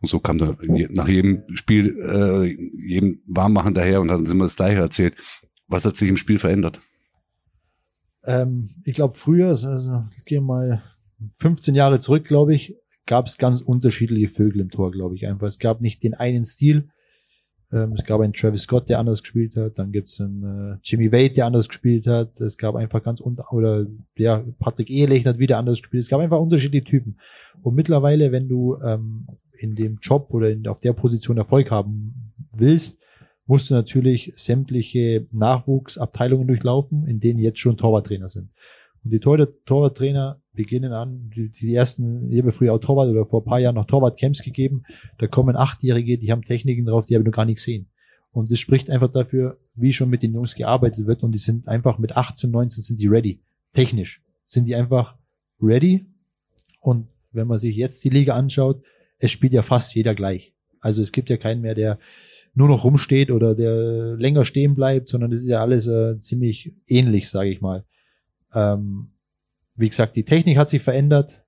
Und 0.00 0.08
so 0.08 0.20
kam 0.20 0.38
er 0.38 0.56
nach 0.90 1.08
jedem 1.08 1.44
Spiel, 1.54 1.94
äh, 1.98 2.46
jedem 2.74 3.22
Warmmachen 3.26 3.74
daher 3.74 4.00
und 4.00 4.10
hat 4.10 4.20
uns 4.20 4.30
immer 4.30 4.44
das 4.44 4.56
Gleiche 4.56 4.80
erzählt. 4.80 5.16
Was 5.68 5.84
hat 5.84 5.96
sich 5.96 6.08
im 6.08 6.16
Spiel 6.16 6.38
verändert? 6.38 6.80
Ähm, 8.24 8.70
ich 8.84 8.94
glaube, 8.94 9.14
früher, 9.14 9.48
also, 9.48 10.04
ich 10.18 10.24
gehe 10.24 10.40
mal 10.40 10.82
15 11.36 11.74
Jahre 11.74 11.98
zurück, 12.00 12.24
glaube 12.24 12.54
ich, 12.54 12.76
gab 13.06 13.26
es 13.26 13.38
ganz 13.38 13.60
unterschiedliche 13.60 14.28
Vögel 14.28 14.60
im 14.60 14.70
Tor, 14.70 14.90
glaube 14.90 15.16
ich 15.16 15.26
einfach. 15.26 15.46
Es 15.46 15.58
gab 15.58 15.80
nicht 15.80 16.02
den 16.02 16.14
einen 16.14 16.44
Stil. 16.44 16.90
Ähm, 17.72 17.92
es 17.92 18.04
gab 18.04 18.20
einen 18.20 18.32
Travis 18.32 18.62
Scott, 18.62 18.88
der 18.88 18.98
anders 18.98 19.22
gespielt 19.22 19.56
hat. 19.56 19.78
Dann 19.78 19.92
gibt 19.92 20.08
es 20.08 20.20
einen 20.20 20.74
äh, 20.74 20.78
Jimmy 20.82 21.12
Wade, 21.12 21.34
der 21.34 21.46
anders 21.46 21.68
gespielt 21.68 22.06
hat. 22.06 22.40
Es 22.40 22.58
gab 22.58 22.74
einfach 22.74 23.02
ganz 23.02 23.20
unter 23.20 23.52
oder 23.52 23.86
ja 24.16 24.44
Patrick 24.58 24.90
Ehrlich 24.90 25.26
hat 25.26 25.38
wieder 25.38 25.58
anders 25.58 25.80
gespielt. 25.80 26.02
Es 26.02 26.08
gab 26.08 26.20
einfach 26.20 26.40
unterschiedliche 26.40 26.84
Typen. 26.84 27.18
Und 27.62 27.74
mittlerweile, 27.74 28.32
wenn 28.32 28.48
du 28.48 28.76
ähm, 28.82 29.26
in 29.52 29.74
dem 29.74 29.98
Job 30.00 30.28
oder 30.30 30.50
in, 30.50 30.66
auf 30.66 30.80
der 30.80 30.92
Position 30.92 31.38
Erfolg 31.38 31.70
haben 31.70 32.32
willst, 32.52 33.00
musst 33.46 33.70
du 33.70 33.74
natürlich 33.74 34.32
sämtliche 34.36 35.26
Nachwuchsabteilungen 35.32 36.46
durchlaufen, 36.46 37.06
in 37.06 37.20
denen 37.20 37.40
jetzt 37.40 37.58
schon 37.58 37.76
Torwarttrainer 37.76 38.28
sind. 38.28 38.50
Und 39.04 39.12
die 39.12 39.20
Tor 39.20 39.48
Torwarttrainer 39.64 40.40
beginnen 40.52 40.92
an, 40.92 41.30
die, 41.34 41.48
die 41.48 41.74
ersten, 41.74 42.30
ich 42.30 42.40
habe 42.40 42.52
früher 42.52 42.74
auch 42.74 42.78
Torwart 42.78 43.08
oder 43.08 43.24
vor 43.24 43.42
ein 43.42 43.46
paar 43.46 43.60
Jahren 43.60 43.76
noch 43.76 43.86
Torwartcamps 43.86 44.42
gegeben, 44.42 44.82
da 45.18 45.26
kommen 45.26 45.56
Achtjährige, 45.56 46.18
die 46.18 46.30
haben 46.30 46.42
Techniken 46.42 46.84
drauf, 46.84 47.06
die 47.06 47.14
habe 47.14 47.22
ich 47.22 47.26
noch 47.26 47.36
gar 47.36 47.46
nicht 47.46 47.56
gesehen. 47.56 47.88
Und 48.32 48.50
das 48.52 48.58
spricht 48.58 48.90
einfach 48.90 49.10
dafür, 49.10 49.58
wie 49.74 49.92
schon 49.92 50.10
mit 50.10 50.22
den 50.22 50.34
Jungs 50.34 50.54
gearbeitet 50.54 51.06
wird 51.06 51.22
und 51.22 51.32
die 51.32 51.38
sind 51.38 51.66
einfach 51.66 51.98
mit 51.98 52.16
18, 52.16 52.50
19 52.50 52.84
sind 52.84 53.00
die 53.00 53.08
ready. 53.08 53.40
Technisch 53.72 54.22
sind 54.46 54.68
die 54.68 54.74
einfach 54.74 55.16
ready. 55.60 56.06
Und 56.80 57.08
wenn 57.32 57.46
man 57.46 57.58
sich 57.58 57.76
jetzt 57.76 58.04
die 58.04 58.10
Liga 58.10 58.34
anschaut, 58.34 58.82
es 59.18 59.30
spielt 59.30 59.52
ja 59.52 59.62
fast 59.62 59.94
jeder 59.94 60.14
gleich. 60.14 60.54
Also 60.80 61.02
es 61.02 61.12
gibt 61.12 61.28
ja 61.30 61.36
keinen 61.36 61.60
mehr, 61.60 61.74
der 61.74 61.98
nur 62.54 62.68
noch 62.68 62.84
rumsteht 62.84 63.30
oder 63.30 63.54
der 63.54 64.16
länger 64.16 64.44
stehen 64.44 64.74
bleibt, 64.74 65.08
sondern 65.08 65.32
es 65.32 65.42
ist 65.42 65.48
ja 65.48 65.60
alles 65.60 65.86
äh, 65.86 66.18
ziemlich 66.18 66.72
ähnlich, 66.86 67.28
sage 67.28 67.50
ich 67.50 67.60
mal. 67.60 67.84
Ähm, 68.54 69.12
wie 69.76 69.88
gesagt, 69.88 70.16
die 70.16 70.24
Technik 70.24 70.58
hat 70.58 70.68
sich 70.68 70.82
verändert, 70.82 71.44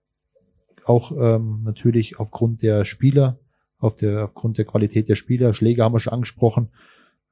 auch 0.84 1.12
ähm, 1.12 1.62
natürlich 1.64 2.18
aufgrund 2.18 2.62
der 2.62 2.84
Spieler, 2.84 3.38
auf 3.78 3.96
der, 3.96 4.24
aufgrund 4.24 4.58
der 4.58 4.64
Qualität 4.64 5.08
der 5.08 5.16
Spieler. 5.16 5.54
Schläge 5.54 5.82
haben 5.82 5.94
wir 5.94 5.98
schon 5.98 6.12
angesprochen. 6.12 6.70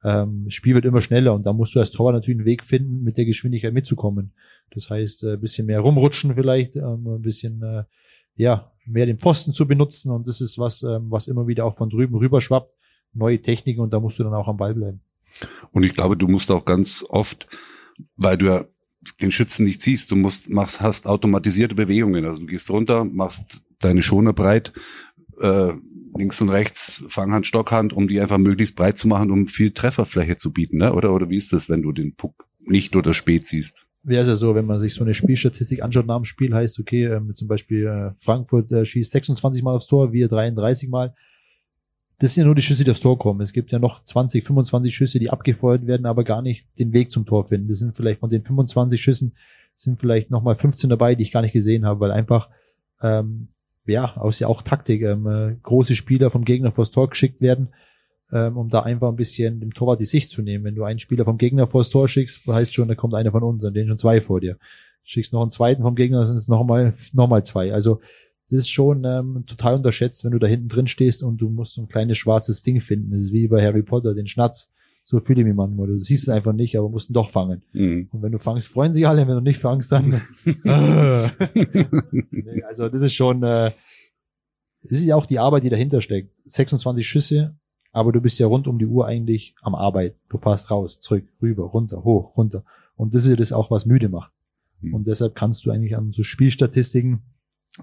Ähm, 0.03 0.43
das 0.45 0.53
Spiel 0.53 0.75
wird 0.75 0.85
immer 0.85 1.01
schneller 1.01 1.33
und 1.33 1.45
da 1.45 1.53
musst 1.53 1.75
du 1.75 1.79
als 1.79 1.91
Torwart 1.91 2.15
natürlich 2.15 2.39
einen 2.39 2.45
Weg 2.45 2.63
finden, 2.63 3.03
mit 3.03 3.17
der 3.17 3.25
Geschwindigkeit 3.25 3.73
mitzukommen. 3.73 4.33
Das 4.71 4.89
heißt, 4.89 5.23
äh, 5.23 5.33
ein 5.33 5.41
bisschen 5.41 5.67
mehr 5.67 5.79
rumrutschen 5.79 6.35
vielleicht, 6.35 6.75
ähm, 6.75 7.07
ein 7.07 7.21
bisschen 7.21 7.61
äh, 7.63 7.83
ja 8.35 8.71
mehr 8.85 9.05
den 9.05 9.19
Pfosten 9.19 9.53
zu 9.53 9.67
benutzen 9.67 10.11
und 10.11 10.27
das 10.27 10.41
ist 10.41 10.57
was, 10.57 10.81
ähm, 10.83 11.07
was 11.09 11.27
immer 11.27 11.47
wieder 11.47 11.65
auch 11.65 11.75
von 11.75 11.89
drüben 11.89 12.15
rüberschwappt. 12.15 12.73
Neue 13.13 13.41
Techniken 13.41 13.81
und 13.81 13.91
da 13.91 13.99
musst 13.99 14.19
du 14.19 14.23
dann 14.23 14.33
auch 14.33 14.47
am 14.47 14.57
Ball 14.57 14.73
bleiben. 14.73 15.01
Und 15.71 15.83
ich 15.83 15.93
glaube, 15.93 16.15
du 16.15 16.27
musst 16.27 16.49
auch 16.49 16.65
ganz 16.65 17.03
oft, 17.09 17.47
weil 18.15 18.37
du 18.37 18.45
ja 18.45 18.65
den 19.21 19.31
Schützen 19.31 19.63
nicht 19.63 19.81
ziehst. 19.81 20.11
Du 20.11 20.15
musst, 20.15 20.49
machst, 20.49 20.81
hast 20.81 21.07
automatisierte 21.07 21.75
Bewegungen. 21.75 22.25
Also 22.25 22.41
du 22.41 22.45
gehst 22.45 22.69
runter, 22.69 23.03
machst 23.05 23.61
deine 23.79 24.03
Schoner 24.03 24.33
breit, 24.33 24.73
äh, 25.39 25.73
links 26.15 26.41
und 26.41 26.49
rechts, 26.49 27.03
Fanghand, 27.07 27.47
Stockhand, 27.47 27.93
um 27.93 28.07
die 28.07 28.19
einfach 28.19 28.37
möglichst 28.37 28.75
breit 28.75 28.97
zu 28.97 29.07
machen, 29.07 29.31
um 29.31 29.47
viel 29.47 29.71
Trefferfläche 29.71 30.37
zu 30.37 30.51
bieten, 30.51 30.77
ne? 30.77 30.93
Oder, 30.93 31.13
oder 31.13 31.29
wie 31.29 31.37
ist 31.37 31.53
das, 31.53 31.69
wenn 31.69 31.81
du 31.81 31.91
den 31.91 32.15
Puck 32.15 32.45
nicht 32.65 32.95
oder 32.95 33.13
spät 33.13 33.47
siehst? 33.47 33.85
Wäre 34.03 34.23
es 34.23 34.27
ja 34.27 34.35
so, 34.35 34.55
wenn 34.55 34.65
man 34.65 34.79
sich 34.79 34.95
so 34.95 35.03
eine 35.03 35.13
Spielstatistik 35.13 35.83
anschaut 35.83 36.07
nach 36.07 36.17
dem 36.17 36.25
Spiel, 36.25 36.53
heißt, 36.53 36.79
okay, 36.79 37.05
äh, 37.05 37.33
zum 37.33 37.47
Beispiel 37.47 37.85
äh, 37.85 38.11
Frankfurt 38.19 38.71
äh, 38.71 38.83
schießt 38.83 39.11
26 39.11 39.63
Mal 39.63 39.75
aufs 39.75 39.87
Tor, 39.87 40.11
wir 40.11 40.27
33 40.27 40.89
Mal 40.89 41.13
das 42.21 42.35
sind 42.35 42.41
ja 42.41 42.45
nur 42.45 42.55
die 42.55 42.61
Schüsse, 42.61 42.83
die 42.83 42.91
aufs 42.91 42.99
Tor 42.99 43.17
kommen. 43.17 43.41
Es 43.41 43.51
gibt 43.51 43.71
ja 43.71 43.79
noch 43.79 44.03
20, 44.03 44.43
25 44.43 44.95
Schüsse, 44.95 45.17
die 45.17 45.31
abgefeuert 45.31 45.87
werden, 45.87 46.05
aber 46.05 46.23
gar 46.23 46.43
nicht 46.43 46.67
den 46.77 46.93
Weg 46.93 47.11
zum 47.11 47.25
Tor 47.25 47.45
finden. 47.45 47.67
Das 47.67 47.79
sind 47.79 47.95
vielleicht 47.95 48.19
von 48.19 48.29
den 48.29 48.43
25 48.43 49.01
Schüssen 49.01 49.33
sind 49.75 49.99
vielleicht 49.99 50.29
nochmal 50.29 50.55
15 50.55 50.91
dabei, 50.91 51.15
die 51.15 51.23
ich 51.23 51.31
gar 51.31 51.41
nicht 51.41 51.53
gesehen 51.53 51.83
habe, 51.83 51.99
weil 51.99 52.11
einfach 52.11 52.49
ähm, 53.01 53.47
ja 53.87 54.15
aus 54.17 54.37
ja 54.37 54.47
auch 54.47 54.61
Taktik 54.61 55.01
ähm, 55.01 55.25
äh, 55.25 55.55
große 55.63 55.95
Spieler 55.95 56.29
vom 56.29 56.45
Gegner 56.45 56.71
vors 56.71 56.91
Tor 56.91 57.09
geschickt 57.09 57.41
werden, 57.41 57.69
ähm, 58.31 58.55
um 58.55 58.69
da 58.69 58.81
einfach 58.81 59.09
ein 59.09 59.15
bisschen 59.15 59.59
dem 59.59 59.73
Torwart 59.73 59.99
die 59.99 60.05
Sicht 60.05 60.29
zu 60.29 60.43
nehmen. 60.43 60.63
Wenn 60.63 60.75
du 60.75 60.83
einen 60.83 60.99
Spieler 60.99 61.25
vom 61.25 61.39
Gegner 61.39 61.65
vors 61.65 61.89
Tor 61.89 62.07
schickst, 62.07 62.45
heißt 62.45 62.71
schon, 62.71 62.87
da 62.87 62.93
kommt 62.93 63.15
einer 63.15 63.31
von 63.31 63.41
uns, 63.41 63.63
dann 63.63 63.73
den 63.73 63.87
schon 63.87 63.97
zwei 63.97 64.21
vor 64.21 64.39
dir. 64.39 64.57
Schickst 65.03 65.33
noch 65.33 65.41
einen 65.41 65.49
zweiten 65.49 65.81
vom 65.81 65.95
Gegner, 65.95 66.23
sind 66.27 66.37
es 66.37 66.47
nochmal 66.47 66.93
noch 67.13 67.27
mal 67.27 67.43
zwei. 67.43 67.73
Also 67.73 67.99
das 68.51 68.59
ist 68.59 68.69
schon 68.69 69.05
ähm, 69.05 69.45
total 69.47 69.75
unterschätzt, 69.75 70.25
wenn 70.25 70.31
du 70.31 70.39
da 70.39 70.45
hinten 70.45 70.67
drin 70.67 70.87
stehst 70.87 71.23
und 71.23 71.37
du 71.37 71.49
musst 71.49 71.75
so 71.75 71.81
ein 71.81 71.87
kleines 71.87 72.17
schwarzes 72.17 72.61
Ding 72.63 72.81
finden. 72.81 73.11
Das 73.11 73.21
ist 73.21 73.31
wie 73.31 73.47
bei 73.47 73.63
Harry 73.63 73.81
Potter, 73.81 74.13
den 74.13 74.27
Schnatz. 74.27 74.67
So 75.03 75.21
fühle 75.21 75.39
ich 75.39 75.47
mich 75.47 75.55
manchmal. 75.55 75.87
Du 75.87 75.97
siehst 75.97 76.23
es 76.23 76.29
einfach 76.29 76.51
nicht, 76.51 76.77
aber 76.77 76.89
musst 76.89 77.09
ihn 77.09 77.13
doch 77.13 77.29
fangen. 77.29 77.63
Mhm. 77.71 78.09
Und 78.11 78.21
wenn 78.21 78.33
du 78.33 78.39
fangst, 78.39 78.67
freuen 78.67 78.91
sich 78.91 79.07
alle. 79.07 79.25
Wenn 79.25 79.35
du 79.35 79.41
nicht 79.41 79.59
fangst, 79.59 79.89
dann. 79.93 80.21
nee, 82.31 82.63
also 82.63 82.89
das 82.89 83.01
ist 83.01 83.13
schon, 83.13 83.41
äh, 83.41 83.71
das 84.83 84.91
ist 84.91 85.05
ja 85.05 85.15
auch 85.15 85.25
die 85.25 85.39
Arbeit, 85.39 85.63
die 85.63 85.69
dahinter 85.69 86.01
steckt. 86.01 86.35
26 86.45 87.07
Schüsse, 87.07 87.55
aber 87.93 88.11
du 88.11 88.19
bist 88.19 88.37
ja 88.37 88.47
rund 88.47 88.67
um 88.67 88.79
die 88.79 88.85
Uhr 88.85 89.07
eigentlich 89.07 89.55
am 89.61 89.75
Arbeit. 89.75 90.15
Du 90.27 90.37
fährst 90.37 90.69
raus, 90.69 90.99
zurück, 90.99 91.23
rüber, 91.41 91.63
runter, 91.63 92.03
hoch, 92.03 92.35
runter. 92.35 92.65
Und 92.97 93.15
das 93.15 93.23
ist 93.23 93.29
ja 93.29 93.37
das 93.37 93.53
auch, 93.53 93.71
was 93.71 93.85
müde 93.85 94.09
macht. 94.09 94.33
Mhm. 94.81 94.93
Und 94.93 95.07
deshalb 95.07 95.35
kannst 95.35 95.65
du 95.65 95.71
eigentlich 95.71 95.95
an 95.95 96.11
so 96.11 96.21
Spielstatistiken 96.21 97.21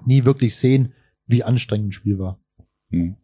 nie 0.05 0.25
wirklich 0.25 0.57
sehen, 0.57 0.93
wie 1.27 1.45
anstrengend 1.45 1.89
ein 1.89 1.93
Spiel 1.93 2.19
war. 2.19 2.41
Mhm. 2.91 3.17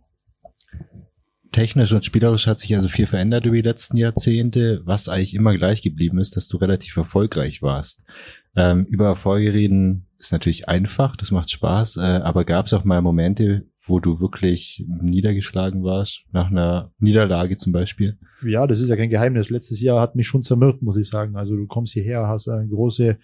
Technisch 1.52 1.92
und 1.92 2.04
spielerisch 2.04 2.48
hat 2.48 2.58
sich 2.58 2.74
also 2.74 2.88
viel 2.88 3.06
verändert 3.06 3.46
über 3.46 3.54
die 3.54 3.62
letzten 3.62 3.96
Jahrzehnte, 3.96 4.82
was 4.84 5.08
eigentlich 5.08 5.34
immer 5.34 5.56
gleich 5.56 5.82
geblieben 5.82 6.18
ist, 6.18 6.36
dass 6.36 6.48
du 6.48 6.56
relativ 6.56 6.96
erfolgreich 6.96 7.62
warst. 7.62 8.04
Ähm, 8.56 8.86
über 8.86 9.06
Erfolge 9.06 9.54
reden 9.54 10.08
ist 10.18 10.32
natürlich 10.32 10.68
einfach, 10.68 11.16
das 11.16 11.30
macht 11.30 11.50
Spaß, 11.50 11.98
äh, 11.98 12.00
aber 12.00 12.44
gab 12.44 12.66
es 12.66 12.72
auch 12.72 12.84
mal 12.84 13.00
Momente, 13.02 13.66
wo 13.86 14.00
du 14.00 14.20
wirklich 14.20 14.84
niedergeschlagen 14.88 15.84
warst, 15.84 16.24
nach 16.32 16.50
einer 16.50 16.92
Niederlage 16.98 17.56
zum 17.56 17.72
Beispiel? 17.72 18.18
Ja, 18.44 18.66
das 18.66 18.80
ist 18.80 18.88
ja 18.88 18.96
kein 18.96 19.10
Geheimnis. 19.10 19.50
Letztes 19.50 19.80
Jahr 19.80 20.00
hat 20.00 20.16
mich 20.16 20.26
schon 20.26 20.42
zermürbt, 20.42 20.82
muss 20.82 20.96
ich 20.96 21.08
sagen. 21.08 21.36
Also 21.36 21.54
du 21.54 21.66
kommst 21.66 21.92
hierher, 21.92 22.26
hast 22.26 22.48
eine 22.48 22.68
große 22.68 23.18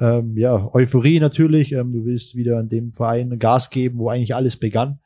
ähm, 0.00 0.36
ja, 0.36 0.68
Euphorie 0.72 1.20
natürlich. 1.20 1.72
Ähm, 1.72 1.92
du 1.92 2.04
willst 2.04 2.34
wieder 2.34 2.60
in 2.60 2.68
dem 2.68 2.92
Verein 2.92 3.38
Gas 3.38 3.70
geben, 3.70 3.98
wo 3.98 4.08
eigentlich 4.08 4.34
alles 4.34 4.56
begann. 4.56 5.00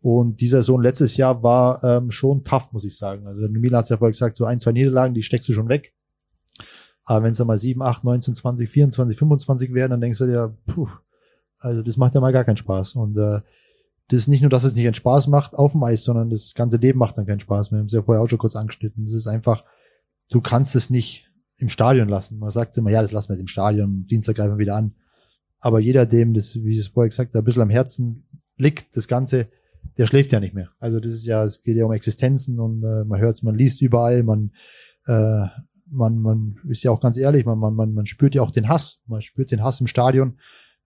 Und 0.00 0.40
dieser 0.40 0.62
Sohn 0.62 0.82
letztes 0.82 1.16
Jahr 1.16 1.42
war 1.42 1.82
ähm, 1.82 2.10
schon 2.10 2.44
tough, 2.44 2.70
muss 2.72 2.84
ich 2.84 2.96
sagen. 2.96 3.26
Also 3.26 3.48
Milan 3.48 3.78
hat 3.78 3.90
ja 3.90 3.96
vorher 3.96 4.12
gesagt, 4.12 4.36
so 4.36 4.44
ein, 4.44 4.60
zwei 4.60 4.72
Niederlagen, 4.72 5.14
die 5.14 5.22
steckst 5.22 5.48
du 5.48 5.52
schon 5.52 5.68
weg. 5.68 5.94
Aber 7.04 7.24
wenn 7.24 7.30
es 7.30 7.38
dann 7.38 7.46
mal 7.46 7.58
7, 7.58 7.80
8, 7.82 8.04
19, 8.04 8.34
20, 8.34 8.68
24, 8.68 9.18
25 9.18 9.74
werden, 9.74 9.92
dann 9.92 10.00
denkst 10.00 10.18
du 10.18 10.26
dir, 10.26 10.56
puh, 10.66 10.88
also 11.58 11.82
das 11.82 11.96
macht 11.96 12.14
ja 12.14 12.20
mal 12.20 12.32
gar 12.32 12.44
keinen 12.44 12.56
Spaß. 12.56 12.94
Und 12.96 13.16
äh, 13.16 13.40
das 14.08 14.20
ist 14.22 14.28
nicht 14.28 14.42
nur, 14.42 14.50
dass 14.50 14.64
es 14.64 14.74
nicht 14.74 14.86
einen 14.86 14.94
Spaß 14.94 15.28
macht 15.28 15.54
auf 15.54 15.72
dem 15.72 15.82
Eis, 15.82 16.04
sondern 16.04 16.30
das 16.30 16.54
ganze 16.54 16.76
Leben 16.76 16.98
macht 16.98 17.16
dann 17.16 17.26
keinen 17.26 17.40
Spaß. 17.40 17.72
Wir 17.72 17.78
haben 17.78 17.86
es 17.86 17.92
ja 17.92 18.02
vorher 18.02 18.22
auch 18.22 18.28
schon 18.28 18.38
kurz 18.38 18.54
angeschnitten. 18.54 19.06
Das 19.06 19.14
ist 19.14 19.26
einfach, 19.26 19.64
du 20.30 20.40
kannst 20.40 20.76
es 20.76 20.90
nicht 20.90 21.25
im 21.58 21.68
Stadion 21.68 22.08
lassen. 22.08 22.38
Man 22.38 22.50
sagt 22.50 22.76
immer, 22.76 22.90
ja, 22.90 23.02
das 23.02 23.12
lassen 23.12 23.30
wir 23.30 23.34
jetzt 23.34 23.40
im 23.40 23.46
Stadion, 23.48 24.06
Dienstag 24.06 24.36
greifen 24.36 24.54
wir 24.54 24.58
wieder 24.58 24.76
an. 24.76 24.94
Aber 25.58 25.80
jeder, 25.80 26.06
dem 26.06 26.34
das, 26.34 26.54
wie 26.54 26.72
ich 26.72 26.78
es 26.78 26.88
vorher 26.88 27.08
gesagt 27.08 27.30
habe, 27.30 27.42
ein 27.42 27.44
bisschen 27.44 27.62
am 27.62 27.70
Herzen 27.70 28.26
liegt, 28.56 28.96
das 28.96 29.08
Ganze, 29.08 29.48
der 29.96 30.06
schläft 30.06 30.32
ja 30.32 30.40
nicht 30.40 30.54
mehr. 30.54 30.70
Also 30.78 31.00
das 31.00 31.12
ist 31.12 31.26
ja, 31.26 31.44
es 31.44 31.62
geht 31.62 31.76
ja 31.76 31.84
um 31.84 31.92
Existenzen 31.92 32.60
und 32.60 32.82
äh, 32.82 33.04
man 33.04 33.20
hört 33.20 33.36
es, 33.36 33.42
man 33.42 33.54
liest 33.54 33.80
überall, 33.80 34.22
man, 34.22 34.52
äh, 35.06 35.46
man, 35.90 36.18
man 36.18 36.56
ist 36.68 36.82
ja 36.82 36.90
auch 36.90 37.00
ganz 37.00 37.16
ehrlich, 37.16 37.46
man, 37.46 37.58
man, 37.58 37.74
man, 37.74 37.94
man 37.94 38.06
spürt 38.06 38.34
ja 38.34 38.42
auch 38.42 38.50
den 38.50 38.68
Hass. 38.68 39.00
Man 39.06 39.22
spürt 39.22 39.50
den 39.50 39.62
Hass 39.62 39.80
im 39.80 39.86
Stadion, 39.86 40.38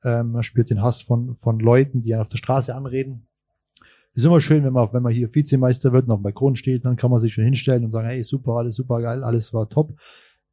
ähm, 0.04 0.32
man 0.32 0.42
spürt 0.42 0.70
den 0.70 0.82
Hass 0.82 1.02
von, 1.02 1.34
von 1.34 1.58
Leuten, 1.58 2.02
die 2.02 2.12
einen 2.12 2.22
auf 2.22 2.28
der 2.28 2.38
Straße 2.38 2.74
anreden. 2.74 3.26
Ist 4.12 4.24
immer 4.24 4.40
schön, 4.40 4.64
wenn 4.64 4.72
man, 4.72 4.92
wenn 4.92 5.02
man 5.02 5.12
hier 5.12 5.32
Vizemeister 5.32 5.92
wird 5.92 6.08
und 6.08 6.12
auf 6.12 6.20
dem 6.22 6.56
steht, 6.56 6.84
dann 6.84 6.96
kann 6.96 7.10
man 7.10 7.20
sich 7.20 7.32
schon 7.32 7.44
hinstellen 7.44 7.84
und 7.84 7.92
sagen, 7.92 8.08
hey, 8.08 8.22
super, 8.22 8.52
alles 8.52 8.74
super 8.74 9.00
geil, 9.00 9.22
alles 9.22 9.52
war 9.54 9.68
top. 9.68 9.96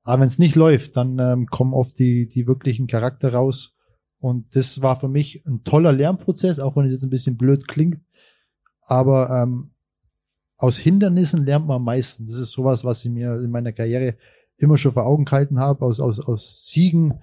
Aber 0.08 0.22
wenn 0.22 0.28
es 0.28 0.40
nicht 0.40 0.56
läuft, 0.56 0.96
dann 0.96 1.20
ähm, 1.20 1.48
kommen 1.48 1.74
oft 1.74 2.00
die, 2.00 2.30
die 2.30 2.48
wirklichen 2.48 2.88
Charakter 2.88 3.34
raus. 3.34 3.76
Und 4.20 4.56
das 4.56 4.82
war 4.82 4.98
für 4.98 5.10
mich 5.10 5.46
ein 5.46 5.66
toller 5.66 5.92
Lernprozess, 5.92 6.62
auch 6.62 6.78
wenn 6.78 6.86
es 6.86 6.94
jetzt 6.94 7.04
ein 7.04 7.10
bisschen 7.10 7.36
blöd 7.36 7.68
klingt. 7.68 8.00
Aber 8.84 9.30
ähm, 9.30 9.72
aus 10.56 10.78
Hindernissen 10.78 11.44
lernt 11.44 11.68
man 11.68 11.76
am 11.76 11.84
meisten. 11.84 12.26
Das 12.26 12.38
ist 12.38 12.52
sowas, 12.52 12.86
was 12.86 13.04
ich 13.04 13.12
mir 13.12 13.34
in 13.36 13.52
meiner 13.52 13.74
Karriere 13.74 14.16
immer 14.58 14.78
schon 14.78 14.94
vor 14.94 15.06
Augen 15.06 15.26
gehalten 15.26 15.60
habe. 15.60 15.84
Aus, 15.84 16.00
aus, 16.00 16.22
aus 16.22 16.66
Siegen 16.66 17.16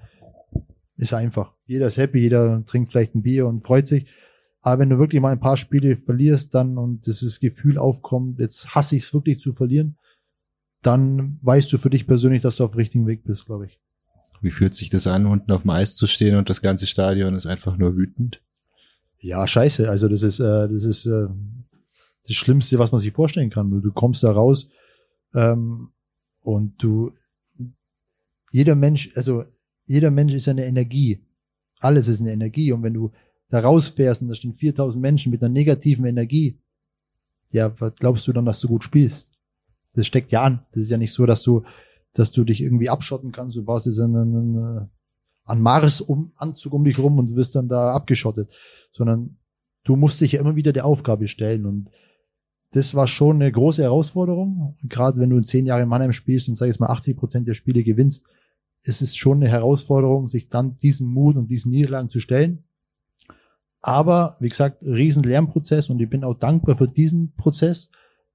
ist 0.99 1.14
einfach. 1.14 1.55
Jeder 1.64 1.87
ist 1.87 1.97
happy, 1.97 2.18
jeder 2.18 2.66
trinkt 2.66 2.91
vielleicht 2.91 3.14
ein 3.14 3.22
Bier 3.22 3.47
und 3.47 3.64
freut 3.64 3.87
sich. 3.87 4.07
Aber 4.61 4.80
wenn 4.80 4.91
du 4.91 4.99
wirklich 4.99 5.22
mal 5.22 5.32
ein 5.32 5.41
paar 5.41 5.57
Spiele 5.57 5.97
verlierst 5.97 6.55
dann 6.55 6.76
und 6.76 7.07
dieses 7.07 7.41
Gefühl 7.41 7.78
aufkommt, 7.78 8.41
jetzt 8.41 8.74
hasse 8.74 8.95
ich 8.95 9.05
es 9.05 9.14
wirklich 9.14 9.41
zu 9.41 9.55
verlieren, 9.55 9.97
dann 10.85 11.39
weißt 11.43 11.72
du 11.72 11.78
für 11.78 11.91
dich 11.91 12.07
persönlich, 12.07 12.43
dass 12.43 12.57
du 12.57 12.64
auf 12.64 12.72
dem 12.72 12.78
richtigen 12.78 13.07
Weg 13.07 13.24
bist, 13.24 13.47
glaube 13.47 13.66
ich. 13.66 13.80
Wie 14.41 14.51
fühlt 14.51 14.74
sich 14.74 14.91
das 14.91 15.07
an, 15.07 15.26
unten 15.26 15.51
auf 15.53 15.62
dem 15.62 15.70
Eis 15.70 15.97
zu 15.97 16.07
stehen 16.07 16.37
und 16.37 16.51
das 16.51 16.61
ganze 16.61 16.87
Stadion 16.87 17.35
ist 17.35 17.47
einfach 17.47 17.78
nur 17.78 17.97
wütend? 17.97 18.43
Ja, 19.18 19.47
scheiße. 19.47 19.89
Also 19.89 20.09
das 20.09 20.22
ist, 20.22 20.39
äh, 20.41 20.68
das 20.68 20.85
ist 20.85 21.07
äh, 21.07 21.26
das 22.26 22.37
Schlimmste, 22.37 22.78
was 22.78 22.93
man 22.93 23.01
sich 23.01 23.12
vorstellen 23.12 23.49
kann. 23.49 23.70
Du, 23.70 23.80
du 23.80 23.93
kommst 23.93 24.22
da 24.22 24.32
raus 24.32 24.68
ähm, 25.35 25.93
und 26.41 26.74
du, 26.82 27.12
jeder 28.53 28.74
Mensch, 28.74 29.11
also 29.14 29.45
jeder 29.87 30.11
Mensch 30.11 30.35
ist 30.35 30.49
eine 30.49 30.66
Energie. 30.66 31.24
Alles 31.80 32.09
ist 32.09 32.20
eine 32.20 32.32
Energie. 32.32 32.72
Und 32.72 32.82
wenn 32.82 32.95
du 32.95 33.12
da 33.49 33.61
rausfährst 33.61 34.20
und 34.20 34.28
da 34.28 34.35
stehen 34.35 34.53
4000 34.53 35.01
Menschen 35.01 35.30
mit 35.30 35.43
einer 35.43 35.53
negativen 35.53 36.05
Energie, 36.05 36.59
ja, 37.51 37.72
was 37.80 37.95
glaubst 37.95 38.26
du 38.26 38.32
dann, 38.32 38.45
dass 38.45 38.61
du 38.61 38.68
gut 38.68 38.85
spielst? 38.85 39.34
Das 39.95 40.07
steckt 40.07 40.33
ja 40.33 40.43
an. 40.43 40.65
Das 40.73 40.83
ist 40.83 40.91
ja 40.91 40.99
nicht 40.99 41.13
so, 41.13 41.27
dass 41.27 41.43
du, 41.43 41.63
dass 42.13 42.33
du 42.33 42.45
dich 42.45 42.61
irgendwie 42.61 42.89
abschotten 42.89 43.33
kannst. 43.33 43.57
Du 43.57 43.65
baust 43.65 43.87
jetzt 43.87 44.01
einen, 44.01 44.17
einen, 44.17 44.91
einen 45.45 45.63
Mars 45.63 46.01
um, 46.01 46.33
um 46.39 46.85
dich 46.85 46.99
rum 46.99 47.19
und 47.19 47.31
du 47.31 47.37
wirst 47.37 47.55
dann 47.55 47.69
da 47.69 47.93
abgeschottet. 47.93 48.51
Sondern 48.93 49.37
du 49.85 49.97
musst 49.97 50.21
dich 50.21 50.33
ja 50.33 50.41
immer 50.41 50.57
wieder 50.57 50.73
der 50.73 50.85
Aufgabe 50.85 51.29
stellen. 51.29 51.67
Und 51.67 51.91
das 52.73 52.95
war 52.95 53.07
schon 53.07 53.37
eine 53.37 53.51
große 53.51 53.83
Herausforderung. 53.83 54.77
Gerade 54.83 55.21
wenn 55.21 55.31
du 55.31 55.39
in 55.39 55.45
zehn 55.45 55.67
Jahren 55.67 55.83
in 55.83 55.89
Mannheim 55.89 56.13
spielst 56.13 56.49
und 56.49 56.57
sag 56.57 56.67
ich 56.67 56.75
jetzt 56.75 56.81
mal 56.81 56.89
80 56.89 57.17
Prozent 57.17 57.49
der 57.49 57.55
Spiele 57.55 57.85
gewinnst, 57.85 58.27
ist 58.83 59.01
es 59.01 59.17
schon 59.17 59.39
eine 59.39 59.49
Herausforderung, 59.49 60.29
sich 60.29 60.49
dann 60.49 60.77
diesen 60.77 61.07
Mut 61.09 61.37
und 61.37 61.51
diesen 61.51 61.71
Niederlagen 61.71 62.11
zu 62.11 62.21
stellen. 62.21 62.65
Aber, 63.81 64.37
wie 64.41 64.49
gesagt, 64.49 64.83
riesen 64.83 65.23
Lernprozess 65.23 65.91
und 65.91 66.01
ich 66.01 66.09
bin 66.09 66.25
auch 66.25 66.35
dankbar 66.35 66.77
für 66.77 66.89
diesen 66.89 67.35
Prozess, 67.37 67.91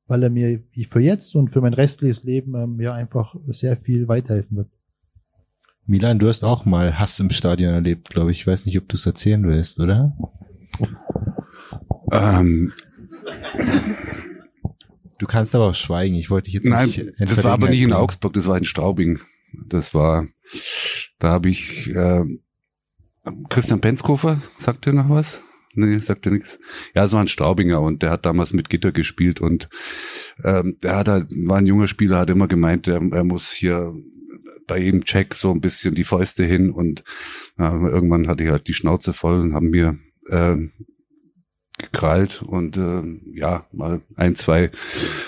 weil 0.10 0.24
er 0.24 0.30
mir 0.30 0.62
für 0.90 1.00
jetzt 1.00 1.36
und 1.36 1.50
für 1.50 1.62
mein 1.62 1.74
restliches 1.74 2.24
Leben 2.24 2.56
ähm, 2.56 2.80
ja 2.82 2.94
einfach 2.94 3.36
sehr 3.48 3.78
viel 3.78 4.08
weiterhelfen 4.08 4.58
wird. 4.58 4.68
Milan, 5.86 6.20
du 6.20 6.28
hast 6.28 6.44
auch 6.44 6.66
mal 6.66 7.00
Hass 7.00 7.20
im 7.20 7.30
Stadion 7.30 7.74
erlebt, 7.74 8.10
glaube 8.10 8.32
ich. 8.32 8.42
Ich 8.42 8.48
weiß 8.48 8.66
nicht, 8.66 8.78
ob 8.78 8.90
du 8.90 8.98
es 8.98 9.06
erzählen 9.06 9.48
willst, 9.48 9.80
oder? 9.80 10.16
Ähm, 12.12 12.74
Du 15.20 15.28
kannst 15.28 15.54
aber 15.54 15.66
auch 15.66 15.76
schweigen. 15.76 16.16
Ich 16.16 16.30
wollte 16.30 16.46
dich 16.46 16.54
jetzt 16.54 16.70
nein, 16.70 16.88
nicht. 16.88 17.06
das 17.20 17.44
war 17.44 17.52
aber 17.52 17.70
nicht 17.70 17.82
in. 17.82 17.92
Augsburg, 17.92 18.34
das 18.34 18.48
war 18.48 18.58
in 18.58 18.64
Straubing. 18.64 19.20
Das 19.68 19.94
war, 19.94 20.26
da 21.20 21.30
habe 21.30 21.50
ich 21.50 21.94
äh, 21.94 22.24
Christian 23.50 23.82
Penzkofer, 23.82 24.40
sagt 24.60 24.88
ihr 24.88 24.94
noch 24.94 25.10
was? 25.10 25.42
Nee, 25.76 26.00
sagt 26.00 26.26
er 26.26 26.32
nichts. 26.32 26.60
Ja, 26.96 27.06
es 27.06 27.14
war 27.14 27.22
ein 27.22 27.28
Straubinger 27.28 27.80
und 27.82 28.02
der 28.02 28.10
hat 28.10 28.26
damals 28.26 28.54
mit 28.54 28.70
Gitter 28.70 28.92
gespielt 28.92 29.40
und 29.40 29.70
ähm, 30.44 30.78
der 30.82 30.96
hat 30.98 31.08
halt, 31.08 31.28
war 31.32 31.58
ein 31.58 31.68
junger 31.68 31.88
Spieler, 31.88 32.20
hat 32.20 32.30
immer 32.30 32.48
gemeint, 32.48 32.88
er, 32.88 33.02
er 33.12 33.24
muss 33.24 33.52
hier 33.52 33.94
bei 34.66 34.80
jedem 34.80 35.04
Check 35.04 35.36
so 35.36 35.52
ein 35.52 35.62
bisschen 35.62 35.96
die 35.96 36.04
Fäuste 36.04 36.44
hin 36.44 36.72
und 36.72 37.04
ja, 37.58 37.72
irgendwann 37.72 38.28
hatte 38.28 38.44
ich 38.44 38.50
halt 38.50 38.68
die 38.68 38.74
Schnauze 38.74 39.14
voll 39.14 39.40
und 39.40 39.54
haben 39.54 39.70
mir 39.70 39.98
äh, 40.28 40.56
gekrallt 41.80 42.42
und 42.42 42.78
äh, 42.78 43.04
ja, 43.34 43.66
mal 43.72 44.02
ein, 44.16 44.36
zwei 44.36 44.72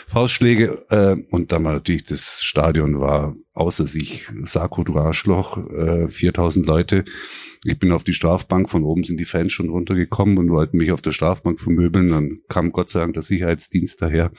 Faustschläge 0.07 0.85
äh, 0.89 1.15
und 1.31 1.51
dann 1.51 1.63
war 1.63 1.73
natürlich 1.73 2.05
das 2.05 2.43
Stadion 2.43 2.99
war 2.99 3.35
außer 3.53 3.85
sich, 3.85 4.27
Sarko, 4.43 4.83
du 4.83 4.95
Arschloch, 4.95 5.57
äh, 5.69 6.09
4000 6.09 6.65
Leute. 6.65 7.05
Ich 7.63 7.79
bin 7.79 7.91
auf 7.91 8.03
die 8.03 8.13
Strafbank, 8.13 8.69
von 8.69 8.83
oben 8.83 9.03
sind 9.03 9.19
die 9.19 9.25
Fans 9.25 9.51
schon 9.51 9.69
runtergekommen 9.69 10.37
und 10.37 10.49
wollten 10.49 10.77
mich 10.77 10.91
auf 10.91 11.01
der 11.01 11.11
Strafbank 11.11 11.59
vermöbeln, 11.59 12.09
dann 12.09 12.39
kam 12.47 12.71
Gott 12.71 12.89
sei 12.89 12.99
Dank 13.01 13.13
der 13.13 13.23
Sicherheitsdienst 13.23 14.01
daher. 14.01 14.31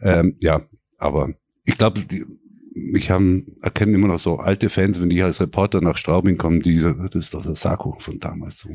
Ähm, 0.00 0.36
ja, 0.40 0.62
aber 0.98 1.34
ich 1.64 1.76
glaube, 1.76 2.00
die, 2.00 2.24
mich 2.74 3.10
haben, 3.10 3.56
erkennen 3.62 3.94
immer 3.94 4.08
noch 4.08 4.18
so 4.18 4.36
alte 4.36 4.68
Fans, 4.68 5.00
wenn 5.00 5.08
die 5.08 5.22
als 5.22 5.40
Reporter 5.40 5.80
nach 5.80 5.96
Straubing 5.96 6.36
kommen, 6.36 6.60
die, 6.60 6.78
das 6.80 7.14
ist 7.14 7.34
doch 7.34 7.42
der 7.42 7.56
Sarko 7.56 7.96
von 7.98 8.20
damals. 8.20 8.68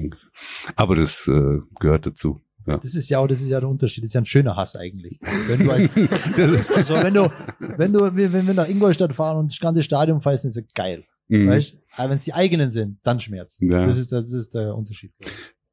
Aber 0.76 0.96
das 0.96 1.28
äh, 1.28 1.60
gehört 1.80 2.06
dazu. 2.06 2.42
Ja. 2.68 2.78
Das 2.78 2.94
ist 2.96 3.10
ja 3.10 3.20
auch, 3.20 3.28
das 3.28 3.42
ist 3.42 3.50
ja 3.50 3.60
der 3.60 3.70
Unterschied. 3.70 4.04
Das 4.04 4.10
ist 4.10 4.14
ja 4.14 4.22
ein 4.22 4.26
schöner 4.26 4.56
Hass 4.56 4.76
eigentlich. 4.76 5.20
Wenn 5.48 5.60
du 5.66 5.72
als, 5.72 5.90
also 6.76 6.94
wenn 6.96 7.14
du, 7.14 7.32
wenn 7.78 7.94
du, 7.94 8.16
wenn 8.16 8.48
wir 8.48 8.54
nach 8.54 8.70
Ingolstadt 8.70 9.16
fahren 9.16 9.38
und 9.38 9.52
das 9.52 9.60
ganze 9.60 9.84
Stadion 9.84 10.22
feiern, 10.22 10.36
ist 10.44 10.56
ja 10.56 10.62
geil. 10.76 11.06
Mhm. 11.28 11.48
Weißt? 11.48 11.78
Aber 11.96 12.10
wenn 12.12 12.18
es 12.18 12.26
die 12.26 12.34
eigenen 12.34 12.70
sind, 12.70 13.00
dann 13.04 13.20
schmerzt. 13.20 13.62
Ja. 13.62 13.86
Das 13.86 13.98
ist, 13.98 14.12
das 14.12 14.32
ist 14.32 14.54
der 14.54 14.76
Unterschied. 14.76 15.12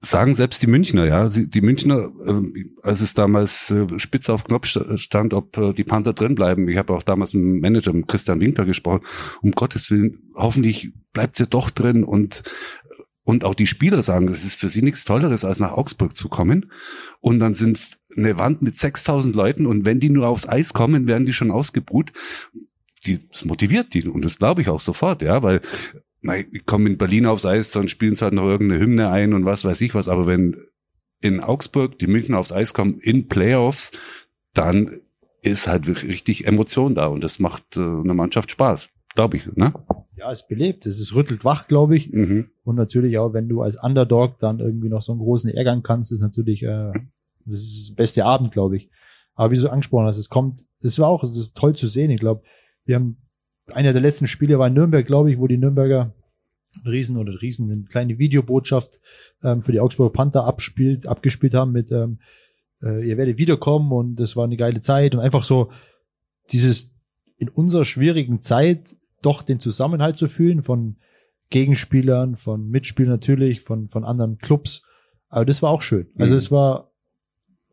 Sagen 0.01 0.37
selbst 0.37 0.63
die 0.63 0.69
Münchner, 0.69 1.07
ja. 1.07 1.29
Die 1.29 1.61
Münchner, 1.61 2.13
äh, 2.25 2.65
als 2.83 3.01
es 3.01 3.15
damals 3.15 3.69
äh, 3.73 3.87
spitz 3.99 4.31
auf 4.31 4.45
Knopf 4.45 4.67
sta- 4.67 4.97
stand, 4.97 5.35
ob 5.35 5.57
äh, 5.59 5.73
die 5.73 5.83
Panther 5.83 6.13
drin 6.13 6.37
bleiben. 6.37 6.69
Ich 6.69 6.79
habe 6.79 6.93
auch 6.95 7.03
damals 7.03 7.35
mit 7.35 7.43
dem 7.43 7.59
Manager, 7.61 7.93
mit 7.93 8.07
Christian 8.07 8.41
Winkler 8.41 8.65
gesprochen. 8.65 9.01
Um 9.43 9.51
Gottes 9.51 9.91
Willen, 9.91 10.31
hoffentlich 10.37 10.93
bleibt 11.13 11.35
sie 11.35 11.49
doch 11.49 11.71
drin 11.71 12.05
und 12.05 12.45
und 13.29 13.45
auch 13.45 13.55
die 13.55 13.67
Spieler 13.67 14.03
sagen, 14.03 14.27
es 14.29 14.43
ist 14.43 14.59
für 14.59 14.71
sie 14.71 14.81
nichts 14.81 15.05
Tolleres, 15.05 15.45
als 15.45 15.61
nach 15.61 15.73
Augsburg 15.73 16.17
zu 16.17 16.31
kommen. 16.31 16.73
Und 17.21 17.41
dann 17.41 17.53
sind 17.53 17.79
eine 18.17 18.39
Wand 18.39 18.63
mit 18.63 18.79
6000 18.79 19.37
Leuten 19.37 19.67
und 19.67 19.85
wenn 19.85 20.01
die 20.01 20.09
nur 20.09 20.27
aufs 20.29 20.49
Eis 20.49 20.73
kommen, 20.73 21.09
werden 21.09 21.27
die 21.27 21.35
schon 21.35 21.51
ausgebrut. 21.51 22.11
die, 23.05 23.29
das 23.29 23.45
motiviert 23.45 23.93
die 23.93 24.09
und 24.09 24.25
das 24.25 24.39
glaube 24.39 24.63
ich 24.63 24.71
auch 24.71 24.81
sofort, 24.81 25.21
ja, 25.21 25.43
weil 25.43 25.61
ich 26.23 26.65
komme 26.65 26.89
in 26.89 26.97
Berlin 26.97 27.27
aufs 27.27 27.45
Eis, 27.45 27.71
dann 27.71 27.89
spielen 27.89 28.15
sie 28.15 28.25
halt 28.25 28.33
noch 28.33 28.49
irgendeine 28.49 28.81
Hymne 28.81 29.11
ein 29.11 29.35
und 29.35 29.45
was 29.45 29.63
weiß 29.63 29.83
ich 29.83 29.95
was, 29.95 30.09
aber 30.09 30.27
wenn 30.27 30.57
in 31.21 31.41
Augsburg 31.41 31.99
die 31.99 32.07
München 32.07 32.35
aufs 32.35 32.51
Eis 32.51 32.73
kommen 32.73 32.99
in 32.99 33.29
Playoffs, 33.29 33.93
dann 34.55 35.01
ist 35.43 35.69
halt 35.69 35.87
wirklich 35.87 36.11
richtig 36.11 36.47
Emotion 36.47 36.95
da 36.95 37.09
und 37.09 37.23
das 37.23 37.41
macht 37.41 37.77
äh, 37.77 37.81
einer 37.81 38.15
Mannschaft 38.15 38.53
Spaß, 38.53 38.89
glaube 39.15 39.37
ich, 39.37 39.55
ne? 39.55 39.75
Ja, 40.17 40.33
es 40.33 40.49
belebt, 40.49 40.87
es 40.87 40.99
ist 40.99 41.15
rüttelt 41.15 41.45
wach, 41.45 41.69
glaube 41.69 41.95
ich. 41.97 42.11
Mhm. 42.11 42.51
Und 42.69 42.75
natürlich 42.75 43.17
auch, 43.17 43.33
wenn 43.33 43.49
du 43.49 43.63
als 43.63 43.83
Underdog 43.83 44.39
dann 44.41 44.61
irgendwie 44.61 44.91
noch 44.91 45.01
so 45.01 45.13
einen 45.13 45.23
großen 45.23 45.49
ärgern 45.49 45.83
kannst, 45.83 46.13
ist 46.13 46.21
natürlich 46.21 46.63
äh, 46.63 46.93
das 47.47 47.61
ist 47.61 47.89
das 47.89 47.97
beste 47.97 48.27
Abend, 48.27 48.53
glaube 48.53 48.77
ich. 48.77 48.91
Aber 49.35 49.51
wie 49.51 49.55
du 49.55 49.63
so 49.63 49.71
angesprochen 49.71 50.05
hast, 50.05 50.19
es 50.19 50.29
kommt, 50.29 50.67
das 50.83 50.99
war 50.99 51.09
auch 51.09 51.23
das 51.23 51.35
ist 51.35 51.57
toll 51.57 51.75
zu 51.77 51.89
sehen. 51.89 52.11
Ich 52.11 52.21
glaube, 52.21 52.43
wir 52.85 52.97
haben 52.97 53.23
einer 53.69 53.95
der 53.95 54.03
letzten 54.03 54.27
Spiele 54.27 54.59
war 54.59 54.67
in 54.67 54.75
Nürnberg, 54.75 55.07
glaube 55.07 55.33
ich, 55.33 55.39
wo 55.39 55.47
die 55.47 55.57
Nürnberger 55.57 56.13
Riesen 56.85 57.17
oder 57.17 57.41
Riesen 57.41 57.73
eine 57.73 57.85
kleine 57.85 58.19
Videobotschaft 58.19 59.01
ähm, 59.43 59.63
für 59.63 59.73
die 59.73 59.81
Augsburger 59.81 60.13
Panther 60.13 60.45
abspielt, 60.45 61.07
abgespielt 61.07 61.55
haben 61.55 61.73
mit 61.73 61.91
ähm, 61.91 62.19
äh, 62.83 63.09
ihr 63.09 63.17
werdet 63.17 63.39
wiederkommen 63.39 63.93
und 63.93 64.17
das 64.17 64.37
war 64.37 64.45
eine 64.45 64.59
geile 64.59 64.83
Zeit 64.83 65.15
und 65.15 65.23
einfach 65.23 65.43
so 65.43 65.71
dieses 66.53 66.91
in 67.39 67.49
unserer 67.49 67.87
schwierigen 67.87 68.43
Zeit 68.43 68.95
doch 69.23 69.41
den 69.41 69.59
Zusammenhalt 69.59 70.19
zu 70.19 70.29
fühlen 70.29 70.63
von 70.63 70.97
Gegenspielern, 71.51 72.37
von 72.37 72.69
Mitspielern 72.69 73.13
natürlich, 73.13 73.63
von, 73.63 73.89
von 73.89 74.05
anderen 74.05 74.39
Clubs. 74.39 74.83
Aber 75.29 75.45
das 75.45 75.63
war 75.63 75.71
auch 75.71 75.83
schön. 75.83 76.09
Also 76.19 76.35
Mhm. 76.35 76.39
es 76.39 76.51
war, 76.51 76.93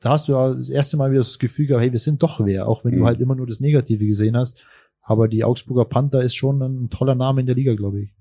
da 0.01 0.11
hast 0.11 0.28
du 0.28 0.34
ja 0.34 0.53
das 0.53 0.69
erste 0.69 0.97
Mal 0.97 1.11
wieder 1.11 1.21
das 1.21 1.39
Gefühl 1.39 1.67
gehabt, 1.67 1.84
hey, 1.84 1.91
wir 1.91 1.99
sind 1.99 2.21
doch 2.23 2.39
wer, 2.45 2.67
auch 2.67 2.86
wenn 2.86 2.93
Mhm. 2.95 2.99
du 2.99 3.05
halt 3.05 3.21
immer 3.21 3.36
nur 3.36 3.47
das 3.47 3.59
Negative 3.59 4.05
gesehen 4.05 4.38
hast. 4.38 4.57
Aber 5.01 5.28
die 5.28 5.43
Augsburger 5.43 5.86
Panther 5.86 6.23
ist 6.23 6.36
schon 6.36 6.61
ein 6.61 6.89
toller 6.89 7.15
Name 7.15 7.41
in 7.41 7.45
der 7.47 7.55
Liga, 7.55 7.76
glaube 7.76 8.01
ich. 8.01 8.14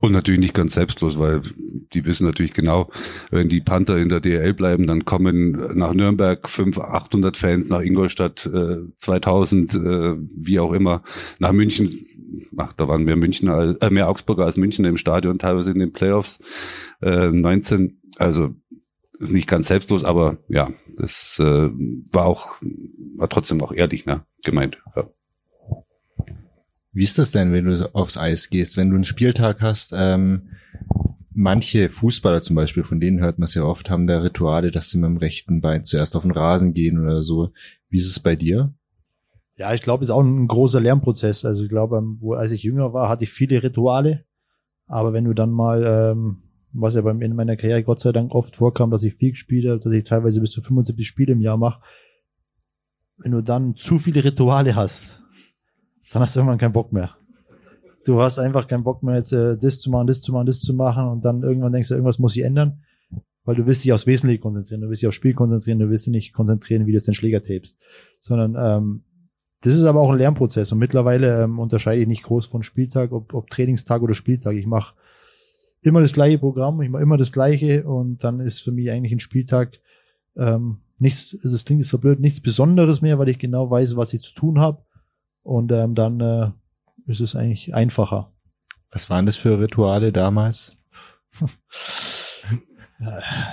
Und 0.00 0.12
natürlich 0.12 0.38
nicht 0.38 0.54
ganz 0.54 0.74
selbstlos, 0.74 1.18
weil 1.18 1.42
die 1.92 2.04
wissen 2.04 2.24
natürlich 2.24 2.54
genau, 2.54 2.90
wenn 3.30 3.48
die 3.48 3.60
Panther 3.60 3.98
in 3.98 4.08
der 4.08 4.20
DL 4.20 4.54
bleiben, 4.54 4.86
dann 4.86 5.04
kommen 5.04 5.76
nach 5.76 5.92
Nürnberg 5.92 6.48
500, 6.48 6.92
800 6.92 7.36
Fans, 7.36 7.68
nach 7.68 7.80
Ingolstadt 7.80 8.46
äh, 8.46 8.78
2000, 8.96 9.74
äh, 9.74 9.78
wie 10.36 10.60
auch 10.60 10.72
immer, 10.72 11.02
nach 11.40 11.52
München. 11.52 12.06
Ach, 12.56 12.72
da 12.74 12.86
waren 12.86 13.04
mehr 13.04 13.16
München 13.16 13.48
als, 13.48 13.76
äh, 13.78 13.90
mehr 13.90 14.08
Augsburger 14.08 14.44
als 14.44 14.56
München 14.56 14.84
im 14.84 14.98
Stadion, 14.98 15.40
teilweise 15.40 15.72
in 15.72 15.80
den 15.80 15.92
Playoffs 15.92 16.38
äh, 17.02 17.30
19. 17.30 18.00
Also 18.18 18.54
ist 19.18 19.32
nicht 19.32 19.48
ganz 19.48 19.66
selbstlos, 19.66 20.04
aber 20.04 20.38
ja, 20.48 20.70
das 20.94 21.40
äh, 21.40 21.70
war 22.12 22.26
auch, 22.26 22.54
war 23.16 23.28
trotzdem 23.28 23.60
auch 23.62 23.72
ehrlich, 23.72 24.06
ne, 24.06 24.24
gemeint. 24.44 24.78
Ja. 24.94 25.08
Wie 26.98 27.04
ist 27.04 27.16
das 27.16 27.30
denn, 27.30 27.52
wenn 27.52 27.64
du 27.64 27.94
aufs 27.94 28.18
Eis 28.18 28.50
gehst, 28.50 28.76
wenn 28.76 28.90
du 28.90 28.96
einen 28.96 29.04
Spieltag 29.04 29.60
hast? 29.60 29.92
Ähm, 29.94 30.48
manche 31.32 31.90
Fußballer 31.90 32.42
zum 32.42 32.56
Beispiel, 32.56 32.82
von 32.82 32.98
denen 32.98 33.20
hört 33.20 33.38
man 33.38 33.44
es 33.44 33.54
ja 33.54 33.62
oft, 33.62 33.88
haben 33.88 34.08
da 34.08 34.18
Rituale, 34.18 34.72
dass 34.72 34.90
sie 34.90 34.98
mit 34.98 35.06
dem 35.06 35.16
rechten 35.16 35.60
Bein 35.60 35.84
zuerst 35.84 36.16
auf 36.16 36.22
den 36.22 36.32
Rasen 36.32 36.74
gehen 36.74 36.98
oder 36.98 37.20
so. 37.22 37.52
Wie 37.88 37.98
ist 37.98 38.10
es 38.10 38.18
bei 38.18 38.34
dir? 38.34 38.74
Ja, 39.54 39.72
ich 39.74 39.82
glaube, 39.82 40.02
es 40.02 40.08
ist 40.08 40.12
auch 40.12 40.24
ein 40.24 40.48
großer 40.48 40.80
Lernprozess. 40.80 41.44
Also 41.44 41.62
ich 41.62 41.68
glaube, 41.68 41.98
ähm, 41.98 42.16
wo, 42.18 42.34
als 42.34 42.50
ich 42.50 42.64
jünger 42.64 42.92
war, 42.92 43.08
hatte 43.08 43.22
ich 43.22 43.30
viele 43.30 43.62
Rituale. 43.62 44.24
Aber 44.88 45.12
wenn 45.12 45.24
du 45.24 45.34
dann 45.34 45.52
mal, 45.52 45.84
ähm, 45.86 46.38
was 46.72 46.96
ja 46.96 47.02
beim 47.02 47.22
in 47.22 47.36
meiner 47.36 47.56
Karriere 47.56 47.84
Gott 47.84 48.00
sei 48.00 48.10
Dank 48.10 48.34
oft 48.34 48.56
vorkam, 48.56 48.90
dass 48.90 49.04
ich 49.04 49.14
viel 49.14 49.30
gespielt 49.30 49.68
habe, 49.68 49.78
dass 49.78 49.92
ich 49.92 50.02
teilweise 50.02 50.40
bis 50.40 50.50
zu 50.50 50.62
75 50.62 51.06
Spiele 51.06 51.34
im 51.34 51.42
Jahr 51.42 51.58
mache, 51.58 51.80
wenn 53.18 53.30
du 53.30 53.40
dann 53.40 53.76
zu 53.76 54.00
viele 54.00 54.24
Rituale 54.24 54.74
hast, 54.74 55.17
dann 56.12 56.22
hast 56.22 56.34
du 56.34 56.40
irgendwann 56.40 56.58
keinen 56.58 56.72
Bock 56.72 56.92
mehr. 56.92 57.16
Du 58.04 58.22
hast 58.22 58.38
einfach 58.38 58.66
keinen 58.66 58.84
Bock 58.84 59.02
mehr, 59.02 59.16
jetzt 59.16 59.32
äh, 59.32 59.58
das 59.58 59.80
zu 59.80 59.90
machen, 59.90 60.06
das 60.06 60.20
zu 60.20 60.32
machen, 60.32 60.46
das 60.46 60.60
zu 60.60 60.72
machen 60.72 61.08
und 61.08 61.24
dann 61.24 61.42
irgendwann 61.42 61.72
denkst 61.72 61.88
du, 61.88 61.94
irgendwas 61.94 62.18
muss 62.18 62.36
ich 62.36 62.42
ändern, 62.42 62.82
weil 63.44 63.56
du 63.56 63.66
willst 63.66 63.84
dich 63.84 63.92
aufs 63.92 64.06
Wesentliche 64.06 64.40
konzentrieren, 64.40 64.80
du 64.80 64.88
willst 64.88 65.02
dich 65.02 65.08
aufs 65.08 65.16
Spiel 65.16 65.34
konzentrieren, 65.34 65.78
du 65.78 65.90
willst 65.90 66.06
dich 66.06 66.12
nicht 66.12 66.32
konzentrieren, 66.32 66.86
wie 66.86 66.92
du 66.92 66.96
jetzt 66.96 67.06
den 67.06 67.14
Schläger 67.14 67.42
tapest, 67.42 67.76
sondern 68.20 68.56
ähm, 68.58 69.02
das 69.60 69.74
ist 69.74 69.84
aber 69.84 70.00
auch 70.00 70.10
ein 70.10 70.18
Lernprozess 70.18 70.72
und 70.72 70.78
mittlerweile 70.78 71.44
ähm, 71.44 71.58
unterscheide 71.58 72.00
ich 72.00 72.08
nicht 72.08 72.22
groß 72.22 72.46
von 72.46 72.62
Spieltag, 72.62 73.12
ob, 73.12 73.34
ob 73.34 73.50
Trainingstag 73.50 74.00
oder 74.02 74.14
Spieltag. 74.14 74.54
Ich 74.54 74.66
mache 74.66 74.94
immer 75.82 76.00
das 76.00 76.12
gleiche 76.12 76.38
Programm, 76.38 76.80
ich 76.80 76.88
mache 76.88 77.02
immer 77.02 77.16
das 77.16 77.32
gleiche 77.32 77.84
und 77.84 78.24
dann 78.24 78.40
ist 78.40 78.60
für 78.60 78.72
mich 78.72 78.90
eigentlich 78.90 79.12
ein 79.12 79.20
Spieltag 79.20 79.80
ähm, 80.36 80.78
nichts, 80.98 81.34
es 81.42 81.64
klingt 81.64 81.82
jetzt 81.82 81.90
verblöd, 81.90 82.20
nichts 82.20 82.40
Besonderes 82.40 83.02
mehr, 83.02 83.18
weil 83.18 83.28
ich 83.28 83.38
genau 83.38 83.70
weiß, 83.70 83.96
was 83.96 84.14
ich 84.14 84.22
zu 84.22 84.32
tun 84.34 84.60
habe 84.60 84.82
und 85.48 85.72
ähm, 85.72 85.94
dann 85.94 86.20
äh, 86.20 86.50
ist 87.06 87.20
es 87.20 87.34
eigentlich 87.34 87.74
einfacher. 87.74 88.30
Was 88.90 89.08
waren 89.08 89.24
das 89.24 89.36
für 89.36 89.58
Rituale 89.58 90.12
damals? 90.12 90.76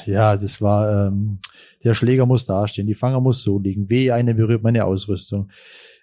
Ja, 0.08 0.36
das 0.36 0.60
war, 0.60 1.08
ähm, 1.08 1.38
der 1.84 1.94
Schläger 1.94 2.26
muss 2.26 2.46
dastehen, 2.46 2.88
die 2.88 2.96
Fanger 2.96 3.22
muss 3.22 3.44
so 3.44 3.60
liegen, 3.60 3.88
weh, 3.92 4.12
eine 4.12 4.34
berührt 4.34 4.64
meine 4.64 4.86
Ausrüstung. 4.86 5.52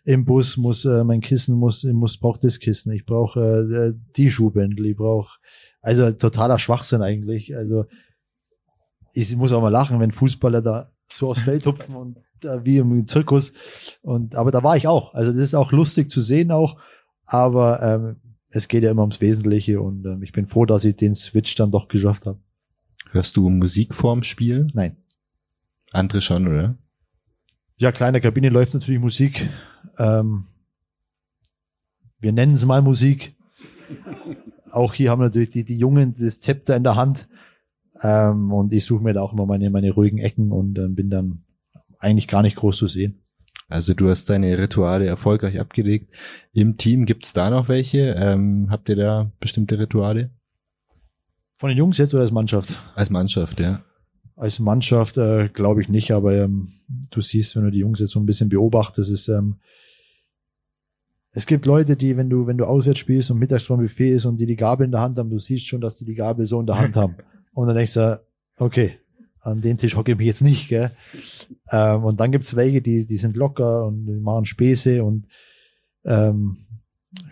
Im 0.05 0.25
Bus 0.25 0.57
muss 0.57 0.85
äh, 0.85 1.03
mein 1.03 1.21
Kissen 1.21 1.57
muss, 1.57 1.83
ich 1.83 1.93
muss 1.93 2.19
brauche 2.19 2.39
das 2.39 2.61
Kissen, 2.61 2.93
ich 2.93 3.05
brauche 3.05 3.41
äh, 3.41 4.01
die 4.17 4.31
Schuhbändel, 4.31 4.87
ich 4.87 4.97
brauche 4.97 5.41
also 5.81 6.13
totaler 6.13 6.61
Schwachsinn 6.61 7.03
eigentlich. 7.03 7.57
Also 7.57 7.87
ich 9.13 9.35
muss 9.35 9.51
auch 9.51 9.61
mal 9.61 9.71
lachen, 9.71 9.99
wenn 9.99 10.13
Fußballer 10.13 10.63
da 10.63 10.87
so 11.09 11.27
aufs 11.27 11.43
Feld 11.43 11.67
hupfen 11.67 11.97
und 11.97 12.19
äh, 12.19 12.21
wie 12.45 12.79
im 12.79 13.07
Zirkus. 13.07 13.53
Und 14.03 14.35
aber 14.35 14.51
da 14.51 14.63
war 14.63 14.77
ich 14.77 14.89
auch. 14.89 15.15
Also 15.15 15.33
das 15.33 15.41
ist 15.41 15.55
auch 15.55 15.73
lustig 15.73 16.11
zu 16.11 16.21
sehen 16.21 16.51
auch. 16.51 16.79
Aber 17.25 17.83
ähm, 17.83 18.17
es 18.49 18.69
geht 18.69 18.85
ja 18.85 18.91
immer 18.91 19.03
ums 19.03 19.21
Wesentliche 19.21 19.81
und 19.81 20.05
ähm, 20.05 20.23
ich 20.23 20.33
bin 20.33 20.47
froh, 20.47 20.67
dass 20.67 20.85
ich 20.85 20.97
den 20.97 21.15
Switch 21.15 21.55
dann 21.55 21.71
doch 21.71 21.89
geschafft 21.89 22.27
habe. 22.27 22.39
Hörst 23.11 23.37
du 23.37 23.49
Musik 23.49 23.95
vorm 23.95 24.23
Spiel? 24.23 24.69
Nein. 24.75 24.97
Andere 25.91 26.21
schon, 26.21 26.49
oder? 26.49 26.77
Ja, 27.77 27.93
kleiner 27.93 28.21
Kabine 28.21 28.49
läuft 28.49 28.75
natürlich 28.75 29.01
Musik. 29.01 29.51
Ähm, 29.99 30.47
wir 32.21 32.33
nennen 32.33 32.55
es 32.55 32.65
mal 32.65 32.83
Musik. 32.83 33.37
Auch 34.71 34.95
hier 34.95 35.11
haben 35.11 35.21
natürlich 35.21 35.51
die, 35.51 35.65
die 35.65 35.77
Jungen 35.77 36.15
das 36.19 36.41
Zepter 36.41 36.77
in 36.77 36.85
der 36.85 36.97
Hand. 36.97 37.29
Ähm, 38.01 38.53
und 38.53 38.73
ich 38.73 38.85
suche 38.85 39.03
mir 39.03 39.13
da 39.13 39.21
auch 39.21 39.35
immer 39.35 39.45
meine, 39.45 39.69
meine 39.69 39.91
ruhigen 39.91 40.19
Ecken 40.19 40.51
und 40.51 40.79
äh, 40.79 40.89
bin 40.89 41.11
dann 41.11 41.45
eigentlich 42.03 42.29
gar 42.29 42.43
nicht 42.43 42.57
groß 42.57 42.77
zu 42.77 42.89
sehen. 42.89 43.23
Also 43.69 43.95
du 43.95 44.11
hast 44.11 44.29
deine 44.29 44.59
Rituale 44.59 45.07
erfolgreich 45.07 45.59
abgelegt. 45.59 46.13
Im 46.53 46.77
Team 46.77 47.07
gibt's 47.07 47.33
da 47.33 47.49
noch 47.49 47.69
welche? 47.69 48.15
Ähm, 48.19 48.69
habt 48.71 48.89
ihr 48.91 48.97
da 48.97 49.33
bestimmte 49.41 49.79
Rituale? 49.79 50.31
Von 51.57 51.71
den 51.71 51.79
Jungs 51.79 51.97
jetzt 51.97 52.13
oder 52.13 52.23
als 52.23 52.33
Mannschaft? 52.33 52.77
Als 52.95 53.09
Mannschaft, 53.09 53.61
ja. 53.61 53.83
Als 54.37 54.59
Mannschaft 54.59 55.17
äh, 55.17 55.49
glaube 55.49 55.81
ich 55.81 55.89
nicht, 55.89 56.11
aber 56.11 56.35
ähm, 56.35 56.69
du 57.11 57.21
siehst, 57.21 57.57
wenn 57.57 57.65
du 57.65 57.71
die 57.71 57.79
Jungs 57.79 58.01
jetzt 58.01 58.11
so 58.11 58.21
ein 58.21 58.27
bisschen 58.27 58.49
beobachtest, 58.49 59.11
ist 59.11 59.29
ähm, 59.29 59.61
es 61.35 61.47
gibt 61.47 61.65
Leute, 61.65 61.97
die, 61.97 62.17
wenn 62.19 62.29
du, 62.29 62.47
wenn 62.47 62.59
du 62.59 62.67
auswärts 62.67 62.99
spielst 62.99 63.31
und 63.31 63.39
mittags 63.39 63.69
beim 63.69 63.79
Buffet 63.81 64.13
ist 64.13 64.27
und 64.27 64.39
die 64.39 64.47
die 64.47 64.57
Gabel 64.57 64.85
in 64.85 64.93
der 64.93 65.01
Hand 65.01 65.17
haben, 65.17 65.31
du 65.31 65.39
siehst 65.39 65.67
schon, 65.67 65.81
dass 65.81 65.97
die 65.97 66.05
die 66.05 66.15
Gabel 66.15 66.45
so 66.45 66.61
in 66.61 66.67
der 66.67 66.79
Hand 66.79 66.95
haben. 66.97 67.17
Und 67.55 67.69
dann 67.69 67.77
denkst 67.77 67.95
du, 67.95 68.21
okay, 68.59 68.99
an 69.43 69.61
den 69.61 69.77
Tisch 69.77 69.97
hocke 69.97 70.13
ich 70.13 70.19
mich 70.19 70.27
jetzt 70.27 70.43
nicht, 70.43 70.69
gell? 70.69 70.93
Ähm, 71.71 72.05
und 72.05 72.21
dann 72.21 72.33
gibt's 72.33 72.57
welche, 72.57 72.81
die, 72.81 73.05
die 73.07 73.17
sind 73.17 73.37
locker 73.37 73.87
und 73.87 74.07
die 74.07 74.13
machen 74.13 74.45
Späße 74.45 75.03
und 75.03 75.27
ähm, 76.05 76.59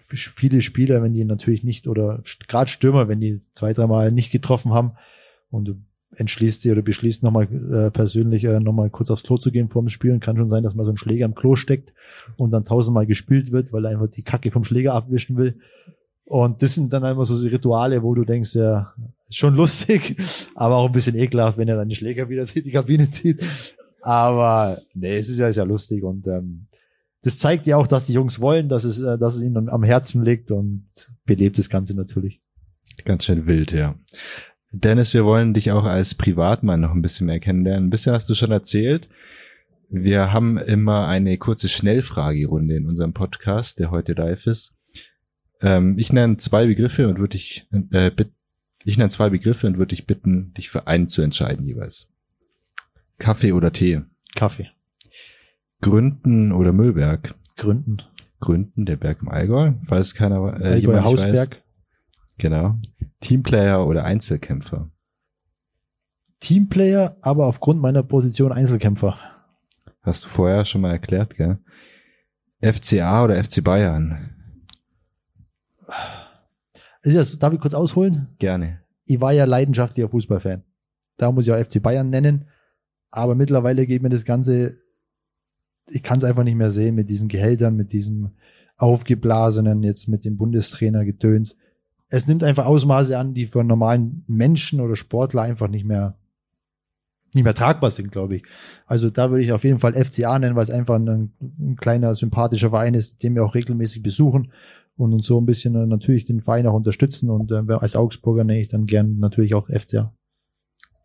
viele 0.01 0.61
Spieler, 0.61 1.03
wenn 1.03 1.15
die 1.15 1.25
natürlich 1.25 1.65
nicht, 1.65 1.87
oder 1.87 2.23
gerade 2.49 2.71
Stürmer, 2.71 3.09
wenn 3.09 3.21
die 3.21 3.41
zwei, 3.55 3.73
dreimal 3.73 4.11
nicht 4.13 4.31
getroffen 4.31 4.73
haben 4.73 4.93
und 5.51 5.67
du 5.67 5.75
entschließt 6.17 6.65
dir 6.65 6.73
oder 6.73 6.83
beschließt 6.83 7.23
nochmal 7.23 7.45
äh, 7.45 7.91
persönlich 7.93 8.43
äh, 8.45 8.59
nochmal 8.59 8.91
kurz 8.91 9.11
aufs 9.11 9.23
Klo 9.23 9.39
zu 9.39 9.53
gehen 9.53 9.69
vor 9.69 9.83
dem 9.83 9.89
Spielen, 9.89 10.19
kann 10.19 10.37
schon 10.37 10.49
sein, 10.49 10.65
dass 10.65 10.75
man 10.75 10.85
so 10.85 10.93
ein 10.93 10.97
Schläger 10.97 11.25
im 11.25 11.37
Klo 11.37 11.55
steckt 11.55 11.95
und 12.37 12.51
dann 12.51 12.65
tausendmal 12.65 13.07
gespült 13.07 13.53
wird, 13.53 13.73
weil 13.73 13.85
er 13.85 13.93
einfach 13.93 14.11
die 14.11 14.25
Kacke 14.25 14.51
vom 14.51 14.65
Schläger 14.65 14.95
abwischen 14.95 15.37
will. 15.37 15.61
Und 16.31 16.63
das 16.63 16.77
sind 16.77 16.93
dann 16.93 17.03
einfach 17.03 17.25
so 17.25 17.35
Rituale, 17.35 18.05
wo 18.05 18.15
du 18.15 18.25
denkst, 18.25 18.55
ja, 18.55 18.95
schon 19.31 19.57
lustig, 19.57 20.17
aber 20.55 20.77
auch 20.77 20.87
ein 20.87 20.93
bisschen 20.93 21.17
ekelhaft, 21.17 21.59
wenn 21.59 21.67
er 21.67 21.75
dann 21.75 21.89
die 21.89 21.97
Schläger 21.97 22.29
wieder 22.29 22.47
in 22.55 22.63
die 22.63 22.71
Kabine 22.71 23.11
zieht. 23.11 23.45
Aber 24.01 24.81
nee, 24.95 25.17
es 25.17 25.29
ist 25.29 25.41
ja, 25.41 25.49
ist 25.49 25.57
ja 25.57 25.65
lustig 25.65 26.05
und 26.05 26.29
ähm, 26.29 26.69
das 27.25 27.37
zeigt 27.37 27.67
ja 27.67 27.77
auch, 27.77 27.89
dass 27.89 28.05
die 28.05 28.13
Jungs 28.13 28.39
wollen, 28.39 28.69
dass 28.69 28.85
es, 28.85 29.01
äh, 29.01 29.19
dass 29.19 29.35
es 29.35 29.43
ihnen 29.43 29.69
am 29.69 29.83
Herzen 29.83 30.25
liegt 30.25 30.53
und 30.53 30.87
belebt 31.25 31.59
das 31.59 31.69
Ganze 31.69 31.97
natürlich. 31.97 32.41
Ganz 33.05 33.25
schön 33.25 33.49
wild, 33.49 33.73
ja. 33.73 33.97
Dennis, 34.71 35.13
wir 35.15 35.25
wollen 35.25 35.53
dich 35.53 35.73
auch 35.73 35.85
als 35.85 36.15
Privatmann 36.15 36.81
noch 36.81 36.93
ein 36.93 37.03
bisschen 37.03 37.27
mehr 37.27 37.41
kennenlernen. 37.41 37.89
Ein 37.89 37.91
bisschen 37.91 38.13
hast 38.13 38.31
du 38.31 38.37
schon 38.37 38.53
erzählt. 38.53 39.09
Wir 39.89 40.33
haben 40.33 40.59
immer 40.59 41.09
eine 41.09 41.39
kurze 41.39 41.69
Schnellfragerunde 41.69 42.77
in 42.77 42.87
unserem 42.87 43.15
Podcast, 43.15 43.81
der 43.81 43.91
heute 43.91 44.13
live 44.13 44.47
ist. 44.47 44.77
Ähm, 45.61 45.99
ich 45.99 46.13
nenne 46.13 46.37
zwei 46.37 46.67
Begriffe 46.67 47.09
und 47.09 47.19
würde 47.19 47.33
dich, 47.33 47.69
äh, 47.93 48.11
bit, 48.11 48.33
ich 48.85 48.97
nenne 48.97 49.11
zwei 49.11 49.31
Begriffe 49.31 49.67
und 49.67 49.79
würde 49.79 49.95
dich 49.95 50.07
bitten, 50.07 50.53
dich 50.55 50.71
für 50.71 50.87
einen 50.87 51.09
zu 51.09 51.23
entscheiden 51.23 51.67
jeweils. 51.67 52.09
Kaffee 53.19 53.53
oder 53.53 53.73
Tee? 53.73 54.03
Kaffee. 54.35 54.71
Gründen 55.81 56.53
oder 56.53 56.73
Müllberg? 56.73 57.35
Gründen. 57.57 58.03
Gründen, 58.41 58.87
der 58.87 58.97
Berg 58.97 59.21
im 59.21 59.29
Allgäu, 59.29 59.73
falls 59.85 60.15
keiner 60.15 60.59
äh, 60.61 60.79
jemand 60.79 61.05
Hausberg. 61.05 61.51
weiß. 61.51 61.63
Genau. 62.39 62.79
Teamplayer 63.21 63.87
oder 63.87 64.05
Einzelkämpfer? 64.05 64.91
Teamplayer, 66.41 67.19
aber 67.21 67.47
aufgrund 67.47 67.83
meiner 67.83 68.03
Position 68.03 68.51
Einzelkämpfer. 68.51 69.19
Hast 70.01 70.25
du 70.25 70.29
vorher 70.29 70.65
schon 70.65 70.81
mal 70.81 70.93
erklärt, 70.93 71.37
gell? 71.37 71.59
FCA 72.63 73.25
oder 73.25 73.43
FC 73.43 73.63
Bayern? 73.63 74.40
Ist 77.03 77.17
das, 77.17 77.39
darf 77.39 77.53
ich 77.53 77.61
kurz 77.61 77.75
ausholen? 77.75 78.29
Gerne. 78.39 78.81
Ich 79.07 79.21
war 79.21 79.33
ja 79.33 79.45
leidenschaftlicher 79.45 80.09
Fußballfan. 80.09 80.63
Da 81.17 81.33
muss 81.33 81.47
ich 81.47 81.53
auch 81.53 81.59
FC 81.59 81.83
Bayern 81.83 82.11
nennen. 82.11 82.47
Aber 83.11 83.35
mittlerweile 83.35 83.87
geht 83.87 84.03
mir 84.03 84.09
das 84.09 84.25
Ganze, 84.25 84.77
ich 85.89 86.03
kann 86.03 86.19
es 86.19 86.25
einfach 86.25 86.45
nicht 86.45 86.55
mehr 86.55 86.71
sehen 86.71 86.95
mit 86.95 87.11
diesen 87.11 87.29
Gehältern, 87.29 87.77
mit 87.77 87.93
diesem 87.93 88.31
aufgeblasenen, 88.77 89.83
jetzt 89.83 90.09
mit 90.09 90.25
dem 90.25 90.37
Bundestrainer 90.37 91.05
Gedöns. 91.05 91.57
Es 92.09 92.27
nimmt 92.27 92.45
einfach 92.45 92.67
Ausmaße 92.67 93.19
an, 93.19 93.35
die 93.35 93.47
für 93.47 93.61
einen 93.61 93.69
normalen 93.69 94.25
Menschen 94.27 94.81
oder 94.81 94.97
Sportler 94.97 95.43
einfach 95.43 95.69
nicht 95.69 95.85
mehr, 95.85 96.17
nicht 97.35 97.45
mehr 97.45 97.55
tragbar 97.55 97.91
sind, 97.91 98.11
glaube 98.11 98.37
ich. 98.37 98.43
Also 98.87 99.11
da 99.11 99.31
würde 99.31 99.45
ich 99.45 99.53
auf 99.53 99.65
jeden 99.65 99.79
Fall 99.79 99.95
FCA 99.95 100.39
nennen, 100.39 100.57
weil 100.57 100.63
es 100.63 100.71
einfach 100.71 100.97
ein, 100.97 101.33
ein 101.41 101.77
kleiner, 101.77 102.15
sympathischer 102.15 102.71
Verein 102.71 102.95
ist, 102.95 103.23
den 103.23 103.35
wir 103.35 103.45
auch 103.45 103.55
regelmäßig 103.55 104.03
besuchen 104.03 104.53
und 105.01 105.13
uns 105.13 105.27
so 105.27 105.41
ein 105.41 105.47
bisschen 105.47 105.75
äh, 105.75 105.87
natürlich 105.87 106.25
den 106.25 106.41
Verein 106.41 106.67
auch 106.67 106.75
unterstützen. 106.75 107.31
Und 107.31 107.51
äh, 107.51 107.63
als 107.75 107.97
Augsburger 107.97 108.45
nenne 108.45 108.61
ich 108.61 108.69
dann 108.69 108.87
gern 108.87 109.19
natürlich 109.19 109.55
auch 109.55 109.69
FCA. 109.69 110.15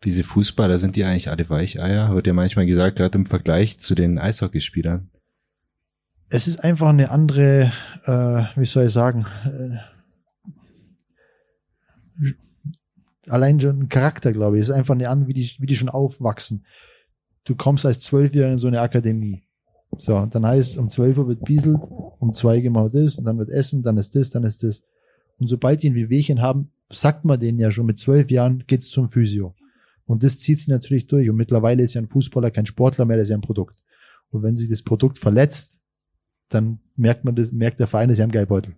Diese 0.04 0.24
Fußballer 0.24 0.78
sind 0.78 0.96
die 0.96 1.04
eigentlich 1.04 1.30
alle 1.30 1.48
Weicheier? 1.48 2.14
Wird 2.14 2.26
ja 2.26 2.32
manchmal 2.32 2.66
gesagt, 2.66 2.96
gerade 2.96 3.18
im 3.18 3.26
Vergleich 3.26 3.78
zu 3.78 3.94
den 3.94 4.18
Eishockeyspielern. 4.18 5.10
Es 6.28 6.46
ist 6.46 6.62
einfach 6.62 6.88
eine 6.88 7.10
andere, 7.10 7.72
äh, 8.04 8.60
wie 8.60 8.66
soll 8.66 8.86
ich 8.86 8.92
sagen, 8.92 9.26
äh, 9.44 9.78
allein 13.28 13.60
schon 13.60 13.78
ein 13.78 13.88
Charakter, 13.88 14.32
glaube 14.32 14.56
ich. 14.56 14.62
Es 14.62 14.68
ist 14.68 14.74
einfach 14.74 14.94
eine 14.94 15.08
andere, 15.08 15.28
wie 15.28 15.34
die, 15.34 15.50
wie 15.58 15.66
die 15.66 15.76
schon 15.76 15.88
aufwachsen. 15.88 16.66
Du 17.44 17.54
kommst 17.54 17.86
als 17.86 18.00
Zwölfjähriger 18.00 18.52
in 18.52 18.58
so 18.58 18.66
eine 18.66 18.80
Akademie. 18.80 19.45
So, 19.98 20.26
dann 20.26 20.46
heißt, 20.46 20.76
um 20.76 20.88
12 20.88 21.18
Uhr 21.18 21.28
wird 21.28 21.44
bieselt, 21.44 21.80
um 22.18 22.32
zwei 22.32 22.60
gemacht 22.60 22.94
das, 22.94 23.16
und 23.16 23.24
dann 23.24 23.38
wird 23.38 23.50
Essen, 23.50 23.82
dann 23.82 23.96
ist 23.96 24.14
das, 24.14 24.30
dann 24.30 24.44
ist 24.44 24.62
das. 24.62 24.82
Und 25.38 25.48
sobald 25.48 25.82
die 25.82 25.90
ein 25.90 25.94
Wehwehchen 25.94 26.40
haben, 26.40 26.70
sagt 26.90 27.24
man 27.24 27.40
denen 27.40 27.58
ja 27.58 27.70
schon 27.70 27.86
mit 27.86 27.98
zwölf 27.98 28.30
Jahren, 28.30 28.64
geht's 28.66 28.90
zum 28.90 29.08
Physio. 29.08 29.54
Und 30.06 30.22
das 30.22 30.38
zieht 30.38 30.58
sie 30.58 30.70
natürlich 30.70 31.06
durch. 31.06 31.28
Und 31.28 31.36
mittlerweile 31.36 31.82
ist 31.82 31.94
ja 31.94 32.00
ein 32.00 32.08
Fußballer 32.08 32.50
kein 32.50 32.66
Sportler 32.66 33.04
mehr, 33.04 33.16
der 33.16 33.24
ist 33.24 33.30
ja 33.30 33.36
ein 33.36 33.42
Produkt. 33.42 33.82
Und 34.30 34.42
wenn 34.42 34.56
sich 34.56 34.68
das 34.68 34.82
Produkt 34.82 35.18
verletzt, 35.18 35.82
dann 36.48 36.78
merkt 36.94 37.24
man 37.24 37.34
das, 37.34 37.52
merkt 37.52 37.80
der 37.80 37.88
Verein, 37.88 38.08
das 38.08 38.16
ist 38.16 38.20
ja 38.20 38.26
ein 38.26 38.32
Geldbeutel. 38.32 38.74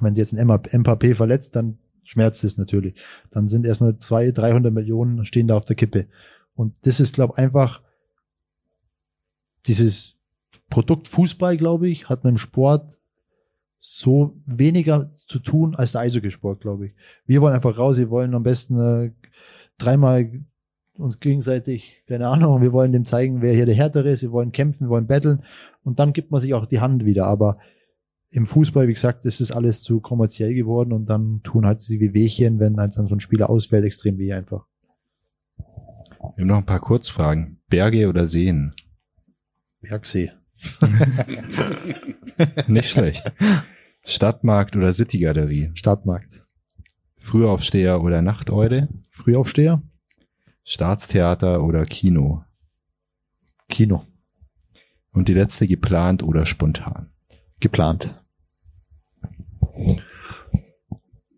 Wenn 0.00 0.14
sie 0.14 0.20
jetzt 0.20 0.32
ein 0.32 0.46
MPP 0.46 1.14
verletzt, 1.14 1.54
dann 1.54 1.78
schmerzt 2.02 2.44
es 2.44 2.56
natürlich. 2.56 2.94
Dann 3.30 3.46
sind 3.46 3.66
erstmal 3.66 3.98
zwei, 3.98 4.30
300 4.30 4.72
Millionen 4.72 5.24
stehen 5.24 5.48
da 5.48 5.56
auf 5.56 5.64
der 5.64 5.76
Kippe. 5.76 6.06
Und 6.54 6.74
das 6.86 7.00
ist, 7.00 7.14
glaube 7.14 7.36
einfach 7.36 7.82
dieses 9.66 10.16
Produkt 10.70 11.08
Fußball, 11.08 11.56
glaube 11.56 11.88
ich, 11.88 12.08
hat 12.08 12.24
mit 12.24 12.32
dem 12.32 12.38
Sport 12.38 12.98
so 13.80 14.40
weniger 14.46 15.12
zu 15.26 15.38
tun 15.38 15.74
als 15.74 15.92
der 15.92 16.02
Eishockeysport, 16.02 16.60
glaube 16.60 16.86
ich. 16.86 16.94
Wir 17.26 17.42
wollen 17.42 17.54
einfach 17.54 17.76
raus, 17.76 17.98
wir 17.98 18.10
wollen 18.10 18.34
am 18.34 18.42
besten 18.42 18.78
äh, 18.78 19.12
dreimal 19.78 20.30
uns 20.96 21.20
gegenseitig, 21.20 22.02
keine 22.06 22.28
Ahnung, 22.28 22.62
wir 22.62 22.72
wollen 22.72 22.92
dem 22.92 23.04
zeigen, 23.04 23.42
wer 23.42 23.52
hier 23.52 23.66
der 23.66 23.74
Härtere 23.74 24.10
ist, 24.10 24.22
wir 24.22 24.32
wollen 24.32 24.52
kämpfen, 24.52 24.86
wir 24.86 24.90
wollen 24.90 25.06
battlen 25.06 25.42
und 25.82 25.98
dann 25.98 26.12
gibt 26.12 26.30
man 26.30 26.40
sich 26.40 26.54
auch 26.54 26.66
die 26.66 26.80
Hand 26.80 27.04
wieder. 27.04 27.26
Aber 27.26 27.58
im 28.30 28.46
Fußball, 28.46 28.88
wie 28.88 28.94
gesagt, 28.94 29.26
ist 29.26 29.40
es 29.40 29.52
alles 29.52 29.82
zu 29.82 30.00
kommerziell 30.00 30.54
geworden 30.54 30.92
und 30.92 31.06
dann 31.06 31.42
tun 31.42 31.66
halt 31.66 31.82
sie 31.82 32.00
wie 32.00 32.14
Wehchen, 32.14 32.58
wenn 32.60 32.78
halt 32.78 32.96
dann 32.96 33.06
so 33.06 33.14
ein 33.14 33.20
Spieler 33.20 33.50
ausfällt, 33.50 33.84
extrem 33.84 34.18
weh 34.18 34.32
einfach. 34.32 34.66
Wir 36.36 36.42
haben 36.42 36.48
noch 36.48 36.56
ein 36.56 36.66
paar 36.66 36.80
Kurzfragen. 36.80 37.60
Berge 37.68 38.08
oder 38.08 38.24
Seen? 38.24 38.72
Bergsee. 39.82 40.32
Nicht 42.66 42.90
schlecht. 42.90 43.32
Stadtmarkt 44.04 44.76
oder 44.76 44.92
Citygalerie? 44.92 45.70
Stadtmarkt. 45.74 46.42
Frühaufsteher 47.18 48.02
oder 48.02 48.22
Nachteule? 48.22 48.88
Frühaufsteher. 49.10 49.82
Staatstheater 50.64 51.62
oder 51.62 51.84
Kino? 51.86 52.44
Kino. 53.68 54.06
Und 55.12 55.28
die 55.28 55.34
letzte 55.34 55.66
geplant 55.66 56.22
oder 56.22 56.44
spontan? 56.44 57.10
Geplant. 57.60 58.14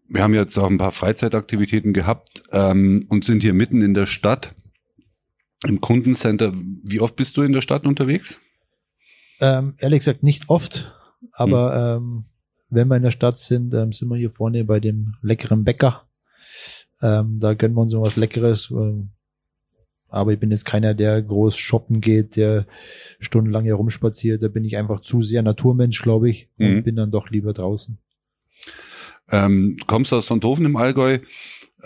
Wir 0.09 0.23
haben 0.23 0.35
jetzt 0.35 0.57
auch 0.59 0.71
ein 0.71 0.79
paar 0.79 0.93
Freizeitaktivitäten 0.93 1.93
gehabt 1.93 2.43
ähm, 2.53 3.07
und 3.09 3.25
sind 3.25 3.43
hier 3.43 3.55
mitten 3.55 3.83
in 3.83 3.95
der 3.95 4.07
Stadt 4.07 4.55
im 5.65 5.81
Kundencenter. 5.81 6.53
Wie 6.55 7.01
oft 7.01 7.17
bist 7.17 7.37
du 7.37 7.43
in 7.43 7.53
der 7.53 7.63
Stadt 7.63 7.87
unterwegs? 7.87 8.41
Ähm, 9.41 9.75
ehrlich 9.79 10.01
gesagt 10.01 10.23
nicht 10.23 10.49
oft, 10.49 10.93
aber 11.33 11.97
ähm, 11.97 12.25
wenn 12.71 12.89
wir 12.89 12.97
in 12.97 13.03
der 13.03 13.11
Stadt 13.11 13.39
sind, 13.39 13.75
ähm, 13.75 13.93
sind 13.93 14.09
wir 14.09 14.17
hier 14.17 14.31
vorne 14.31 14.65
bei 14.65 14.81
dem 14.81 15.15
leckeren 15.23 15.65
Bäcker. 15.65 16.09
Ähm, 17.03 17.39
da 17.41 17.55
gönnen 17.55 17.77
wir 17.77 17.83
uns 17.83 17.93
so 17.93 18.01
was 18.01 18.17
Leckeres. 18.17 18.71
Ähm, 18.71 19.11
aber 20.09 20.33
ich 20.33 20.39
bin 20.39 20.51
jetzt 20.51 20.65
keiner, 20.65 20.95
der 20.95 21.21
groß 21.21 21.57
shoppen 21.59 22.01
geht, 22.01 22.37
der 22.37 22.67
stundenlang 23.21 23.65
hier 23.65 23.75
rumspaziert. 23.75 24.43
Da 24.43 24.49
bin 24.49 24.65
ich 24.65 24.77
einfach 24.77 25.01
zu 25.01 25.21
sehr 25.21 25.43
Naturmensch, 25.43 26.01
glaube 26.01 26.31
ich, 26.31 26.49
und 26.59 26.77
Mhm. 26.77 26.83
bin 26.85 26.97
dann 26.97 27.11
doch 27.11 27.29
lieber 27.31 27.53
draußen. 27.53 27.99
Ähm, 29.31 29.77
du 29.79 29.85
kommst 29.87 30.13
aus 30.13 30.27
Sonthofen 30.27 30.65
im 30.65 30.77
Allgäu, 30.77 31.19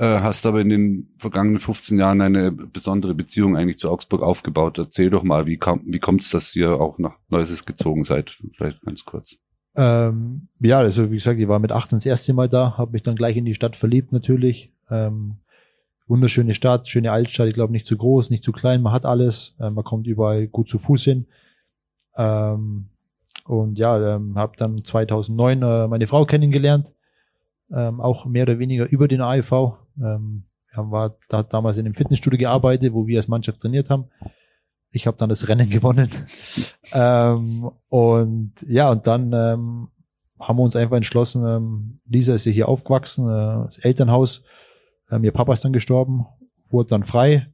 äh, 0.01 0.21
hast 0.21 0.47
aber 0.47 0.63
in 0.63 0.71
den 0.71 1.09
vergangenen 1.19 1.59
15 1.59 1.99
Jahren 1.99 2.23
eine 2.23 2.51
besondere 2.51 3.15
Beziehung 3.15 3.55
eigentlich 3.55 3.79
zu 3.79 3.91
Augsburg 3.91 4.23
aufgebaut. 4.23 4.79
Erzähl 4.79 5.11
doch 5.11 5.23
mal, 5.23 5.47
wie, 5.47 5.59
kam, 5.59 5.83
wie 5.85 5.99
kommt 5.99 6.23
es, 6.23 6.31
dass 6.31 6.57
ihr 6.57 6.81
auch 6.81 6.99
nach 6.99 7.17
Neuses 7.29 7.67
gezogen 7.67 8.03
seid? 8.05 8.31
Vielleicht 8.57 8.81
ganz 8.81 9.05
kurz. 9.05 9.37
Ähm, 9.77 10.49
ja, 10.59 10.79
also 10.79 11.11
wie 11.11 11.17
gesagt, 11.17 11.39
ich 11.39 11.49
war 11.49 11.59
mit 11.59 11.71
18 11.71 11.99
das 11.99 12.07
erste 12.07 12.33
Mal 12.33 12.49
da, 12.49 12.79
habe 12.79 12.93
mich 12.93 13.03
dann 13.03 13.15
gleich 13.15 13.37
in 13.37 13.45
die 13.45 13.55
Stadt 13.55 13.77
verliebt 13.77 14.11
natürlich. 14.11 14.73
Ähm, 14.91 15.37
wunderschöne 16.09 16.55
Stadt, 16.55 16.89
schöne 16.89 17.13
Altstadt, 17.13 17.49
ich 17.49 17.55
glaube 17.55 17.73
nicht 17.73 17.87
zu 17.87 17.99
groß, 17.99 18.31
nicht 18.31 18.43
zu 18.43 18.53
klein, 18.53 18.81
man 18.81 18.95
hat 18.95 19.05
alles, 19.05 19.55
äh, 19.61 19.69
man 19.69 19.85
kommt 19.85 20.07
überall 20.07 20.49
gut 20.49 20.71
zu 20.71 20.79
Fuß 20.79 21.05
hin. 21.05 21.27
Ähm, 22.17 22.87
und 23.45 23.79
ja, 23.79 24.17
ähm, 24.17 24.39
habe 24.39 24.57
dann 24.57 24.83
2009 24.83 25.63
äh, 25.63 25.89
meine 25.89 26.07
Frau 26.07 26.25
kennengelernt, 26.25 26.95
ähm, 27.71 28.01
auch 28.01 28.25
mehr 28.25 28.45
oder 28.45 28.59
weniger 28.59 28.89
über 28.89 29.07
den 29.07 29.21
AIV. 29.21 29.77
Ähm, 29.99 30.45
er 30.73 30.91
war 30.91 31.17
hat 31.33 31.53
damals 31.53 31.77
in 31.77 31.87
einem 31.87 31.95
Fitnessstudio 31.95 32.39
gearbeitet, 32.39 32.93
wo 32.93 33.07
wir 33.07 33.19
als 33.19 33.29
Mannschaft 33.29 33.61
trainiert 33.61 33.91
haben. 33.91 34.07
Ich 34.93 35.07
habe 35.07 35.17
dann 35.17 35.29
das 35.29 35.49
Rennen 35.49 35.71
gewonnen. 35.71 36.11
ähm, 36.93 37.71
und 37.89 38.53
ja, 38.67 38.91
und 38.91 39.07
dann 39.07 39.33
ähm, 39.33 39.89
haben 40.39 40.59
wir 40.59 40.63
uns 40.63 40.77
einfach 40.77 40.97
entschlossen, 40.97 41.45
ähm, 41.47 42.01
Lisa 42.07 42.35
ist 42.35 42.47
ja 42.47 42.53
hier 42.53 42.69
aufgewachsen, 42.69 43.27
äh, 43.29 43.67
das 43.67 43.79
Elternhaus, 43.79 44.43
ähm, 45.11 45.25
ihr 45.25 45.33
Papa 45.33 45.53
ist 45.53 45.65
dann 45.65 45.73
gestorben, 45.73 46.27
wurde 46.71 46.91
dann 46.91 47.05
frei. 47.05 47.49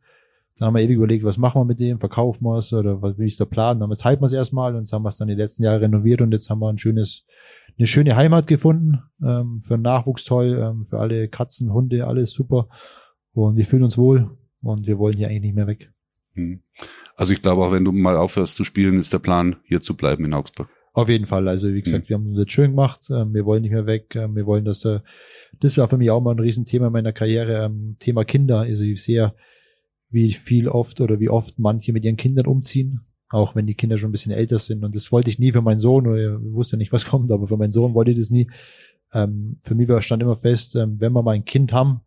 Dann 0.59 0.69
haben 0.69 0.75
wir 0.75 0.83
ewig 0.83 0.97
überlegt, 0.97 1.25
was 1.25 1.37
machen 1.37 1.61
wir 1.61 1.65
mit 1.67 1.81
dem, 1.81 1.99
verkaufen 1.99 2.45
wir 2.45 2.59
es 2.59 2.73
oder 2.73 3.03
was 3.03 3.19
wie 3.19 3.27
ist 3.27 3.39
der 3.39 3.45
Plan? 3.45 3.79
Dann 3.79 3.91
halten 3.91 4.23
wir 4.23 4.27
es 4.27 4.33
erstmal 4.33 4.75
und 4.75 4.83
jetzt 4.83 4.93
haben 4.93 5.03
wir 5.03 5.11
es 5.11 5.17
dann 5.17 5.29
die 5.29 5.35
letzten 5.35 5.65
Jahre 5.65 5.83
renoviert 5.83 6.23
und 6.23 6.33
jetzt 6.33 6.49
haben 6.49 6.61
wir 6.61 6.71
ein 6.71 6.79
schönes, 6.79 7.25
eine 7.79 7.87
schöne 7.87 8.17
Heimat 8.17 8.47
gefunden, 8.47 9.03
ähm, 9.23 9.61
für 9.61 9.77
den 9.77 9.83
Nachwuchs 9.83 10.25
toll, 10.25 10.59
ähm, 10.63 10.85
für 10.85 10.99
alle 10.99 11.29
Katzen, 11.29 11.73
Hunde, 11.73 12.07
alles 12.07 12.33
super. 12.33 12.69
Und 13.33 13.57
wir 13.57 13.67
fühlen 13.67 13.83
uns 13.85 13.99
wohl 13.99 14.31
und 14.63 14.87
wir 14.87 14.99
wollen 14.99 15.17
hier 15.17 15.29
eigentlich 15.29 15.43
nicht 15.43 15.55
mehr 15.57 15.67
weg. 15.67 15.93
Hm. 16.35 16.61
Also 17.17 17.33
ich 17.33 17.43
glaube, 17.43 17.65
auch 17.65 17.73
wenn 17.73 17.85
du 17.85 17.93
mal 17.93 18.17
aufhörst 18.17 18.57
zu 18.57 18.65
spielen, 18.65 18.99
ist 18.99 19.13
der 19.13 19.19
Plan, 19.19 19.57
hier 19.65 19.81
zu 19.81 19.97
bleiben 19.97 20.25
in 20.25 20.35
Augsburg. 20.35 20.69
Auf 20.93 21.11
jeden 21.11 21.27
Fall. 21.27 21.47
Also 21.49 21.73
wie 21.75 21.83
gesagt, 21.83 22.05
Mhm. 22.05 22.09
wir 22.09 22.15
haben 22.17 22.27
uns 22.29 22.39
jetzt 22.39 22.53
schön 22.53 22.71
gemacht. 22.71 23.09
Ähm, 23.11 23.35
wir 23.35 23.45
wollen 23.45 23.61
nicht 23.61 23.73
mehr 23.73 23.85
weg. 23.85 24.15
Ähm, 24.17 24.35
wir 24.35 24.47
wollen, 24.47 24.65
dass 24.65 24.81
der, 24.81 25.03
das 25.61 25.77
war 25.77 25.89
für 25.89 25.99
mich 25.99 26.11
auch 26.11 26.23
mal 26.23 26.33
ein 26.35 26.39
Riesenthema 26.41 26.87
in 26.87 26.93
meiner 26.95 27.13
Karriere. 27.13 27.67
Ähm, 27.67 27.97
Thema 27.99 28.25
Kinder. 28.25 28.61
Also 28.61 28.83
ich 28.83 29.03
sehe, 29.03 29.35
wie 30.09 30.33
viel 30.33 30.69
oft 30.69 31.03
oder 31.03 31.21
wie 31.21 31.29
oft 31.29 31.59
manche 31.59 31.93
mit 31.93 32.05
ihren 32.05 32.17
Kindern 32.17 32.47
umziehen. 32.47 33.03
Auch 33.29 33.55
wenn 33.57 33.67
die 33.67 33.75
Kinder 33.75 33.99
schon 33.99 34.11
ein 34.11 34.13
bisschen 34.13 34.33
älter 34.33 34.59
sind. 34.59 34.85
Und 34.85 34.95
das 34.95 35.11
wollte 35.11 35.31
ich 35.31 35.39
nie 35.39 35.53
für 35.53 35.63
meinen 35.63 35.81
Sohn 35.81 36.07
oder 36.07 36.37
ich 36.37 36.53
wusste 36.55 36.77
nicht, 36.77 36.93
was 36.93 37.07
kommt, 37.11 37.31
aber 37.33 37.49
für 37.49 37.57
meinen 37.57 37.73
Sohn 37.73 37.95
wollte 37.95 38.13
ich 38.13 38.19
das 38.19 38.31
nie. 38.31 38.51
Ähm, 39.13 39.59
für 39.63 39.75
mich 39.75 39.89
stand 40.05 40.23
immer 40.23 40.37
fest, 40.37 40.77
ähm, 40.77 40.97
wenn 41.01 41.13
wir 41.13 41.23
mal 41.23 41.33
ein 41.33 41.45
Kind 41.45 41.73
haben, 41.73 42.01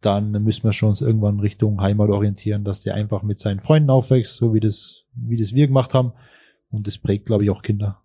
dann 0.00 0.30
müssen 0.42 0.64
wir 0.64 0.72
schon 0.72 0.90
uns 0.90 1.00
irgendwann 1.00 1.40
Richtung 1.40 1.80
Heimat 1.80 2.08
orientieren, 2.10 2.64
dass 2.64 2.80
der 2.80 2.94
einfach 2.94 3.22
mit 3.22 3.38
seinen 3.38 3.60
Freunden 3.60 3.90
aufwächst, 3.90 4.36
so 4.36 4.54
wie 4.54 4.60
das, 4.60 5.04
wie 5.14 5.36
das 5.36 5.54
wir 5.54 5.66
gemacht 5.66 5.92
haben. 5.94 6.12
Und 6.70 6.86
das 6.86 6.98
prägt, 6.98 7.26
glaube 7.26 7.44
ich, 7.44 7.50
auch 7.50 7.62
Kinder. 7.62 8.00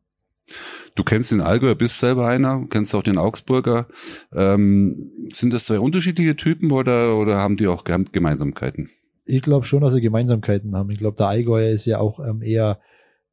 Du 0.95 1.03
kennst 1.03 1.31
den 1.31 1.41
Allgäuer, 1.41 1.75
bist 1.75 1.99
selber 1.99 2.27
einer, 2.27 2.65
kennst 2.69 2.93
auch 2.95 3.03
den 3.03 3.17
Augsburger. 3.17 3.87
Ähm, 4.31 5.11
sind 5.31 5.53
das 5.53 5.65
zwei 5.65 5.79
unterschiedliche 5.79 6.35
Typen 6.35 6.71
oder, 6.71 7.17
oder 7.17 7.37
haben 7.37 7.57
die 7.57 7.67
auch 7.67 7.83
Gem- 7.83 8.11
Gemeinsamkeiten? 8.11 8.89
Ich 9.25 9.41
glaube 9.41 9.65
schon, 9.65 9.81
dass 9.81 9.93
sie 9.93 10.01
Gemeinsamkeiten 10.01 10.75
haben. 10.75 10.91
Ich 10.91 10.99
glaube, 10.99 11.17
der 11.17 11.27
Allgäuer 11.27 11.71
ist 11.71 11.85
ja 11.85 11.99
auch 11.99 12.19
ähm, 12.19 12.41
eher 12.41 12.79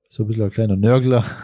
so 0.08 0.24
ein 0.24 0.26
bisschen 0.26 0.44
ein 0.44 0.50
kleiner 0.50 0.76
Nörgler. 0.76 1.24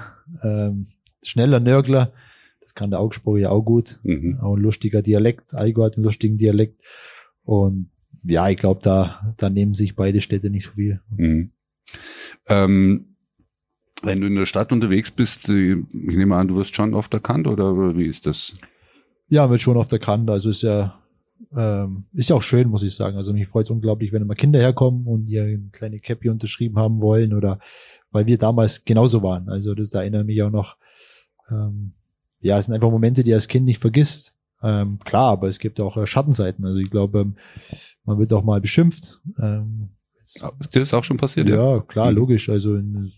Ähm, 0.42 0.88
schneller 1.22 1.58
Nörgler. 1.58 2.12
Das 2.60 2.74
kann 2.74 2.90
der 2.90 3.00
Augsburger 3.00 3.40
ja 3.40 3.48
auch 3.48 3.62
gut. 3.62 3.98
Mhm. 4.02 4.40
Auch 4.42 4.56
ein 4.56 4.60
lustiger 4.60 5.00
Dialekt. 5.00 5.54
Aigo 5.54 5.82
hat 5.82 5.96
einen 5.96 6.04
lustigen 6.04 6.36
Dialekt. 6.36 6.82
Und 7.44 7.88
ja, 8.24 8.46
ich 8.50 8.58
glaube, 8.58 8.82
da, 8.82 9.34
da 9.38 9.48
nehmen 9.48 9.72
sich 9.72 9.96
beide 9.96 10.20
Städte 10.20 10.50
nicht 10.50 10.66
so 10.66 10.72
viel. 10.72 11.00
Mhm. 11.16 11.52
Ähm, 12.46 13.16
wenn 14.02 14.20
du 14.20 14.26
in 14.26 14.34
der 14.34 14.46
Stadt 14.46 14.70
unterwegs 14.70 15.10
bist, 15.10 15.48
äh, 15.48 15.72
ich 15.72 16.16
nehme 16.16 16.36
an, 16.36 16.48
du 16.48 16.56
wirst 16.56 16.76
schon 16.76 16.94
oft 16.94 17.12
erkannt 17.14 17.46
oder 17.46 17.96
wie 17.96 18.06
ist 18.06 18.26
das? 18.26 18.52
Ja, 19.28 19.48
wird 19.50 19.60
schon 19.60 19.76
auf 19.76 19.88
der 19.88 19.98
Kante. 19.98 20.32
Also 20.32 20.50
ist 20.50 20.62
ja, 20.62 21.02
ähm, 21.56 22.04
ist 22.12 22.30
ja 22.30 22.36
auch 22.36 22.42
schön, 22.42 22.68
muss 22.68 22.82
ich 22.82 22.94
sagen. 22.94 23.16
Also 23.16 23.32
mich 23.32 23.48
freut 23.48 23.66
es 23.66 23.70
unglaublich, 23.70 24.12
wenn 24.12 24.22
immer 24.22 24.34
Kinder 24.34 24.58
herkommen 24.58 25.06
und 25.06 25.26
ihr 25.28 25.44
eine 25.44 25.68
kleine 25.72 26.00
Cappy 26.00 26.28
unterschrieben 26.28 26.76
haben 26.78 27.00
wollen 27.00 27.32
oder 27.34 27.58
weil 28.10 28.26
wir 28.26 28.38
damals 28.38 28.84
genauso 28.84 29.22
waren. 29.22 29.48
Also 29.48 29.74
das 29.74 29.90
da 29.90 30.00
erinnere 30.00 30.24
mich 30.24 30.42
auch 30.42 30.50
noch. 30.50 30.76
Ähm, 31.50 31.92
ja, 32.40 32.58
es 32.58 32.66
sind 32.66 32.74
einfach 32.74 32.90
Momente, 32.90 33.22
die 33.24 33.34
als 33.34 33.48
Kind 33.48 33.64
nicht 33.66 33.80
vergisst. 33.80 34.34
Ähm, 34.62 34.98
klar, 35.04 35.30
aber 35.32 35.48
es 35.48 35.58
gibt 35.58 35.80
auch 35.80 35.96
äh, 35.96 36.06
Schattenseiten. 36.06 36.64
Also 36.64 36.78
ich 36.78 36.90
glaube, 36.90 37.20
ähm, 37.20 37.36
man 38.04 38.18
wird 38.18 38.32
auch 38.32 38.42
mal 38.44 38.60
beschimpft. 38.60 39.20
Ähm, 39.40 39.90
jetzt, 40.18 40.42
Ist 40.60 40.74
dir 40.74 40.80
das 40.80 40.94
auch 40.94 41.04
schon 41.04 41.16
passiert? 41.16 41.48
ja, 41.48 41.80
klar, 41.80 42.10
Mhm. 42.10 42.16
logisch. 42.16 42.48
Also 42.48 42.74
in, 42.76 43.12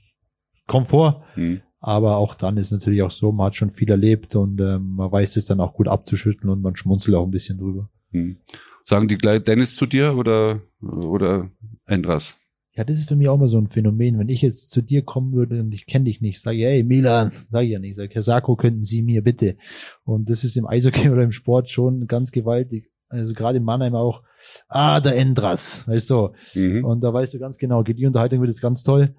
kommt 0.67 0.89
vor. 0.89 1.25
Mhm. 1.37 1.61
Aber 1.83 2.17
auch 2.19 2.35
dann 2.35 2.59
ist 2.59 2.73
natürlich 2.73 3.03
auch 3.03 3.11
so, 3.11 3.33
man 3.33 3.47
hat 3.47 3.57
schon 3.57 3.71
viel 3.71 3.91
erlebt 3.91 4.37
und 4.37 4.61
ähm, 4.61 4.97
man 4.97 5.11
weiß 5.11 5.37
es 5.37 5.47
dann 5.47 5.61
auch 5.61 5.73
gut 5.73 5.89
abzuschütteln 5.89 6.51
und 6.51 6.61
man 6.61 6.77
schmunzelt 6.77 7.17
auch 7.17 7.25
ein 7.25 7.31
bisschen 7.31 7.57
drüber. 7.57 7.89
Mhm. 8.11 8.39
Sagen 8.85 9.09
die 9.09 9.19
gleich 9.19 9.43
Dennis 9.45 9.77
zu 9.77 9.87
dir 9.87 10.17
oder, 10.17 10.63
oder 10.81 11.51
Endras? 11.87 12.37
Ja, 12.75 12.85
das 12.85 12.97
ist 12.97 13.09
für 13.09 13.17
mich 13.17 13.29
auch 13.29 13.35
immer 13.35 13.49
so 13.49 13.59
ein 13.59 13.67
Phänomen. 13.67 14.19
Wenn 14.19 14.29
ich 14.29 14.43
jetzt 14.43 14.71
zu 14.71 14.81
dir 14.81 15.03
kommen 15.03 15.33
würde 15.33 15.61
und 15.61 15.75
ich 15.75 15.87
kenne 15.87 16.07
dich 16.07 16.21
nicht, 16.21 16.41
sage 16.41 16.59
ich, 16.59 16.65
hey 16.65 16.83
Milan, 16.83 17.33
sage 17.51 17.67
ich 17.67 17.73
ja 17.73 17.79
nicht, 17.79 17.97
sage 17.97 18.11
Herr 18.13 18.23
Sarko, 18.23 18.57
könnten 18.57 18.85
Sie 18.85 19.03
mir 19.03 19.23
bitte. 19.23 19.57
Und 20.05 20.31
das 20.31 20.45
ist 20.45 20.57
im 20.57 20.67
Eishockey 20.67 21.11
oder 21.11 21.23
im 21.23 21.33
Sport 21.33 21.71
schon 21.71 22.07
ganz 22.07 22.31
gewaltig. 22.31 22.91
Also 23.09 23.35
gerade 23.35 23.59
in 23.59 23.65
Mannheim 23.65 23.97
auch, 23.97 24.23
ah, 24.69 25.01
der 25.01 25.17
Endras, 25.17 25.87
weißt 25.89 26.11
du. 26.11 26.31
Mhm. 26.55 26.85
Und 26.85 27.03
da 27.03 27.13
weißt 27.13 27.35
du 27.35 27.39
ganz 27.41 27.59
genau, 27.59 27.83
die 27.83 28.07
Unterhaltung 28.07 28.41
wird 28.41 28.51
jetzt 28.51 28.63
ganz 28.63 28.85
toll. 28.85 29.17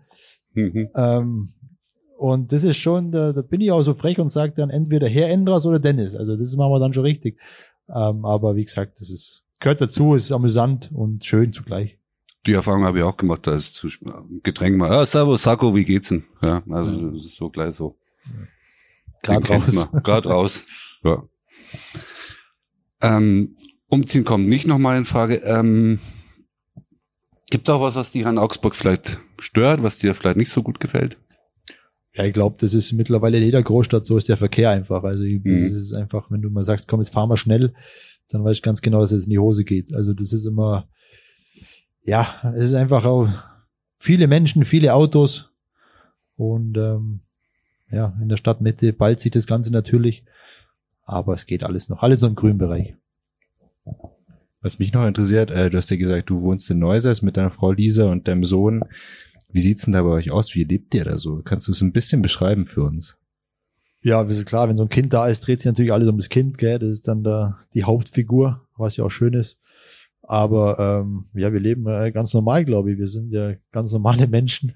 Mhm. 0.54 0.90
Ähm, 0.96 1.50
und 2.18 2.54
das 2.54 2.64
ist 2.64 2.78
schon, 2.78 3.12
da, 3.12 3.34
da 3.34 3.42
bin 3.42 3.62
ich 3.62 3.72
auch 3.72 3.84
so 3.84 3.94
frech 3.94 4.20
und 4.20 4.30
sage 4.30 4.54
dann 4.56 4.70
entweder 4.70 5.08
Herr 5.08 5.30
Endras 5.30 5.66
oder 5.66 5.80
Dennis. 5.80 6.16
Also 6.16 6.38
das 6.38 6.56
machen 6.56 6.72
wir 6.72 6.80
dann 6.80 6.94
schon 6.94 7.04
richtig. 7.04 7.38
Ähm, 7.94 8.26
aber 8.26 8.56
wie 8.56 8.66
gesagt, 8.66 9.00
das 9.00 9.10
ist, 9.10 9.44
gehört 9.60 9.82
dazu, 9.82 10.16
ist 10.16 10.32
amüsant 10.32 10.90
und 10.94 11.26
schön 11.26 11.52
zugleich. 11.54 11.98
Die 12.48 12.54
Erfahrung 12.54 12.86
habe 12.86 12.98
ich 13.00 13.04
auch 13.04 13.18
gemacht, 13.18 13.46
da 13.46 13.56
ist 13.56 13.76
zu- 13.76 13.90
Getränk 14.44 14.76
mal, 14.78 14.92
ah, 14.92 15.06
servus, 15.06 15.44
Sako, 15.44 15.76
wie 15.76 15.86
geht's 15.86 16.10
denn? 16.10 16.24
Ja, 16.44 16.64
also 16.70 16.92
Ja. 16.92 17.12
das 17.12 17.26
ist 17.26 17.36
so 17.36 17.50
gleich 17.50 17.76
so. 17.76 17.98
Gerade 19.22 19.42
Den 19.42 19.48
kennt 19.62 19.68
raus. 19.78 19.90
Gerade 20.04 20.30
raus. 20.30 20.66
Ja. 21.04 21.24
Ähm, 23.02 23.56
umziehen 23.88 24.24
kommt 24.24 24.48
nicht 24.48 24.68
nochmal 24.68 24.98
in 24.98 25.06
Frage. 25.06 25.38
Ähm, 25.38 26.00
Gibt 27.50 27.68
es 27.68 27.74
auch 27.74 27.82
was, 27.82 27.96
was 27.96 28.12
dich 28.12 28.26
an 28.26 28.38
Augsburg 28.38 28.76
vielleicht 28.76 29.20
stört, 29.40 29.82
was 29.84 29.98
dir 29.98 30.14
vielleicht 30.16 30.38
nicht 30.38 30.52
so 30.52 30.62
gut 30.64 30.80
gefällt? 30.80 31.18
Ja, 32.14 32.26
ich 32.26 32.34
glaube, 32.34 32.58
das 32.60 32.74
ist 32.74 32.92
mittlerweile 32.92 33.38
in 33.38 33.44
jeder 33.44 33.64
Großstadt 33.64 34.06
so 34.06 34.18
ist 34.18 34.28
der 34.28 34.38
Verkehr 34.38 34.70
einfach. 34.70 35.04
Also 35.04 35.24
ich, 35.24 35.42
Mhm. 35.44 35.60
ist 35.68 35.94
einfach, 35.94 36.30
wenn 36.30 36.42
du 36.42 36.50
mal 36.50 36.64
sagst, 36.64 36.88
komm, 36.88 37.00
jetzt 37.02 37.14
fahr 37.14 37.28
mal 37.28 37.38
schnell, 37.38 37.74
dann 38.30 38.44
weißt 38.44 38.60
du 38.60 38.64
ganz 38.64 38.82
genau, 38.82 39.00
dass 39.02 39.12
es 39.14 39.26
in 39.26 39.30
die 39.30 39.40
Hose 39.40 39.64
geht. 39.64 39.94
Also 39.94 40.14
das 40.14 40.34
ist 40.34 40.46
immer, 40.46 40.88
ja, 42.04 42.52
es 42.56 42.66
ist 42.66 42.74
einfach 42.74 43.06
auch 43.06 43.30
viele 43.96 44.28
Menschen, 44.28 44.66
viele 44.66 44.94
Autos 44.94 45.52
und 46.36 46.78
ähm, 46.78 47.22
ja, 47.92 48.18
in 48.22 48.30
der 48.30 48.38
Stadtmitte 48.38 48.94
ballt 48.94 49.20
sich 49.20 49.32
das 49.32 49.48
Ganze 49.48 49.72
natürlich, 49.72 50.24
aber 51.04 51.34
es 51.34 51.46
geht 51.46 51.64
alles 51.64 51.88
noch, 51.90 52.02
alles 52.04 52.22
noch 52.22 52.30
im 52.30 52.36
grünen 52.36 52.58
Bereich. 52.58 52.96
Was 54.62 54.80
mich 54.80 54.94
noch 54.94 55.06
interessiert, 55.08 55.50
äh, 55.52 55.70
du 55.70 55.78
hast 55.78 55.90
ja 55.90 55.98
gesagt, 55.98 56.30
du 56.30 56.42
wohnst 56.42 56.70
in 56.70 56.80
Neuseis 56.80 57.22
mit 57.22 57.36
deiner 57.38 57.50
Frau 57.50 57.72
Lisa 57.72 58.06
und 58.06 58.28
deinem 58.28 58.44
Sohn. 58.44 58.84
Wie 59.52 59.62
sieht's 59.62 59.84
denn 59.84 59.94
da 59.94 60.02
bei 60.02 60.10
euch 60.10 60.32
aus? 60.32 60.56
Wie 60.56 60.64
lebt 60.64 60.94
ihr 60.96 61.06
da 61.06 61.18
so? 61.18 61.42
Kannst 61.44 61.68
du 61.68 61.72
es 61.72 61.82
ein 61.82 61.92
bisschen 61.92 62.22
beschreiben 62.22 62.66
für 62.66 62.84
uns? 62.84 63.18
Ja, 64.04 64.24
klar, 64.24 64.68
wenn 64.68 64.78
so 64.78 64.84
ein 64.84 64.90
Kind 64.90 65.14
da 65.14 65.28
ist, 65.28 65.46
dreht 65.46 65.60
sich 65.60 65.68
natürlich 65.68 65.94
alles 65.94 66.10
um 66.10 66.18
das 66.18 66.30
Kind, 66.30 66.58
gell? 66.58 66.80
Das 66.80 66.90
ist 66.90 67.08
dann 67.08 67.24
da 67.24 67.60
die 67.74 67.84
Hauptfigur, 67.84 68.68
was 68.76 68.98
ja 68.98 69.04
auch 69.04 69.12
schön 69.12 69.34
ist. 69.34 69.60
Aber 70.24 70.80
ähm, 70.80 71.26
ja, 71.34 71.54
wir 71.54 71.60
leben 71.60 71.88
äh, 71.88 72.12
ganz 72.12 72.34
normal, 72.34 72.66
glaube 72.66 72.92
ich. 72.92 72.98
Wir 72.98 73.08
sind 73.08 73.32
ja 73.32 73.54
ganz 73.72 73.92
normale 73.92 74.28
Menschen. 74.30 74.76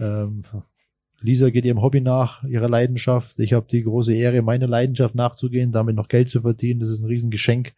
Ähm, 0.00 0.44
Lisa 1.20 1.50
geht 1.50 1.64
ihrem 1.64 1.82
Hobby 1.82 2.00
nach, 2.00 2.42
ihrer 2.44 2.68
Leidenschaft. 2.68 3.38
Ich 3.38 3.52
habe 3.52 3.66
die 3.70 3.82
große 3.82 4.12
Ehre, 4.12 4.42
meiner 4.42 4.66
Leidenschaft 4.66 5.14
nachzugehen, 5.14 5.72
damit 5.72 5.96
noch 5.96 6.08
Geld 6.08 6.30
zu 6.30 6.40
verdienen. 6.40 6.80
Das 6.80 6.90
ist 6.90 7.00
ein 7.00 7.06
Riesengeschenk. 7.06 7.74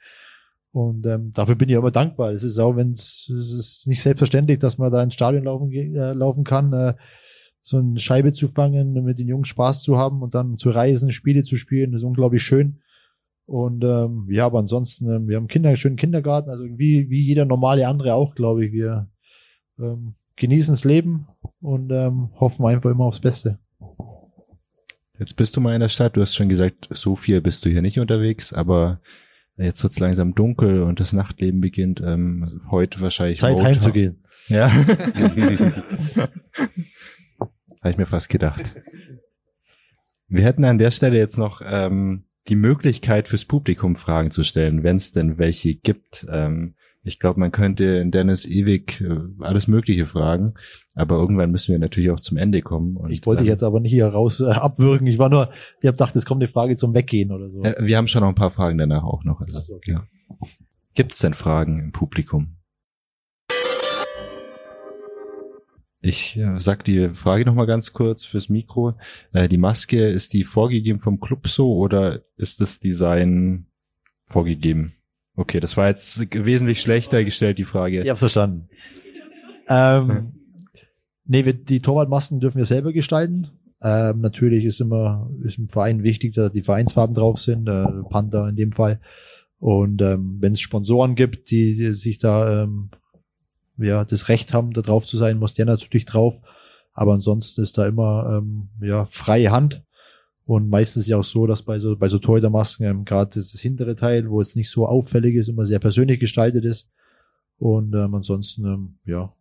Und 0.77 1.07
ähm, 1.07 1.33
dafür 1.33 1.55
bin 1.55 1.71
ich 1.71 1.75
immer 1.75 1.91
dankbar. 1.91 2.33
Es 2.33 2.43
ist 2.43 2.59
auch, 2.59 2.77
wenn 2.77 2.91
es 2.91 3.33
ist 3.35 3.87
nicht 3.87 4.03
selbstverständlich, 4.03 4.59
dass 4.59 4.77
man 4.77 4.93
da 4.93 5.03
ins 5.03 5.15
Stadion 5.15 5.45
laufen, 5.45 5.73
äh, 5.73 6.13
laufen 6.13 6.45
kann. 6.45 6.71
Äh, 6.75 6.93
so 7.63 7.79
eine 7.79 7.99
Scheibe 7.99 8.35
zu 8.35 8.49
fangen, 8.49 8.93
mit 8.93 9.19
den 9.19 9.27
Jungs 9.27 9.49
Spaß 9.49 9.83
zu 9.83 9.97
haben 9.97 10.21
und 10.21 10.35
dann 10.35 10.59
zu 10.59 10.69
reisen, 10.69 11.13
Spiele 11.13 11.45
zu 11.45 11.57
spielen, 11.57 11.95
ist 11.95 12.03
unglaublich 12.03 12.43
schön. 12.43 12.83
Und 13.47 13.85
ähm, 13.85 14.27
ja, 14.29 14.45
aber 14.45 14.59
ansonsten, 14.59 15.11
ähm, 15.11 15.29
wir 15.29 15.37
haben 15.37 15.49
Kinder, 15.49 15.71
einen 15.71 15.79
schönen 15.79 15.97
Kindergarten, 15.97 16.51
also 16.51 16.65
wie, 16.65 17.09
wie 17.09 17.23
jeder 17.23 17.47
normale 17.47 17.89
andere 17.89 18.13
auch, 18.13 18.35
glaube 18.35 18.67
ich. 18.67 18.73
Wir 18.73 19.09
ähm, 19.79 20.15
genießen 20.37 20.75
das 20.75 20.85
Leben 20.85 21.27
und 21.63 21.91
ähm, 21.91 22.29
hoffen 22.39 22.67
einfach 22.67 22.91
immer 22.91 23.05
aufs 23.05 23.21
Beste. 23.21 23.59
Jetzt 25.19 25.37
bist 25.37 25.57
du 25.57 25.63
mal 25.63 25.73
in 25.73 25.81
der 25.81 25.89
Stadt. 25.89 26.19
Du 26.19 26.21
hast 26.21 26.35
schon 26.35 26.51
gesagt, 26.51 26.91
so 26.91 27.17
viel 27.17 27.41
bist 27.41 27.65
du 27.65 27.71
hier 27.71 27.81
nicht 27.81 27.99
unterwegs, 27.99 28.53
aber 28.53 29.01
jetzt 29.57 29.83
wird's 29.83 29.99
langsam 29.99 30.35
dunkel 30.35 30.83
und 30.83 31.01
das 31.01 31.13
Nachtleben 31.13 31.61
beginnt. 31.61 32.01
Ähm, 32.05 32.63
heute 32.71 33.01
wahrscheinlich 33.01 33.39
Zeit 33.39 33.53
Motown. 33.53 33.67
heimzugehen. 33.67 34.25
Ja. 34.49 34.73
Habe 37.87 37.91
ich 37.91 37.99
mir 37.99 38.07
fast 38.07 38.29
gedacht. 38.29 38.77
Wir 40.29 40.45
hätten 40.45 40.65
an 40.65 40.79
der 40.79 40.91
Stelle 40.91 41.19
jetzt 41.19 41.39
noch 41.39 41.63
ähm, 41.65 42.25
die 42.49 42.57
Möglichkeit 42.57 43.29
fürs 43.29 43.45
Publikum 43.45 43.97
Fragen 43.97 44.31
zu 44.31 44.45
stellen, 44.45 44.83
wenn 44.83 44.97
es 44.97 45.13
denn 45.13 45.39
welche 45.39 45.75
gibt. 45.75 46.27
Ähm, 46.31 46.76
ich 47.07 47.21
glaube, 47.21 47.39
man 47.39 47.53
könnte 47.53 47.85
in 47.85 48.11
Dennis 48.11 48.47
ewig 48.47 49.01
äh, 49.01 49.19
alles 49.39 49.69
Mögliche 49.69 50.07
fragen, 50.07 50.55
aber 50.95 51.17
irgendwann 51.17 51.53
müssen 51.53 51.71
wir 51.71 51.79
natürlich 51.79 52.11
auch 52.11 52.19
zum 52.19 52.37
Ende 52.37 52.63
kommen. 52.63 52.99
Ich 53.09 53.25
wollte 53.25 53.45
jetzt 53.45 53.63
aber 53.63 53.79
nicht 53.79 53.93
hier 53.93 54.09
raus 54.09 54.41
äh, 54.41 54.51
abwürgen. 54.51 55.07
Ich 55.07 55.19
war 55.19 55.29
nur, 55.29 55.51
ich 55.81 55.87
habe 55.87 55.97
gedacht, 55.97 56.17
es 56.17 56.27
kommt 56.27 56.43
eine 56.43 56.51
Frage 56.51 56.77
zum 56.77 56.95
Weggehen 56.95 57.31
oder 57.31 57.49
so. 57.49 57.63
äh, 57.63 57.77
wir 57.79 57.97
haben 57.97 58.09
schon 58.09 58.23
noch 58.23 58.29
ein 58.29 58.35
paar 58.35 58.51
Fragen 58.51 58.77
danach 58.77 59.05
auch 59.05 59.23
noch. 59.23 59.41
Also, 59.41 59.61
so, 59.61 59.75
okay. 59.77 59.93
ja. 59.93 60.07
Gibt 60.95 61.13
es 61.13 61.21
denn 61.21 61.35
Fragen 61.35 61.79
im 61.79 61.93
Publikum? 61.93 62.57
Ich 66.01 66.37
äh, 66.37 66.59
sag 66.59 66.83
die 66.83 67.11
Frage 67.11 67.45
noch 67.45 67.55
mal 67.55 67.67
ganz 67.67 67.93
kurz 67.93 68.25
fürs 68.25 68.49
Mikro. 68.49 68.95
Äh, 69.33 69.49
die 69.49 69.59
Maske, 69.59 70.09
ist 70.09 70.33
die 70.33 70.43
vorgegeben 70.43 70.99
vom 70.99 71.21
Club 71.21 71.47
so 71.47 71.77
oder 71.77 72.25
ist 72.37 72.61
das 72.61 72.81
Design 72.81 73.67
vorgegeben? 74.25 74.96
Okay, 75.37 75.61
das 75.61 75.77
war 75.77 75.89
jetzt 75.89 76.35
wesentlich 76.35 76.81
schlechter 76.81 77.23
gestellt, 77.23 77.59
die 77.59 77.65
Frage. 77.65 78.03
Ich 78.03 78.09
habe 78.09 78.19
verstanden. 78.19 78.69
Ähm, 79.69 80.33
nee, 81.27 81.45
wir, 81.45 81.53
die 81.53 81.83
Torwartmasken 81.83 82.41
dürfen 82.41 82.59
wir 82.59 82.65
selber 82.65 82.93
gestalten. 82.93 83.49
Ähm, 83.83 84.21
natürlich 84.21 84.65
ist 84.65 84.81
immer 84.81 85.31
ist 85.45 85.59
im 85.59 85.69
Verein 85.69 86.03
wichtig, 86.03 86.35
dass 86.35 86.53
die 86.53 86.63
Vereinsfarben 86.63 87.15
drauf 87.15 87.39
sind, 87.39 87.69
äh, 87.69 87.85
Panther 88.09 88.49
in 88.49 88.57
dem 88.57 88.73
Fall. 88.73 89.01
Und 89.59 90.01
ähm, 90.01 90.39
wenn 90.41 90.53
es 90.53 90.61
Sponsoren 90.61 91.15
gibt, 91.15 91.51
die, 91.51 91.77
die 91.77 91.93
sich 91.93 92.19
da 92.19 92.63
ähm, 92.63 92.91
ja 93.77 94.05
das 94.05 94.29
Recht 94.29 94.55
haben, 94.55 94.73
da 94.73 94.81
drauf 94.81 95.07
zu 95.07 95.19
sein, 95.19 95.39
muss 95.39 95.55
der 95.55 95.67
natürlich 95.67 96.07
drauf. 96.07 96.41
Aber 96.95 97.13
ansonsten 97.13 97.63
ist 97.63 97.77
da 97.77 97.87
immer 97.87 98.39
ähm, 98.39 98.69
ja 98.81 99.05
freie 99.05 99.51
Hand. 99.51 99.83
Und 100.47 100.69
meistens 100.69 101.03
ist 101.03 101.09
ja 101.09 101.19
auch 101.19 101.25
so, 101.25 101.47
dass 101.47 101.63
bei 101.63 101.81
so 101.81 101.97
bei 101.97 102.07
so 102.07 102.21
Torhütermasken 102.21 102.87
ähm, 102.87 103.05
gerade 103.05 103.33
das, 103.35 103.51
das 103.51 103.61
hintere 103.61 103.97
Teil, 103.97 104.31
wo 104.31 104.41
es 104.41 104.55
nicht 104.55 104.71
so 104.71 104.87
auffällig 104.87 105.35
ist, 105.35 105.49
immer 105.49 105.67
sehr 105.67 105.81
persönlich 105.81 106.21
gestaltet 106.21 106.65
ist. 106.65 106.89
Und 107.59 107.95
ähm, 107.95 108.15
ansonsten, 108.15 108.65
ähm, 108.65 108.95
ja, 109.05 109.33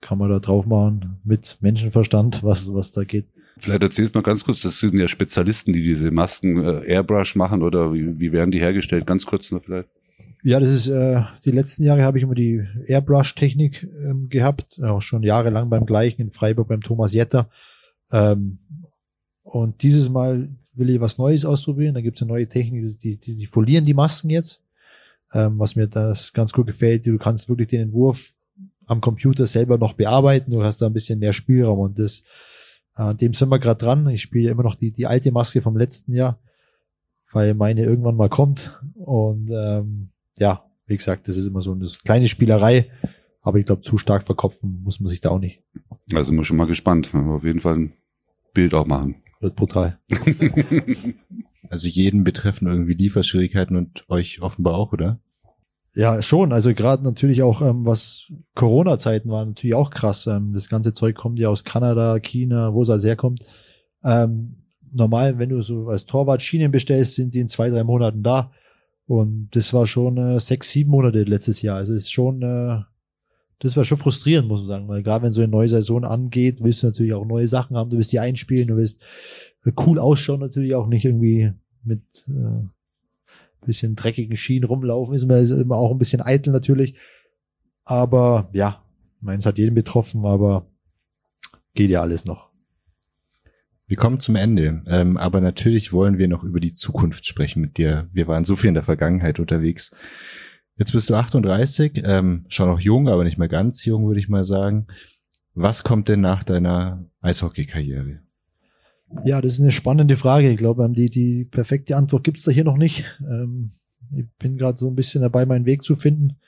kann 0.00 0.18
man 0.18 0.30
da 0.30 0.38
drauf 0.38 0.64
machen 0.64 1.18
mit 1.24 1.58
Menschenverstand, 1.60 2.42
was, 2.44 2.72
was 2.72 2.92
da 2.92 3.02
geht. 3.02 3.26
Vielleicht 3.58 3.82
erzählst 3.82 4.14
du 4.14 4.18
mal 4.18 4.22
ganz 4.22 4.44
kurz, 4.44 4.62
das 4.62 4.78
sind 4.78 4.98
ja 4.98 5.08
Spezialisten, 5.08 5.72
die 5.72 5.82
diese 5.82 6.10
Masken 6.12 6.64
äh, 6.64 6.84
Airbrush 6.86 7.34
machen 7.34 7.62
oder 7.62 7.92
wie, 7.92 8.20
wie 8.20 8.32
werden 8.32 8.52
die 8.52 8.60
hergestellt? 8.60 9.06
Ganz 9.06 9.26
kurz 9.26 9.50
nur 9.50 9.60
vielleicht. 9.60 9.88
Ja, 10.44 10.60
das 10.60 10.70
ist, 10.70 10.88
äh, 10.88 11.22
die 11.44 11.50
letzten 11.50 11.84
Jahre 11.84 12.04
habe 12.04 12.18
ich 12.18 12.24
immer 12.24 12.34
die 12.34 12.64
Airbrush-Technik 12.86 13.88
ähm, 14.04 14.28
gehabt, 14.28 14.80
auch 14.82 15.02
schon 15.02 15.22
jahrelang 15.22 15.68
beim 15.68 15.84
gleichen 15.84 16.20
in 16.22 16.30
Freiburg 16.30 16.68
beim 16.68 16.80
Thomas 16.80 17.12
Jetter. 17.12 17.48
Ähm, 18.10 18.58
und 19.42 19.82
dieses 19.82 20.08
Mal 20.08 20.48
will 20.74 20.90
ich 20.90 21.00
was 21.00 21.18
Neues 21.18 21.44
ausprobieren. 21.44 21.94
Da 21.94 22.00
gibt 22.00 22.16
es 22.16 22.22
eine 22.22 22.32
neue 22.32 22.48
Technik, 22.48 22.98
die, 23.00 23.16
die, 23.16 23.34
die 23.34 23.46
folieren 23.46 23.84
die 23.84 23.94
Masken 23.94 24.30
jetzt. 24.30 24.60
Ähm, 25.32 25.58
was 25.58 25.76
mir 25.76 25.86
das 25.86 26.32
ganz 26.32 26.52
gut 26.52 26.66
gefällt, 26.66 27.06
du 27.06 27.18
kannst 27.18 27.48
wirklich 27.48 27.68
den 27.68 27.82
Entwurf 27.82 28.32
am 28.86 29.00
Computer 29.00 29.46
selber 29.46 29.78
noch 29.78 29.94
bearbeiten, 29.94 30.50
du 30.50 30.62
hast 30.62 30.82
da 30.82 30.86
ein 30.86 30.92
bisschen 30.92 31.18
mehr 31.18 31.32
Spielraum 31.32 31.78
und 31.78 31.98
das 31.98 32.22
An 32.94 33.16
dem 33.16 33.32
sind 33.32 33.48
wir 33.48 33.58
gerade 33.58 33.82
dran. 33.82 34.08
Ich 34.08 34.22
spiele 34.22 34.50
immer 34.50 34.62
noch 34.62 34.74
die, 34.74 34.90
die 34.90 35.06
alte 35.06 35.32
Maske 35.32 35.62
vom 35.62 35.76
letzten 35.76 36.12
Jahr, 36.12 36.38
weil 37.32 37.54
meine 37.54 37.82
irgendwann 37.82 38.16
mal 38.16 38.28
kommt. 38.28 38.78
Und 38.94 39.50
ähm, 39.50 40.10
ja, 40.38 40.64
wie 40.86 40.96
gesagt, 40.96 41.28
das 41.28 41.38
ist 41.38 41.46
immer 41.46 41.62
so 41.62 41.72
eine 41.72 41.86
kleine 42.04 42.28
Spielerei. 42.28 42.90
Aber 43.40 43.58
ich 43.58 43.64
glaube, 43.64 43.82
zu 43.82 43.96
stark 43.98 44.24
verkopfen 44.24 44.82
muss 44.84 45.00
man 45.00 45.08
sich 45.08 45.20
da 45.20 45.30
auch 45.30 45.38
nicht. 45.38 45.62
Da 46.08 46.22
sind 46.22 46.36
wir 46.36 46.44
schon 46.44 46.58
mal 46.58 46.66
gespannt. 46.66 47.14
Auf 47.14 47.44
jeden 47.44 47.60
Fall 47.60 47.76
ein 47.76 47.92
Bild 48.52 48.74
auch 48.74 48.86
machen. 48.86 49.21
Wird 49.42 49.56
brutal. 49.56 49.98
Also 51.70 51.88
jeden 51.88 52.22
betreffen 52.22 52.68
irgendwie 52.68 52.92
Lieferschwierigkeiten 52.92 53.76
und 53.76 54.04
euch 54.10 54.42
offenbar 54.42 54.74
auch, 54.74 54.92
oder? 54.92 55.20
Ja, 55.94 56.20
schon. 56.20 56.52
Also 56.52 56.74
gerade 56.74 57.02
natürlich 57.02 57.42
auch, 57.42 57.62
ähm, 57.62 57.86
was 57.86 58.30
Corona-Zeiten 58.54 59.30
waren, 59.30 59.48
natürlich 59.48 59.74
auch 59.74 59.88
krass. 59.88 60.26
Ähm, 60.26 60.52
das 60.52 60.68
ganze 60.68 60.92
Zeug 60.92 61.16
kommt 61.16 61.38
ja 61.38 61.48
aus 61.48 61.64
Kanada, 61.64 62.18
China, 62.18 62.74
wo 62.74 62.82
es 62.82 62.90
alles 62.90 63.06
herkommt. 63.06 63.40
Ähm, 64.04 64.56
normal, 64.92 65.38
wenn 65.38 65.48
du 65.48 65.62
so 65.62 65.88
als 65.88 66.04
Torwart 66.04 66.42
Schienen 66.42 66.72
bestellst, 66.72 67.14
sind 67.14 67.32
die 67.32 67.40
in 67.40 67.48
zwei, 67.48 67.70
drei 67.70 67.84
Monaten 67.84 68.22
da. 68.22 68.52
Und 69.06 69.48
das 69.52 69.72
war 69.72 69.86
schon 69.86 70.18
äh, 70.18 70.40
sechs, 70.40 70.70
sieben 70.70 70.90
Monate 70.90 71.22
letztes 71.22 71.62
Jahr. 71.62 71.78
Also 71.78 71.94
es 71.94 72.02
ist 72.02 72.12
schon, 72.12 72.42
äh, 72.42 72.80
das 73.62 73.76
war 73.76 73.84
schon 73.84 73.98
frustrierend, 73.98 74.48
muss 74.48 74.60
man 74.60 74.68
sagen. 74.68 74.88
Weil 74.88 75.02
gerade 75.04 75.24
wenn 75.24 75.30
so 75.30 75.40
eine 75.40 75.50
neue 75.50 75.68
Saison 75.68 76.04
angeht, 76.04 76.58
willst 76.62 76.82
du 76.82 76.88
natürlich 76.88 77.12
auch 77.12 77.24
neue 77.24 77.46
Sachen 77.46 77.76
haben, 77.76 77.90
du 77.90 77.96
willst 77.96 78.12
die 78.12 78.18
einspielen, 78.18 78.68
du 78.68 78.76
willst 78.76 79.00
äh, 79.64 79.72
cool 79.86 80.00
ausschauen, 80.00 80.40
natürlich 80.40 80.74
auch 80.74 80.88
nicht 80.88 81.04
irgendwie 81.04 81.52
mit 81.84 82.02
äh, 82.28 82.66
bisschen 83.64 83.94
dreckigen 83.94 84.36
Schienen 84.36 84.64
rumlaufen, 84.64 85.14
ist 85.14 85.22
immer, 85.22 85.38
ist 85.38 85.50
immer 85.50 85.76
auch 85.76 85.92
ein 85.92 85.98
bisschen 85.98 86.20
eitel 86.20 86.52
natürlich. 86.52 86.96
Aber 87.84 88.50
ja, 88.52 88.82
meins 89.20 89.46
hat 89.46 89.58
jeden 89.58 89.76
betroffen, 89.76 90.26
aber 90.26 90.66
geht 91.74 91.90
ja 91.90 92.02
alles 92.02 92.24
noch. 92.24 92.50
Wir 93.86 93.96
kommen 93.96 94.18
zum 94.18 94.34
Ende, 94.34 94.82
ähm, 94.88 95.16
aber 95.16 95.40
natürlich 95.40 95.92
wollen 95.92 96.18
wir 96.18 96.26
noch 96.26 96.42
über 96.42 96.58
die 96.58 96.74
Zukunft 96.74 97.26
sprechen 97.26 97.60
mit 97.60 97.78
dir. 97.78 98.08
Wir 98.12 98.26
waren 98.26 98.42
so 98.42 98.56
viel 98.56 98.68
in 98.68 98.74
der 98.74 98.82
Vergangenheit 98.82 99.38
unterwegs. 99.38 99.94
Jetzt 100.76 100.92
bist 100.92 101.10
du 101.10 101.14
38, 101.14 102.02
ähm, 102.04 102.44
schon 102.48 102.68
noch 102.68 102.80
jung, 102.80 103.08
aber 103.08 103.24
nicht 103.24 103.38
mehr 103.38 103.48
ganz 103.48 103.84
jung, 103.84 104.06
würde 104.06 104.20
ich 104.20 104.28
mal 104.28 104.44
sagen. 104.44 104.86
Was 105.54 105.84
kommt 105.84 106.08
denn 106.08 106.20
nach 106.20 106.44
deiner 106.44 107.04
Eishockey-Karriere? 107.20 108.20
Ja, 109.24 109.40
das 109.42 109.54
ist 109.54 109.60
eine 109.60 109.72
spannende 109.72 110.16
Frage. 110.16 110.50
Ich 110.50 110.56
glaube, 110.56 110.88
die, 110.90 111.10
die 111.10 111.44
perfekte 111.44 111.96
Antwort 111.96 112.24
gibt's 112.24 112.44
da 112.44 112.50
hier 112.50 112.64
noch 112.64 112.78
nicht. 112.78 113.04
Ähm, 113.20 113.72
ich 114.16 114.26
bin 114.38 114.56
gerade 114.56 114.78
so 114.78 114.88
ein 114.88 114.94
bisschen 114.94 115.22
dabei, 115.22 115.44
meinen 115.44 115.66
Weg 115.66 115.82
zu 115.82 115.94
finden. 115.94 116.38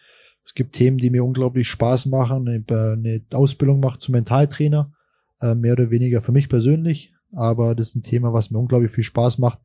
Es 0.44 0.54
gibt 0.54 0.74
Themen, 0.74 0.98
die 0.98 1.10
mir 1.10 1.24
unglaublich 1.24 1.68
Spaß 1.68 2.06
machen. 2.06 2.46
Ich 2.46 2.72
habe 2.72 2.92
eine 2.92 3.22
Ausbildung 3.32 3.80
gemacht 3.80 4.02
zum 4.02 4.12
Mentaltrainer, 4.12 4.92
äh, 5.40 5.54
mehr 5.54 5.72
oder 5.72 5.90
weniger 5.90 6.20
für 6.20 6.32
mich 6.32 6.48
persönlich. 6.48 7.12
Aber 7.32 7.74
das 7.74 7.88
ist 7.88 7.96
ein 7.96 8.02
Thema, 8.02 8.32
was 8.32 8.50
mir 8.50 8.58
unglaublich 8.58 8.90
viel 8.90 9.04
Spaß 9.04 9.38
macht. 9.38 9.58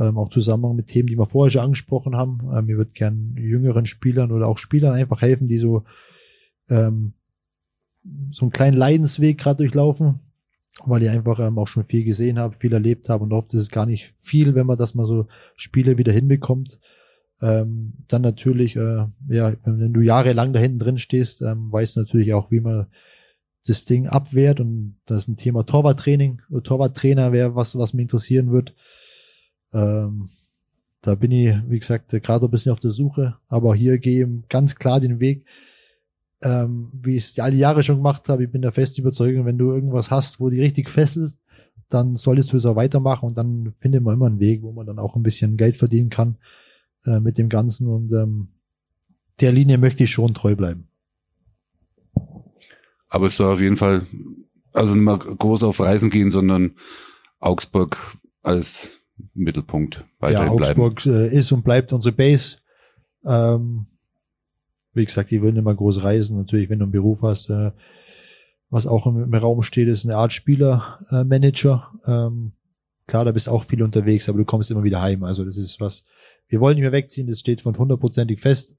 Ähm, 0.00 0.18
auch 0.18 0.30
zusammen 0.30 0.74
mit 0.74 0.88
Themen, 0.88 1.06
die 1.06 1.18
wir 1.18 1.26
vorher 1.26 1.50
schon 1.50 1.62
angesprochen 1.62 2.16
haben. 2.16 2.40
Ähm, 2.52 2.66
mir 2.66 2.78
wird 2.78 2.94
gern 2.94 3.36
jüngeren 3.36 3.86
Spielern 3.86 4.32
oder 4.32 4.48
auch 4.48 4.58
Spielern 4.58 4.94
einfach 4.94 5.22
helfen, 5.22 5.46
die 5.46 5.58
so 5.58 5.84
ähm, 6.68 7.12
so 8.30 8.46
einen 8.46 8.52
kleinen 8.52 8.76
Leidensweg 8.76 9.38
gerade 9.38 9.58
durchlaufen 9.58 10.20
weil 10.84 11.02
ich 11.02 11.10
einfach 11.10 11.38
ähm, 11.40 11.58
auch 11.58 11.68
schon 11.68 11.84
viel 11.84 12.04
gesehen 12.04 12.38
habe, 12.38 12.56
viel 12.56 12.72
erlebt 12.72 13.08
habe 13.08 13.24
und 13.24 13.32
oft 13.32 13.52
ist 13.54 13.62
es 13.62 13.70
gar 13.70 13.86
nicht 13.86 14.14
viel, 14.18 14.54
wenn 14.54 14.66
man 14.66 14.78
das 14.78 14.94
mal 14.94 15.06
so 15.06 15.26
Spiele 15.56 15.98
wieder 15.98 16.12
hinbekommt. 16.12 16.78
Ähm, 17.42 17.94
dann 18.08 18.22
natürlich, 18.22 18.76
äh, 18.76 19.06
ja, 19.28 19.52
wenn 19.64 19.92
du 19.92 20.00
jahrelang 20.00 20.52
da 20.52 20.60
hinten 20.60 20.78
drin 20.78 20.98
stehst, 20.98 21.42
ähm, 21.42 21.72
weißt 21.72 21.96
du 21.96 22.00
natürlich 22.00 22.34
auch, 22.34 22.50
wie 22.50 22.60
man 22.60 22.86
das 23.66 23.84
Ding 23.84 24.08
abwehrt 24.08 24.60
und 24.60 24.96
das 25.06 25.22
ist 25.22 25.28
ein 25.28 25.36
Thema 25.36 25.64
Torwarttraining, 25.64 26.42
Torwarttrainer 26.64 27.32
wäre 27.32 27.54
was, 27.54 27.76
was 27.76 27.94
mich 27.94 28.02
interessieren 28.02 28.52
wird. 28.52 28.74
Ähm, 29.72 30.28
da 31.02 31.14
bin 31.14 31.30
ich, 31.30 31.54
wie 31.68 31.78
gesagt, 31.78 32.10
gerade 32.10 32.46
ein 32.46 32.50
bisschen 32.50 32.72
auf 32.72 32.80
der 32.80 32.90
Suche, 32.90 33.36
aber 33.48 33.74
hier 33.74 33.98
gehe 33.98 34.26
ich 34.26 34.48
ganz 34.48 34.74
klar 34.74 35.00
den 35.00 35.20
Weg, 35.20 35.44
ähm, 36.42 36.90
wie 36.92 37.16
ich 37.16 37.24
es 37.24 37.38
all 37.38 37.50
die 37.50 37.58
Jahre 37.58 37.82
schon 37.82 37.96
gemacht 37.96 38.28
habe. 38.28 38.44
Ich 38.44 38.50
bin 38.50 38.62
der 38.62 38.72
festen 38.72 39.00
Überzeugung, 39.00 39.46
wenn 39.46 39.58
du 39.58 39.72
irgendwas 39.72 40.10
hast, 40.10 40.40
wo 40.40 40.50
die 40.50 40.60
richtig 40.60 40.90
fesselst, 40.90 41.40
dann 41.88 42.16
solltest 42.16 42.52
du 42.52 42.56
es 42.56 42.66
auch 42.66 42.76
weitermachen 42.76 43.28
und 43.28 43.38
dann 43.38 43.72
findet 43.78 44.02
man 44.02 44.14
immer 44.14 44.26
einen 44.26 44.40
Weg, 44.40 44.62
wo 44.62 44.72
man 44.72 44.86
dann 44.86 44.98
auch 44.98 45.16
ein 45.16 45.22
bisschen 45.22 45.56
Geld 45.56 45.76
verdienen 45.76 46.10
kann 46.10 46.36
äh, 47.04 47.20
mit 47.20 47.38
dem 47.38 47.48
Ganzen 47.48 47.88
und 47.88 48.12
ähm, 48.12 48.48
der 49.40 49.52
Linie 49.52 49.78
möchte 49.78 50.04
ich 50.04 50.10
schon 50.10 50.34
treu 50.34 50.54
bleiben. 50.54 50.88
Aber 53.08 53.26
es 53.26 53.36
soll 53.36 53.52
auf 53.52 53.60
jeden 53.60 53.76
Fall 53.76 54.06
also 54.72 54.94
nicht 54.94 55.02
mal 55.02 55.18
groß 55.18 55.62
auf 55.64 55.80
Reisen 55.80 56.10
gehen, 56.10 56.30
sondern 56.30 56.76
Augsburg 57.40 57.96
als 58.42 58.99
Mittelpunkt 59.34 60.04
weiterhin 60.18 60.48
ja, 60.48 60.52
Augsburg 60.52 61.02
bleiben. 61.02 61.30
Äh, 61.30 61.36
ist 61.36 61.52
und 61.52 61.64
bleibt 61.64 61.92
unsere 61.92 62.14
Base. 62.14 62.56
Ähm, 63.24 63.86
wie 64.92 65.04
gesagt, 65.04 65.30
die 65.30 65.42
würden 65.42 65.56
immer 65.56 65.74
groß 65.74 66.02
reisen. 66.02 66.36
Natürlich, 66.36 66.68
wenn 66.70 66.78
du 66.78 66.84
einen 66.84 66.92
Beruf 66.92 67.22
hast, 67.22 67.50
äh, 67.50 67.72
was 68.70 68.86
auch 68.86 69.06
im, 69.06 69.22
im, 69.22 69.34
Raum 69.34 69.62
steht, 69.62 69.88
ist 69.88 70.04
eine 70.04 70.16
Art 70.16 70.32
Spielermanager. 70.32 71.92
Äh, 72.06 72.10
ähm, 72.10 72.52
klar, 73.06 73.24
da 73.24 73.32
bist 73.32 73.48
auch 73.48 73.64
viel 73.64 73.82
unterwegs, 73.82 74.28
aber 74.28 74.38
du 74.38 74.44
kommst 74.44 74.70
immer 74.70 74.84
wieder 74.84 75.02
heim. 75.02 75.24
Also 75.24 75.44
das 75.44 75.56
ist 75.56 75.80
was, 75.80 76.04
wir 76.48 76.60
wollen 76.60 76.74
nicht 76.74 76.82
mehr 76.82 76.92
wegziehen, 76.92 77.26
das 77.26 77.40
steht 77.40 77.60
von 77.60 77.76
hundertprozentig 77.76 78.40
fest. 78.40 78.76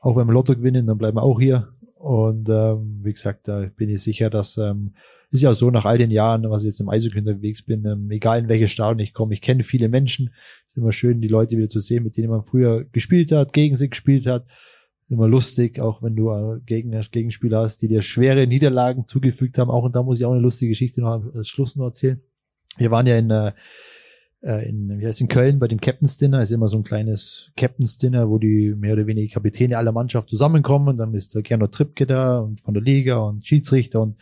Auch 0.00 0.16
wenn 0.16 0.26
wir 0.26 0.32
Lotto 0.34 0.54
gewinnen, 0.54 0.86
dann 0.86 0.98
bleiben 0.98 1.16
wir 1.16 1.22
auch 1.22 1.40
hier. 1.40 1.72
Und 1.94 2.48
ähm, 2.48 3.00
wie 3.02 3.12
gesagt, 3.12 3.48
da 3.48 3.70
bin 3.76 3.88
ich 3.88 4.02
sicher, 4.02 4.28
dass 4.30 4.58
ähm, 4.58 4.94
ist 5.34 5.42
ja 5.42 5.50
auch 5.50 5.54
so 5.54 5.70
nach 5.70 5.84
all 5.84 5.98
den 5.98 6.10
Jahren, 6.10 6.48
was 6.48 6.62
ich 6.62 6.68
jetzt 6.68 6.80
im 6.80 6.88
Eishockey 6.88 7.18
unterwegs 7.18 7.62
bin, 7.62 7.84
ähm, 7.84 8.10
egal 8.10 8.40
in 8.40 8.48
welche 8.48 8.68
Stadion 8.68 9.00
ich 9.00 9.12
komme, 9.12 9.34
ich 9.34 9.40
kenne 9.40 9.64
viele 9.64 9.88
Menschen. 9.88 10.30
Ist 10.70 10.76
immer 10.76 10.92
schön, 10.92 11.20
die 11.20 11.28
Leute 11.28 11.56
wieder 11.56 11.68
zu 11.68 11.80
sehen, 11.80 12.04
mit 12.04 12.16
denen 12.16 12.30
man 12.30 12.42
früher 12.42 12.84
gespielt 12.84 13.32
hat, 13.32 13.52
gegen 13.52 13.76
sie 13.76 13.90
gespielt 13.90 14.26
hat 14.26 14.46
immer 15.08 15.28
lustig, 15.28 15.80
auch 15.80 16.02
wenn 16.02 16.16
du 16.16 16.30
äh, 16.30 16.60
Gegner, 16.64 17.00
Gegenspieler 17.10 17.60
hast, 17.60 17.82
die 17.82 17.88
dir 17.88 18.02
schwere 18.02 18.46
Niederlagen 18.46 19.06
zugefügt 19.06 19.58
haben. 19.58 19.70
Auch 19.70 19.84
und 19.84 19.94
da 19.94 20.02
muss 20.02 20.18
ich 20.18 20.26
auch 20.26 20.32
eine 20.32 20.40
lustige 20.40 20.70
Geschichte 20.70 21.00
noch 21.00 21.34
als 21.34 21.48
Schluss 21.48 21.76
noch 21.76 21.86
erzählen. 21.86 22.20
Wir 22.76 22.90
waren 22.90 23.06
ja 23.06 23.16
in, 23.16 23.30
äh, 23.30 23.52
äh, 24.42 24.68
in, 24.68 24.98
wie 24.98 25.06
heißt 25.06 25.20
in 25.20 25.28
Köln 25.28 25.58
bei 25.58 25.68
dem 25.68 25.80
Captain's 25.80 26.16
Dinner, 26.16 26.42
ist 26.42 26.50
immer 26.50 26.68
so 26.68 26.78
ein 26.78 26.84
kleines 26.84 27.52
Captain's 27.56 27.96
Dinner, 27.96 28.28
wo 28.28 28.38
die 28.38 28.74
mehr 28.74 28.94
oder 28.94 29.06
weniger 29.06 29.34
Kapitäne 29.34 29.78
aller 29.78 29.92
Mannschaft 29.92 30.30
zusammenkommen. 30.30 30.88
Und 30.88 30.98
dann 30.98 31.14
ist 31.14 31.34
der 31.34 31.42
Gernot 31.42 31.72
Trippke 31.72 32.06
da 32.06 32.38
und 32.40 32.60
von 32.60 32.74
der 32.74 32.82
Liga 32.82 33.18
und 33.18 33.46
Schiedsrichter 33.46 34.00
und 34.00 34.16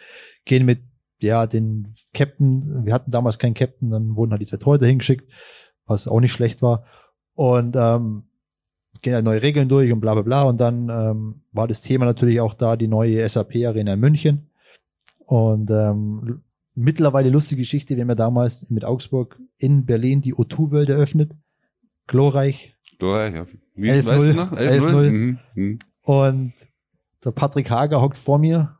gehen 0.44 0.66
mit 0.66 0.80
ja, 1.22 1.46
den 1.46 1.92
Captain, 2.12 2.84
wir 2.84 2.92
hatten 2.92 3.10
damals 3.10 3.38
keinen 3.38 3.54
Captain, 3.54 3.90
dann 3.90 4.16
wurden 4.16 4.32
halt 4.32 4.42
die 4.42 4.46
zwei 4.46 4.56
Torhüter 4.58 4.86
hingeschickt, 4.86 5.30
was 5.86 6.08
auch 6.08 6.20
nicht 6.20 6.32
schlecht 6.32 6.62
war. 6.62 6.84
Und 7.34 7.76
ähm, 7.76 8.24
gehen 9.00 9.14
halt 9.14 9.24
neue 9.24 9.42
Regeln 9.42 9.68
durch 9.68 9.92
und 9.92 10.00
bla 10.00 10.14
bla 10.14 10.22
bla. 10.22 10.42
Und 10.42 10.60
dann 10.60 10.88
ähm, 10.88 11.42
war 11.52 11.68
das 11.68 11.80
Thema 11.80 12.04
natürlich 12.04 12.40
auch 12.40 12.54
da, 12.54 12.76
die 12.76 12.88
neue 12.88 13.28
SAP-Arena 13.28 13.94
in 13.94 14.00
München. 14.00 14.50
Und 15.26 15.70
ähm, 15.70 16.42
mittlerweile 16.74 17.30
lustige 17.30 17.62
Geschichte, 17.62 17.96
wir 17.96 18.02
haben 18.02 18.10
ja 18.10 18.14
damals 18.14 18.70
mit 18.70 18.84
Augsburg 18.84 19.38
in 19.58 19.86
Berlin 19.86 20.22
die 20.22 20.34
O2 20.34 20.70
World 20.70 20.88
eröffnet. 20.90 21.32
Glorreich. 22.06 22.76
Glorreich, 22.98 23.34
ja. 23.34 23.46
Wie, 23.74 23.88
11 23.88 24.06
weißt 24.06 24.28
du 24.28 24.34
noch? 24.34 24.52
11 24.52 24.84
-0. 24.84 25.10
Mhm. 25.10 25.38
Mhm. 25.54 25.78
Und 26.02 26.52
der 27.24 27.30
Patrick 27.30 27.70
Hager 27.70 28.00
hockt 28.00 28.18
vor 28.18 28.38
mir, 28.38 28.78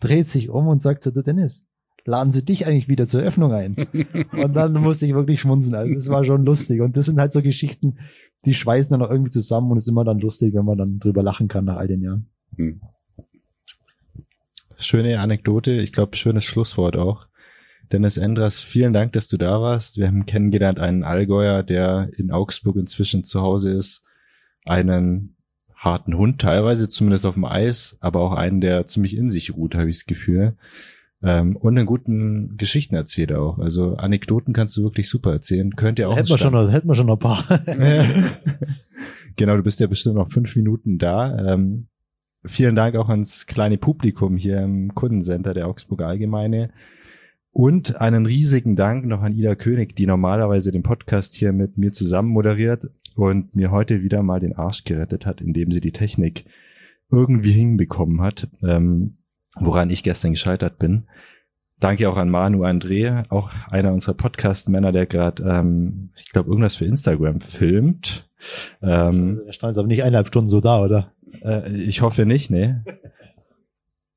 dreht 0.00 0.26
sich 0.26 0.48
um 0.48 0.68
und 0.68 0.82
sagt 0.82 1.02
so, 1.02 1.10
du 1.10 1.22
Dennis, 1.22 1.64
laden 2.04 2.30
sie 2.30 2.44
dich 2.44 2.66
eigentlich 2.66 2.88
wieder 2.88 3.06
zur 3.06 3.20
Eröffnung 3.20 3.52
ein. 3.52 3.76
und 4.32 4.54
dann 4.54 4.72
musste 4.74 5.06
ich 5.06 5.14
wirklich 5.14 5.40
schmunzeln. 5.40 5.74
Also 5.74 5.94
das 5.94 6.08
war 6.08 6.24
schon 6.24 6.44
lustig. 6.44 6.80
Und 6.80 6.96
das 6.96 7.06
sind 7.06 7.18
halt 7.18 7.32
so 7.32 7.42
Geschichten, 7.42 7.98
die 8.44 8.54
schweißen 8.54 8.90
dann 8.90 9.02
auch 9.02 9.10
irgendwie 9.10 9.30
zusammen 9.30 9.70
und 9.70 9.78
ist 9.78 9.88
immer 9.88 10.04
dann 10.04 10.20
lustig, 10.20 10.54
wenn 10.54 10.64
man 10.64 10.78
dann 10.78 10.98
drüber 10.98 11.22
lachen 11.22 11.48
kann 11.48 11.64
nach 11.64 11.76
all 11.76 11.88
den 11.88 12.02
Jahren. 12.02 12.30
Hm. 12.56 12.80
Schöne 14.78 15.20
Anekdote, 15.20 15.72
ich 15.80 15.92
glaube, 15.92 16.16
schönes 16.16 16.44
Schlusswort 16.44 16.96
auch. 16.96 17.26
Dennis 17.92 18.16
Endras, 18.16 18.60
vielen 18.60 18.92
Dank, 18.92 19.12
dass 19.12 19.28
du 19.28 19.36
da 19.36 19.60
warst. 19.60 19.96
Wir 19.96 20.08
haben 20.08 20.26
kennengelernt 20.26 20.78
einen 20.78 21.04
Allgäuer, 21.04 21.62
der 21.62 22.10
in 22.16 22.30
Augsburg 22.30 22.76
inzwischen 22.76 23.24
zu 23.24 23.40
Hause 23.40 23.72
ist, 23.72 24.04
einen 24.64 25.35
harten 25.86 26.18
Hund 26.18 26.40
teilweise, 26.40 26.88
zumindest 26.88 27.24
auf 27.24 27.34
dem 27.34 27.46
Eis, 27.46 27.96
aber 28.00 28.20
auch 28.20 28.32
einen, 28.32 28.60
der 28.60 28.86
ziemlich 28.86 29.16
in 29.16 29.30
sich 29.30 29.56
ruht, 29.56 29.74
habe 29.74 29.88
ich 29.88 29.96
das 29.96 30.06
Gefühl. 30.06 30.56
Ähm, 31.22 31.56
und 31.56 31.78
einen 31.78 31.86
guten 31.86 32.56
Geschichtenerzähler 32.58 33.40
auch. 33.40 33.58
Also 33.58 33.96
Anekdoten 33.96 34.52
kannst 34.52 34.76
du 34.76 34.82
wirklich 34.82 35.08
super 35.08 35.32
erzählen. 35.32 35.74
Könnt 35.74 35.98
ihr 35.98 36.10
auch. 36.10 36.16
Hätten 36.16 36.28
wir 36.28 36.38
schon 36.38 36.52
noch, 36.52 36.70
hätten 36.70 36.88
wir 36.88 36.94
schon 36.94 37.06
noch 37.06 37.16
ein 37.16 37.18
paar. 37.18 37.44
genau, 39.36 39.56
du 39.56 39.62
bist 39.62 39.80
ja 39.80 39.86
bestimmt 39.86 40.16
noch 40.16 40.30
fünf 40.30 40.54
Minuten 40.56 40.98
da. 40.98 41.54
Ähm, 41.54 41.86
vielen 42.44 42.76
Dank 42.76 42.96
auch 42.96 43.08
ans 43.08 43.46
kleine 43.46 43.78
Publikum 43.78 44.36
hier 44.36 44.60
im 44.60 44.94
Kundencenter 44.94 45.54
der 45.54 45.68
Augsburger 45.68 46.06
Allgemeine. 46.06 46.70
Und 47.50 47.98
einen 47.98 48.26
riesigen 48.26 48.76
Dank 48.76 49.06
noch 49.06 49.22
an 49.22 49.32
Ida 49.32 49.54
König, 49.54 49.96
die 49.96 50.06
normalerweise 50.06 50.70
den 50.70 50.82
Podcast 50.82 51.34
hier 51.34 51.54
mit 51.54 51.78
mir 51.78 51.92
zusammen 51.92 52.28
moderiert 52.28 52.90
und 53.16 53.56
mir 53.56 53.70
heute 53.70 54.02
wieder 54.02 54.22
mal 54.22 54.40
den 54.40 54.54
Arsch 54.54 54.84
gerettet 54.84 55.26
hat, 55.26 55.40
indem 55.40 55.72
sie 55.72 55.80
die 55.80 55.92
Technik 55.92 56.44
irgendwie 57.10 57.52
hinbekommen 57.52 58.20
hat. 58.20 58.48
Ähm, 58.62 59.16
woran 59.58 59.90
ich 59.90 60.02
gestern 60.02 60.32
gescheitert 60.32 60.78
bin. 60.78 61.06
Danke 61.78 62.08
auch 62.08 62.16
an 62.16 62.30
Manu 62.30 62.64
André, 62.64 63.24
auch 63.30 63.50
einer 63.68 63.92
unserer 63.92 64.14
Podcast-Männer, 64.14 64.92
der 64.92 65.06
gerade, 65.06 65.42
ähm, 65.42 66.10
ich 66.16 66.32
glaube, 66.32 66.48
irgendwas 66.48 66.74
für 66.74 66.86
Instagram 66.86 67.40
filmt. 67.40 68.30
Ähm, 68.80 69.42
er 69.46 69.52
stand 69.52 69.72
jetzt 69.72 69.78
aber 69.78 69.88
nicht 69.88 70.02
eineinhalb 70.02 70.28
Stunden 70.28 70.48
so 70.48 70.60
da, 70.60 70.82
oder? 70.82 71.12
Äh, 71.42 71.70
ich 71.72 72.00
hoffe 72.00 72.24
nicht, 72.24 72.50
ne? 72.50 72.84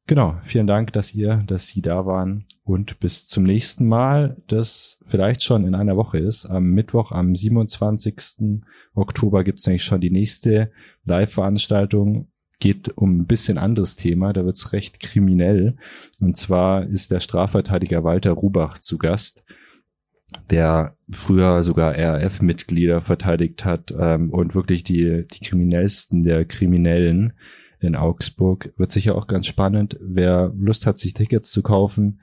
Genau, 0.10 0.38
vielen 0.41 0.65
Dank, 0.65 0.91
dass 0.94 1.14
ihr, 1.14 1.44
dass 1.45 1.68
Sie 1.68 1.84
da 1.84 2.03
waren 2.07 2.45
und 2.64 2.99
bis 2.99 3.27
zum 3.27 3.44
nächsten 3.44 3.88
Mal, 3.88 4.38
das 4.48 4.98
vielleicht 5.06 5.44
schon 5.44 5.68
in 5.68 5.76
einer 5.76 5.98
Woche 5.98 6.18
ist. 6.18 6.48
Am 6.48 6.72
Mittwoch, 6.72 7.11
am 7.11 7.36
27. 7.36 8.64
Oktober 8.95 9.44
gibt 9.44 9.60
es 9.60 9.68
nämlich 9.68 9.84
schon 9.84 10.02
die 10.02 10.10
nächste 10.10 10.72
Live-Veranstaltung 11.06 12.31
geht 12.60 12.90
um 12.98 13.19
ein 13.19 13.27
bisschen 13.27 13.60
anderes 13.60 13.98
Thema, 13.98 14.34
da 14.34 14.45
wird's 14.45 14.73
recht 14.73 14.99
kriminell. 14.99 15.76
Und 16.19 16.38
zwar 16.38 16.88
ist 16.88 17.11
der 17.11 17.19
Strafverteidiger 17.19 18.03
Walter 18.03 18.31
Rubach 18.31 18.80
zu 18.80 18.98
Gast, 18.98 19.44
der 20.49 20.98
früher 21.11 21.61
sogar 21.61 21.95
RAF-Mitglieder 21.95 23.02
verteidigt 23.02 23.64
hat 23.64 23.94
ähm, 23.95 24.31
und 24.31 24.56
wirklich 24.56 24.84
die, 24.84 25.27
die 25.27 25.45
kriminellsten 25.45 26.23
der 26.23 26.45
Kriminellen 26.45 27.34
in 27.80 27.95
Augsburg. 27.95 28.73
Wird 28.77 28.91
sicher 28.91 29.15
auch 29.15 29.27
ganz 29.27 29.47
spannend. 29.47 29.97
Wer 30.01 30.53
Lust 30.57 30.85
hat, 30.85 30.97
sich 30.97 31.14
Tickets 31.14 31.51
zu 31.51 31.61
kaufen, 31.61 32.22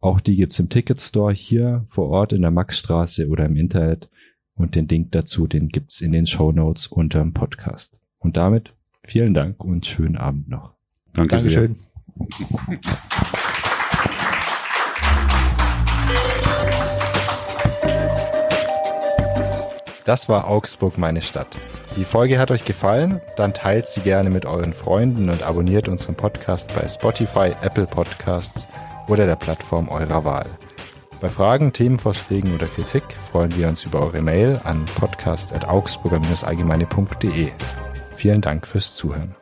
auch 0.00 0.20
die 0.20 0.36
gibt's 0.36 0.58
im 0.58 0.68
Ticketstore 0.68 1.32
hier 1.32 1.84
vor 1.88 2.08
Ort 2.08 2.32
in 2.32 2.42
der 2.42 2.50
Maxstraße 2.50 3.28
oder 3.28 3.46
im 3.46 3.56
Internet. 3.56 4.08
Und 4.54 4.74
den 4.74 4.88
Link 4.88 5.12
dazu, 5.12 5.46
den 5.46 5.68
gibt's 5.68 6.00
in 6.00 6.12
den 6.12 6.26
Show 6.26 6.52
Notes 6.52 6.86
unterm 6.88 7.32
Podcast. 7.32 8.00
Und 8.18 8.36
damit 8.36 8.74
Vielen 9.08 9.32
Dank 9.32 9.64
und 9.64 9.86
schönen 9.86 10.18
Abend 10.18 10.50
noch. 10.50 10.74
Danke 11.14 11.36
Dankeschön. 11.36 11.76
sehr. 11.76 12.78
Das 20.04 20.28
war 20.28 20.46
Augsburg, 20.46 20.98
meine 20.98 21.22
Stadt. 21.22 21.56
Die 21.98 22.04
Folge 22.04 22.38
hat 22.38 22.52
euch 22.52 22.64
gefallen? 22.64 23.20
Dann 23.34 23.52
teilt 23.52 23.88
sie 23.88 24.02
gerne 24.02 24.30
mit 24.30 24.46
euren 24.46 24.72
Freunden 24.72 25.30
und 25.30 25.42
abonniert 25.42 25.88
unseren 25.88 26.14
Podcast 26.14 26.72
bei 26.72 26.86
Spotify, 26.86 27.56
Apple 27.60 27.88
Podcasts 27.88 28.68
oder 29.08 29.26
der 29.26 29.34
Plattform 29.34 29.88
eurer 29.88 30.24
Wahl. 30.24 30.46
Bei 31.20 31.28
Fragen, 31.28 31.72
Themenvorschlägen 31.72 32.54
oder 32.54 32.68
Kritik 32.68 33.02
freuen 33.32 33.56
wir 33.56 33.66
uns 33.66 33.84
über 33.84 34.00
eure 34.00 34.22
Mail 34.22 34.60
an 34.62 34.84
podcast.augsburger-allgemeine.de. 34.84 37.50
Vielen 38.14 38.42
Dank 38.42 38.68
fürs 38.68 38.94
Zuhören. 38.94 39.34